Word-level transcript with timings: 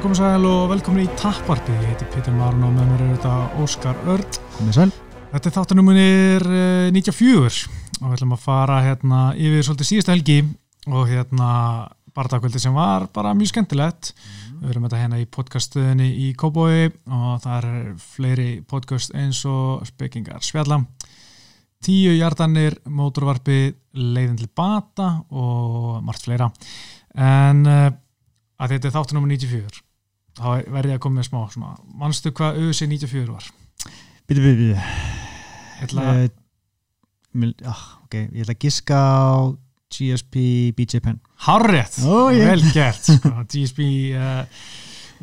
Já, 0.00 0.04
komið 0.06 0.16
sæl 0.16 0.44
og 0.48 0.60
velkomin 0.70 1.02
í 1.04 1.10
Tapparti. 1.20 1.74
Ég 1.76 1.90
heiti 1.90 2.06
Pítur 2.08 2.32
Marun 2.32 2.62
og 2.64 2.70
með 2.72 2.86
mér 2.88 3.00
er 3.04 3.08
þetta 3.18 3.32
Óskar 3.60 3.98
Örd. 4.08 4.36
Komið 4.54 4.76
sæl. 4.78 4.92
Þetta 5.28 5.48
er 5.50 5.52
þáttunumunir 5.58 6.46
94 6.96 7.58
og 7.98 8.06
við 8.06 8.14
ætlum 8.14 8.32
að 8.32 8.46
fara 8.46 8.78
hérna 8.80 9.18
yfir 9.36 9.66
svolítið 9.66 9.88
síðustu 9.90 10.12
helgi 10.14 10.36
og 10.88 11.10
hérna 11.10 11.48
bardagkvöldi 12.16 12.62
sem 12.64 12.78
var 12.78 13.04
bara 13.12 13.34
mjög 13.36 13.50
skemmtilegt. 13.50 14.14
Mm. 14.14 14.54
Við 14.62 14.72
erum 14.72 14.86
þetta 14.86 15.02
hérna 15.02 15.20
í 15.20 15.26
podcastuðinni 15.36 16.08
í 16.22 16.30
Kóboi 16.40 16.88
og 16.88 17.44
það 17.44 17.58
er 17.58 17.92
fleiri 18.06 18.48
podcast 18.72 19.12
eins 19.12 19.42
og 19.44 19.84
spekingar 19.90 20.40
Svjallam, 20.48 20.88
Tíu 21.84 22.16
hjartanir, 22.16 22.78
móturvarpi, 22.88 23.66
leiðin 24.00 24.40
til 24.40 24.48
bata 24.56 25.12
og 25.28 26.00
margt 26.08 26.24
fleira. 26.24 26.48
En 27.20 27.62
uh, 27.68 27.86
að 28.56 28.76
þetta 28.78 28.88
er 28.94 28.96
þáttunum 28.96 29.28
94 29.28 29.89
þá 30.38 30.70
verði 30.70 30.92
ég 30.94 30.98
að 30.98 31.02
koma 31.06 31.20
með 31.20 31.28
smá 31.30 31.40
svona. 31.54 31.72
manstu 32.02 32.32
hvað 32.36 32.60
ÖC 32.68 32.84
94 32.86 33.32
var? 33.32 33.48
Býtu, 34.28 34.40
býtu, 34.44 34.54
býtu. 34.60 34.84
Ætla... 35.86 36.06
Uh, 37.34 37.50
ah, 37.70 37.82
ok, 38.04 38.14
ég 38.20 38.44
ætla 38.44 38.54
að 38.56 38.62
giska 38.64 39.00
á 39.00 39.54
GSP 39.90 40.36
BJ 40.76 41.02
Penn. 41.02 41.18
Harrið, 41.46 41.98
oh, 42.06 42.28
yeah. 42.30 42.52
vel 42.52 42.62
gert 42.74 43.02
sko. 43.06 43.32
GSP 43.50 43.80
uh, 44.14 44.44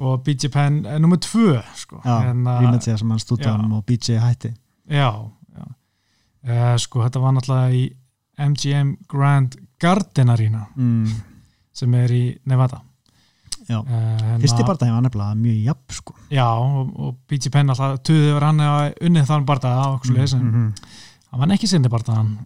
og 0.04 0.24
BJ 0.26 0.52
Penn 0.54 0.82
er 0.88 1.00
nummið 1.04 1.24
tvö 1.28 1.62
sko. 1.78 2.02
Já, 2.04 2.34
Rínatsega 2.34 2.98
sem 3.00 3.14
hann 3.14 3.24
stúddan 3.24 3.72
og 3.78 3.86
BJ 3.88 4.20
hætti. 4.24 4.52
Já, 4.92 5.12
já. 5.56 5.70
Uh, 6.48 6.76
sko 6.80 7.06
þetta 7.06 7.24
var 7.24 7.38
náttúrulega 7.38 7.80
í 7.80 7.88
MGM 8.38 8.94
Grand 9.10 9.56
Garden 9.82 10.30
Arena 10.30 10.68
Mm. 10.76 11.08
sem 11.74 11.94
er 11.94 12.12
í 12.12 12.24
Nevada. 12.46 12.82
Já, 13.68 13.82
Uh, 13.84 14.38
fyrsti 14.40 14.64
barndagi 14.64 14.94
var 14.96 15.04
nefnilega 15.04 15.36
mjög 15.36 15.58
jafn 15.66 15.98
sko. 15.98 16.16
Já, 16.32 16.48
og, 16.48 16.94
og 16.96 17.18
BJ 17.28 17.52
Penn 17.52 17.70
alltaf 17.74 18.00
tuðið 18.08 18.34
var 18.38 18.48
hann 18.48 18.64
að 18.64 18.94
unnið 19.10 19.28
þann 19.28 19.46
bardaða 19.46 19.88
og 19.88 19.98
okkur 19.98 20.12
mm 20.12 20.18
mm 20.42 20.54
-hmm. 20.54 20.72
hann 21.32 21.40
var 21.40 21.52
ekki 21.52 21.68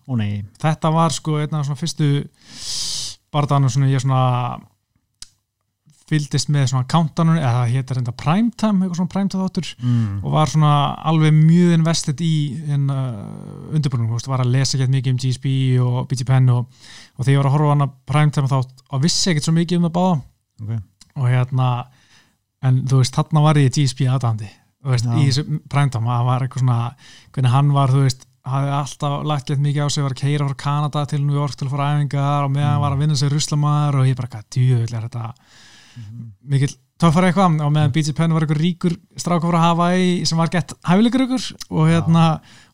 Ó 0.08 0.16
nei, 0.18 0.44
þetta 0.60 0.92
var 0.92 1.12
sko 1.12 1.38
einn 1.38 1.54
af 1.54 1.66
svona 1.66 1.82
fyrstu 1.82 2.28
bardaðanum 3.32 3.70
svona 3.70 3.88
ég 3.88 4.02
svona 4.02 4.60
fylgdist 6.12 6.50
með 6.52 6.68
svona 6.72 6.88
countdownun 6.92 7.40
eða 7.40 7.52
það 7.56 7.74
hétt 7.76 7.94
reynda 7.96 8.14
primetime, 8.20 8.84
eitthvað 8.84 9.00
svona 9.00 9.14
primetime 9.14 9.46
þáttur 9.46 9.70
mm. 9.80 10.18
og 10.26 10.36
var 10.36 10.52
svona 10.52 10.72
alveg 11.08 11.36
mjög 11.38 11.76
invested 11.78 12.24
í 12.26 12.34
hérna, 12.68 12.98
undirbúinum, 13.72 14.12
var 14.28 14.44
að 14.44 14.52
lesa 14.58 14.78
ekki 14.78 14.92
mikið 14.92 15.14
um 15.14 15.22
GSP 15.24 15.48
og 15.86 16.10
BT 16.12 16.28
Penn 16.28 16.52
og, 16.52 16.68
og 17.16 17.24
þegar 17.24 17.34
ég 17.38 17.42
var 17.44 17.52
að 17.52 17.56
horfa 17.56 17.72
á 17.72 17.74
hana 17.76 17.90
primetime 18.12 18.52
þátt 18.52 18.84
og 18.90 19.04
vissi 19.06 19.32
ekkert 19.32 19.48
svo 19.48 19.56
mikið 19.56 19.80
um 19.80 19.88
það 19.88 19.96
báða 20.00 20.18
okay. 20.66 20.82
Og 21.16 21.28
hérna 21.30 21.70
en 22.64 22.84
þú 22.88 23.02
veist, 23.02 23.16
þarna 23.18 23.42
var 23.46 23.56
ég 23.62 23.72
GSP 23.74 24.06
aðdandi 24.12 24.50
þú 24.82 24.92
veist, 24.94 25.06
Já. 25.06 25.16
í 25.18 25.28
þessu 25.30 25.62
primetime 25.70 26.10
það 26.10 26.28
var 26.30 26.46
eitthvað 26.46 26.64
svona, 26.66 26.80
hvernig 27.34 27.52
hann 27.56 27.72
var 27.76 27.90
þú 27.94 28.04
veist, 28.06 28.28
hafði 28.46 28.72
alltaf 28.74 29.16
lagt 29.30 29.48
gett 29.52 29.60
mikið 29.62 29.86
á 29.86 29.88
sig 29.94 30.04
var 30.04 30.16
að 30.16 30.22
keira 30.24 30.48
frá 30.50 30.58
Kanada 30.58 31.06
til 31.06 31.22
New 31.26 31.36
York 31.38 31.56
til 31.56 31.68
að 31.68 31.74
fara 31.76 31.90
æfingar 31.98 32.46
og 32.48 32.52
meðan 32.56 32.78
Mm. 32.78 32.82
var 32.82 32.92
að 32.96 33.02
vinna 33.04 33.14
sér 33.20 33.30
ruslamæður 33.36 34.00
og 34.02 34.08
ég 34.10 34.16
bara, 34.18 34.28
hvað 34.34 34.48
djúvill 34.56 34.96
er 34.98 35.06
þetta 35.10 35.34
mikill 36.50 36.76
töffar 37.02 37.26
eitthvað 37.28 37.62
og 37.66 37.72
meðan 37.74 37.92
BJ 37.96 38.14
Penn 38.18 38.34
var 38.36 38.44
eitthvað 38.46 38.60
ríkur 38.62 38.94
stráka 39.20 39.50
frá 39.50 39.58
Hawaii 39.64 40.26
sem 40.30 40.38
var 40.38 40.52
gett 40.54 40.74
hæfilegur 40.86 41.24
ykkur 41.26 41.46
og 41.74 41.88
hérna, 41.90 42.26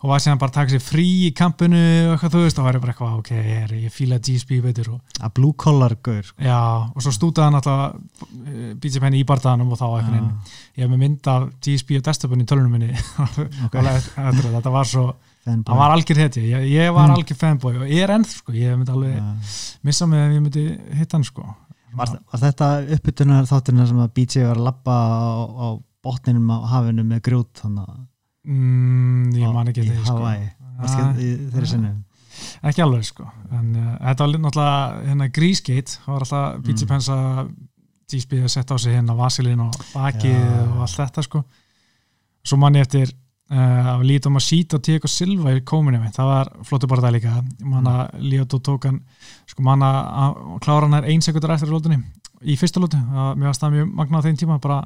og 0.04 0.12
var 0.12 0.20
síðan 0.24 0.42
bara 0.42 0.52
að 0.52 0.58
taka 0.60 0.74
sér 0.76 0.84
frí 0.84 1.06
í 1.28 1.30
kampinu 1.38 1.80
og 1.80 2.16
eitthvað 2.18 2.34
þú 2.36 2.42
veist 2.44 2.60
og 2.62 2.68
var 2.68 2.78
ég 2.78 2.84
bara 2.84 2.94
eitthvað, 2.96 3.14
ok, 3.22 3.32
ég, 3.38 3.76
ég 3.88 3.94
fíla 3.96 4.20
GSP 4.20 4.60
betur 4.66 4.90
og 4.98 5.22
Að 5.24 5.34
blue 5.40 5.56
collar 5.58 5.96
gaur 6.06 6.22
sko. 6.28 6.38
Já, 6.44 6.60
og 6.92 7.02
svo 7.06 7.14
stútaði 7.16 7.48
hann 7.48 7.60
alltaf 7.62 8.28
eh, 8.52 8.74
BJ 8.84 9.02
Penn 9.06 9.16
í 9.18 9.24
bardaðanum 9.28 9.72
og 9.74 9.80
þá 9.80 9.88
einhvern 9.88 10.18
veginn 10.18 10.34
ég 10.78 10.84
hef 10.84 10.92
með 10.92 11.02
mynd 11.06 11.32
af 11.34 11.48
GSP 11.64 11.96
og 12.02 12.06
desktopin 12.10 12.44
í 12.44 12.50
tölunum 12.52 12.76
minni 12.78 12.92
Ok. 12.94 13.40
okay. 13.72 14.44
þetta 14.52 14.74
var 14.76 14.90
svo, 14.92 15.06
Fanboy. 15.48 15.72
hann 15.72 15.80
var 15.80 15.94
algjör 15.96 16.20
hetja 16.26 16.44
ég, 16.44 16.68
ég 16.76 16.92
var 16.92 17.08
Mm. 17.08 17.16
algjör 17.16 17.38
fanboy 17.40 17.78
og 17.80 17.88
ég 17.88 18.04
er 18.04 18.12
ennþ 18.18 18.34
sko, 18.42 18.52
ég 18.52 18.76
myndi 18.76 18.92
alveg 18.92 19.16
Já. 19.16 19.24
missa 19.88 20.06
mig 20.12 20.20
ef 20.26 20.36
ég 20.36 20.44
myndi 20.44 20.66
hitta 21.00 21.16
hann 21.18 21.24
sko 21.24 21.46
Var, 21.96 22.12
var 22.32 22.40
þetta 22.42 22.68
uppbytunar 22.98 23.46
þátturinn 23.48 23.88
sem 23.88 24.00
að 24.04 24.12
BJ 24.18 24.44
var 24.50 24.58
að 24.60 24.66
lappa 24.68 24.96
á, 24.98 25.32
á 25.48 25.68
botninum 26.04 26.50
á 26.52 26.58
hafinu 26.74 27.04
með 27.08 27.22
grjót 27.30 27.62
þannig 27.62 27.88
að 27.88 28.02
mm, 28.48 29.32
ég 29.40 29.54
man 29.56 29.72
ekki 29.72 29.86
í 29.86 29.90
því 29.92 30.04
sko. 30.04 30.18
Hawaii 30.18 30.54
Ah, 30.78 31.16
í 31.18 31.32
þeirri 31.50 31.68
sinni 31.72 31.90
ekki 32.70 32.84
alveg 32.84 33.06
sko 33.08 33.24
en 33.50 33.72
uh, 33.74 33.94
þetta 33.98 34.26
var 34.28 34.36
náttúrulega 34.44 35.08
hérna 35.08 35.28
Greasegate, 35.34 35.96
það 36.04 36.12
var 36.14 36.26
alltaf 36.28 36.60
BJ 36.68 36.84
Mm. 36.84 36.90
Penn 36.92 37.08
að 37.16 37.40
GSP 38.08 38.38
að 38.44 38.52
setja 38.54 38.76
á 38.76 38.78
sig 38.80 38.94
hérna 38.94 39.16
vasilin 39.18 39.64
og 39.66 39.74
bakið 39.94 40.38
Já. 40.38 40.60
og 40.70 40.84
allt 40.86 41.00
þetta 41.02 41.24
sko 41.26 41.42
svo 42.48 42.60
man 42.62 42.78
ég 42.78 42.86
eftir 42.86 43.10
uh, 43.52 43.90
að 43.96 44.04
lítum 44.10 44.36
að 44.40 44.46
síta 44.48 44.78
og 44.80 44.84
Tiago 44.88 45.08
Silva 45.12 45.54
í 45.56 45.62
kominu 45.68 46.00
minn, 46.02 46.14
það 46.16 46.30
var 46.32 46.52
flottu 46.68 46.88
bara 46.92 47.02
það 47.08 47.16
líka. 47.18 47.36
Man 47.64 47.88
að 47.92 48.16
Líotó 48.28 48.60
tók 48.64 48.86
hann 48.90 49.02
sko 49.48 49.64
man 49.68 49.82
að 49.88 50.00
að 50.24 50.40
klára 50.66 50.88
hann 50.88 50.98
er 51.02 51.10
ein 51.12 51.22
sekundar 51.26 51.56
eftir 51.56 51.70
lótunni, 51.74 52.00
í 52.44 52.58
fyrsta 52.60 52.80
lótu 52.84 52.98
að 52.98 53.36
mér 53.38 53.50
var 53.52 53.58
stað 53.60 53.76
mjög 53.78 53.94
magna 54.02 54.20
á 54.20 54.26
þeim 54.28 54.38
tíma 54.42 54.60
bara 54.62 54.82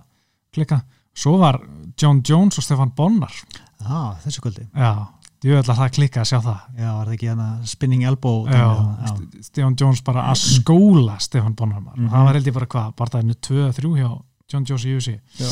klikka, 0.54 0.82
svo 1.14 1.38
var 1.42 1.62
John 2.00 2.22
Jones 2.28 2.58
og 2.58 2.64
Stefan 2.68 2.94
Bonnar, 2.96 3.34
Já, 3.82 4.02
þessu 4.26 4.42
kvöldi. 4.46 4.68
Já 4.78 4.94
að 5.42 5.72
það 5.74 5.88
klikka 5.96 6.20
að 6.22 6.28
sjá 6.30 6.38
það. 6.46 6.58
Já, 6.78 6.90
var 6.94 7.08
það 7.08 7.14
ekki 7.16 7.30
hana 7.32 7.46
spinning 7.66 8.04
elbow 8.06 8.44
Já? 8.46 8.66
St- 9.10 9.40
Stefan 9.48 9.74
Jones 9.80 10.02
bara 10.06 10.28
að 10.30 10.38
skóla 10.38 11.16
Stefan 11.20 11.56
Bonnar 11.58 11.80
mm 11.82 11.96
Mhm. 11.98 12.10
það 12.12 12.26
var 12.28 12.34
held 12.38 12.46
ég 12.52 12.54
bara 12.54 12.68
hvað, 12.68 12.92
bara 12.96 13.10
það 13.10 13.32
er 13.32 13.40
2-3 13.48 13.96
hjá 13.98 14.10
John 14.54 14.66
Jones 14.70 14.86
í 14.86 14.94
USA 14.94 15.16
Já. 15.40 15.50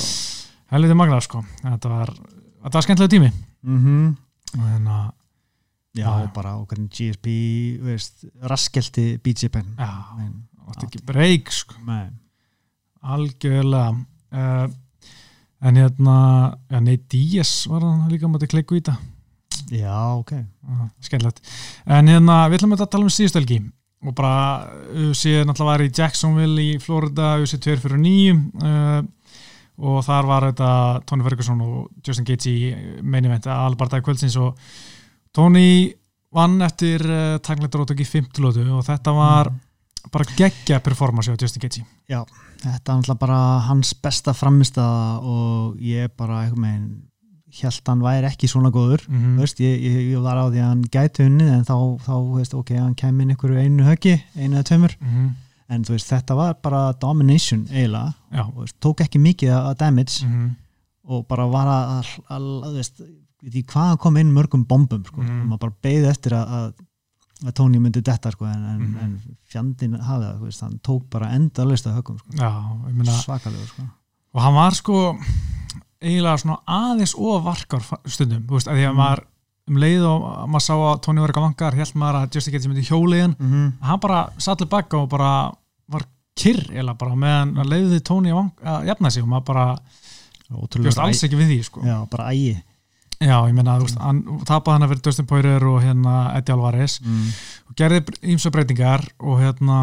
helviti 0.76 0.94
magnar 1.00 1.22
sko, 1.26 1.42
þetta 1.64 1.90
var 1.90 2.14
þetta 2.64 2.78
var 2.80 2.86
skemmtilega 2.88 3.14
tími. 3.16 3.32
Mhm. 3.64 4.18
en 4.60 4.88
að, 4.88 5.08
Já, 5.98 6.06
Já, 6.06 6.28
bara 6.34 6.52
okkur 6.62 6.78
GSP 6.94 7.28
veist, 7.82 8.26
raskelti 8.46 9.18
BJ 9.26 9.50
Penn 9.50 9.72
já, 9.78 9.88
Men, 10.18 10.36
átti 10.70 10.86
ekki 10.86 11.02
breyk 11.06 11.50
sko, 11.52 11.76
nei. 11.88 12.12
algjörlega. 13.02 13.96
Uh, 14.30 14.70
en 15.66 15.76
hérna 15.82 16.16
ja, 16.70 16.80
Nate 16.80 17.08
Diaz 17.10 17.66
var 17.68 17.82
hann 17.82 18.06
líka 18.12 18.30
mátti 18.30 18.48
klikku 18.48 18.78
í 18.78 18.84
þetta 18.84 18.96
Já, 19.74 19.98
ok. 20.18 20.32
Skemmtilegt, 21.04 21.42
en 21.90 22.08
hérna 22.10 22.38
við 22.50 22.60
ætlum 22.60 22.78
að 22.78 22.86
tala 22.90 23.06
um 23.06 23.12
síðustelgi 23.14 23.60
og 24.06 24.16
bara 24.16 24.70
UFC 24.94 25.34
náttúrulega 25.44 25.72
var 25.74 25.84
í 25.84 25.90
Jacksonville 25.92 26.64
í 26.64 26.78
Florida, 26.82 27.34
UFC 27.42 27.58
2 27.66 27.76
fyrir 27.82 28.00
9 28.00 28.38
uh, 28.64 29.02
og 29.80 30.04
þar 30.06 30.28
var 30.30 30.48
þetta 30.50 30.70
Tony 31.08 31.26
Ferguson 31.26 31.64
og 31.64 32.06
Justin 32.06 32.28
Gaethje 32.28 32.52
í 32.52 33.02
main 33.02 33.26
event 33.26 33.48
albardaði 33.54 34.06
kvöldsins. 34.06 34.38
Og 34.42 34.58
Tony 35.36 35.90
vann 36.36 36.60
eftir 36.66 37.04
uh, 37.08 37.40
takleitur 37.42 37.86
í 37.96 38.06
50 38.06 38.44
lótu 38.44 38.66
og 38.76 38.86
þetta 38.86 39.16
var 39.16 39.52
bara 40.14 40.26
geggja 40.38 40.80
performance 40.84 41.32
á 41.32 41.40
Justin 41.40 41.64
Gaethje. 41.64 41.86
Já, 42.10 42.24
þetta 42.64 42.76
er 42.76 43.00
náttúrulega 43.00 43.22
bara 43.22 43.42
hans 43.68 43.94
besta 43.94 44.34
framistaða 44.34 45.20
og 45.26 45.80
ég 45.84 46.12
bara 46.18 46.46
einhvern 46.46 46.66
veginn 46.68 46.90
held 47.60 47.90
hann 47.90 48.04
væri 48.06 48.30
ekki 48.30 48.48
svona 48.48 48.70
góður. 48.70 49.04
Mm 49.10 49.38
Þú 49.38 49.46
veist, 49.46 49.60
ég, 49.60 49.82
ég, 49.82 50.00
ég 50.14 50.22
var 50.22 50.38
á 50.38 50.46
því 50.50 50.60
að 50.62 50.70
hann 50.70 50.84
gæti 50.94 51.26
unnið 51.26 51.54
en 51.54 51.66
þá, 51.66 51.76
þá 52.06 52.16
veist, 52.36 52.54
ok, 52.54 52.74
hann 52.78 52.96
kemur 52.96 53.26
inn 53.26 53.34
einhverju 53.34 53.64
einu 53.64 53.88
höggi, 53.88 54.20
einu 54.36 54.58
eða 54.58 54.68
tveimur. 54.70 54.96
-hmm. 55.00 55.30
En 55.70 55.84
þú 55.84 55.90
veist, 55.96 56.10
þetta 56.10 56.36
var 56.36 56.54
bara 56.64 56.94
domination 57.02 57.66
eiginlega, 57.70 58.14
og 58.48 58.56
veist, 58.64 58.76
tók 58.82 59.02
ekki 59.06 59.20
mikið 59.20 59.50
að 59.54 59.78
damage 59.78 60.26
Mm 60.26 60.34
-hmm. 60.34 60.56
og 61.10 61.28
bara 61.28 61.46
var 61.48 61.68
að, 61.68 62.06
að, 62.30 62.64
að, 62.66 62.74
veist, 62.76 63.02
ég 63.44 63.66
hvað 63.66 63.98
kom 63.98 64.18
inn 64.18 64.34
mörgum 64.34 64.66
bombum 64.68 65.06
sko. 65.06 65.22
Mhm. 65.22 65.42
og 65.42 65.48
maður 65.48 65.60
bara 65.60 65.74
beigði 65.84 66.10
eftir 66.10 66.32
að, 66.34 66.48
að, 66.50 66.74
að 67.46 67.54
Tony 67.54 67.80
myndi 67.80 68.02
detta 68.02 68.32
sko, 68.32 68.46
en, 68.46 68.64
en, 68.66 68.80
Mhm. 68.82 68.98
en 69.04 69.38
fjandinn 69.48 69.94
hafði 70.02 70.26
það, 70.26 70.38
þú 70.40 70.44
veist, 70.46 70.62
hann 70.62 70.80
tók 70.84 71.04
bara 71.10 71.32
endalist 71.32 71.86
að 71.88 71.96
höggum, 71.96 72.18
sko. 72.20 72.30
Svakalegur 73.24 73.68
sko. 73.68 73.82
og 74.34 74.42
hann 74.42 74.54
var 74.54 74.72
sko 74.74 75.18
eiginlega 76.02 76.38
svona 76.38 76.58
aðeins 76.68 77.14
og 77.18 77.44
varkar 77.44 77.82
stundum, 78.08 78.44
þú 78.48 78.56
veist, 78.58 78.68
að 78.68 78.76
því 78.78 78.86
að 78.88 78.92
Mm. 78.94 78.98
maður 78.98 79.24
um 79.70 79.80
leið 79.82 80.06
og 80.10 80.28
maður 80.50 80.66
sá 80.66 80.74
að 80.76 81.02
Tony 81.06 81.22
var 81.22 81.32
eitthvað 81.32 81.48
vangar 81.48 81.80
held 81.80 81.98
maður 82.02 82.20
að 82.20 82.38
Justin 82.38 82.56
Gaethje 82.56 82.72
myndi 82.72 82.88
hjóliðin 82.88 83.36
mm 83.36 83.52
-hmm. 83.52 83.68
hann 83.90 84.00
bara 84.00 84.22
sallir 84.38 84.70
bakka 84.70 84.98
og 84.98 85.10
bara 85.10 85.52
var 85.88 86.06
kyrr 86.40 86.72
eða 86.72 86.96
bara 86.98 87.16
meðan 87.16 87.58
að 87.58 87.72
leiði 87.74 88.00
Tony 88.00 88.32
að, 88.32 88.50
að 88.64 88.90
jafna 88.92 89.12
sig 89.12 89.24
og 89.24 89.30
maður 89.30 89.46
bara 89.46 89.68
bjóst 90.50 91.00
alls 91.00 91.24
ekki 91.24 91.38
við 91.38 91.54
því 91.54 91.64
sko. 91.64 91.86
já, 91.86 92.08
bara 92.10 92.34
ægi 92.34 92.58
Já, 93.20 93.36
ég 93.50 93.52
þú 93.52 93.84
veist, 93.84 93.98
hann 94.00 94.20
tapaði 94.48 94.74
hann 94.78 94.84
að 94.86 94.92
vera 94.94 95.02
Dustin 95.04 95.26
Poirier 95.28 95.64
og 95.68 95.82
hérna 95.84 96.38
Eddie 96.38 96.54
Alvarez 96.56 97.02
mm. 97.04 97.26
og 97.68 97.76
gerði 97.76 98.00
ímsa 98.32 98.50
breytingar 98.50 99.04
og 99.20 99.42
hérna 99.42 99.80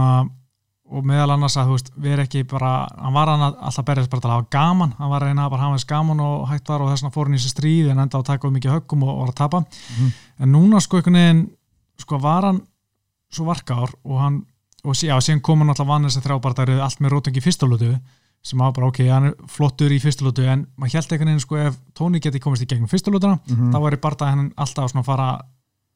og 0.91 1.05
meðal 1.05 1.33
annars 1.35 1.57
að 1.59 1.67
þú 1.67 1.73
veist, 1.77 1.89
við 1.99 2.13
erum 2.15 2.25
ekki 2.29 2.43
bara 2.47 2.73
hann 3.03 3.13
var 3.17 3.29
hann 3.33 3.41
að 3.43 3.57
alltaf 3.69 3.85
berjast 3.89 4.11
bara 4.11 4.21
til 4.23 4.31
að 4.31 4.35
hafa 4.37 4.51
gaman 4.55 4.93
hann 4.99 5.11
var 5.11 5.23
að 5.23 5.27
reyna 5.33 5.47
að 5.47 5.51
bara 5.51 5.63
hafa 5.67 5.77
þess 5.81 5.89
gaman 5.91 6.21
og 6.21 6.49
hægt 6.51 6.69
var 6.69 6.81
og 6.85 6.91
þess 6.93 7.03
vegna 7.03 7.15
fór 7.17 7.27
hann 7.27 7.35
í 7.35 7.41
þessi 7.41 7.55
stríð 7.55 7.91
en 7.91 7.99
enda 8.05 8.19
á 8.19 8.21
að 8.23 8.29
taka 8.31 8.47
of 8.49 8.55
mikið 8.55 8.75
höggum 8.77 9.03
og, 9.03 9.09
og 9.11 9.19
var 9.25 9.33
að 9.33 9.41
tapa 9.41 9.65
Mhm. 9.67 10.13
en 10.41 10.53
núna 10.53 10.81
sko 10.81 10.97
einhvern 11.01 11.19
veginn 11.19 11.43
sko 11.99 12.19
var 12.23 12.45
hann 12.45 12.61
svo 13.33 13.45
varkár 13.49 13.91
og 14.05 14.21
hann 14.21 14.45
og 14.85 14.95
já, 14.95 15.17
síðan 15.19 15.43
kom 15.43 15.59
hann 15.59 15.69
alltaf 15.75 15.87
vann 15.89 16.05
þessi 16.07 16.23
þrjábartari 16.23 16.79
allt 16.81 17.01
með 17.03 17.11
rótingi 17.17 17.43
fyrstaflutu 17.43 17.99
sem 18.47 18.59
var 18.63 18.71
bara 18.73 18.87
ok, 18.87 18.99
hann 19.11 19.25
er 19.27 19.35
flottur 19.51 19.91
í 19.91 19.99
fyrstulótu 19.99 20.45
en 20.47 20.67
maður 20.79 20.93
held 21.01 21.11
einhvern 21.13 21.29
veginn 21.33 21.41
sko 21.43 21.57
ef 21.59 21.79
Tóni 21.99 22.21
geti 22.23 22.39
komist 22.39 22.63
í 22.63 22.67
gegnum 22.71 22.87
fyrstulótuna 22.87 23.41
Mhm. 23.49 23.73
þá 23.75 23.79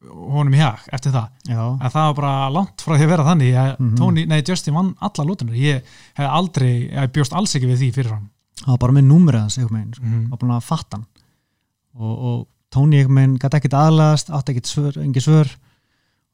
að 0.00 0.32
honum 0.34 0.56
í 0.56 0.60
hag 0.62 0.86
eftir 0.96 1.12
það. 1.14 1.26
Já, 1.50 1.60
en 1.60 1.92
það 1.92 2.06
var 2.08 2.14
bara 2.20 2.50
langt 2.54 2.84
frá 2.84 2.94
því 2.96 3.06
að 3.06 3.12
vera 3.14 3.26
þannig. 3.28 3.54
Að 3.54 3.70
Mhm. 3.78 3.96
Tóni, 4.00 4.26
nei 4.26 4.42
Justin 4.42 4.74
vann 4.74 4.94
alla 5.00 5.26
lótunar 5.28 5.56
ég 5.56 5.82
hef 6.14 6.28
aldrei, 6.28 6.90
ég 6.90 7.12
bjóst 7.12 7.32
alls 7.36 7.54
ekki 7.54 7.68
við 7.68 7.78
því 7.82 7.90
fyrir 7.94 8.10
hann. 8.14 8.30
Það 8.60 8.72
var 8.74 8.78
bara 8.78 8.92
með 8.92 9.08
númerið 9.10 9.40
hans 9.40 9.58
einhvern 9.58 9.76
veginn, 9.80 9.94
sko. 9.94 10.04
mm 10.04 10.30
var 10.30 10.38
búin 10.38 10.56
að 10.56 10.62
fatta 10.62 10.96
hann. 10.96 11.06
Og, 12.00 12.18
og 12.18 12.46
Tony 12.70 12.96
einhvern 13.00 13.16
veginn 13.16 13.38
gæti 13.38 13.56
ekkert 13.60 13.74
aðlagast, 13.74 14.30
átti 14.30 14.54
ekkert 14.54 14.66
svör, 14.66 14.96
engi 15.02 15.20
svör. 15.20 15.48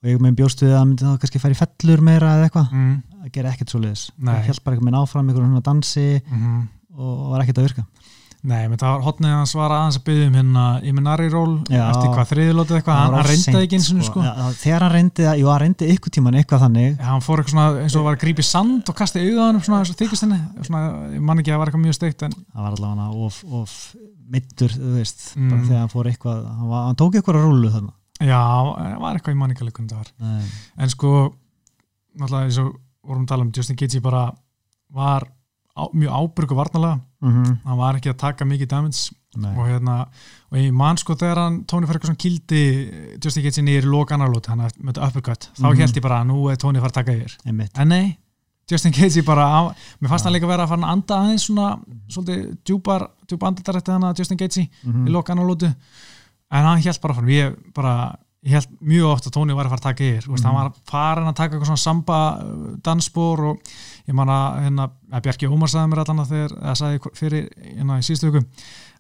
Og 0.03 0.09
einhvern 0.09 0.27
veginn 0.27 0.37
bjóst 0.37 0.63
við 0.63 0.73
að 0.75 0.79
hann 0.79 0.89
myndi 0.89 1.05
þá 1.05 1.19
kannski 1.19 1.43
færi 1.43 1.55
fellur 1.55 2.01
meira 2.01 2.37
eða 2.37 2.49
eitthvað. 2.51 2.73
Mm 2.73 3.03
það 3.27 3.35
gerir 3.35 3.51
ekkert 3.53 3.73
svo 3.73 3.81
liðis, 3.83 4.03
Nei. 4.17 4.33
það 4.33 4.49
held 4.51 4.63
bara 4.63 4.77
einhvern 4.77 4.89
veginn 4.89 5.01
áfram 5.01 5.31
einhvern 5.31 5.51
veginn 5.51 5.67
dansi 5.67 6.07
-hmm. 6.23 6.61
og 6.97 7.31
var 7.33 7.43
ekkert 7.43 7.59
að 7.59 7.67
virka 7.67 7.85
Nei, 8.47 8.69
menn 8.71 8.79
það 8.79 8.93
var 8.95 9.03
hotnið 9.03 9.33
hans 9.35 9.53
var 9.59 9.73
aðeins 9.75 9.97
að 9.99 10.05
byggja 10.07 10.27
um 10.31 10.35
hérna 10.39 10.65
Iminari 10.87 11.25
ról 11.33 11.55
Já. 11.67 11.81
eftir 11.91 12.13
hvað 12.15 12.29
þriðilótið 12.31 12.77
eitthvað, 12.79 12.99
hann, 13.01 13.15
hann 13.17 13.27
reyndaði 13.27 13.67
ekki 13.67 13.79
eins 13.81 13.89
og 13.91 14.05
sko. 14.07 14.23
Já, 14.23 14.31
já, 14.39 14.47
þegar 14.61 14.85
hann 14.87 14.93
reyndi 14.95 15.25
það, 15.27 15.41
jú 15.41 15.49
hann 15.51 15.63
reyndi 15.65 15.89
ykkur 15.97 16.15
tíman 16.17 16.39
eitthvað 16.39 16.63
þannig 16.67 16.89
Já, 17.01 17.07
hann 17.11 17.25
fór 17.27 17.43
eitthvað 17.43 17.55
svona 17.57 17.83
eins 17.83 17.97
og 17.99 18.05
var 18.07 18.15
að 18.19 18.23
grípa 18.23 18.45
í 18.45 18.47
sand 18.47 18.93
og 18.93 18.99
kasta 19.01 19.19
í 19.19 19.31
auðanum 19.35 19.65
svona 19.67 19.81
eins 19.83 19.91
og 19.91 19.99
þykist 19.99 20.27
henni 20.27 20.39
svona, 20.69 20.83
ég 21.17 21.25
man 21.27 21.43
ekki 21.43 21.51
að 21.51 21.57
það 21.57 21.63
var 21.65 21.73
eitthvað 21.73 21.85
mjög 21.87 21.99
steikt 21.99 22.23
en 22.29 22.37
það 22.39 22.63
var 22.69 22.77
allavega 22.77 23.07
of, 23.27 23.41
of 23.61 23.75
middur, 24.37 24.73
þú 24.79 24.93
veist, 25.01 25.27
Mm. 25.37 25.51
bara 25.51 25.63
þegar 25.67 25.83
hann 25.83 25.93
fór 25.93 26.11
eitthvað 26.13 26.39
hann, 26.47 26.69
var, 26.71 26.87
hann 26.87 26.97
tók 27.03 27.19
eitthvað 27.19 27.41
að 27.41 27.47
rúlu 27.51 27.73
þannig 27.75 27.95
já, 28.27 28.41
var 34.95 35.27
í 35.77 35.79
að 35.79 35.83
á, 35.83 35.85
mjög 35.93 36.13
ábyrgu 36.17 36.57
varnalega, 36.57 37.01
mm 37.23 37.59
hann 37.67 37.79
var 37.79 37.95
ekki 37.99 38.11
að 38.13 38.17
taka 38.19 38.45
mikið 38.45 38.69
damage. 38.69 39.11
Nei. 39.37 39.53
og 39.53 39.67
hérna 39.69 40.07
og 40.51 40.57
ég 40.57 40.73
man 40.73 40.97
sko 40.97 41.13
þegar 41.15 41.37
hann, 41.37 41.65
Tony 41.69 41.87
Ferguson 41.87 42.17
kildi 42.17 42.61
Justin 43.23 43.43
Gaethje 43.45 43.63
niður 43.67 43.85
í 43.85 43.91
lók 43.93 44.09
annarlót 44.15 44.47
hann 44.49 44.59
með 44.65 44.95
þetta 44.95 45.09
uppercut, 45.11 45.51
þá 45.61 45.67
Mhm. 45.69 45.77
held 45.83 45.95
ég 45.97 46.03
bara 46.03 46.21
að 46.23 46.27
nú 46.31 46.51
er 46.51 46.57
Tony 46.57 46.79
að 46.79 46.83
fara 46.83 46.89
að 46.89 46.95
taka 46.95 47.13
yfir. 47.13 47.37
Einmitt. 47.45 47.71
En 47.79 47.89
nei, 47.89 48.17
Justin 48.71 48.93
Gaethje 48.93 49.23
bara 49.27 49.43
á, 49.45 49.75
mér 50.01 50.09
fannst 50.09 50.25
hann 50.25 50.33
líka 50.33 50.47
vera 50.49 50.65
að 50.65 50.69
fara 50.69 50.81
að 50.81 50.91
anda 50.93 51.15
aðeins 51.21 51.45
svona, 51.51 51.79
svolítið 52.09 52.57
djúpar 52.65 53.11
djúpa 53.29 53.47
andatarætti 53.53 53.93
hann 53.93 54.03
að 54.09 54.19
Justin 54.19 54.39
Gaethje 54.39 54.69
Mhm. 54.87 55.07
í 55.07 55.11
lokan 55.13 55.39
á 55.39 55.45
lótu, 55.45 55.67
en 56.51 56.65
hann 56.65 56.81
held 56.81 57.01
bara 57.03 57.15
fram, 57.15 57.27
ég 57.29 57.57
bara, 57.75 58.17
ég 58.47 58.55
held 58.55 58.69
mjög 58.87 59.09
oft 59.11 59.27
að 59.27 59.35
Tony 59.35 59.57
var 59.59 59.67
að 59.67 59.73
fara 59.75 59.81
að 59.83 59.89
taka 59.89 60.05
yfir, 60.07 60.29
mm. 60.29 60.37
Mhm. 60.37 60.45
hann 60.47 60.55
var 60.55 60.73
farin 60.91 61.31
að 61.31 61.35
taka 61.41 61.57
eitthvað 61.57 61.71
svona 61.73 61.83
samba 61.83 62.21
uh, 62.45 62.69
dansspor 62.87 63.43
og 63.51 63.73
ég 64.07 64.15
man 64.15 64.31
að, 64.31 64.61
hérna, 64.67 64.87
að 65.13 65.23
Bjarki 65.27 65.51
Ómar 65.51 65.73
sagði 65.73 65.91
mér 65.93 66.03
allan 66.05 66.23
að 66.23 66.33
þegar, 66.35 66.57
eða 66.63 66.77
sagði 66.81 67.13
fyrir 67.19 67.49
hérna 67.67 67.99
í 67.99 68.07
síðustu 68.07 68.31
viku, 68.31 68.47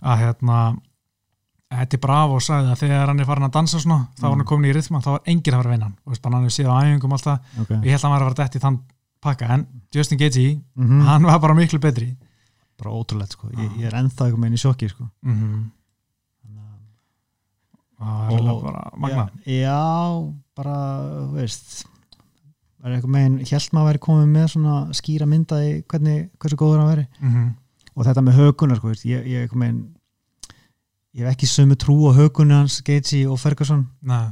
að 0.02 0.22
hérna 0.24 0.60
Þetta 1.66 1.96
er 1.96 2.00
bravo 2.00 2.36
og 2.38 2.42
sagði 2.46 2.68
að 2.70 2.78
þegar 2.84 3.08
hann 3.10 3.20
er 3.20 3.26
farin 3.26 3.44
að 3.48 3.54
dansa 3.56 3.78
svona, 3.82 4.04
þá 4.14 4.22
var 4.22 4.30
hann 4.30 4.38
Mm. 4.44 4.46
komin 4.46 4.70
í 4.70 4.74
rytma, 4.76 5.00
þá 5.02 5.08
var 5.10 5.22
enginn 5.26 5.54
að 5.54 5.58
fara 5.58 5.68
að 5.68 5.74
vinna 5.74 5.86
hann, 5.88 5.96
og 6.06 6.12
veist, 6.12 6.22
bara 6.22 6.36
hann 6.36 6.44
hefur 6.46 6.54
séð 6.56 6.68
á 6.70 6.76
æfingum 6.78 7.12
alltaf, 7.16 7.40
okay. 7.60 7.76
ég 7.82 7.90
held 7.90 7.98
að 7.98 8.04
hann 8.06 8.12
var 8.14 8.22
að 8.22 8.28
fara 8.28 8.38
dætt 8.42 8.56
í 8.56 8.62
þann 8.62 8.76
pakka 9.26 9.48
en 9.50 9.66
Justin 9.92 10.18
Gaethje, 10.20 10.60
mm 10.78 11.00
hann 11.08 11.26
var 11.26 11.40
bara 11.42 11.54
miklu 11.58 11.80
betri 11.82 12.16
bara 12.78 12.90
ótrúlegt 12.94 13.32
sko, 13.34 13.48
ég, 13.50 13.58
Já. 13.58 13.80
ég 13.82 13.86
er 13.90 13.98
ennþá 13.98 14.28
einhvern 14.28 14.42
veginn 14.46 14.54
í 14.54 14.62
sjokki 14.62 14.88
sko 14.92 15.08
mm 15.22 15.34
-hmm. 15.34 15.64
Það 18.00 18.24
er 18.26 18.32
eiginlega 18.32 18.62
bara 18.62 18.90
magna 18.96 19.28
já, 19.46 19.52
já, 19.60 20.34
bara, 20.56 20.76
þú 21.26 21.34
veist 21.40 21.86
var 22.82 22.92
einhvern 22.92 23.12
veginn, 23.16 23.38
held 23.50 23.70
maður 23.72 23.82
að 23.82 23.90
væri 23.90 23.98
komið 24.06 24.26
með 24.36 24.48
svona 24.52 24.74
skýra 24.94 25.26
mynda 25.26 25.60
í 25.64 25.70
hvernig, 25.90 26.30
hversu 26.38 26.56
góður 26.60 26.78
hann 26.82 26.90
veri 26.92 27.06
mm 27.20 27.30
-hmm. 27.34 27.52
og 27.96 28.04
þetta 28.06 28.22
með 28.22 28.36
hökunar, 28.40 28.76
sko, 28.76 28.88
veist, 28.88 29.04
ég, 29.04 29.26
ég 29.26 29.42
einhvern 29.46 29.60
veginn 29.60 29.84
ég 31.16 31.24
hef 31.24 31.32
ekki 31.32 31.46
sömu 31.48 31.74
trú 31.80 31.94
á 32.08 32.12
hökunar 32.12 32.58
hans, 32.60 32.82
Gaethje 32.84 33.24
og 33.28 33.38
Ferguson 33.40 33.86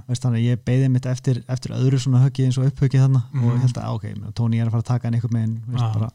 veist 0.06 0.22
þannig 0.22 0.44
ég 0.44 0.58
beði 0.64 0.88
mitt 0.90 1.06
eftir, 1.06 1.42
eftir 1.48 1.72
öðru 1.72 1.98
svona 1.98 2.20
höggi 2.22 2.44
eins 2.44 2.58
og 2.58 2.66
upphöggi 2.68 2.98
þarna 3.00 3.22
Mhm. 3.32 3.44
og 3.44 3.54
ég 3.56 3.60
held 3.60 3.76
að, 3.78 3.94
ok, 3.94 4.04
Tóni 4.34 4.60
er 4.60 4.66
að 4.66 4.70
fara 4.70 4.82
að 4.82 4.86
taka 4.92 5.06
hann 5.08 5.14
einhvern 5.14 5.32
veginn, 5.32 5.62
veist, 5.66 5.84
Já. 5.84 5.92
bara, 5.94 6.10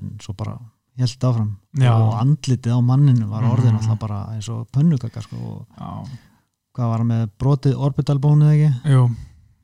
en 0.00 0.18
svo 0.18 0.32
bara 0.34 0.52
ég 0.98 1.00
held 1.04 1.24
áfram 1.24 1.56
Já. 1.78 1.92
og 1.92 2.14
andlitið 2.22 2.72
á 2.72 2.80
manninu 2.80 3.26
var 3.28 3.42
orðin 3.44 3.74
Mhm. 3.74 3.78
alltaf 3.78 3.98
bara 3.98 4.26
eins 4.32 4.48
og 4.48 4.66
pönnugakar 4.72 5.22
sko, 5.22 5.36
og 5.36 5.66
já, 5.78 6.08
hvað 6.78 6.92
var 6.92 7.02
hann 7.02 7.10
með? 7.10 7.24
Brotið 7.42 7.80
orbitalbónið 7.88 8.52
ekki? 8.54 8.92
Jú. 8.94 9.06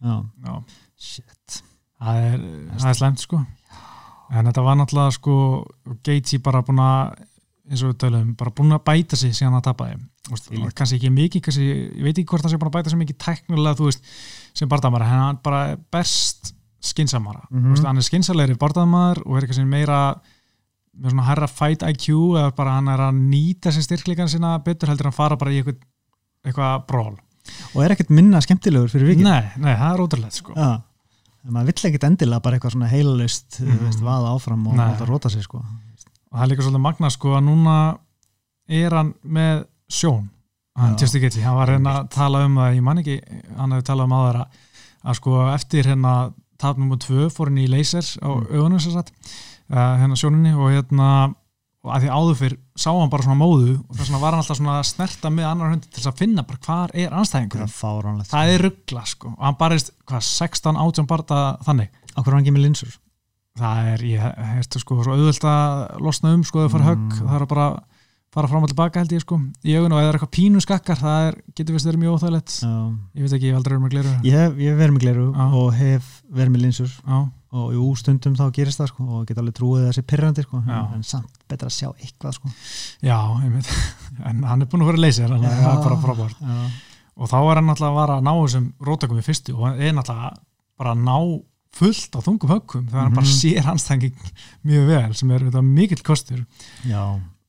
Já, 0.04 0.16
já. 0.44 0.54
shit. 0.98 1.60
Það 2.02 2.24
er, 2.30 2.40
það 2.72 2.88
er 2.90 2.98
slemt 2.98 3.22
sko. 3.22 3.44
En 4.34 4.48
þetta 4.48 4.64
var 4.66 4.80
náttúrulega 4.80 5.14
sko 5.14 5.36
Gaethje 6.04 6.40
bara 6.42 6.64
búin 6.66 6.82
að 6.82 7.22
eins 7.70 7.84
og 7.84 7.92
við 7.92 8.00
tölum, 8.02 8.34
bara 8.36 8.52
búin 8.52 8.74
að 8.76 8.82
bæta 8.84 9.16
sig 9.16 9.32
síðan 9.36 9.56
að 9.60 9.70
tapa 9.70 9.86
þeim 9.92 10.02
kannski 10.24 10.96
ekki 10.96 11.10
mikið, 11.12 11.42
kannski, 11.44 11.64
ég 11.68 12.04
veit 12.04 12.16
ekki 12.16 12.30
hvort 12.30 12.44
það 12.44 12.54
sé 12.54 12.58
búin 12.60 12.70
að 12.70 12.76
bæta 12.78 12.92
sig 12.92 13.00
mikið 13.00 13.18
teknilega, 13.20 13.76
þú 13.76 13.88
veist, 13.90 14.12
sem 14.56 14.70
bardamara. 14.72 15.08
En 15.08 15.20
hann 15.20 15.40
bara 15.44 15.60
er 15.74 15.82
best 15.92 16.54
skinsamara, 16.84 17.44
mm 17.50 17.60
-hmm. 17.60 17.84
hann 17.86 17.96
er 17.96 18.02
skinsalegri 18.08 18.56
bardamar 18.60 19.20
og 19.24 19.42
er 19.42 19.52
sem 19.52 19.68
meira 19.68 20.14
með 20.94 21.10
svona 21.10 21.26
herra 21.28 21.46
fight 21.46 21.82
IQ 21.82 22.08
eða 22.38 22.54
bara 22.56 22.76
hann 22.78 22.88
er 22.88 23.00
að 23.00 23.14
nýta 23.14 23.72
sér 23.72 23.82
styrkleikan 23.82 24.28
sína 24.28 24.58
betur 24.64 24.88
heldur 24.88 25.10
að 25.10 25.18
fara 25.18 25.36
bara 25.36 25.50
í 25.50 25.60
eitthvað 25.60 25.80
eitthvað 26.44 26.86
bról. 26.88 27.14
og 27.74 27.78
er 27.84 27.94
ekkert 27.94 28.10
minna 28.14 28.40
skemmtilegur 28.44 28.88
fyrir 28.92 29.10
vikið 29.14 29.26
Nei, 29.28 29.42
nei, 29.60 29.74
það 29.76 29.94
er 29.94 30.02
ótrúlegt 30.04 30.38
sko. 30.38 30.54
en 30.56 31.52
maður 31.52 31.66
vill 31.72 31.88
ekkert 31.90 32.04
endilega 32.08 32.40
bara 32.44 32.56
eitthvað 32.58 32.72
svona 32.76 32.88
heilalust 32.92 33.60
mm 33.60 33.82
veist, 33.84 34.00
vaða 34.04 34.34
áfram 34.36 34.66
og 34.70 34.76
láta 34.80 35.04
róta 35.08 35.30
sig 35.30 35.42
sko 35.44 35.58
og 35.60 36.38
það 36.38 36.44
er 36.46 36.50
líka 36.52 36.62
svolítið 36.66 36.84
magna 36.86 37.10
sko 37.10 37.34
að 37.38 37.44
núna 37.48 37.74
er 38.68 38.90
hann 38.96 39.12
með 39.24 39.66
sjón 39.92 40.30
hann 40.76 40.96
Já. 40.96 41.04
Justin 41.04 41.22
Gaethje, 41.22 41.42
hann 41.44 41.54
var 41.58 41.68
hérna 41.70 41.92
að 42.00 42.08
tala 42.16 42.44
um 42.48 42.56
það 42.58 42.74
ég 42.78 42.82
man 42.82 42.98
ekki, 43.02 43.18
hann 43.58 43.70
hefði 43.76 43.84
talað 43.90 44.08
um 44.08 44.14
aðra 44.16 44.46
að, 45.04 45.14
sko 45.20 45.34
eftir 45.52 45.86
hérna 45.86 46.14
tap 46.58 46.78
nummer 46.80 46.98
tvö 46.98 47.28
fór 47.30 47.50
hann 47.52 47.60
í 47.62 47.68
laser 47.70 48.02
á 48.24 48.28
Mm. 48.34 48.48
augunum 48.56 48.80
sér 48.82 48.92
satt, 48.96 49.12
uh, 49.70 49.94
hérna 50.00 50.16
sjóninni 50.18 50.54
og 50.56 50.72
hérna 50.72 51.34
og 51.84 51.92
að 51.92 52.04
því 52.06 52.10
áður 52.16 52.38
fyrr 52.40 52.56
sá 52.80 52.88
hann 52.88 53.10
bara 53.12 53.26
svona 53.26 53.38
móðu 53.38 53.74
og 53.76 53.96
þess 53.98 54.08
vegna 54.08 54.20
var 54.22 54.34
hann 54.34 54.42
alltaf 54.42 54.58
svona 54.58 54.76
að 54.80 54.86
snerta 54.88 55.30
með 55.30 55.48
annar 55.50 55.72
hundi 55.74 55.90
til 55.90 55.98
þess 56.00 56.10
að 56.10 56.20
finna 56.22 56.44
bara 56.48 56.62
hvar 56.64 56.94
er 56.94 57.10
það 57.10 57.18
anstæðingur 57.20 57.64
það 58.30 58.52
er 58.54 58.64
ruggla 58.64 59.04
sko. 59.10 59.32
Og 59.34 59.44
hann 59.44 59.58
barist 59.60 59.92
hvað 60.08 60.24
16 60.30 60.80
átján 60.84 61.10
barða 61.10 61.40
þannig. 61.66 61.98
Okkur 62.14 62.32
er 62.32 62.38
hann 62.38 62.56
með 62.56 62.64
linsur? 62.64 62.94
Það 63.60 63.90
er, 63.92 64.06
ég 64.10 64.38
heyrstu 64.54 64.80
sko 64.82 64.96
svo 65.04 65.14
auðvöld 65.14 65.44
að 65.46 65.82
losna 66.02 66.32
um 66.34 66.46
sko 66.48 66.64
að 66.64 66.72
fara 66.72 66.88
högg. 66.88 67.04
Mm. 67.04 67.28
það 67.28 67.36
er 67.36 67.50
bara 67.52 67.68
fara 68.34 68.50
fram 68.50 68.64
og 68.66 68.72
tilbaka 68.72 69.02
held 69.02 69.12
ég 69.14 69.22
sko. 69.22 69.38
Í 69.62 69.76
augun 69.78 69.94
og 69.94 70.00
eða 70.02 70.14
eitthvað 70.16 70.32
pínu 70.34 70.62
skakkar 70.64 70.98
það 70.98 71.28
er, 71.28 71.38
getur 71.54 71.76
vist 71.76 71.86
verið 71.86 72.02
mjög 72.02 72.16
óþægilegt. 72.16 72.56
Ég 72.64 73.22
veit 73.22 73.36
ekki, 73.36 73.46
ég 73.46 73.54
hef 73.54 73.60
aldrei 73.60 73.74
verið 73.76 73.84
með 73.84 73.94
gleru 73.94 74.14
ég 74.26 74.38
hef, 74.40 74.56
ég 74.58 74.72
hef 74.72 74.80
verið 74.80 74.96
með 74.96 75.04
gleru 75.04 75.26
Já. 75.28 75.44
og 75.60 75.68
hef 75.78 76.08
verið 76.34 76.54
með 76.56 76.64
linsur. 76.64 76.96
Já, 77.04 77.18
og 77.54 77.70
jú, 77.76 77.84
stundum 78.00 78.34
þá 78.38 78.44
gerist 78.56 78.80
það 78.82 78.88
sko, 78.90 79.04
og 79.18 79.26
get 79.28 79.38
alveg 79.38 79.54
trúið 79.58 79.84
þessi 79.88 80.02
pyrrandi 80.10 80.42
sko, 80.46 80.60
en, 80.66 81.02
samt 81.06 81.38
betra 81.50 81.70
að 81.70 81.76
sjá 81.76 81.88
eitthvað 81.94 82.34
sko. 82.38 82.50
já, 83.06 83.18
veit 83.54 83.70
en 84.30 84.42
hann 84.50 84.62
er 84.64 84.70
búin 84.72 84.82
að 84.84 84.90
vera 84.92 85.02
leysir, 85.06 85.30
það 85.30 85.48
er 85.54 85.82
bara 85.86 86.00
frábært. 86.02 86.44
Og 87.14 87.30
þá 87.30 87.36
er 87.38 87.58
hann 87.60 87.68
náttúrulega 87.70 87.92
að 87.92 87.98
vara 88.00 88.14
að 88.18 88.24
ná 88.26 88.32
þessum 88.42 88.64
rótakum 88.88 89.20
í 89.20 89.26
fyrstu 89.26 89.52
og 89.54 89.66
hann 89.68 89.78
er 89.86 89.92
náttúrulega 89.94 90.32
bara 90.82 90.94
að 90.96 91.04
ná 91.06 91.18
fullt 91.74 92.14
á 92.14 92.20
þungum 92.22 92.50
höggum 92.54 92.88
þegar 92.90 93.02
hann 93.06 93.14
bara 93.14 93.26
Mhm. 93.26 93.38
sér 93.38 93.68
anstæðing 93.70 94.16
mjög 94.66 94.86
vel 94.90 95.14
sem 95.14 95.30
er 95.30 95.62
mikill 95.62 96.02
kostur. 96.06 96.44
Já, 96.86 97.02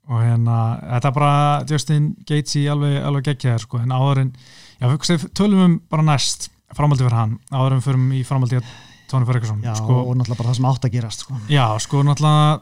og 0.08 0.22
hérna, 0.22 0.58
þetta 0.82 1.08
er 1.10 1.12
bara 1.18 1.66
Justin 1.70 2.16
Gaethje 2.30 2.70
alveg, 2.70 3.00
alveg 3.06 3.24
geggjaðar 3.32 3.62
sko, 3.66 3.78
en 3.82 3.90
áður 3.90 4.22
en, 4.22 4.34
já, 4.82 4.88
tölum 5.34 5.64
um 5.66 5.80
bara 5.90 6.04
næst, 6.04 6.50
framaldi 6.74 7.04
fyrir 7.06 7.18
hann. 7.18 7.40
Áður 7.52 7.74
en 7.74 7.80
við 7.82 7.88
förum 7.90 8.12
í 8.14 8.24
framaldi 8.26 8.58
að 8.62 8.66
Tony 9.08 9.26
Ferguson 9.26 9.62
já 9.64 9.74
sko, 9.78 9.94
og 10.10 10.16
náttúrulega 10.18 10.38
bara 10.42 10.50
það 10.50 10.56
sem 10.60 10.66
átt 10.72 10.86
að 10.90 10.92
gerast 10.98 11.20
sko. 11.26 11.38
já, 11.50 11.66
sko, 11.80 12.04
náttúrulega 12.04 12.62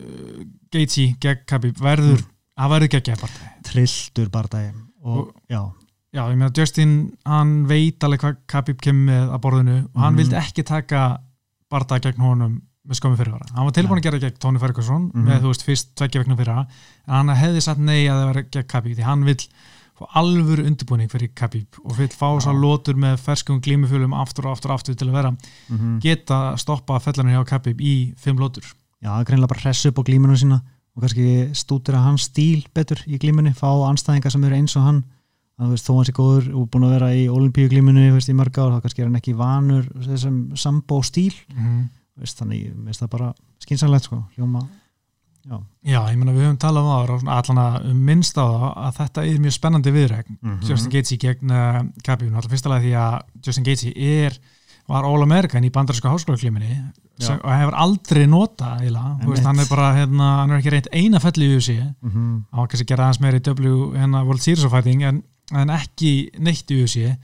uh, 0.00 0.44
Gaethje 0.72 1.06
gegn 1.22 1.44
Khabib 1.50 1.80
verður, 1.82 2.22
það 2.58 2.72
verður 2.74 2.92
geggjaðar 2.94 3.22
bara 3.26 3.52
trilltur 3.70 4.30
bardagi. 4.30 4.72
Og, 5.00 5.18
Og- 5.18 5.34
já, 5.50 5.60
já, 6.12 6.22
ég 6.30 6.36
meina 6.36 6.52
Justin, 6.56 6.94
hann 7.26 7.66
veit 7.70 7.98
alveg 8.04 8.20
hvað 8.24 8.36
Khabib 8.52 8.80
kemur 8.84 9.08
með 9.10 9.30
að 9.34 9.40
borðinu 9.46 9.76
og 9.94 10.00
hann 10.02 10.14
Mhm. 10.14 10.18
vildi 10.22 10.36
ekki 10.36 10.64
taka 10.64 11.04
barða 11.70 12.00
gegn 12.00 12.20
honum 12.20 12.60
með 12.88 12.96
skömmu 13.00 13.16
fyrirvara. 13.16 13.46
Hann 13.54 13.64
var 13.64 13.72
tilbúin 13.72 13.98
að 14.00 14.02
gera 14.02 14.18
gegn 14.18 14.38
Tony 14.40 14.58
Ferguson 14.58 15.10
Mhm. 15.14 15.24
með 15.28 15.40
þú 15.42 15.48
veist 15.52 15.64
fyrst 15.64 15.94
tveggja 15.96 16.22
vegna 16.24 16.36
fyrra. 16.36 16.66
En 17.08 17.14
hann 17.14 17.36
hefði 17.36 17.62
sagt 17.62 17.78
nei 17.80 18.06
að 18.06 18.16
það 18.20 18.26
vera 18.34 18.42
gegn 18.42 18.66
Khabib 18.68 18.96
því 18.96 19.02
hann 19.04 19.24
vill 19.24 19.36
fá 19.36 19.48
alvöru 20.14 20.64
undirbúning 20.66 21.10
fyrir 21.10 21.30
Khabib. 21.36 21.78
Og 21.84 21.96
vill 21.98 22.08
fá 22.08 22.28
Já. 22.34 22.40
svo 22.46 22.52
lótur 22.52 22.94
með 22.94 23.20
ferskum 23.20 23.60
glímufjölum 23.60 24.14
aftur 24.14 24.46
og 24.46 24.56
aftur 24.56 24.70
og 24.70 24.80
aftur 24.80 24.94
til 24.94 25.08
að 25.08 25.16
vera. 25.18 25.36
Mm 25.68 26.00
geta 26.00 26.56
stoppa 26.56 26.98
fellanir 27.00 27.36
hjá 27.36 27.44
Khabib 27.46 27.80
í 27.80 28.14
fimm 28.16 28.38
lótur 28.38 28.64
já, 29.00 29.24
greinlega 29.24 29.48
bara 29.48 29.60
hress 29.64 29.86
upp 29.86 30.00
á 30.00 30.02
glímunum 30.04 30.36
sína 30.36 30.60
og 30.96 31.04
kannski 31.04 31.54
stútir 31.56 31.96
að 31.96 32.04
hans 32.08 32.26
stíl 32.28 32.66
betur 32.74 33.00
í 33.06 33.18
glímunni, 33.20 33.54
fá 33.54 33.70
anstæðingar 33.88 34.32
sem 34.34 34.44
eru 34.44 34.58
eins 34.58 34.76
og 34.76 34.84
hann. 34.84 35.04
Að 35.60 35.74
veist, 35.74 35.86
þó 35.86 35.94
hann 35.94 36.08
sé 36.08 36.12
góður 36.16 36.50
og 36.56 36.66
búin 36.72 36.86
að 36.88 36.94
vera 36.96 37.08
í 37.14 37.24
olimpíu 37.30 37.68
glímunni 37.70 38.10
veist, 38.14 38.30
í 38.32 38.36
mörg 38.36 38.58
ár, 38.58 38.74
þá 38.74 38.84
kannski 38.84 39.02
er 39.02 39.08
hann 39.08 39.20
ekki 39.20 39.36
vanur 39.36 39.86
þessum 40.06 40.38
sambó 40.56 41.02
stíl. 41.04 41.34
Mm 41.52 41.62
-hmm. 41.62 41.88
veist, 42.20 42.40
þannig, 42.40 42.72
það 42.96 43.12
bara 43.12 43.32
skynsanlegt 43.60 44.08
sko, 44.08 44.22
hljóma 44.36 44.64
Já. 45.48 45.56
Já, 45.88 46.00
ég 46.12 46.16
meina 46.20 46.32
við 46.36 46.44
höfum 46.46 46.58
talað 46.60 46.84
um 46.84 47.14
og 47.16 47.28
allan 47.32 47.60
að 47.64 47.92
minnst 47.96 48.36
á 48.36 48.44
það 48.44 48.64
að 48.76 48.96
þetta 49.00 49.24
er 49.26 49.38
mjög 49.40 49.54
spennandi 49.56 49.92
viðregn 49.94 50.36
Mhm. 50.42 50.58
Justin 50.68 50.90
Gaethje 50.92 51.18
gegn 51.18 51.50
uh, 51.50 51.82
Khabib 52.04 52.28
náttúrulega 52.30 52.50
fyrsta 52.54 52.68
lagi 52.74 52.90
því 52.90 52.96
að 53.00 53.46
Justin 53.46 53.64
Gaethje 53.64 53.92
er 53.96 54.38
var 54.90 55.04
All-American 55.06 55.64
í 55.64 55.70
bandarísku 55.70 56.08
háskólaklíminni 56.10 56.92
Já. 57.20 57.36
og 57.38 57.50
hefur 57.52 57.74
aldrei 57.76 58.26
nota 58.26 58.76
veist, 58.80 59.44
hann 59.44 59.58
er 59.60 59.68
bara 59.70 59.94
hérna, 59.94 60.28
hann 60.40 60.50
er 60.50 60.58
ekki 60.60 60.70
reynt 60.72 60.88
eina 60.92 61.20
felli 61.20 61.46
í 61.46 61.56
UFC 61.56 61.76
hann 61.80 61.94
Mhm. 62.02 62.44
var 62.52 62.66
kannski 62.68 62.84
að 62.84 62.92
gera 62.92 63.04
aðeins 63.08 63.20
meira 63.20 63.38
í 63.38 63.44
W 63.44 63.92
hérna 63.96 64.24
World 64.26 64.40
Series 64.42 64.64
of 64.64 64.72
Fighting 64.72 65.02
en, 65.02 65.22
en 65.52 65.68
ekki 65.70 66.30
neitt 66.38 66.66
í 66.70 66.82
UFC 66.82 67.16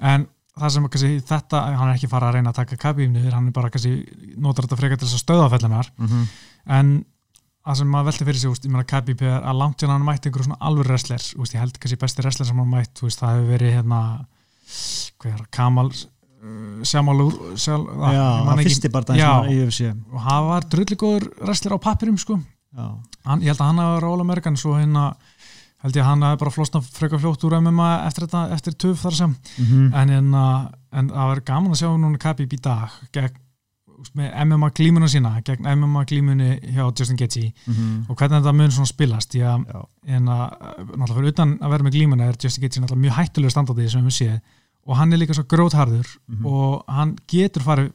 en 0.00 0.26
það 0.58 0.70
sem 0.70 0.88
kannski 0.88 1.20
þetta, 1.24 1.76
hann 1.78 1.88
er 1.88 1.94
ekki 1.96 2.08
fara 2.08 2.28
að 2.30 2.34
reyna 2.34 2.50
að 2.52 2.54
taka 2.62 2.76
Khabib 2.76 3.10
niður, 3.10 3.32
hann 3.32 3.46
er 3.48 3.52
bara 3.52 3.70
kannski 3.70 4.36
notar 4.38 4.64
þetta 4.66 4.76
frekar 4.80 4.98
til 4.98 5.08
þess 5.08 5.20
að 5.20 5.24
stöða 5.26 5.50
fellunar 5.50 5.90
Mhm. 5.98 6.28
en 6.66 7.04
það 7.62 7.78
sem 7.78 7.92
maður 7.92 8.08
velti 8.10 8.26
fyrir 8.28 8.40
sig 8.42 8.52
úst, 8.52 8.64
ég 8.66 8.72
meina 8.72 9.02
er 9.12 9.36
að 9.38 9.58
langt 9.60 9.82
hérna 9.82 9.96
hann 9.96 10.06
mætti 10.06 10.28
einhverjum 10.28 10.48
svona 10.50 10.64
alveg 10.68 10.88
wrestler 10.88 11.26
úst, 11.38 11.54
ég 11.54 11.62
held 11.62 11.78
kannski 11.78 12.00
besti 12.00 12.24
wrestler 12.24 12.48
sem 12.48 12.62
hann 12.62 12.72
mætt 12.72 13.02
úst, 13.06 13.22
það 13.22 13.36
hefur 13.36 13.52
verið 13.52 13.76
hérna 13.76 14.00
hver, 15.22 15.44
Kamal 15.54 15.90
uh, 15.92 16.80
Sjamalúr 16.88 17.36
sjál, 17.54 17.84
ah, 18.00 18.16
og 20.10 20.26
hann 20.26 20.48
var 20.48 20.66
drulligóður 20.74 21.28
wrestler 21.42 21.76
á 21.76 21.84
pappirum 21.86 22.18
sko. 22.18 22.40
Hann, 22.72 23.42
ég 23.44 23.52
held 23.52 23.60
að 23.60 23.68
hann 23.68 23.82
hafa 23.82 23.96
verið 23.98 24.14
All-American 24.14 24.58
svo 24.58 24.74
hérna 24.78 25.10
held 25.82 25.96
ég 25.98 26.04
að 26.04 26.08
hann 26.08 26.24
hafi 26.26 26.40
bara 26.40 26.54
flosna 26.54 26.80
frekar 26.82 27.20
fljótt 27.22 27.44
úr 27.46 27.56
MMA 27.58 27.90
eftir, 28.06 28.26
þetta, 28.26 28.42
eftir 28.54 28.76
töf 28.84 29.02
þar 29.02 29.16
sem. 29.18 29.36
Mhm. 29.58 29.88
en, 29.98 30.12
hérna, 30.16 30.44
en 30.92 31.10
það 31.10 31.30
var 31.32 31.42
gaman 31.50 31.74
að 31.74 31.80
sjá 31.82 31.88
núna 31.90 32.22
Khabib 32.22 32.54
í 32.54 32.60
dag 32.62 32.98
gegn, 33.14 33.41
með 34.16 34.32
MMA 34.46 34.70
glímuna 34.78 35.08
sína 35.08 35.30
gegn 35.44 35.66
MMA 35.66 36.04
glímunni 36.10 36.48
hjá 36.74 36.84
Justin 36.98 37.16
Gaethje 37.16 37.52
Mhm. 37.66 38.06
og 38.08 38.16
hvernig 38.16 38.42
þetta 38.42 38.54
mun 38.54 38.70
svona 38.70 38.86
spilast 38.86 39.34
Já. 39.34 39.54
en 40.06 40.24
að, 40.24 40.50
náttúrulega 40.96 41.14
fyrir 41.14 41.32
utan 41.32 41.58
að 41.58 41.70
vera 41.70 41.84
með 41.84 41.92
glímuna 41.96 42.28
er 42.28 42.36
Justin 42.42 42.62
Gaethje 42.62 42.82
náttúrulega 42.82 43.04
mjög 43.06 43.16
hættulega 43.18 43.50
standandi 43.50 43.88
sem 43.90 44.04
við 44.04 44.16
séð 44.18 44.40
og 44.86 44.96
hann 44.96 45.12
er 45.12 45.18
líka 45.18 45.34
svo 45.34 45.44
grótharður 45.44 46.06
Mhm. 46.28 46.46
og 46.46 46.84
hann 46.88 47.16
getur 47.28 47.62
farið 47.62 47.92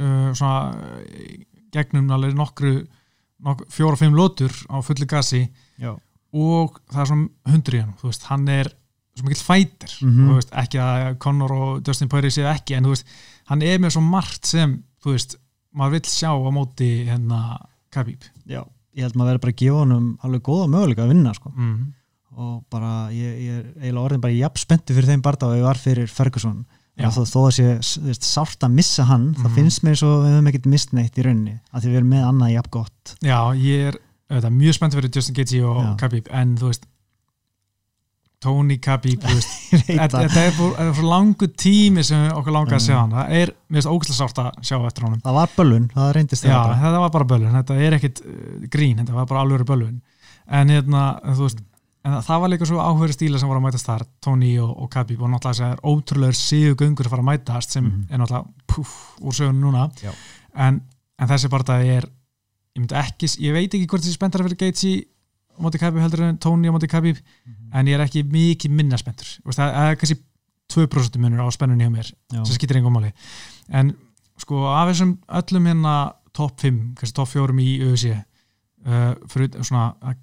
uh, 0.00 0.32
svona 0.34 0.74
gegnum 1.72 2.10
alveg 2.10 2.34
nokkru 2.38 2.86
nokk, 3.44 3.64
fjóra 3.70 3.92
og 3.92 3.98
fimm 3.98 4.14
lótur 4.14 4.52
á 4.70 4.80
fullu 4.82 5.06
gasi 5.06 5.48
Já. 5.78 5.96
og 6.34 6.80
það 6.90 7.00
er 7.00 7.06
svona 7.06 7.28
hundur 7.46 7.74
í 7.74 7.80
hann 7.80 7.94
þú 8.00 8.08
veist, 8.10 8.22
hann 8.30 8.48
er 8.48 8.70
svo 9.18 9.24
mikill 9.26 9.44
fætir 9.44 9.92
Mhm. 10.02 10.28
þú 10.28 10.34
veist, 10.38 10.50
ekki 10.52 10.78
að 10.78 11.18
Conor 11.18 11.52
og 11.52 11.82
Justin 11.86 12.08
Poirier 12.08 12.30
séu 12.30 12.46
ekki, 12.52 12.76
en 12.76 12.84
veist, 12.84 13.04
hann 13.46 13.62
er 13.62 13.78
með 13.78 13.90
svo 13.96 14.02
margt 14.02 14.46
sem, 14.46 14.82
þú 15.04 15.14
veist, 15.14 15.36
maður 15.74 15.98
vill 15.98 16.10
sjá 16.10 16.30
á 16.32 16.50
móti 16.54 16.88
hérna 17.08 17.42
Khabib 17.94 18.24
Já, 18.48 18.62
ég 18.96 19.02
held 19.06 19.14
maður 19.16 19.34
verið 19.36 19.44
bara 19.44 19.52
að 19.54 19.60
gefa 19.62 19.82
honum 19.84 20.08
alveg 20.26 20.42
góða 20.48 20.66
möguleika 20.72 21.04
að 21.06 21.12
vinna 21.14 21.34
sko. 21.36 21.52
mm. 21.56 21.78
og 22.38 22.64
bara, 22.70 22.90
ég, 23.10 23.38
ég 23.42 23.54
er 23.58 23.68
eiginlega 23.82 24.04
orðin 24.08 24.20
bara 24.24 24.36
jafn 24.36 24.60
spenntu 24.62 24.94
fyrir 24.94 25.08
þeim 25.14 25.22
barða 25.24 25.48
og 25.52 25.56
ég 25.58 25.64
var 25.66 25.80
fyrir 25.80 26.06
Ferguson 26.12 26.64
Já. 26.98 27.08
þó, 27.14 27.22
þó 27.30 27.38
að 27.46 27.52
sé 27.54 27.64
þú 27.78 28.02
veist, 28.08 28.24
sárt 28.26 28.64
að 28.66 28.72
missa 28.74 29.04
hann 29.06 29.28
það 29.38 29.46
Mhm. 29.48 29.54
finnst 29.54 29.82
mér 29.86 29.96
svo 30.00 30.08
við 30.24 30.32
höfum 30.34 30.48
ekkert 30.50 30.66
mist 30.66 30.92
neitt 30.92 31.14
í 31.18 31.22
rauninni 31.22 31.60
að 31.72 31.82
því 31.84 31.88
við 31.92 31.96
erum 32.00 32.10
með 32.10 32.24
annað 32.32 32.52
jafn 32.56 32.70
gott 32.74 33.14
Já, 33.22 33.38
ég 33.54 33.86
er 33.92 33.98
auðvitað, 34.28 34.56
mjög 34.58 34.74
spennt 34.74 34.94
fyrir 34.98 35.12
Justin 35.14 35.34
Gaethje 35.38 35.62
og. 35.64 35.82
Khabib, 36.02 36.26
en 36.34 36.56
þú 36.58 36.66
veist 36.72 36.86
Veit 39.88 39.88
þetta, 39.88 40.20
þetta 40.28 40.42
er 40.46 40.52
fyrir, 40.54 40.98
langu 41.10 41.48
tími 41.58 42.04
sem 42.06 42.28
okkur 42.38 42.54
langar 42.54 42.76
að 42.76 42.82
Mm. 42.82 42.86
sjá 42.86 42.96
hann. 43.00 43.14
Það 43.16 43.32
er, 43.40 43.52
finnst 43.74 43.88
ógæslega 43.90 44.18
sárt 44.20 44.38
að 44.44 44.60
sjá 44.68 44.76
eftir 44.86 45.06
honum. 45.08 45.20
Það 45.24 45.34
var 45.40 45.54
bölun, 45.56 45.88
það 45.94 46.12
reyndist 46.18 46.44
Já, 46.46 46.52
bara 46.62 46.76
þetta 46.84 47.00
var 47.02 47.10
bara 47.16 47.28
bölun, 47.32 47.56
þetta 47.58 47.78
er 47.88 47.96
ekkit 47.98 48.20
uh, 48.22 48.68
grín, 48.70 49.00
þetta 49.02 49.16
var 49.16 49.26
bara 49.26 49.42
alveg 49.42 49.66
bölun 49.72 49.96
en 50.48 50.70
hérna, 50.72 51.02
veist 51.42 51.64
en 52.06 52.14
það, 52.22 52.38
var 52.40 52.48
líka 52.54 52.66
svo 52.70 52.78
áhverju 52.80 53.12
stíla 53.18 53.38
sem 53.42 53.48
voru 53.50 53.58
að 53.60 53.66
mætast 53.66 53.88
þar 53.90 54.04
Tony 54.24 54.52
og, 54.62 54.70
og 54.80 54.88
Khabib 54.94 55.20
og 55.20 55.28
náttúrulega 55.32 55.58
þess 55.58 55.64
að 55.66 55.72
er 55.74 55.82
ótrúlegur 55.90 56.38
síðu 56.38 56.76
göngur 56.78 57.08
að 57.08 57.12
fara 57.16 57.24
að 57.24 57.28
mætast 57.32 57.74
sem 57.74 57.84
Mhm. 57.84 58.06
er 58.08 58.18
náttúrulega 58.22 58.46
púf, 58.70 58.94
úr 59.20 59.34
sögun 59.36 59.60
núna. 59.60 59.88
En, 60.54 60.80
en 61.18 61.28
þessi 61.28 61.50
bara 61.50 61.64
það 61.64 61.84
er 61.98 62.06
ég 62.78 62.94
ekki, 63.02 63.26
ég 63.42 63.52
veit 63.52 63.74
ekki 63.74 63.86
hvort 63.90 64.02
þessi 64.06 64.14
spenntar 64.14 64.46
fyrir 64.46 64.56
Gaethje 64.62 65.04
á 65.58 65.60
móti 65.60 65.78
Khabib 65.82 66.00
heldur 66.02 66.22
en 66.28 66.38
Tony 66.38 66.68
á 66.70 66.72
móti 66.72 66.88
Khabib 66.88 67.18
Mhm. 67.18 67.72
en 67.74 67.86
ég 67.86 67.94
er 67.98 68.04
ekki 68.06 68.22
mikið 68.24 68.70
minna 68.70 68.96
spenntur 68.96 69.26
það 69.44 69.74
það 69.74 69.90
er 69.90 69.96
kannski 69.96 70.18
2% 70.68 71.18
munur 71.18 71.40
á 71.42 71.48
spennunni 71.50 71.84
hjá 71.84 71.90
mér 71.92 72.12
sem 72.46 72.54
skiptir 72.54 72.76
engum 72.78 72.92
máli 72.94 73.12
en 73.68 73.94
sko 74.38 74.66
af 74.70 74.88
þessum 74.92 75.18
öllum 75.28 75.66
hérna 75.66 75.94
top 76.32 76.60
5, 76.60 76.94
kannski 76.94 77.14
top 77.16 77.28
4 77.28 77.52
í 77.58 77.80
UFC 77.82 78.12
uh, 78.14 79.14
fyrir 79.28 79.50
svona 79.64 79.94
uh, 80.02 80.14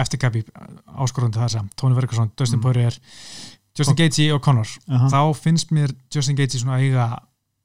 eftir 0.00 0.18
Khabib 0.20 0.48
áskorundu 0.98 1.38
þessa, 1.40 1.62
Tony 1.76 1.94
Ferguson, 1.94 2.30
Dustin 2.36 2.58
Mm. 2.58 2.62
Poirier 2.62 2.98
Justin 3.78 3.94
Gaethje 3.96 4.32
og 4.34 4.42
Conor 4.42 4.66
Aha. 4.90 5.08
þá 5.08 5.20
finnst 5.38 5.70
mér 5.70 5.94
Justin 6.12 6.36
Gaethje 6.36 6.58
svona 6.60 6.80
eiga 6.82 7.06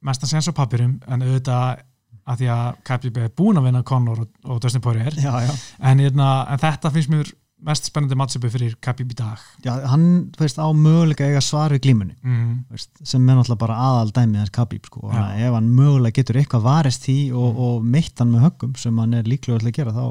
mestan 0.06 0.30
sens 0.30 0.48
á 0.48 0.54
pappirum 0.54 1.00
en 1.08 1.22
auðvitað 1.26 1.82
að 2.26 2.42
því 2.42 2.52
að 2.56 2.68
Khabib 2.90 3.18
er 3.22 3.34
búin 3.38 3.60
að 3.60 3.68
vinna 3.70 3.82
Conor 3.86 4.22
og, 4.26 4.30
og 4.50 4.62
Dustin 4.64 4.84
Poirier 4.84 5.14
já, 5.14 5.32
já. 5.46 5.52
en, 5.80 6.00
hérna, 6.02 6.30
en 6.50 6.62
þetta 6.62 6.92
finnst 6.94 7.12
mér 7.14 7.32
mest 7.66 7.88
spennandi 7.88 8.18
matchupi 8.20 8.50
fyrir 8.52 8.74
Khabib 8.84 9.14
í 9.14 9.18
dag 9.18 9.42
já, 9.66 9.72
hann 9.92 10.08
veist, 10.40 10.58
á 10.62 10.68
möguleika 10.76 11.28
eiga 11.30 11.42
svar 11.46 11.74
við 11.74 11.86
glímunni 11.86 12.18
mm. 12.20 12.50
veist, 12.74 12.92
sem 13.02 13.24
er 13.24 13.38
náttúrulega 13.38 13.62
bara 13.62 13.78
aðal 13.88 14.12
dæmið 14.18 14.44
hans 14.44 14.54
Khabib 14.58 14.90
sko. 14.90 15.10
Ef 15.14 15.56
hann 15.56 15.72
mögulega 15.78 16.20
getur 16.20 16.42
eitthvað 16.42 16.66
varist 16.68 17.10
í 17.14 17.20
og, 17.32 17.48
Mm. 17.56 17.62
og 17.68 17.90
meitt 17.96 18.20
hann 18.20 18.34
með 18.34 18.48
höggum 18.50 18.76
sem 18.82 18.98
hann 19.02 19.14
er 19.14 19.30
líklega 19.30 19.62
að 19.62 19.78
gera 19.78 19.96
þá, 19.96 20.06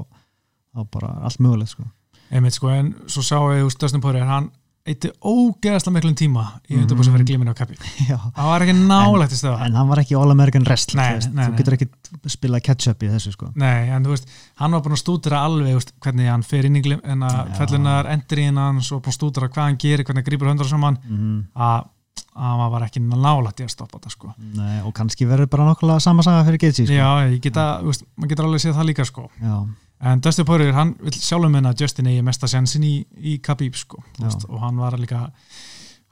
þá 0.75 0.91
bara 0.97 1.13
allt 1.29 1.43
mögulegt 1.43 1.75
sko. 1.75 1.85
einmitt 2.31 2.57
sko, 2.57 2.71
en 2.73 2.95
svo 3.07 3.43
ég 3.55 3.67
úr 3.67 3.79
Dustin 3.79 4.03
Poirier, 4.03 4.27
hann 4.27 4.51
eitti 4.85 5.09
ógeðslega 5.25 5.95
miklum 5.97 6.15
tíma 6.19 6.43
í 6.69 6.75
Mhm. 6.75 6.83
undirbúið 6.85 7.05
sem 7.07 7.15
fyrir 7.15 7.29
glíminu 7.31 7.53
á 7.55 7.57
já. 8.11 8.19
Það 8.37 8.49
var 8.51 8.65
ekki 8.67 8.75
nálægt 8.85 9.33
í 9.33 9.39
stöða 9.41 9.63
en 9.65 9.79
hann 9.79 9.89
var 9.89 10.03
ekki 10.03 10.17
All-American 10.21 10.67
Wrestler 10.69 11.21
þú 11.25 11.57
getur 11.57 11.77
ekki 11.79 11.89
spila 12.35 12.61
catch-up 12.61 13.01
í 13.03 13.09
þessu 13.09 13.33
sko. 13.33 13.49
Nei, 13.57 13.89
en 13.89 14.05
þú 14.05 14.13
veist, 14.13 14.29
hann 14.61 14.77
var 14.77 14.83
búin 14.85 14.93
að 14.99 15.03
stúdra 15.05 15.41
alveg 15.49 15.73
veist, 15.79 15.95
hvernig 16.05 16.29
hann 16.29 16.43
fer 16.45 16.69
inn 16.69 16.77
í 16.77 16.83
glim, 16.85 17.01
en 17.05 17.25
að 17.25 17.49
Já. 17.49 17.55
fellunar 17.63 18.11
endur 18.13 18.39
í 18.39 18.45
hann 18.51 18.61
og 18.93 19.03
búin 19.03 19.15
að 19.15 19.19
stúdra 19.19 19.49
hvað 19.49 19.65
hann 19.71 19.81
gerir, 19.81 20.05
hvernig 20.05 20.21
hann 20.21 20.29
grípur 20.29 20.53
höndra 20.53 20.69
saman. 20.69 20.99
Mm 21.09 21.45
að 21.57 21.85
að 22.35 22.59
hann 22.61 22.73
var 22.75 22.83
ekki 22.89 23.01
nálægt 23.05 23.61
í 23.63 23.65
að 23.67 23.73
stoppa 23.75 23.99
þetta 23.99 24.11
sko. 24.11 24.33
Nei, 24.59 24.81
og 24.83 24.93
kannski 24.97 25.27
verður 25.31 25.47
bara 25.53 25.69
nokkulega 25.69 26.01
sama 26.03 26.23
saga 26.27 26.45
fyrir 26.49 26.59
Gaethje 26.65 26.87
sko. 26.89 26.97
Já, 26.97 27.09
ég 27.31 27.41
geta, 27.45 27.67
veist, 27.87 28.05
maður 28.17 28.33
getur 28.35 28.49
alveg 28.49 28.65
séð 28.65 28.75
það 28.79 28.89
líka 28.91 29.05
sko. 29.09 29.29
Já. 29.43 29.57
en 30.05 30.21
Dustin 30.21 30.45
Poirier, 30.45 30.75
hann 30.75 30.97
vil 31.01 31.13
sjálfum 31.15 31.53
minna 31.55 31.71
að 31.73 31.81
Justin 31.85 32.09
eigi 32.11 32.23
mesta 32.27 32.49
sjansin 32.51 32.83
í, 32.85 33.07
í 33.17 33.39
Khabib 33.41 33.77
sko, 33.79 34.03
veist, 34.19 34.45
og 34.51 34.59
hann 34.61 34.77
var 34.77 34.99
líka 34.99 35.29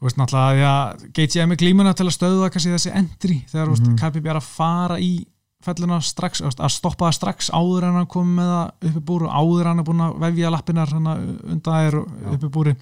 veist, 0.00 0.16
náttúrulega, 0.16 0.54
já, 0.62 1.10
Gaethje 1.18 1.42
er 1.42 1.50
með 1.50 1.60
glímuna 1.60 1.92
til 1.98 2.06
að 2.06 2.14
stöða 2.16 2.48
kannski 2.54 2.72
þessi 2.72 2.94
endri 2.94 3.40
þegar 3.50 3.68
mm 3.68 3.82
Mhm. 3.82 3.98
Khabib 4.00 4.26
er 4.30 4.38
að 4.38 4.46
fara 4.48 4.98
í 5.02 5.26
felluna 5.62 6.00
strax, 6.02 6.40
að 6.42 6.70
stoppa 6.74 7.06
það 7.10 7.14
strax 7.18 7.50
áður 7.54 7.84
en 7.86 7.94
hann 8.00 8.06
kom 8.10 8.32
með 8.38 8.48
það 8.50 8.88
uppi 8.88 9.00
búru 9.10 9.28
áður 9.30 9.60
en 9.60 9.66
hann 9.66 9.78
er 9.78 9.86
búin 9.86 10.00
að 10.06 10.16
vefja 10.24 10.50
lappinar 10.50 10.88
hana, 10.90 11.14
undan 11.44 11.76
þær 11.76 11.98
uppi 12.34 12.48
búri 12.48 12.74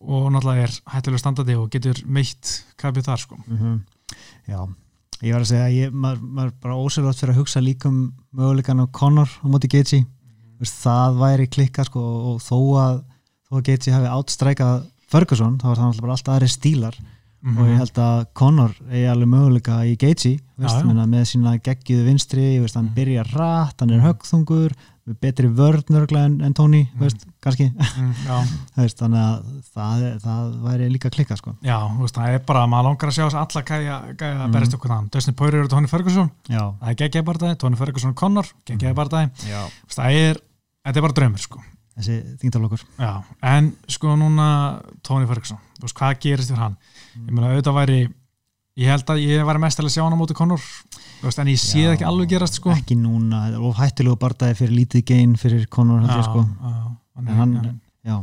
og 0.00 0.30
náttúrulega 0.32 0.66
er 0.68 0.74
hættulega 0.94 1.18
standandi 1.22 1.54
og 1.56 1.70
getur 1.70 2.02
meitt 2.06 2.64
Khabib 2.78 3.04
þar 3.06 3.18
sko. 3.22 3.36
Mm 3.48 3.80
Já, 4.46 4.60
ég 5.22 5.32
var 5.34 5.42
að 5.42 5.48
segja 5.50 5.68
ég, 5.86 5.92
maður, 5.92 6.20
maður 6.22 6.46
er 6.52 6.52
bara 6.62 6.74
ósöflátt 6.78 7.18
fyrir 7.18 7.34
að 7.34 7.40
hugsa 7.40 7.60
líka 7.64 7.88
um 7.88 8.12
möguleikan 8.36 8.80
á 8.82 8.86
Conor 8.92 9.28
á 9.42 9.46
móti 9.48 9.68
Gaethje 9.68 10.04
Mhm. 10.04 10.60
Veist, 10.62 10.78
það 10.86 11.16
væri 11.20 11.46
klikka 11.52 11.84
sko, 11.84 12.00
og 12.00 12.40
þó 12.40 12.58
að, 12.80 13.02
þó 13.50 13.58
að 13.58 13.64
Gaethje 13.66 13.92
hafi 13.92 14.06
átstrækað 14.08 14.86
Ferguson, 15.08 15.58
þá 15.58 15.64
var 15.68 15.76
það 15.76 15.90
náttúrulega 15.90 16.16
alltaf 16.16 16.34
aðri 16.36 16.48
stílar 16.48 16.94
Mhm. 17.42 17.58
og 17.58 17.66
ég 17.68 17.76
held 17.76 17.92
að 18.00 18.26
Conor 18.34 18.72
eigi 18.90 19.06
alveg 19.12 19.28
möguleika 19.28 19.76
í 19.84 19.96
já. 20.82 20.86
minna, 20.86 21.04
með 21.06 21.24
sína 21.30 21.58
geggiðu 21.60 22.04
vinstri 22.06 22.58
veist, 22.60 22.74
hann 22.74 22.86
Mhm. 22.86 22.94
byrjar 22.94 23.26
rætt, 23.34 23.80
hann 23.80 23.90
er 23.90 24.00
högþungur 24.00 24.72
betri 25.22 25.46
vörð 25.54 25.90
nörglega 25.94 26.24
en, 26.26 26.40
en 26.42 26.54
Tony 26.54 26.80
Mhm. 26.86 26.98
veist, 27.04 27.26
kannski. 27.44 27.68
Mm, 27.70 28.14
veist, 28.80 28.98
þannig 28.98 29.20
að 29.22 29.44
það, 29.76 30.02
það 30.24 30.48
væri 30.64 30.88
líka 30.90 31.10
klikka 31.14 31.36
sko. 31.38 31.54
já, 31.62 31.76
veist, 32.00 32.16
það 32.18 32.34
er 32.34 32.42
bara 32.48 32.64
maður 32.66 32.88
langar 32.90 33.12
að 33.12 33.14
sjá 33.18 33.24
þess 33.28 33.38
alla 33.42 33.62
gæja, 33.70 34.00
að 34.46 34.52
berist 34.56 34.74
okkur 34.74 34.90
þann. 34.94 35.08
Dustin 35.14 35.34
Poirier 35.38 35.62
og 35.64 35.70
Tony 35.70 35.86
Ferguson. 35.92 36.30
Já, 36.50 36.64
það 36.80 36.90
er 36.90 36.98
geggjaði 37.04 37.26
bardagi, 37.30 37.58
Tony 37.62 37.76
Ferguson 37.76 38.10
og 38.10 38.16
Conor 38.16 38.50
geggjaði 38.66 38.94
bardagi, 38.98 39.48
já. 39.50 39.62
það 39.94 40.18
er 40.26 40.40
þetta 40.86 40.96
er 40.98 41.06
bara 41.08 41.18
draumur 41.20 41.38
sko. 41.46 41.62
Þessi 41.96 42.16
þingdalokkur 42.42 42.82
Já, 43.00 43.12
en 43.42 43.70
sko 43.88 44.16
núna 44.20 44.82
Tony 45.06 45.24
Ferguson, 45.30 45.56
hvað 45.96 46.18
gerist 46.20 46.50
fyrir 46.50 46.60
hann? 46.60 46.74
Ég 47.16 47.30
meina 47.32 47.54
auðvitað 47.54 47.78
væri 47.78 48.00
ég 48.76 48.90
held 48.92 49.08
að 49.08 49.22
ég 49.24 49.46
væri 49.48 49.62
mest 49.62 49.78
að 49.80 49.94
sjá 49.94 50.02
hann 50.04 50.12
á 50.12 50.20
móti 50.20 50.34
veist, 50.36 50.60
en 51.42 51.50
ég 51.50 51.58
sé 51.60 51.82
það 51.86 51.94
ekki 51.96 52.06
alveg 52.10 52.28
gerast 52.34 52.58
sko. 52.60 52.70
ekki 52.76 52.96
núna, 53.00 53.42
þetta 53.46 53.56
er 53.60 53.66
of 53.70 53.76
hættulegu 53.80 54.18
bardaði 54.20 54.56
fyrir 54.60 54.74
lítið 54.76 55.04
gein 55.10 55.36
fyrir 55.40 55.66
held 56.04 56.16
ég, 56.20 56.26
sko. 56.28 56.44
já, 56.44 56.96
en 57.18 57.26
hann, 57.40 57.54
já, 58.04 58.16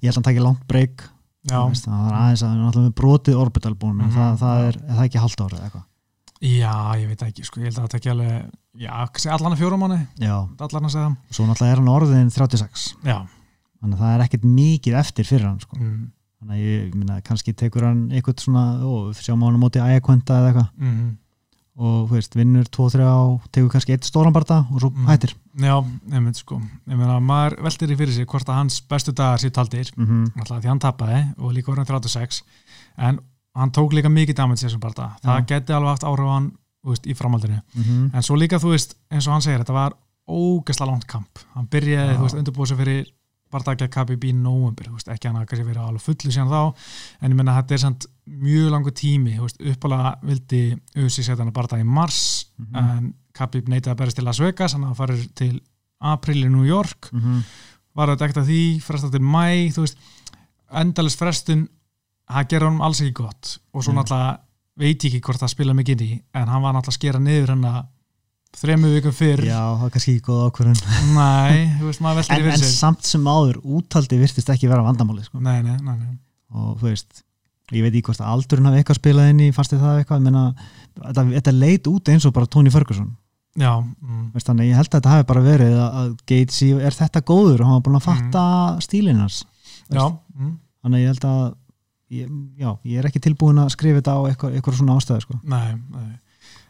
ég 0.00 0.08
held 0.08 0.14
að 0.14 0.18
hann 0.20 0.28
taki 0.30 0.44
langt 0.46 0.64
breyk 0.70 1.04
já, 1.50 1.60
það 1.60 2.00
var 2.06 2.16
aðeins 2.20 2.42
að 2.42 2.48
hann 2.48 2.58
er 2.60 2.64
náttúrulega 2.66 2.88
með 2.90 2.98
brotið 3.00 3.36
orbital 3.44 3.74
búin 3.74 3.96
Mhm, 4.08 4.16
það, 4.16 4.38
það 4.40 4.56
já. 4.60 4.68
er, 4.68 4.76
er 4.88 4.94
það 4.96 5.04
ekki 5.08 5.22
halvt 5.24 5.40
ára 5.46 5.56
eða 5.58 5.64
eitthvað? 5.70 5.86
Já, 6.40 6.74
ég 6.96 7.08
veit 7.10 7.22
ekki, 7.26 7.44
sko, 7.44 7.60
ég 7.60 7.66
held 7.68 7.76
að 7.78 7.84
það 7.84 7.92
tekja 7.96 8.12
alveg, 8.14 8.50
já, 8.80 8.92
allan 9.36 9.52
að 9.52 9.60
fjórum 9.60 9.82
já, 10.18 10.36
allan 10.64 10.86
að 10.88 10.94
segja 10.94 11.08
það. 11.10 11.16
svo 11.36 11.44
náttúrulega 11.50 11.72
er 11.74 11.80
hann 11.82 11.92
orðin 11.92 12.30
36 12.32 12.86
Já, 13.04 13.18
þannig 13.80 13.96
að 13.98 14.00
það 14.00 14.14
er 14.16 14.24
ekkert 14.24 14.44
mikið 14.48 14.96
eftir 15.02 15.24
fyrir 15.28 15.44
hann 15.50 15.60
sko. 15.60 15.76
mm, 15.76 16.06
þannig 16.40 16.54
að 16.56 16.64
ég 16.64 16.94
minna, 16.96 17.20
kannski 17.20 17.52
tekur 17.52 17.84
hann 17.84 18.06
eitthvað 18.10 18.40
svona, 18.40 18.64
ó, 18.80 19.12
sjáum 19.12 19.44
hann 19.44 19.60
á 19.60 19.60
móti 19.60 19.80
æjakvönda 19.84 20.38
eða 20.40 20.48
eitthvað. 20.54 20.70
Mm, 20.80 21.10
og 21.80 22.10
veist, 22.12 22.34
vinnur 22.36 22.66
2-3 22.68 23.00
á, 23.08 23.18
tekur 23.54 23.70
kannski 23.72 23.94
eitt 23.94 24.04
stóran 24.04 24.34
barða 24.36 24.66
og 24.70 24.80
svo 24.82 24.90
Mm. 24.90 25.06
hættir 25.08 25.32
já, 25.56 25.76
einmitt, 26.12 26.36
sko, 26.36 26.60
ég 26.88 26.96
meina, 26.96 27.18
maður 27.20 27.56
veltir 27.64 27.90
í 27.90 27.96
fyrir 27.96 28.12
sig 28.12 28.26
hvort 28.26 28.48
að 28.48 28.58
hans 28.60 28.80
bestu 28.82 29.12
dagar 29.12 29.38
sér 29.40 29.50
taldir, 29.50 29.90
mm 29.96 30.06
-hmm. 30.06 30.40
alltaf 30.40 30.62
því 30.62 30.68
hann 30.68 30.78
tapaði 30.78 31.34
og 31.38 31.52
líka 31.54 31.72
orðin 31.72 31.86
36, 31.86 32.42
en 32.98 33.20
hann 33.56 33.70
tók 33.72 33.92
líka 33.92 34.08
mikið 34.08 34.34
damage 34.36 34.66
þessum 34.66 34.80
bara, 34.80 35.16
það 35.22 35.38
Já. 35.40 35.46
geti 35.46 35.72
alveg 35.72 35.88
haft 35.90 36.04
áhrif 36.04 36.26
á 36.28 36.34
hann, 36.34 36.52
þú 36.84 36.88
veist, 36.90 37.06
í 37.06 37.14
framhaldinu. 37.14 37.60
Mhm. 37.74 38.10
En 38.14 38.22
svo 38.22 38.36
líka, 38.36 38.58
þú 38.58 38.70
veist, 38.70 38.94
eins 39.10 39.26
og 39.26 39.32
hann 39.32 39.42
segir, 39.42 39.58
þetta 39.64 39.72
var 39.72 39.92
ógæsla 40.28 40.86
langt 40.86 41.06
kamp. 41.06 41.38
Hann 41.54 41.66
byrjaði, 41.66 42.12
Já. 42.12 42.16
þú 42.18 42.22
veist, 42.22 42.36
undirbúið 42.36 42.68
sig 42.68 42.76
fyrir 42.78 43.06
KBB 43.50 44.24
í 44.30 44.32
nóvembir, 44.36 44.86
þú 44.88 44.92
veist, 44.98 45.08
ekki 45.08 45.28
hann 45.28 45.36
að 45.40 45.46
kannski 45.50 45.66
verið 45.66 45.82
alveg 45.88 46.02
fullu 46.04 46.30
síðan 46.32 46.50
þá, 46.50 46.74
en 47.20 47.30
ég 47.32 47.36
menna 47.36 47.56
þetta 47.58 47.74
er 47.74 47.82
samt 47.82 48.06
mjög 48.30 48.70
langu 48.70 48.90
tími, 48.94 49.38
uppalega 49.72 50.12
vildi 50.22 50.60
USA 50.96 51.22
setja 51.22 51.36
hann 51.42 51.50
að 51.50 51.56
barndagja 51.58 51.84
í 51.84 51.86
mars, 51.86 52.46
Mhm. 52.58 52.76
en 52.76 53.14
KBB 53.34 53.68
neitaði 53.68 53.94
að 53.94 53.96
berist 53.96 54.16
til 54.16 54.24
Las 54.24 54.38
Vegas, 54.40 54.72
hann 54.72 54.84
að 54.84 54.96
fara 54.96 55.16
til 55.34 55.60
april 56.00 56.44
í 56.44 56.48
New 56.50 56.64
York, 56.64 57.10
Mhm. 57.12 57.42
var 57.94 58.08
þetta 58.08 58.28
ekkert 58.28 58.42
að 58.44 58.48
því, 58.50 58.80
fresta 58.82 59.10
til 59.10 59.20
mæ, 59.20 59.72
þú 59.74 59.80
veist, 59.82 59.96
endalist 60.72 61.18
frestun, 61.18 61.68
það 62.30 62.48
gerði 62.48 62.68
hann 62.70 62.80
alls 62.80 63.00
ekki 63.00 63.12
gott 63.14 63.58
og 63.74 63.82
svo 63.82 63.92
Nei. 63.92 64.02
náttúrulega 64.04 64.38
veit 64.78 64.98
ég 65.04 65.10
ekki 65.14 65.20
hvort 65.20 65.40
það 65.40 65.50
spila 65.50 65.72
mikið 65.74 66.00
í, 66.00 66.22
en 66.34 66.46
hann 66.48 66.62
var 66.62 66.72
náttúrulega 66.74 66.88
að 66.94 66.98
skera 67.00 67.18
niður 67.18 67.48
hann 67.48 67.64
að 67.64 67.86
þremu 68.58 68.90
vikum 68.96 69.14
fyrr. 69.14 69.44
Já, 69.46 69.60
það 69.78 69.86
er 69.86 69.94
kannski 69.94 70.14
ekki 70.16 70.26
góð 70.26 70.42
ákvörðun. 70.48 70.80
Nei, 71.14 71.56
þú 71.78 71.88
veist, 71.88 72.02
maður 72.04 72.20
veltir 72.20 72.36
en, 72.36 72.42
í 72.42 72.44
en 72.44 72.54
fyrir 72.56 72.66
sér. 72.66 72.76
samt 72.76 73.08
sem 73.08 73.30
áður, 73.30 73.60
úttaldi 73.78 74.20
virtist 74.20 74.52
ekki 74.52 74.70
vera 74.70 74.84
vandamáli 74.86 75.24
sko. 75.26 75.40
Nei, 75.44 75.58
nei, 75.66 75.76
nei, 75.78 75.96
nei. 75.96 76.14
og 76.56 76.76
þú 76.80 76.90
veist 76.90 77.24
ég 77.70 77.84
veit 77.84 77.94
ekki 77.94 78.08
hvort 78.10 78.22
að 78.24 78.32
aldurinn 78.34 78.66
hafi 78.66 78.80
eitthvað 78.80 78.98
spilað 78.98 79.28
inn 79.30 79.42
í 79.44 79.50
fannst 79.54 79.74
þið 79.74 79.82
það 79.84 79.98
eitthvað, 80.00 80.20
ég 80.20 80.26
meina 80.26 80.44
þetta, 80.98 81.24
þetta 81.36 81.52
leit 81.54 81.90
út 81.90 82.10
eins 82.10 82.26
og 82.26 82.34
bara 82.34 82.50
Tony 82.50 82.72
Ferguson. 82.74 83.12
Já, 83.58 83.70
mm, 83.78 84.24
veist, 84.34 84.46
þannig 84.46 84.70
ég 84.70 84.78
held 84.78 84.90
að 84.90 84.96
þetta 84.96 85.12
hafi 85.14 85.26
bara 85.30 85.44
verið 85.44 85.76
að, 85.82 86.10
Gatesi 86.30 86.70
er 86.78 86.94
þetta 86.94 87.22
góður 87.26 87.62
og 87.62 87.68
hann 87.68 87.76
var 87.78 87.86
búin 87.86 87.98
að 87.98 88.04
fatta 88.06 88.42
mm. 88.46 88.82
stílinars 88.86 89.40
já 89.90 90.04
mm, 90.06 90.52
þannig 90.84 91.02
ég 91.02 91.10
held 91.10 91.26
að 91.26 91.40
ég, 92.14 92.28
já, 92.60 92.68
ég 92.86 93.00
er 93.00 93.08
ekki 93.10 93.22
tilbúin 93.24 93.58
að 93.62 93.72
skrifa 93.74 93.98
þetta 93.98 94.14
á 94.14 94.20
eitthvað, 94.30 94.54
eitthvað 94.54 94.78
svona 94.78 94.98
ástæðu 94.98 95.24
sko. 95.26 95.38
Nei, 95.50 95.74
nei 95.90 96.12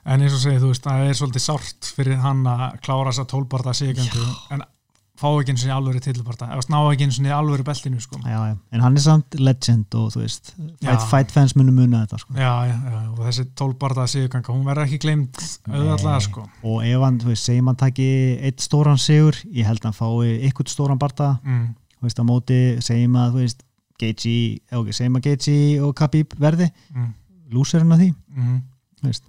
En 0.04 0.23
eins 0.23 0.35
og 0.35 0.40
segið, 0.42 0.62
þú 0.62 0.73
veist, 0.73 0.85
það 0.87 1.07
er 1.07 1.16
svolítið 1.19 1.45
sárt 1.45 1.88
fyrir 1.97 2.21
hann 2.23 2.45
að 2.49 2.66
klára 2.85 3.11
þess 3.11 3.25
að 3.25 3.33
tólbarta 3.35 3.75
sigöndu 3.76 4.26
en 4.54 4.62
fá 5.21 5.28
ekki 5.28 5.52
eins 5.52 5.64
og 5.66 5.73
alvöru 5.75 6.00
tillbarta 6.00 6.49
eða 6.54 6.73
ná 6.73 6.78
ekki 6.95 7.07
eins 7.07 7.19
og 7.21 7.28
alvöru 7.37 7.64
beltinu 7.66 8.00
sko. 8.00 8.21
já, 8.25 8.38
já. 8.49 8.54
en 8.73 8.85
hann 8.85 8.97
er 8.97 9.04
samt 9.04 9.37
legend 9.38 9.97
og 10.00 10.12
þú 10.14 10.23
veist, 10.23 10.52
fight, 10.80 11.04
fight 11.11 11.35
fans 11.35 11.54
munum 11.59 11.76
muna 11.76 12.04
þetta 12.04 12.21
sko. 12.23 12.37
já, 12.38 12.52
já, 12.71 12.76
já, 12.95 13.00
og 13.11 13.21
þessi 13.26 13.45
tólbarta 13.61 14.07
sigönga, 14.09 14.54
hún 14.54 14.64
verður 14.69 14.87
ekki 14.87 15.00
glemt 15.04 15.42
auðvitað 15.69 16.21
sko. 16.28 16.47
og 16.62 16.87
ef 16.88 17.04
hann, 17.04 17.21
þú 17.21 17.33
veist, 17.35 17.49
segjum 17.50 17.73
hann 17.73 17.80
taki 17.85 18.11
eitt 18.49 18.64
stóran 18.64 19.00
sigur, 19.00 19.36
ég 19.52 19.69
held 19.69 19.84
að 19.84 19.91
hann 19.91 19.99
fái 20.00 20.39
eitthvað 20.49 20.73
stóran 20.73 21.00
barða, 21.00 21.34
mm, 21.45 21.67
þú 21.99 22.08
veist, 22.08 22.23
á 22.23 22.25
móti 22.30 22.60
segjum 22.86 23.21
að, 23.21 23.34
þú 23.36 23.45
veist, 23.45 23.67
Gaethje 24.00 24.63
ok, 24.78 24.95
segjum 24.97 25.19
að 25.19 25.26
Gaethje 25.26 25.56
og 25.84 25.91
Khabib 25.99 26.30
verði. 26.41 26.71
Mm, 26.95 27.10
lúserinn 27.52 27.93
af 27.93 28.00
því, 28.00 28.15
mm, 28.32 28.54
þú 29.02 29.10
veist 29.10 29.26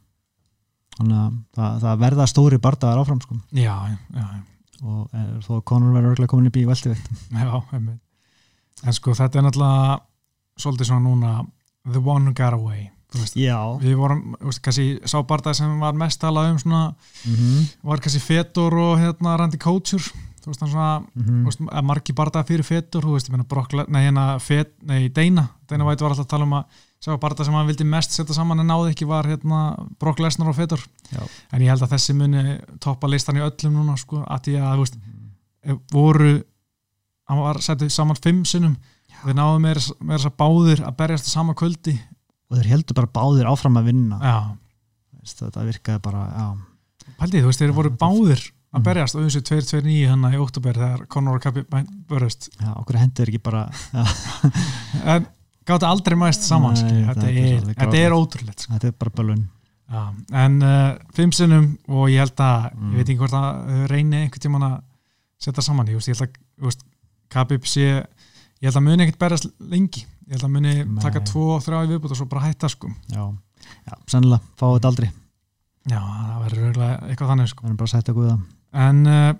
þannig 0.97 1.17
að 1.17 1.36
það, 1.58 1.82
það 1.84 2.06
verða 2.06 2.30
stóri 2.30 2.62
bardaðar 2.62 3.04
áfram 3.04 3.21
sko. 3.23 3.39
Já, 3.56 3.75
já, 3.91 3.97
já, 4.17 4.30
og 4.82 5.17
er, 5.17 5.27
þó 5.45 5.51
að 5.58 5.65
Conor 5.71 5.97
verður 5.97 6.15
örglega 6.15 6.34
komin 6.34 6.51
í 6.51 6.65
veltiveitt 6.69 7.12
já 7.32 7.51
einmitt. 7.71 7.99
En 8.82 8.97
sko, 8.97 9.13
þetta 9.17 9.39
er 9.39 9.45
náttúrulega 9.45 9.99
svolítið 10.62 10.89
svona 10.89 11.06
núna 11.06 11.36
the 11.89 12.01
one 12.01 12.25
who 12.25 12.34
got 12.38 12.58
away 12.58 12.89
við 13.82 13.97
vorum, 13.99 14.36
veist, 14.39 14.62
kannski 14.63 14.86
sá 15.10 15.17
barndað 15.27 15.58
sem 15.60 15.71
var 15.82 15.95
mest 15.99 16.21
talað 16.21 16.54
um 16.54 16.60
svona 16.62 16.84
mhm, 17.27 17.65
var 17.89 18.04
kannski 18.04 18.21
Fedor 18.23 18.77
og 18.80 18.93
hérna 19.01 19.36
Randy 19.39 19.60
Couture. 19.60 20.13
Þú 20.41 20.49
veist, 20.49 20.62
hann 20.63 20.71
svona, 20.71 20.93
mhm. 21.13 21.41
þú 21.43 21.49
veist, 21.51 21.65
margi 21.86 22.15
barndað 22.17 22.47
fyrir 22.49 22.65
Fedor, 22.65 23.04
þú 23.06 23.17
veist, 23.17 23.27
ég 23.27 23.36
meina 23.36 23.49
Brock, 23.51 23.75
nei, 23.84 23.99
hérna 24.08 24.23
Fed, 24.41 24.71
nei, 24.88 25.10
Dana, 25.13 25.49
Dana 25.69 25.86
White 25.86 26.06
var 26.06 26.15
alltaf 26.15 26.25
að 26.25 26.32
tala 26.32 26.47
um 26.47 26.56
að 26.62 26.80
sá 27.01 27.15
barndað 27.17 27.47
sem 27.47 27.53
hann 27.57 27.67
vildi 27.67 27.85
mest 27.89 28.11
setja 28.13 28.35
saman 28.37 28.59
en 28.61 28.67
náði 28.69 28.91
ekki 28.93 29.07
var 29.09 29.25
hérna 29.25 29.61
Brock 29.99 30.19
Lesnar 30.21 30.51
og 30.51 30.55
Fedor. 30.55 30.83
Já. 31.11 31.23
en 31.51 31.61
ég 31.61 31.67
held 31.73 31.81
að 31.83 31.95
þessi 31.95 32.13
muni 32.15 32.59
toppa 32.79 33.07
listan 33.09 33.35
í 33.39 33.41
öllum 33.43 33.73
núna, 33.79 33.97
sko, 33.97 34.21
að 34.23 34.43
því 34.45 34.53
að, 34.61 34.77
veist, 34.83 34.95
Mhm. 35.01 35.79
voru 35.91 36.43
hann 37.27 37.37
var 37.39 37.55
settið 37.55 37.91
saman 37.91 38.15
fimm 38.21 38.43
sinnum. 38.45 38.77
Við 39.25 39.35
náðum 39.35 39.61
með 39.61 39.77
þess 40.17 40.25
að 40.29 40.37
báðir 40.37 40.79
að 40.85 40.95
berjast 40.97 41.25
sama 41.29 41.53
kvöldi 41.53 41.99
og 42.49 42.57
þeir 42.57 42.65
heldur 42.71 42.93
bara 42.95 43.07
báðir 43.07 43.45
áfram 43.51 43.77
að 43.77 43.85
vinna. 43.91 44.19
Já, 44.21 44.57
þetta 45.25 45.65
virkaði 45.67 46.01
bara, 46.01 46.23
já. 46.37 46.57
Pældið, 47.19 47.41
þú 47.43 47.45
veist, 47.51 47.59
þeir 47.61 47.73
voru 47.73 47.89
báðir 47.97 48.41
að 48.73 48.79
Mhm. 48.79 48.83
berjast 48.83 49.15
og 49.15 49.21
þessu 49.27 49.41
2-2-9 49.41 50.07
hann 50.09 50.21
í 50.31 50.37
óttúber 50.39 50.73
þegar 50.73 51.07
Conor 51.07 51.35
og 51.35 51.41
Kapi 51.41 51.63
börjast 52.07 52.49
Já, 52.59 52.73
okkur 52.77 52.95
hendur 52.97 53.25
ekki 53.27 53.43
bara 53.43 53.69
en 55.05 55.27
gáttu 55.67 55.86
aldrei 55.88 56.17
mæst 56.17 56.45
saman 56.47 56.74
Nei, 56.74 57.04
þetta, 57.10 57.28
er 57.32 57.65
þetta 57.74 57.97
er 58.02 58.15
ótrúlegt 58.15 58.63
sko. 58.65 58.74
þetta 58.74 58.88
er 58.91 58.95
bara 59.00 59.13
bölun 59.19 59.41
Já, 59.91 60.06
en 60.45 60.54
uh, 60.63 60.93
fimm 61.17 61.34
sinnum 61.36 61.65
og 61.91 62.06
ég 62.10 62.21
held 62.24 62.39
að, 62.39 62.69
Mm. 62.78 62.91
ég 62.93 63.02
veit 63.02 63.10
ekki 63.12 63.19
hvort 63.19 63.34
að 63.36 63.47
uh, 63.60 63.82
reyni 63.91 64.21
einhvern 64.21 64.39
tímann 64.45 64.63
að 64.63 64.78
setja 65.43 65.63
saman. 65.65 65.89
Ég, 65.91 66.00
ég 66.08 66.15
held 66.15 66.30
að, 66.71 66.78
Khabib 67.32 67.65
sé 67.67 67.84
ég 67.89 68.69
held 68.69 68.78
að 68.80 68.86
muni 68.86 69.04
ekkert 69.04 69.19
berjast 69.19 69.50
lengi. 69.60 70.06
Ég 70.30 70.38
held 70.38 70.45
að 70.47 70.54
muni 70.54 70.71
Nei. 70.86 71.02
taka 71.04 71.19
tvo 71.28 71.58
og 71.58 71.65
þrjá 71.65 71.82
í 71.84 71.89
viðbútt 71.91 72.13
og 72.15 72.19
svo 72.21 72.28
bara 72.32 72.45
hætta 72.45 72.69
sko. 72.71 72.88
Já, 73.12 73.26
já 73.89 73.93
sennilega, 74.08 74.39
fáið 74.62 74.78
þetta 74.78 74.91
aldrei. 74.93 75.10
Já, 75.91 76.00
það 76.00 76.39
verður 76.45 76.63
eiginlega 76.69 76.95
eitthvað 77.12 77.32
þannig 77.34 77.52
sko. 77.52 77.67
Er 77.67 77.76
bara 77.82 77.89
að 77.91 77.93
setja 77.97 78.15
guða 78.15 78.38
en 78.88 79.04
uh, 79.12 79.34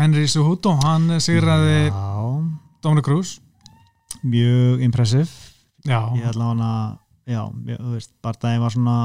Henry 0.00 0.24
Cejudo, 0.30 0.72
hann 0.86 1.20
sigraði 1.20 1.78
Dominic 2.80 3.04
Cruz 3.04 3.36
mjög 4.24 4.82
impressiv 4.86 5.28
Ég 5.86 6.26
að 6.28 6.42
hana, 6.44 6.98
já, 7.26 7.40
ég, 7.66 7.78
þú 7.80 7.94
veist, 7.94 8.10
barndaginn 8.22 8.60
var 8.60 8.70
svona 8.74 8.96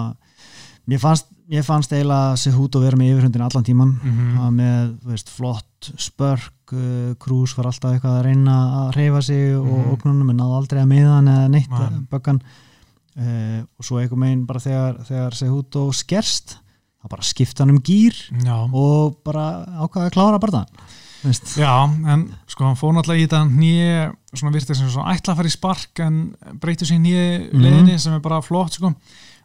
Mér 0.86 1.00
fannst, 1.02 1.26
mér 1.50 1.64
fannst 1.66 1.94
eiginlega 1.96 2.36
Sehudo 2.38 2.80
vera 2.84 2.98
með 3.00 3.14
yfirhundin 3.16 3.42
allan 3.42 3.64
tíman 3.66 3.94
Mhm. 4.04 4.36
hann 4.36 4.44
var 4.44 4.52
með, 4.52 4.92
þú 5.02 5.10
veist, 5.16 5.30
flott 5.34 5.90
spörk, 5.98 6.74
uh, 6.74 7.16
Krús 7.18 7.56
var 7.58 7.66
alltaf 7.72 7.96
eitthvað 7.96 8.20
að 8.20 8.26
reyna 8.28 8.58
að 8.84 8.92
reyfa 9.00 9.22
sig 9.24 9.56
og 9.58 9.66
Mhm. 9.66 9.90
ógnunum 9.96 10.30
en 10.30 10.38
náði 10.38 10.58
aldrei 10.60 10.82
að 10.84 10.92
miða 10.92 11.16
hann 11.16 11.28
eða 11.28 11.50
neitt 11.50 11.70
Nei. 11.70 12.06
böggan 12.12 12.42
uh, 13.18 13.64
og 13.80 13.84
svo 13.86 13.98
einhver 14.02 14.18
meginn 14.18 14.46
bara 14.46 14.60
þegar, 14.60 15.00
þegar 15.08 15.34
Sehudo 15.34 15.92
skerst 15.92 16.58
þá 17.02 17.10
bara 17.10 17.22
skipta 17.24 17.64
hann 17.64 17.70
um 17.76 17.82
gýr 17.82 18.14
já, 18.44 18.70
og 18.74 19.24
bara 19.24 19.66
ákvaða 19.66 20.10
að 20.10 20.14
klára 20.14 20.40
bara 20.40 20.66
það 21.26 21.58
já, 21.58 21.72
en 22.14 22.24
sko 22.48 22.66
hann 22.68 22.78
fór 22.80 22.94
náttúrulega 22.96 23.24
í 23.24 23.26
þetta 23.26 23.42
nýja, 23.50 24.14
svona 24.36 24.54
virtið 24.56 24.78
sem 24.80 24.90
svona 24.94 25.16
ætla 25.16 25.34
að 25.34 25.40
fara 25.42 25.50
í 25.52 25.56
spark 25.56 26.00
en 26.06 26.20
breytu 26.62 26.86
sér 26.86 27.00
nýja 27.02 27.26
Mhm. 27.52 27.62
leiðinni 27.64 28.00
sem 28.00 28.14
er 28.14 28.20
bara 28.20 28.42
flott 28.42 28.74
sko. 28.78 28.94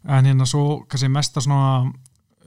En 0.09 0.25
hérna 0.25 0.47
svo 0.47 0.85
kannski 0.89 1.09
mesta 1.11 1.41
svona 1.41 1.93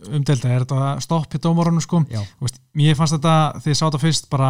umdelda 0.10 0.50
er 0.50 0.66
þetta 0.66 1.02
stopp 1.02 1.34
í 1.36 1.40
dómarunum 1.40 1.82
sko. 1.82 2.04
Veist, 2.42 2.60
mér 2.76 2.96
fannst 2.96 3.14
þetta, 3.20 3.36
þegar 3.62 3.72
ég 3.74 3.78
sá 3.80 3.86
þetta 3.90 4.02
fyrst 4.02 4.30
bara, 4.30 4.50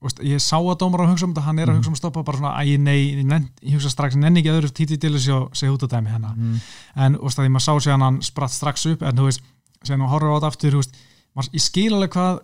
þú 0.00 0.06
veist, 0.08 0.22
ég 0.24 0.40
sá 0.40 0.56
að 0.58 0.78
dómar 0.78 1.00
á 1.04 1.10
hugsa 1.10 1.26
um 1.26 1.34
þetta, 1.34 1.42
hann 1.44 1.58
er 1.58 1.66
að 1.66 1.74
Mhm. 1.74 1.78
hugsa 1.82 1.88
um 1.88 1.94
að 1.94 2.02
stoppa 2.02 2.24
bara 2.24 2.38
svona, 2.38 2.54
æ, 2.62 2.78
nei, 2.78 3.14
ég, 3.16 3.24
nenn, 3.26 3.48
ég 3.62 3.74
hugsa 3.74 3.90
strax 3.90 4.14
nenni 4.16 4.40
ekki 4.42 4.50
öðru 4.54 4.70
títið 4.72 5.00
til 5.00 5.12
þess 5.12 5.28
að 5.28 5.50
segja 5.52 5.72
út 5.74 5.82
á 5.84 5.88
dæmi 5.92 6.08
hennar, 6.10 6.34
mm, 6.36 6.60
en 6.96 7.14
að 7.16 7.20
því 7.20 7.50
maður 7.50 7.66
sá 7.66 7.74
sér 7.80 7.98
hann 7.98 8.22
spratt 8.22 8.50
strax 8.50 8.86
upp, 8.86 9.02
en 9.02 9.16
þú 9.16 9.24
veist, 9.28 9.40
sér 9.84 9.98
nú 9.98 10.08
horfður 10.08 10.32
á 10.32 10.36
þetta 10.40 10.46
aftur, 10.52 10.70
þú 10.72 10.76
veist, 10.80 10.94
maður, 11.36 11.50
ég 11.52 11.60
skil 11.60 11.92
alveg 11.92 12.10
hvað 12.10 12.40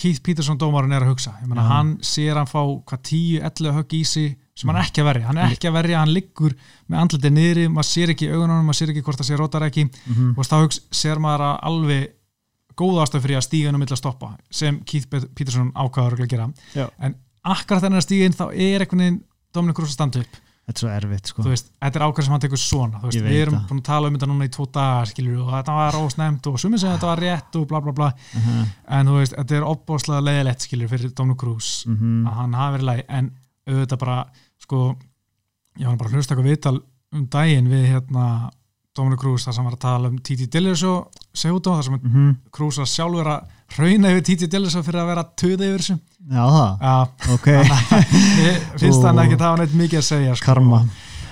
Keith 0.00 0.22
Peterson 0.24 0.58
dómarinn 0.58 0.94
er 0.96 1.04
að 1.04 1.12
hugsa. 1.12 1.34
Ég 1.42 1.50
meina, 1.50 1.64
Já. 1.64 1.68
hann 1.74 1.92
sér 2.06 2.38
hann 2.40 2.48
fá 2.50 2.60
hvað 2.62 3.02
10-11 3.10 3.76
högg 3.78 3.94
í 3.98 4.02
sig 4.08 4.30
sem 4.56 4.70
hann 4.70 4.78
er 4.80 4.88
ekki 4.88 5.02
að 5.02 5.08
verja. 5.10 5.26
Hann 5.28 5.40
er 5.40 5.54
ekki 5.54 5.68
að 5.70 5.76
verja, 5.78 6.00
hann 6.00 6.14
liggur 6.14 6.56
með 6.86 7.02
andlitið 7.02 7.34
niðri 7.36 7.68
maður 7.72 7.88
sér 7.90 8.14
ekki 8.14 8.30
augunum, 8.32 8.64
maður 8.66 8.80
sér 8.80 8.92
ekki 8.94 9.04
hvort 9.06 9.22
það 9.22 9.28
sé 9.30 9.38
rótar 9.40 9.66
ekki. 9.68 9.86
Mm, 10.08 10.32
og 10.36 10.48
þá 10.48 10.56
hugsa, 10.62 10.84
sér 11.02 11.22
maður 11.22 11.46
að 11.48 11.58
alveg 11.70 12.08
góða 12.78 13.04
ástæð 13.04 13.26
fyrir 13.26 13.40
að 13.40 13.46
á 13.76 13.78
milli 13.78 13.92
að 13.92 14.00
stoppa 14.00 14.30
sem 14.50 14.80
Keith 14.88 15.08
Peterson 15.10 15.72
ákvaður 15.76 16.24
að 16.24 16.32
gera. 16.32 16.48
Já. 16.74 16.88
en 16.98 17.18
akkurat 17.42 17.84
þennan 17.84 18.04
stígin 18.04 18.36
þá 18.36 18.46
er 18.54 18.84
einhvern 18.84 19.04
veginn 19.04 19.20
Dominic 19.52 19.76
Cruz 19.76 19.92
að 19.92 19.98
standa 19.98 20.22
upp 20.22 20.40
Þetta 20.62 20.78
er 20.78 20.82
svo 20.82 20.90
erfitt 20.94 21.30
sko. 21.32 21.42
Veist, 21.42 21.72
þetta 21.82 21.98
er 21.98 22.04
ákvæð 22.06 22.24
sem 22.24 22.32
hann 22.32 22.42
tekur 22.44 22.60
svona 22.62 23.00
veist, 23.02 23.18
við 23.18 23.40
erum 23.40 23.56
búin 23.66 23.80
að 23.82 23.88
tala 23.88 24.08
um 24.08 24.14
þetta 24.14 24.28
núna 24.30 24.46
í 24.46 24.52
tvo 24.54 24.66
dagar 24.76 25.10
skilur, 25.10 25.40
og 25.42 25.50
þetta 25.56 25.74
var 25.74 25.98
ósnæmt 25.98 26.46
og 26.46 26.58
sumið 26.62 26.82
sem 26.84 26.92
þetta 26.92 27.08
var 27.10 27.22
rétt 27.24 27.58
og 27.58 27.66
bla 27.72 27.80
bla 27.82 27.94
bla. 27.96 28.10
Uh 28.38 28.62
en 28.92 29.08
þú 29.10 29.16
veist, 29.18 29.34
þetta 29.34 29.56
er 29.56 29.66
opbóðslega 29.66 30.22
leiðilegt 30.28 30.66
skilur 30.66 30.88
fyrir 30.92 31.12
Dominic 31.16 31.38
Cruz 31.42 31.68
-huh. 31.86 32.28
að 32.28 32.34
hann 32.38 32.54
hafi 32.54 32.72
verið 32.76 32.88
læg 32.90 33.04
en 33.08 33.30
auðvitað 33.66 33.98
bara, 33.98 34.16
sko 34.58 34.96
ég 35.78 35.86
var 35.86 35.96
bara 35.96 36.10
að 36.10 36.14
hlusta 36.14 36.34
eitthvað 36.34 36.50
viðtal 36.50 36.80
um 37.12 37.26
daginn 37.32 37.70
við 37.70 37.86
hérna 37.92 38.26
Dominic 38.96 39.20
Cruz 39.22 39.46
þar 39.46 39.54
sem 39.56 39.64
var 39.64 39.76
að 39.76 39.84
tala 39.86 40.08
um 40.08 40.18
Titi 40.18 40.46
Dillashaw 40.46 41.06
Sehudo, 41.32 41.76
þar 41.76 41.84
sem 41.84 41.94
mm 41.94 42.12
-hmm. 42.12 42.36
Cruz 42.52 42.78
var 42.78 42.86
sjálfur 42.86 43.26
að 43.26 43.46
rauna 43.78 44.10
yfir 44.12 44.26
Titi 44.26 44.48
Dillashaw 44.50 44.84
fyrir 44.86 45.02
að 45.02 45.08
vera 45.12 45.24
töða 45.38 45.68
yfir 45.68 45.84
þessu. 45.84 45.96
Já, 46.32 46.42
það, 46.56 46.84
Já, 46.88 46.96
ok. 47.36 47.48
Finnst 48.82 49.06
hann 49.06 49.22
ekki 49.22 49.38
að 49.38 49.46
hafa 49.46 49.62
neitt 49.62 49.78
mikið 49.78 50.00
að 50.02 50.06
segja 50.08 50.36
sko. 50.36 50.46
Karma. 50.50 50.82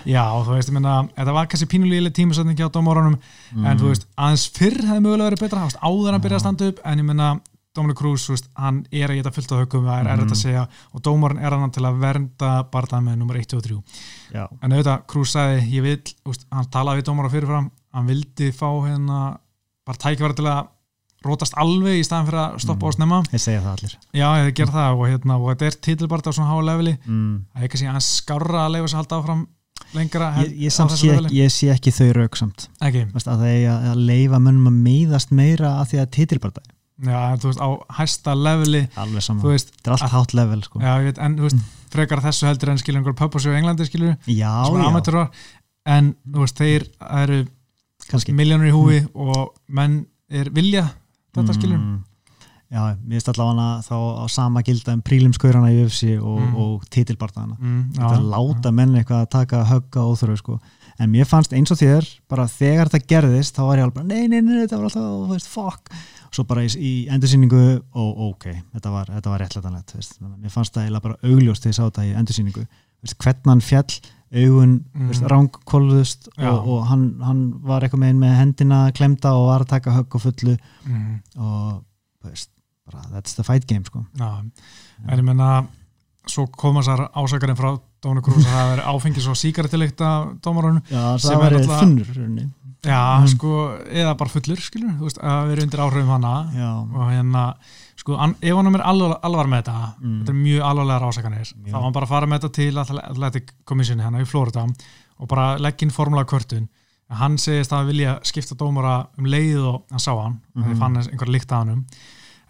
Já, 0.09 0.25
þú 0.47 0.55
veist, 0.57 0.71
ég 0.71 0.77
minna, 0.77 0.97
þetta 1.17 1.37
var 1.37 1.49
kannski 1.51 1.69
pínulíðileg 1.75 2.15
tímasetningi 2.17 2.65
á 2.65 2.73
dómarunum 2.73 3.19
en 3.61 3.81
þú 3.81 3.91
veist, 3.91 4.07
aðeins 4.17 4.47
fyrr 4.57 4.79
hefði 4.89 5.05
mögulega 5.05 5.29
verið 5.29 5.43
betra 5.45 5.65
veist, 5.67 5.81
áður 5.85 6.15
hann 6.15 6.25
byrja 6.25 6.39
að 6.39 6.45
standa 6.47 6.69
upp 6.73 6.81
en 6.89 7.03
ég 7.03 7.09
minna, 7.11 7.29
Dominic 7.77 7.99
Cruz, 8.01 8.25
þú 8.27 8.35
veist, 8.35 8.49
hann 8.59 8.79
er 8.89 9.13
að 9.13 9.21
geta 9.21 9.33
fullt 9.37 9.53
á 9.53 9.61
högum, 9.61 9.85
það 9.91 10.01
er 10.01 10.11
erfitt 10.15 10.35
að 10.35 10.41
segja 10.41 10.65
og 10.97 11.05
dómarun 11.07 11.43
er 11.45 11.55
hann 11.55 11.75
til 11.77 11.85
að 11.87 12.01
vernda 12.03 12.55
barða 12.73 13.03
með 13.05 13.21
nummer 13.21 13.39
1 13.39 13.55
og 13.59 13.63
3 13.69 13.77
Já, 14.33 14.47
en 14.49 14.73
auðvitað, 14.75 15.05
Cruz 15.13 15.37
sagði, 15.37 15.61
ég 15.77 15.85
vil 15.85 15.95
þú 16.09 16.33
veist, 16.33 16.49
hann 16.57 16.73
talaði 16.73 17.03
við 17.03 17.11
dómara 17.13 17.33
fyrirfram 17.37 17.71
hann 17.95 18.09
vildi 18.11 18.51
fá 18.57 18.69
hérna 18.89 19.21
bara 19.87 20.03
tækifæra 20.03 20.39
til 20.41 20.49
að 20.51 20.65
rótast 21.25 21.55
alveg 21.61 22.01
í 22.01 22.05
staðan 22.07 22.27
fyrir 22.31 22.41
að 22.41 22.59
stoppa 22.65 22.81
Mhm. 22.81 22.89
og 22.89 22.95
snemma. 22.97 23.23
Ég 23.33 23.41
segja 23.45 23.61
það 23.61 23.73
allir. 23.77 23.95
Já, 24.15 24.29
ég 24.41 24.55
gerði 24.55 24.73
það 24.73 24.91
og, 24.97 25.07
hérna, 25.11 25.37
og 25.41 25.49
þetta 25.57 25.67
er 25.67 25.77
titilbarta 25.85 26.31
á 26.31 26.33
svona 26.33 26.51
háa 26.51 26.65
leveli. 26.65 26.99
Mm. 27.07 27.45
það 27.55 27.63
er 27.63 27.69
kannski 27.69 27.89
aðeins 27.91 28.11
skárra 28.23 28.61
að 28.67 28.73
leifa 28.73 28.89
sér 28.89 28.97
að 28.97 29.03
halda 29.05 29.21
áfram 29.21 29.47
lengra 29.95 30.27
ég, 30.45 30.59
ég, 30.61 30.71
á 30.71 30.87
sé, 30.89 31.09
ekki- 31.17 31.35
ég 31.35 31.51
sé 31.51 31.67
ekki 31.75 31.91
þau 31.93 32.13
rauk 32.15 32.37
samt. 32.37 32.69
Ekki, 32.81 33.13
Vast, 33.13 33.27
að 33.27 33.39
það 33.41 33.53
er 33.53 33.95
að 33.95 34.05
leifa 34.07 34.39
mönnum 34.39 34.69
að 34.69 34.77
meiðast 34.85 35.31
meira 35.33 35.81
að 35.81 35.89
því 35.91 35.99
að 36.01 36.11
titilbarta 36.11 36.61
já, 37.01 37.37
þú 37.41 37.47
veist, 37.49 37.61
á 37.61 37.69
hæsta 37.97 38.35
leveli 38.37 38.89
alveg 38.97 39.23
sama, 39.23 39.41
þú 39.43 39.49
veist, 39.55 39.71
þetta 39.77 39.89
er 39.89 39.93
allt 39.97 40.13
hátt 40.13 40.35
level 40.35 40.63
sko. 40.63 40.81
já, 40.81 40.99
veit, 41.03 41.19
en 41.19 41.37
þú 41.37 41.41
veist, 41.49 41.57
frekar 41.91 42.21
þessu 42.21 42.47
heldur 42.47 42.69
en 42.71 42.79
skilur 42.79 42.99
einhver 43.01 43.15
pöppa 43.17 43.41
sig 43.41 43.53
á 43.53 43.57
Englandi 43.57 43.85
skilur 43.89 44.17
já, 44.29 44.53
já, 44.69 45.29
en 45.87 46.15
þú 46.31 46.39
veist, 46.45 46.57
þeir 46.61 46.89
eru 47.11 47.47
miljónur 48.37 48.69
í 48.69 48.73
húi 48.75 49.09
og 49.15 49.55
menn 49.69 50.07
er 50.31 50.51
vilja 50.51 50.91
þetta 51.35 51.59
skilur 51.59 51.79
Mm. 51.81 51.99
Já, 52.71 52.95
mér 53.03 53.19
finnst 53.19 53.29
allavega 53.33 53.83
þá 53.83 53.95
á 54.23 54.25
sama 54.31 54.61
gilda 54.63 54.93
um 54.95 55.01
prílimskaurana 55.03 55.73
í 55.75 55.81
UFC 55.83 56.13
og, 56.23 56.37
Mm. 56.39 56.53
og 56.55 56.85
titilbartana 56.89 57.57
mm, 57.59 57.81
þetta 57.97 58.11
að 58.21 58.29
láta 58.31 58.71
menn 58.73 58.95
eitthvað 58.95 59.25
að 59.25 59.31
taka 59.31 59.65
högga 59.67 60.05
óþröðu 60.07 60.37
sko. 60.39 60.61
en 61.01 61.11
mér 61.11 61.27
fannst 61.27 61.53
eins 61.53 61.73
og 61.73 61.79
þér 61.81 62.07
bara 62.29 62.45
þegar 62.47 62.87
þetta 62.93 63.07
gerðist 63.11 63.57
þá 63.57 63.63
var 63.67 63.77
ég 63.79 63.83
alveg 63.89 63.95
bara 63.95 64.07
nei, 64.07 64.29
nei, 64.29 64.41
nei, 64.41 64.61
þetta 64.67 64.77
var 64.79 64.85
alltaf, 64.85 65.03
þú 65.03 65.33
veist, 65.33 65.49
fuck 65.51 65.91
svo 66.31 66.45
bara 66.47 66.63
í, 66.63 66.69
í 66.79 67.09
endursýningu 67.11 67.83
og 67.93 68.19
ok, 68.31 68.47
þetta 68.77 68.91
var, 68.95 69.07
var 69.25 69.41
réttlætanlegt 69.41 69.95
veist. 69.97 70.21
Mér 70.23 70.51
fannst 70.55 70.73
það 70.75 70.85
eiginlega 70.87 71.03
bara 71.03 71.19
augljóst 71.25 71.63
þegar 71.67 71.73
ég 71.73 71.79
sá 71.81 71.85
þetta 71.91 72.07
í 72.07 72.15
endursýningu 72.23 72.67
veist, 73.03 73.19
hvernig 73.19 73.51
hann 73.51 73.61
fjall, 73.61 73.99
augun 74.31 74.85
Mm. 74.95 75.11
rángkóluðust 75.27 76.29
og, 76.39 76.69
og 76.69 76.85
hann, 76.87 77.05
hann 77.25 77.41
var 77.67 77.83
eitthvað 77.83 78.03
með, 78.05 78.15
með 78.23 78.35
hendina 78.39 78.79
klemda 78.95 79.33
og 79.35 79.49
var 79.49 79.65
að 79.65 79.73
taka 79.75 79.95
högg 79.97 80.15
og 80.15 80.23
fullu 80.23 80.55
mm, 80.87 81.17
og 81.39 81.83
veist, 82.29 82.51
bara, 82.87 83.03
that's 83.15 83.35
the 83.35 83.43
fight 83.47 83.67
game 83.67 83.85
sko. 83.85 84.05
já, 84.19 84.31
en 85.09 85.19
ég 85.19 85.25
menna 85.27 85.67
svo 86.31 86.47
koma 86.47 86.83
þessar 86.85 87.09
ásakarinn 87.17 87.59
frá 87.59 87.73
Dónu 88.01 88.23
Krús 88.25 88.47
að 88.47 88.55
það 88.55 88.71
er 88.79 88.83
áfengis 88.89 89.27
og 89.29 89.37
síkaretileikt 89.37 90.01
af 90.01 90.31
dómarunum, 90.41 90.81
Já, 90.89 91.17
það 91.21 91.37
var 91.43 91.53
náttúrulega- 91.53 91.81
þunnur 91.83 92.51
já, 92.87 93.21
Mm. 93.21 93.27
sko 93.29 93.51
eða 93.93 94.17
bara 94.17 94.31
fullur, 94.31 94.57
skilur, 94.63 94.95
þú 94.97 95.05
veist, 95.05 95.19
að 95.21 95.49
vera 95.51 95.63
undir 95.67 95.81
áhrifum 95.85 96.15
hana 96.15 96.35
Já, 96.55 96.71
og 96.95 97.11
hérna 97.11 97.55
sko, 98.01 98.17
an, 98.17 98.35
ef 98.41 98.57
hann 98.57 98.75
er 98.75 98.83
alvar, 98.87 99.19
alvar 99.23 99.47
með 99.53 99.63
þetta 99.63 99.95
Mm. 100.01 100.19
þetta 100.23 100.33
er 100.33 100.39
mjög 100.41 100.63
alvarlegar 100.71 101.03
ásakanir 101.09 101.45
Já. 101.45 101.71
þá 101.71 101.73
var 101.77 101.83
hann 101.83 101.93
bara 101.97 102.07
að 102.07 102.13
fara 102.15 102.27
með 102.27 102.41
þetta 102.41 102.53
til 102.53 102.79
Athletic 102.79 103.51
Commission 103.65 104.01
hérna 104.01 104.21
í 104.23 104.27
Florida 104.27 104.67
og 105.21 105.29
bara 105.29 105.59
leggja 105.59 105.87
inn 105.87 105.91
formulega 105.95 106.31
kvörtun 106.33 106.69
hann 107.11 107.37
segist 107.39 107.73
að 107.75 107.87
vilja 107.91 108.19
skipta 108.23 108.55
dómara 108.57 109.07
um 109.19 109.25
leið 109.27 109.59
og 109.67 109.83
hann 109.91 109.99
sá 110.01 110.13
hann 110.17 110.41
mm 110.55 110.63
Mhm. 110.63 110.73
-hmm. 110.73 110.79
fann 110.79 110.97
einhver 110.97 111.29
líkt 111.29 111.51
að 111.53 111.59
hannum 111.65 111.85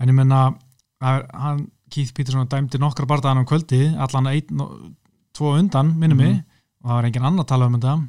en 0.00 0.08
ég 0.08 0.14
menna, 0.14 0.54
hann 1.02 1.66
Keith 1.90 2.12
Peterson 2.14 2.46
dæmdi 2.46 2.78
nokkra 2.78 3.06
bardaðan 3.06 3.38
um 3.38 3.46
kvöldi 3.46 3.96
allan 3.98 4.26
einn 4.26 4.60
og 4.60 4.92
tvo 5.34 5.56
undan 5.58 5.98
minnum 5.98 6.16
mig 6.18 6.32
Mhm. 6.34 6.44
og 6.84 6.90
það 6.90 6.94
var 6.94 7.04
engin 7.04 7.24
annar 7.24 7.44
tala 7.44 7.66
um 7.66 7.74
þetta 7.74 8.08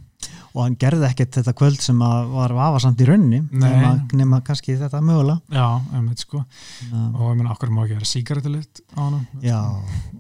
og 0.53 0.59
hann 0.65 0.75
gerði 0.75 1.05
ekkert 1.07 1.37
þetta 1.37 1.53
kvöld 1.55 1.79
sem 1.81 1.99
að 2.03 2.29
var 2.33 2.53
vafasamt 2.57 2.99
í 3.01 3.05
rauninni 3.07 3.39
Nei. 3.51 3.69
nema, 3.71 3.91
nema 4.19 4.39
kannski 4.47 4.75
þetta 4.79 4.99
mögulega. 5.01 5.39
Já, 5.55 5.67
einmitt 5.95 6.23
sko. 6.25 6.41
Uh, 6.91 7.05
og 7.15 7.29
ég 7.31 7.37
menna, 7.39 7.51
okkur 7.55 7.71
má 7.71 7.83
ekki 7.85 7.97
vera 7.99 8.09
sígarettulitt 8.11 8.81
á 8.93 8.99
hann 8.99 9.19
já, 9.45 9.59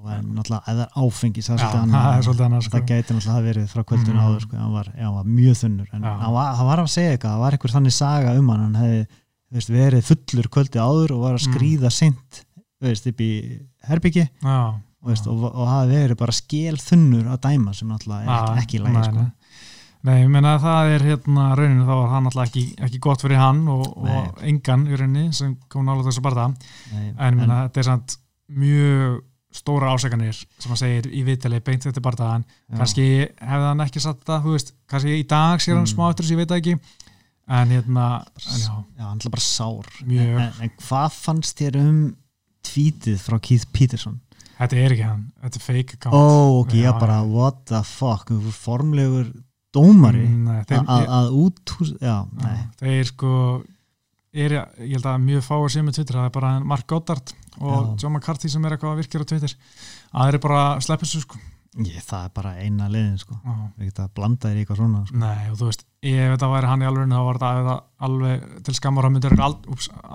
og 0.01 0.11
en 0.15 0.29
náttúrulega 0.37 0.75
er 0.75 0.93
áfengis 1.03 1.49
það 1.51 1.57
er 1.57 1.65
svolítið 1.65 2.43
er 2.45 2.47
annað, 2.47 2.61
sko. 2.67 2.77
það 2.77 2.85
gæti 2.91 3.15
náttúrulega 3.17 3.35
hafa 3.35 3.47
verið 3.49 3.67
frá 3.75 3.83
kvöldinu 3.91 4.15
Mm. 4.21 4.21
áður 4.27 4.45
sko, 4.45 4.55
hann, 4.61 4.71
var, 4.75 4.91
já, 4.95 5.03
hann 5.07 5.15
var 5.15 5.25
mjög 5.39 5.57
þunnur. 5.63 5.89
En 5.93 6.03
hann 6.03 6.33
var, 6.37 6.53
hann 6.59 6.67
var 6.71 6.79
að 6.85 6.91
segja 6.95 7.11
eitthvað, 7.17 7.33
það 7.35 7.43
var 7.45 7.57
einhver 7.57 7.75
þannig 7.75 7.93
saga 7.97 8.37
um 8.39 8.49
hann. 8.53 8.63
Hann 8.67 8.79
hefði 8.81 9.01
veist, 9.51 9.69
verið 9.75 10.07
fullur 10.07 10.47
kvöldi 10.55 10.79
áður 10.79 11.11
og 11.17 11.21
var 11.25 11.35
að 11.35 11.41
Mm. 11.41 11.51
skrýða 11.51 11.91
sint 11.91 12.41
veist, 12.81 13.07
upp 13.11 13.19
í 13.21 13.31
herbyggi 13.87 14.23
já, 14.41 14.59
veist, 15.05 15.27
og, 15.27 15.43
og 15.51 15.67
hafi 15.67 15.91
verið 15.91 16.17
bara 16.17 16.31
skél 16.33 16.77
þunnur 16.81 17.27
að 17.33 17.41
dæma 17.49 17.73
sem 17.75 17.89
náttúrulega 17.91 18.37
er 18.55 18.61
ekki, 18.63 18.79
nei, 18.85 19.03
sko. 19.03 19.25
Nei. 20.07 20.21
Ég 20.23 20.29
meina 20.33 20.55
að 20.57 20.63
það 20.65 20.91
er 20.95 21.05
hérna 21.09 21.47
rauninu 21.59 21.83
þá 21.87 21.91
var 21.95 22.09
hann 22.15 22.29
alltaf 22.29 22.47
ekki, 22.49 22.63
ekki 22.87 22.99
gott 23.07 23.21
fyrir 23.25 23.37
hann 23.41 23.59
og, 23.71 23.83
og 23.97 24.41
engan 24.47 24.87
í 24.89 24.95
rauninni 24.99 25.33
sem 25.37 25.55
kom 25.71 25.85
nála 25.85 26.05
þessu 26.07 26.23
barða. 26.25 26.47
Nei, 26.93 27.11
en 27.17 27.33
ég 27.33 27.39
meina 27.41 27.59
þetta 27.67 27.83
er 27.83 27.89
samt 27.91 28.17
mjög 28.51 29.19
stóra 29.51 29.89
ásakanir 29.91 30.33
sem 30.37 30.69
hann 30.71 30.79
segir 30.79 31.09
í 31.11 31.21
vitali 31.27 31.59
beint 31.59 31.83
þetta 31.83 31.99
barðaðan 32.05 32.45
kannski 32.79 33.03
hefði 33.35 33.65
hann 33.67 33.81
ekki 33.83 33.99
satt 34.03 34.21
þú 34.31 34.53
veist, 34.55 34.73
kannski 34.87 35.17
í 35.19 35.25
dag 35.27 35.59
sér 35.59 35.75
hann 35.75 35.83
Mm. 35.87 35.91
smá 35.91 36.05
eftir 36.09 36.23
þess, 36.23 36.31
ég 36.31 36.39
veit 36.39 36.49
það 36.53 36.61
ekki. 36.61 36.75
En 37.51 37.67
hérna, 37.73 38.05
en 38.47 38.59
já, 38.61 38.71
Já, 38.97 39.03
hann 39.09 39.19
er 39.25 39.29
bara 39.33 39.43
sár. 39.43 39.87
En, 40.07 40.53
en 40.63 40.71
hvað 40.79 41.15
fannst 41.19 41.57
þér 41.59 41.79
um 41.81 41.97
tvítið 42.63 43.17
frá 43.19 43.39
Keith 43.43 43.65
Peterson? 43.73 44.19
þetta 44.61 44.77
er 44.77 44.93
ekki 44.93 45.03
hann 45.07 45.21
þetta 45.41 45.57
er 45.57 45.63
fake 45.65 45.95
account. 45.97 46.15
Ó, 46.15 46.61
ok, 46.61 46.73
Já, 46.77 46.83
já, 46.85 46.91
bara 47.01 47.19
what 47.25 47.65
the 47.65 47.81
fuck 47.83 48.29
formlegur 48.55 49.31
dómari? 49.75 50.25
Mm, 50.27 50.49
nei, 50.49 50.63
þeir, 50.69 50.81
að 50.95 51.05
að 51.19 51.29
út 51.41 51.75
já, 52.01 52.15
nei, 52.41 52.57
þeir 52.81 53.11
sko 53.11 53.35
er, 54.31 54.57
ég 54.79 54.95
held 54.95 55.07
að 55.11 55.23
mjög 55.25 55.47
fáir 55.47 55.73
sem 55.73 55.87
er 55.87 55.95
Twitter, 55.95 56.19
það 56.19 56.29
er 56.29 56.35
bara 56.35 56.51
Mark 56.63 56.87
Goddard 56.89 57.33
og 57.59 57.71
Já. 57.71 57.95
John 58.03 58.15
McCarthy 58.15 58.51
sem 58.51 58.65
er 58.65 58.75
eitthvað 58.77 59.01
virkir 59.01 59.23
á 59.23 59.27
Twitter. 59.27 59.55
Að 60.11 60.29
þeir 60.29 60.37
eru 60.37 60.43
bara 60.45 60.61
að 60.69 60.85
sleppa 60.87 61.07
þessu 61.07 61.23
sko. 61.25 61.41
Ég, 61.79 62.01
það 62.03 62.23
er 62.27 62.31
bara 62.35 62.49
eina 62.59 62.87
leiðin 62.91 63.19
sko, 63.21 63.37
við 63.79 63.87
getum 63.87 64.07
að 64.07 64.15
blanda 64.17 64.49
þér 64.49 64.57
í 64.57 64.63
eitthvað 64.63 64.79
svona 64.81 65.03
sko. 65.07 65.19
Nei, 65.21 65.43
og 65.51 65.59
þú 65.59 65.67
veist, 65.69 65.85
ef 66.03 66.33
þetta 66.33 66.49
væri 66.51 66.67
hann 66.71 66.81
í 66.83 66.87
alveg 66.89 67.13
þá 67.13 67.21
var 67.27 67.39
þetta 67.43 67.75
alveg, 68.07 68.49
til 68.67 68.75
skammar 68.75 69.07
hann 69.07 69.15
myndir 69.15 69.35
ald, 69.45 69.69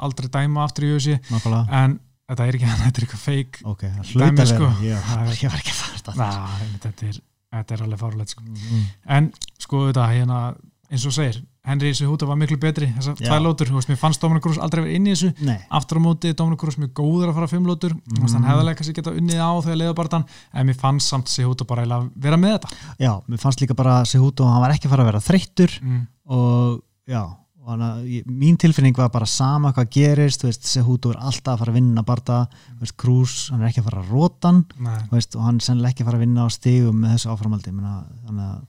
aldrei 0.04 0.28
dæma 0.34 0.66
aftur 0.66 0.84
í 0.84 0.90
nákvæmlega, 1.16 1.62
en 1.80 1.94
þetta 2.28 2.44
er 2.44 2.58
ekki 2.58 2.68
hann, 2.68 2.82
þetta 2.84 3.00
er 3.00 3.06
eitthvað 3.06 3.24
fake 3.24 3.64
ok, 3.72 3.86
það 3.86 4.12
Dæmi, 4.20 4.44
að 4.44 4.52
sko. 4.52 4.68
ég, 4.84 5.08
ég 5.40 5.54
var 5.54 5.62
ekki 5.62 5.72
að 5.72 5.80
fara 5.80 5.96
þetta. 5.96 6.16
Næ, 6.20 6.68
þetta 6.84 7.08
er, 7.08 7.20
þetta 7.54 7.76
er 7.76 7.84
alveg 7.86 8.00
fárulegt 8.00 8.34
sko. 8.34 8.46
mm. 8.46 8.88
en 9.16 9.30
sko 9.62 9.86
þetta, 9.88 10.08
hérna 10.12 10.40
eins 10.86 11.04
og 11.08 11.14
segir, 11.14 11.40
Henry 11.66 11.90
Sehuta 11.98 12.28
var 12.28 12.36
miklu 12.38 12.58
betri 12.62 12.86
þessar 12.94 13.16
tvær 13.18 13.40
lótur, 13.42 13.70
þú 13.72 13.80
veist, 13.80 13.88
mér 13.90 13.98
fannst 13.98 14.22
Dominic 14.22 14.44
Cruz 14.44 14.58
aldrei 14.62 14.84
verið 14.84 14.98
inn 15.00 15.08
í 15.08 15.14
þessu 15.16 15.46
nei, 15.48 15.56
aftur 15.74 15.98
á 15.98 16.02
móti 16.04 16.30
Dominic 16.38 16.60
Cruz 16.62 16.76
mjög 16.78 16.92
góður 17.00 17.32
að 17.32 17.38
fara 17.40 17.48
fimm 17.50 17.66
lótur 17.66 17.96
mm. 17.96 18.20
hann 18.20 18.36
Mm. 18.36 18.46
hefðalega 18.52 18.78
kannski 18.78 18.94
geta 19.00 19.14
unnið 19.18 19.42
á 19.42 19.50
þegar 19.64 19.80
leiðabartan 19.80 20.26
en 20.52 20.68
mér 20.68 20.78
fannst 20.78 21.10
samt 21.10 21.32
Sehuta 21.32 21.66
bara 21.66 21.82
eiginlega 21.82 22.22
vera 22.28 22.38
með 22.38 22.54
þetta 22.58 23.02
já, 23.02 23.12
mér 23.26 23.42
fannst 23.42 23.64
líka 23.64 23.78
bara 23.78 23.96
Sehuto, 24.06 24.46
hann 24.46 24.62
var 24.62 24.76
ekki 24.76 24.86
að 24.86 24.94
fara 24.94 25.06
að 25.06 25.10
vera 25.10 25.24
þreyttur 25.26 25.74
mm. 25.82 26.06
og 26.38 26.78
já 27.10 27.22
og 27.66 27.72
hana, 27.74 27.88
ég, 28.06 28.26
mín 28.30 28.54
tilfinning 28.62 28.94
var 28.94 29.08
bara 29.10 29.26
sama 29.26 29.72
hvað 29.74 29.88
gerist, 29.96 30.42
þú 30.44 30.50
veist, 30.52 30.68
Sehuto 30.70 31.10
er 31.10 31.18
alltaf 31.18 31.56
að 31.56 31.62
fara 31.64 31.72
að 31.74 31.78
vinna 31.80 32.04
barða, 32.06 32.36
þú 32.76 32.84
veist, 32.84 32.96
Cruz 33.02 33.34
hann 33.50 33.64
er 33.64 33.72
ekki 33.72 33.82
að 33.82 33.88
fara 33.90 34.02
að 34.04 34.12
róta 34.14 34.52
hann 34.52 34.60
Nei, 34.78 34.98
Þú 35.08 35.16
veist, 35.18 35.34
og 35.36 35.42
hann 35.48 35.58
er 35.58 35.66
sennilega 35.66 35.90
ekki 35.96 36.04
að 36.06 36.10
fara 36.12 36.20
að 36.20 36.24
vinna 36.28 36.46
á 36.46 36.48
stigum 36.54 37.00
með 37.02 37.16
þessu 37.16 37.32
áframaldi 37.34 37.74
menna, 37.74 37.96
þannig 38.28 38.46
að 38.52 38.60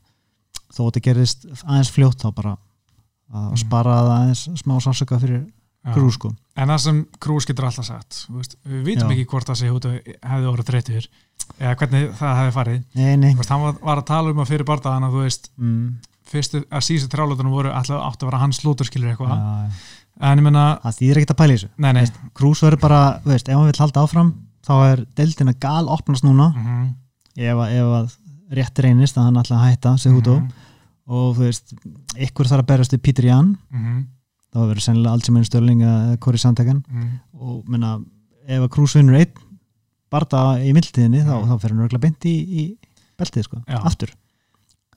þó 0.77 0.81
þetta 0.87 1.03
gerist 1.11 1.45
aðeins 1.63 1.93
fljótt 1.93 2.25
þá 2.25 2.31
bara 2.41 2.55
að 2.57 2.63
Mm. 3.27 3.57
spara 3.59 3.91
það 3.97 4.09
aðeins 4.15 4.41
smá 4.61 4.73
sársöka 4.79 5.17
fyrir 5.19 5.41
já. 5.43 5.91
grú 5.93 6.07
sko 6.15 6.29
en 6.55 6.69
það 6.71 6.77
sem 6.79 6.99
Cruz 7.19 7.45
getur 7.49 7.65
alltaf 7.67 7.85
sagt 7.89 8.19
veist, 8.31 8.53
við 8.63 8.85
vitum 8.87 9.09
Já. 9.11 9.15
ekki 9.17 9.25
hvort 9.33 9.49
að 9.51 9.57
Sehuta 9.59 9.91
hefði 9.97 10.47
orðið 10.47 10.69
þreytur 10.69 11.07
eða 11.59 11.73
hvernig 11.81 12.05
það 12.21 12.37
hefði 12.39 12.53
farið 12.55 12.77
nei, 12.95 13.17
nei, 13.19 13.33
veist, 13.35 13.51
hann 13.51 13.65
var, 13.65 13.75
var 13.83 13.99
að 13.99 14.07
tala 14.13 14.31
um 14.31 14.39
að 14.39 14.47
fyrir 14.53 14.63
bardaðan 14.69 15.09
að 15.09 15.17
þú 15.17 15.25
veist, 15.25 15.51
mm, 15.59 15.83
fyrstu, 16.27 16.63
að 16.69 16.83
síðustu 16.87 17.09
trálótunum 17.13 17.51
voru 17.55 17.71
alltaf 17.71 18.01
átt 18.03 18.23
að 18.23 18.29
vera 18.31 18.41
hans 18.43 18.59
lótur 18.65 18.85
skilur 18.89 19.13
eitthvað 19.13 19.31
en 20.19 20.39
ég 20.39 20.43
menna, 20.47 20.65
það 20.83 20.95
þýðir 20.99 21.17
ekkert 21.21 21.33
að 21.35 21.39
pæla 21.41 21.53
þessu 21.57 21.69
nei, 21.77 21.91
nei 21.93 22.05
Krús 22.37 22.61
verður 22.65 22.81
bara, 22.81 23.01
veist, 23.25 23.49
ef 23.49 23.55
hann 23.55 23.67
vil 23.69 23.81
halda 23.81 24.03
áfram 24.03 24.31
þá 24.67 24.73
er 24.91 25.05
deildina 25.15 25.53
gal 25.61 25.87
opnast 25.93 26.23
núna 26.25 26.49
mm 26.55 26.63
-hmm. 26.65 26.87
ef, 27.37 27.55
að- 27.55 27.71
ef 27.77 27.85
að 27.99 28.15
rétt 28.57 28.79
reynist 28.83 29.17
að 29.17 29.23
hann 29.23 29.37
að 29.37 29.65
hætta 29.69 29.97
sig 29.97 30.11
út 30.11 30.27
Mhm. 30.27 30.47
og 31.07 31.35
þú 31.37 31.39
veist, 31.39 31.73
ykkur 32.17 32.45
þarf 32.47 32.63
að 32.63 32.67
berast 32.67 32.91
við 32.93 33.01
Peter 33.03 33.25
Jan, 33.25 33.57
þá 34.53 34.57
verður 34.59 34.81
sennilega 34.81 35.11
allt 35.13 35.25
sem 35.25 35.35
einn 35.37 35.45
störling 35.45 35.81
eða 35.81 36.17
Kori 36.19 36.37
Sandegan 36.37 36.83
Mhm. 36.89 37.19
og 37.39 37.63
menna, 37.69 37.99
ef 38.47 38.61
að 38.61 38.69
Krús 38.69 38.93
vinnur 38.95 39.15
einn 39.19 39.31
barða 40.11 40.59
í 40.63 40.73
mildtíðinni 40.73 41.23
þá, 41.23 41.33
Mhm. 41.43 41.47
þá 41.49 41.59
fer 41.61 41.69
hann 41.71 41.79
örgulega 41.87 42.01
beint 42.01 42.25
í, 42.25 42.35
í 42.47 42.77
beltið 43.19 43.43
sko, 43.43 43.57
Já. 43.67 43.79
aftur 43.83 44.09
af 44.09 44.15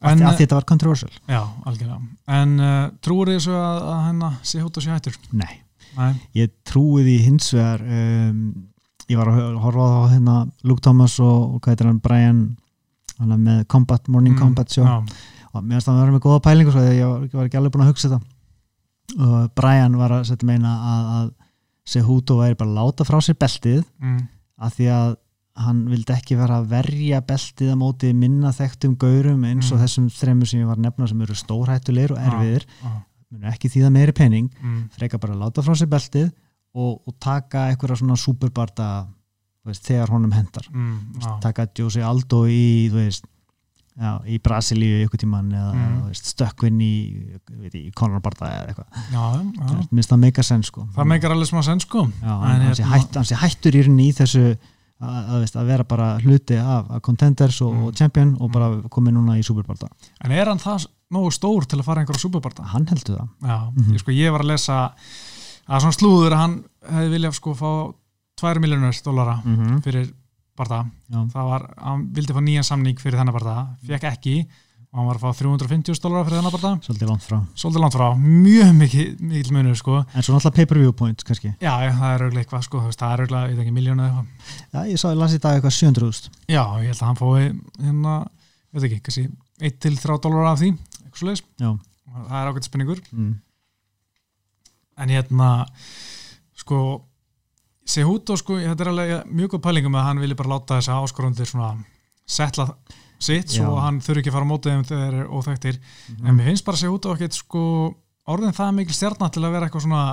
En, 0.00 0.22
að 0.24 0.38
þetta 0.40 0.56
var 0.56 0.64
controversial. 0.64 1.10
Já, 1.28 1.42
algjörlega. 1.68 1.98
En 2.40 2.54
uh, 2.60 2.86
trúur 3.04 3.28
þið 3.28 3.36
þessu 3.40 3.52
að, 3.58 3.80
að 3.92 4.00
hennar 4.06 4.38
sé 4.48 4.62
hút 4.64 4.78
og 4.80 4.84
sé 4.86 4.94
hættur? 4.94 5.18
nei, 5.36 5.58
Nei, 5.96 6.12
ég 6.38 6.52
trúi 6.64 7.02
því 7.04 7.16
hins 7.26 7.48
vegar 7.52 7.82
um, 7.82 8.38
ég 9.10 9.18
var 9.18 9.28
að 9.32 9.56
horfa 9.64 9.86
á 9.90 10.02
hérna 10.12 10.36
Luke 10.62 10.80
Thomas 10.86 11.16
og, 11.20 11.56
og 11.56 11.60
hvað 11.64 11.74
heitir 11.74 11.88
hann 11.90 11.98
Brian 12.04 12.40
hann 13.18 13.34
með 13.44 13.64
Combat, 13.68 14.08
Morning 14.08 14.36
Mm, 14.36 14.40
Combat 14.40 14.70
show. 14.72 14.86
já, 14.86 15.02
og 15.50 15.64
mér 15.66 15.76
finnst 15.80 15.88
það 15.90 15.96
að 15.96 16.00
vera 16.04 16.14
með 16.14 16.22
góða 16.28 16.42
pælingu 16.46 16.72
sko, 16.72 16.84
ég 16.86 17.32
var, 17.34 17.44
ekki 17.50 17.58
alveg 17.60 17.72
búin 17.74 17.84
að 17.84 17.90
hugsa 17.90 18.08
þetta. 18.12 18.20
Og 19.20 19.50
Brian 19.58 19.96
var 19.98 20.14
að 20.14 20.28
setja 20.30 20.46
meina 20.46 20.76
að, 20.94 21.10
að 21.18 21.30
Sehuto 21.90 22.36
væri 22.38 22.54
bara 22.60 22.70
að 22.70 22.78
láta 22.78 23.04
frá 23.08 23.18
sér 23.26 23.36
beltið 23.40 23.82
mm, 23.98 24.20
af 24.62 24.76
því 24.78 24.88
að 24.94 25.16
hann 25.56 25.84
vildi 25.90 26.12
ekki 26.14 26.36
vera 26.38 26.60
að 26.60 26.68
verja 26.70 27.20
beltið 27.26 27.72
á 27.74 27.76
móti 27.76 28.12
minna 28.14 28.52
þekktum 28.54 28.96
gaurum 28.96 29.42
eins 29.44 29.70
og 29.72 29.78
Mm. 29.78 29.82
þessum 29.84 30.06
þremur 30.10 30.46
sem 30.48 30.60
ég 30.60 30.66
var 30.66 30.76
að 30.76 30.84
nefna 30.86 31.08
sem 31.08 31.20
eru 31.20 31.34
stórhættulegir 31.34 32.12
og 32.12 32.18
Já. 32.18 32.26
erfiðir. 32.30 32.64
já, 32.82 32.92
munu 33.32 33.46
ekki 33.50 33.68
þýða 33.68 33.90
meiri 33.92 34.12
pening 34.12 34.50
mm, 34.62 34.88
freka 34.96 35.18
bara 35.18 35.34
að 35.34 35.42
láta 35.44 35.62
frá 35.62 35.74
sér 35.74 35.86
beltið 35.90 36.30
og, 36.74 37.02
og 37.06 37.14
taka 37.20 37.66
einhverja 37.70 37.96
svona 37.98 38.16
superbarta 38.16 39.08
veist, 39.66 39.84
þegar 39.84 40.08
honum 40.14 40.32
hendar 40.32 40.66
mm, 40.72 40.96
veist, 41.18 41.26
já, 41.28 41.40
taka 41.40 41.66
Josi 41.76 42.00
Aldo 42.00 42.44
í 42.46 42.88
veist, 42.90 43.26
já, 44.00 44.16
í 44.26 44.38
Brasilíu 44.40 45.04
ykkur 45.06 45.18
tíman 45.26 45.50
eða 45.52 45.74
Mm. 45.74 46.14
stökkvinn 46.14 46.80
í, 46.80 46.94
í 47.74 47.90
Conor 47.94 48.20
Barta 48.20 48.46
eða 48.46 48.72
eitthvað. 48.72 49.88
Minnst 49.92 50.10
það 50.10 50.18
meika 50.24 50.42
senn 50.42 50.62
sko. 50.66 50.86
Það 50.96 51.06
meikar 51.06 51.30
alveg 51.34 51.46
smá 51.50 51.60
senn 51.62 51.80
sko. 51.80 52.06
Hérna- 52.22 53.14
hann 53.14 53.24
sé 53.28 53.36
hættur 53.38 53.76
í 53.78 53.82
rauninni 53.84 54.08
í 54.10 54.14
þessu 54.16 54.56
að, 55.00 55.30
að, 55.34 55.44
að 55.56 55.66
vera 55.66 55.84
bara 55.84 56.08
hluti 56.20 56.56
af, 56.60 56.90
contenders 57.02 57.60
og, 57.62 57.72
Mm. 57.74 57.84
og 57.86 57.94
champion 57.96 58.36
og 58.40 58.50
bara 58.52 58.68
komið 58.88 59.12
núna 59.16 59.38
í 59.38 59.42
superbarta 59.46 59.88
En 60.24 60.32
er 60.32 60.46
hann 60.46 60.58
það 60.58 60.86
nógu 61.10 61.30
stór 61.32 61.66
til 61.66 61.78
að 61.80 61.84
fara 61.84 62.00
einhverja 62.02 62.20
superbarta? 62.20 62.62
hann 62.72 62.86
heldur 62.86 63.16
það 63.16 63.28
Já, 63.48 63.72
Mhm. 63.76 63.92
ég, 63.94 63.98
sko, 64.00 64.10
ég 64.12 64.32
var 64.32 64.40
að 64.40 64.46
lesa 64.52 64.92
að 65.68 65.80
svona 65.80 65.98
slúður 65.98 66.32
að 66.32 66.40
hann 66.42 66.64
hefði 66.90 67.10
viljað 67.14 67.32
sko 67.34 67.54
fá 67.54 67.94
2 68.40 68.60
miljónur 68.60 69.02
dólara 69.04 69.42
mm 69.44 69.56
-hmm. 69.56 69.82
fyrir 69.84 70.12
barða 70.56 70.84
já, 71.10 71.30
það 71.32 71.44
var, 71.50 71.74
hann 71.78 72.06
vildi 72.14 72.32
fá 72.32 72.40
nýjan 72.40 72.64
samning 72.64 72.96
fyrir 73.00 73.18
þennan 73.18 73.34
barða, 73.34 73.66
fekk 73.86 74.04
ekki 74.04 74.46
og 74.90 74.98
hann 74.98 75.06
var 75.06 75.18
að 75.20 75.22
fá 75.22 75.38
350 75.38 76.00
dólara 76.02 76.26
fyrir 76.26 76.40
þennan 76.40 76.54
barða 76.56 76.70
svolítið 76.82 77.10
langt 77.12 77.26
frá. 77.26 77.36
Svolítið 77.62 77.82
langt 77.84 77.94
frá, 77.94 78.06
mjög 78.18 78.70
mikið 78.80 79.20
mikil 79.30 79.54
munur 79.54 79.76
sko, 79.78 80.00
en 80.02 80.24
svo 80.26 80.34
náttúrulega 80.34 80.56
pay-per-view 80.56 80.94
point 80.98 81.22
kannski. 81.28 81.52
Já, 81.62 81.70
já, 81.84 81.92
það 81.94 82.14
er 82.14 82.24
auðvitað 82.24 82.42
eitthvað 82.42 82.64
sko, 82.66 82.80
það 82.88 83.04
er 83.14 83.22
auðvitað, 83.22 83.44
ég 83.44 83.54
veit 83.54 83.64
ekki, 83.64 83.74
miljónu 83.76 84.06
eða 84.06 84.24
eitthvað. 84.24 84.56
Já, 84.74 84.80
ég 84.90 85.02
sá, 85.02 85.06
ég 85.12 85.20
las 85.20 85.36
í 85.36 85.42
dag 85.44 85.58
eitthvað 85.60 85.76
700.000 85.76 86.32
já, 86.50 86.64
ég 86.82 86.90
held 86.90 86.96
að 86.96 87.06
hann 87.06 87.20
fái 87.20 87.46
hérna, 87.84 88.16
veit 88.74 88.88
ekki, 88.88 88.98
kannski 89.06 89.28
1-3 89.70 90.18
dólara 90.26 90.56
af 90.56 90.64
því, 90.64 90.72
eitthvað 91.04 91.38
já, 91.38 91.70
það 92.16 92.34
er 92.40 92.50
ágætt 92.50 92.66
spenningur 92.66 93.04
mm. 93.14 93.30
en 95.04 95.14
hérna 95.14 95.52
sko 96.58 96.80
Sehuto 97.90 98.36
sko, 98.38 98.58
þetta 98.60 98.84
er 98.84 98.90
alveg 98.92 99.30
mjög 99.34 99.54
góð 99.54 99.62
pælingum 99.64 99.96
að 99.98 100.04
hann 100.06 100.20
vilji 100.22 100.36
bara 100.38 100.52
láta 100.52 100.76
þessa 100.78 101.00
áskorundir 101.02 101.48
svona 101.48 101.72
setla 102.28 102.68
sitt 103.20 103.52
svo 103.52 103.66
Já. 103.66 103.70
að 103.74 103.82
hann 103.84 104.02
þurfi 104.04 104.22
ekki 104.22 104.32
að 104.32 104.36
fara 104.38 104.48
á 104.48 104.52
mótið 104.52 104.74
þeim 104.74 104.84
þegar 104.88 105.02
þeir 105.04 105.18
eru 105.20 105.38
óþægtir 105.38 105.80
en 106.20 106.36
mér 106.36 106.50
finnst 106.50 106.66
bara 106.66 106.80
Sehuto 106.80 107.14
ekkert 107.14 107.36
sko 107.36 107.64
orðin 108.30 108.56
það 108.56 108.76
mikil 108.78 108.96
stjarnar 108.96 109.32
til 109.34 109.44
að 109.44 109.56
vera 109.56 109.68
eitthvað 109.68 109.86
svona 109.86 110.04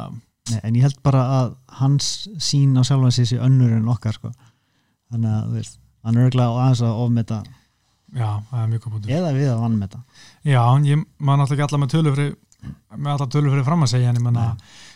Nei, 0.47 0.59
en 0.63 0.77
ég 0.79 0.85
held 0.87 0.99
bara 1.03 1.21
að 1.41 1.53
hans 1.81 2.09
sín 2.39 2.77
á 2.79 2.81
sjálfan 2.87 3.11
sig 3.11 3.27
sé 3.27 3.39
önnur 3.43 3.73
en 3.75 3.89
okkar 3.91 4.15
sko. 4.15 4.31
þannig 5.11 5.33
að 5.33 5.55
veist, 5.57 5.79
hann 6.07 6.17
er 6.17 6.27
örgulega 6.29 6.61
aðeins 6.63 6.83
að 6.87 6.99
ofmeta. 7.03 7.39
Já, 8.15 8.29
það 8.49 8.61
er 8.61 8.69
mjög 8.71 8.83
góð 8.83 8.93
punktur. 8.93 9.11
Eða 9.17 9.31
við 9.35 9.49
að 9.51 9.63
vannmeta 9.65 9.99
já, 10.47 10.61
ég 10.87 11.01
maður 11.19 11.41
náttúrulega 11.41 11.57
ekki 11.57 11.65
alla 11.67 11.81
með 11.83 11.91
tölu 11.91 12.13
fyrir 12.15 12.35
með 12.95 13.09
alla 13.13 13.27
tölu 13.35 13.51
fyrir 13.51 13.67
fram 13.67 13.83
að 13.83 13.91
segja 13.91 14.11
en 14.11 14.19
ég 14.19 14.23
menna, 14.23 14.45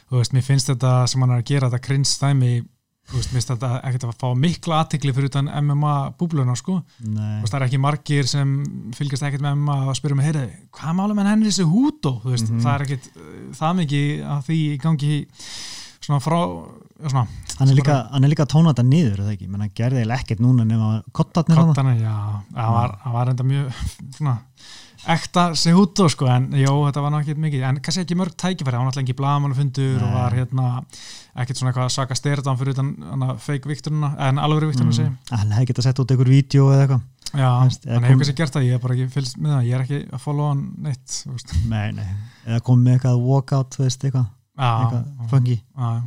þú 0.10 0.21
veist, 0.21 0.36
mér 0.36 0.45
finnst 0.47 0.71
þetta 0.71 0.93
sem 1.12 1.26
hann 1.26 1.34
er 1.36 1.43
að 1.43 1.50
gera 1.52 1.69
þetta 1.69 1.88
krins 1.88 2.15
stæmi 2.15 2.54
þú 3.12 3.19
veist, 3.19 3.32
mér 3.34 3.38
finnst 3.41 3.50
þetta 3.52 3.69
ekkert 3.89 4.06
að 4.08 4.13
fá 4.21 4.28
mikla 4.39 4.78
aðtikli 4.82 5.12
fyrir 5.15 5.30
utan 5.32 5.50
MMA 5.65 5.95
búbluna 6.19 6.56
sko. 6.56 6.78
Veist, 7.04 7.52
það 7.52 7.58
er 7.60 7.65
ekki 7.67 7.80
margir 7.84 8.30
sem 8.32 8.54
fylgjast 8.95 9.26
ekkert 9.28 9.43
með 9.45 9.58
MMA 9.60 9.78
og 9.91 9.97
spyrja 10.00 10.15
mig, 10.19 10.30
heyrðu, 10.30 10.45
hvað 10.80 10.97
málum 11.02 11.19
en 11.24 11.30
henni 11.34 11.50
þessi 11.52 11.67
hútó, 11.67 12.15
þú 12.24 12.32
veist, 12.36 12.50
Mhm. 12.52 12.63
það 12.63 12.74
er 12.78 12.86
ekkert 12.88 13.10
uh, 13.12 13.52
það 13.60 13.78
mikið 13.82 14.24
að 14.36 14.41
því 14.47 14.60
í 14.62 14.78
gangi 14.86 15.19
svona 16.02 16.21
frá 16.24 16.39
svona, 17.12 17.28
hann 17.60 17.69
er 17.69 17.76
líka, 17.78 17.95
hann 18.12 18.24
er 18.26 18.30
líka 18.32 18.45
að 18.47 18.54
tóna 18.56 18.71
þetta 18.74 18.86
niður 18.89 19.19
það 19.21 19.34
ekki, 19.36 19.47
menn 19.52 19.62
hann 19.65 19.74
gerði 19.78 20.00
eiginlega 20.02 20.24
ekkert 20.24 20.39
núna 20.41 20.65
nema 20.65 20.88
kottarnir 21.13 21.58
hann 21.58 22.74
var, 22.74 22.95
var 23.13 23.30
enda 23.34 23.43
mjög 23.45 23.69
svona, 24.17 24.38
ekta 25.10 25.48
sig 25.58 25.74
hútó, 25.74 26.06
sko, 26.12 26.28
en 26.30 26.50
jó, 26.58 26.74
þetta 26.86 27.04
var 27.04 27.14
náttúrulega 27.16 27.46
mikið, 27.46 27.64
en 27.68 27.80
kannski 27.84 28.04
ekki 28.04 28.18
mörg 28.20 28.36
tækifæri, 28.38 28.78
hann 28.78 28.86
var 28.86 28.92
náttúrulega 28.92 29.08
ekki 29.08 29.18
blagamannafundur 29.18 30.04
og 30.06 30.12
var 30.14 30.36
hérna 30.38 30.68
ekkert 31.42 31.58
svona 31.58 31.72
eitthvað 31.72 31.88
að 31.88 31.96
saka 31.96 32.18
styrtan 32.20 32.60
fyrir 32.60 32.76
utan 32.76 32.92
hana, 33.08 33.38
fake 33.42 33.72
vikturina, 33.72 34.12
en 34.28 34.42
alveg 34.42 34.70
vikturina 34.70 34.94
mm. 34.94 35.16
hann 35.32 35.56
hefði 35.56 35.72
getað 35.72 35.88
sett 35.88 36.04
út 36.04 36.14
einhver 36.14 36.32
vídeo 36.32 36.68
eða 36.74 36.86
eitthvað. 36.86 37.08
Já, 37.32 37.48
Veist, 37.64 37.86
eða 37.88 37.96
hann 37.96 38.04
hefur 38.04 38.14
kom- 38.14 38.22
kannski 38.26 38.38
gert 38.42 38.56
það, 38.58 38.68
ég 38.68 38.78
hef 38.78 38.84
bara 38.84 38.98
ekki 38.98 39.16
fylgst 39.16 39.40
með 39.40 39.56
það, 39.56 39.66
ég 39.70 39.78
er 39.78 39.86
ekki 39.86 40.00
að 40.12 40.24
follow 40.26 40.52
hann 40.52 40.64
neitt, 40.86 41.18
veist. 41.32 41.56
nei, 41.72 41.88
nei. 41.96 42.08
eða 42.50 42.62
komið 42.68 42.98
eitthvað 42.98 43.26
walkout 43.26 43.78
þú 43.78 43.86
veist, 43.86 44.08
eitthvað, 44.10 44.30
eitthvað 44.62 46.02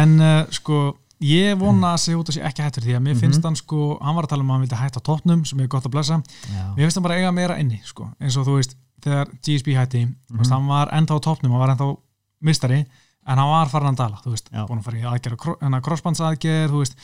en 0.00 0.14
uh, 0.24 0.38
sko 0.56 0.82
ég 1.24 1.56
vona 1.58 1.94
að 1.94 2.02
segja 2.04 2.18
út 2.20 2.28
að 2.30 2.36
sé 2.36 2.42
ekki 2.44 2.64
hættur 2.66 2.84
því 2.84 2.94
að 2.98 3.02
mér 3.06 3.16
finnst 3.20 3.38
Mhm. 3.40 3.44
hann 3.48 3.56
sko, 3.56 3.98
hann 4.02 4.14
var 4.16 4.24
að 4.26 4.28
tala 4.34 4.42
um 4.42 4.50
að 4.50 4.54
hann 4.58 4.64
vildi 4.66 4.80
hætta 4.82 5.00
á 5.00 5.06
tóttnum 5.08 5.44
sem 5.46 5.60
er 5.60 5.66
gott 5.68 5.84
að 5.84 5.90
blessa, 5.94 6.22
já, 6.52 6.74
mér 6.76 6.84
finnst 6.84 6.94
hann 6.96 7.02
bara 7.08 7.14
eiga 7.18 7.32
meira 7.32 7.58
inni 7.58 7.80
sko, 7.84 8.10
eins 8.20 8.36
og 8.36 8.46
þú 8.46 8.56
veist, 8.58 8.74
þegar 9.00 9.26
GSP 9.42 9.74
hætti 9.74 10.04
þú 10.30 10.38
veist, 10.38 10.50
Mhm. 10.50 10.52
hann 10.52 10.66
var 10.68 10.88
ennþá 10.92 11.14
á 11.16 11.20
tóttnum, 11.20 11.50
hann 11.50 11.60
var 11.60 11.70
ennþá 11.76 11.96
mistari, 12.42 12.84
en 13.26 13.38
hann 13.38 13.48
var 13.48 13.66
farin 13.68 13.94
að 13.94 13.96
dala 13.96 14.16
þú 14.24 14.30
veist, 14.34 14.50
Já. 14.52 14.66
búin 14.66 14.78
að 14.80 14.84
fara 14.84 14.96
í 14.98 15.02
aðgerð 15.02 15.60
hennar 15.62 15.80
crossbandsaðgerð, 15.80 16.70
þú 16.70 16.78
veist 16.84 16.96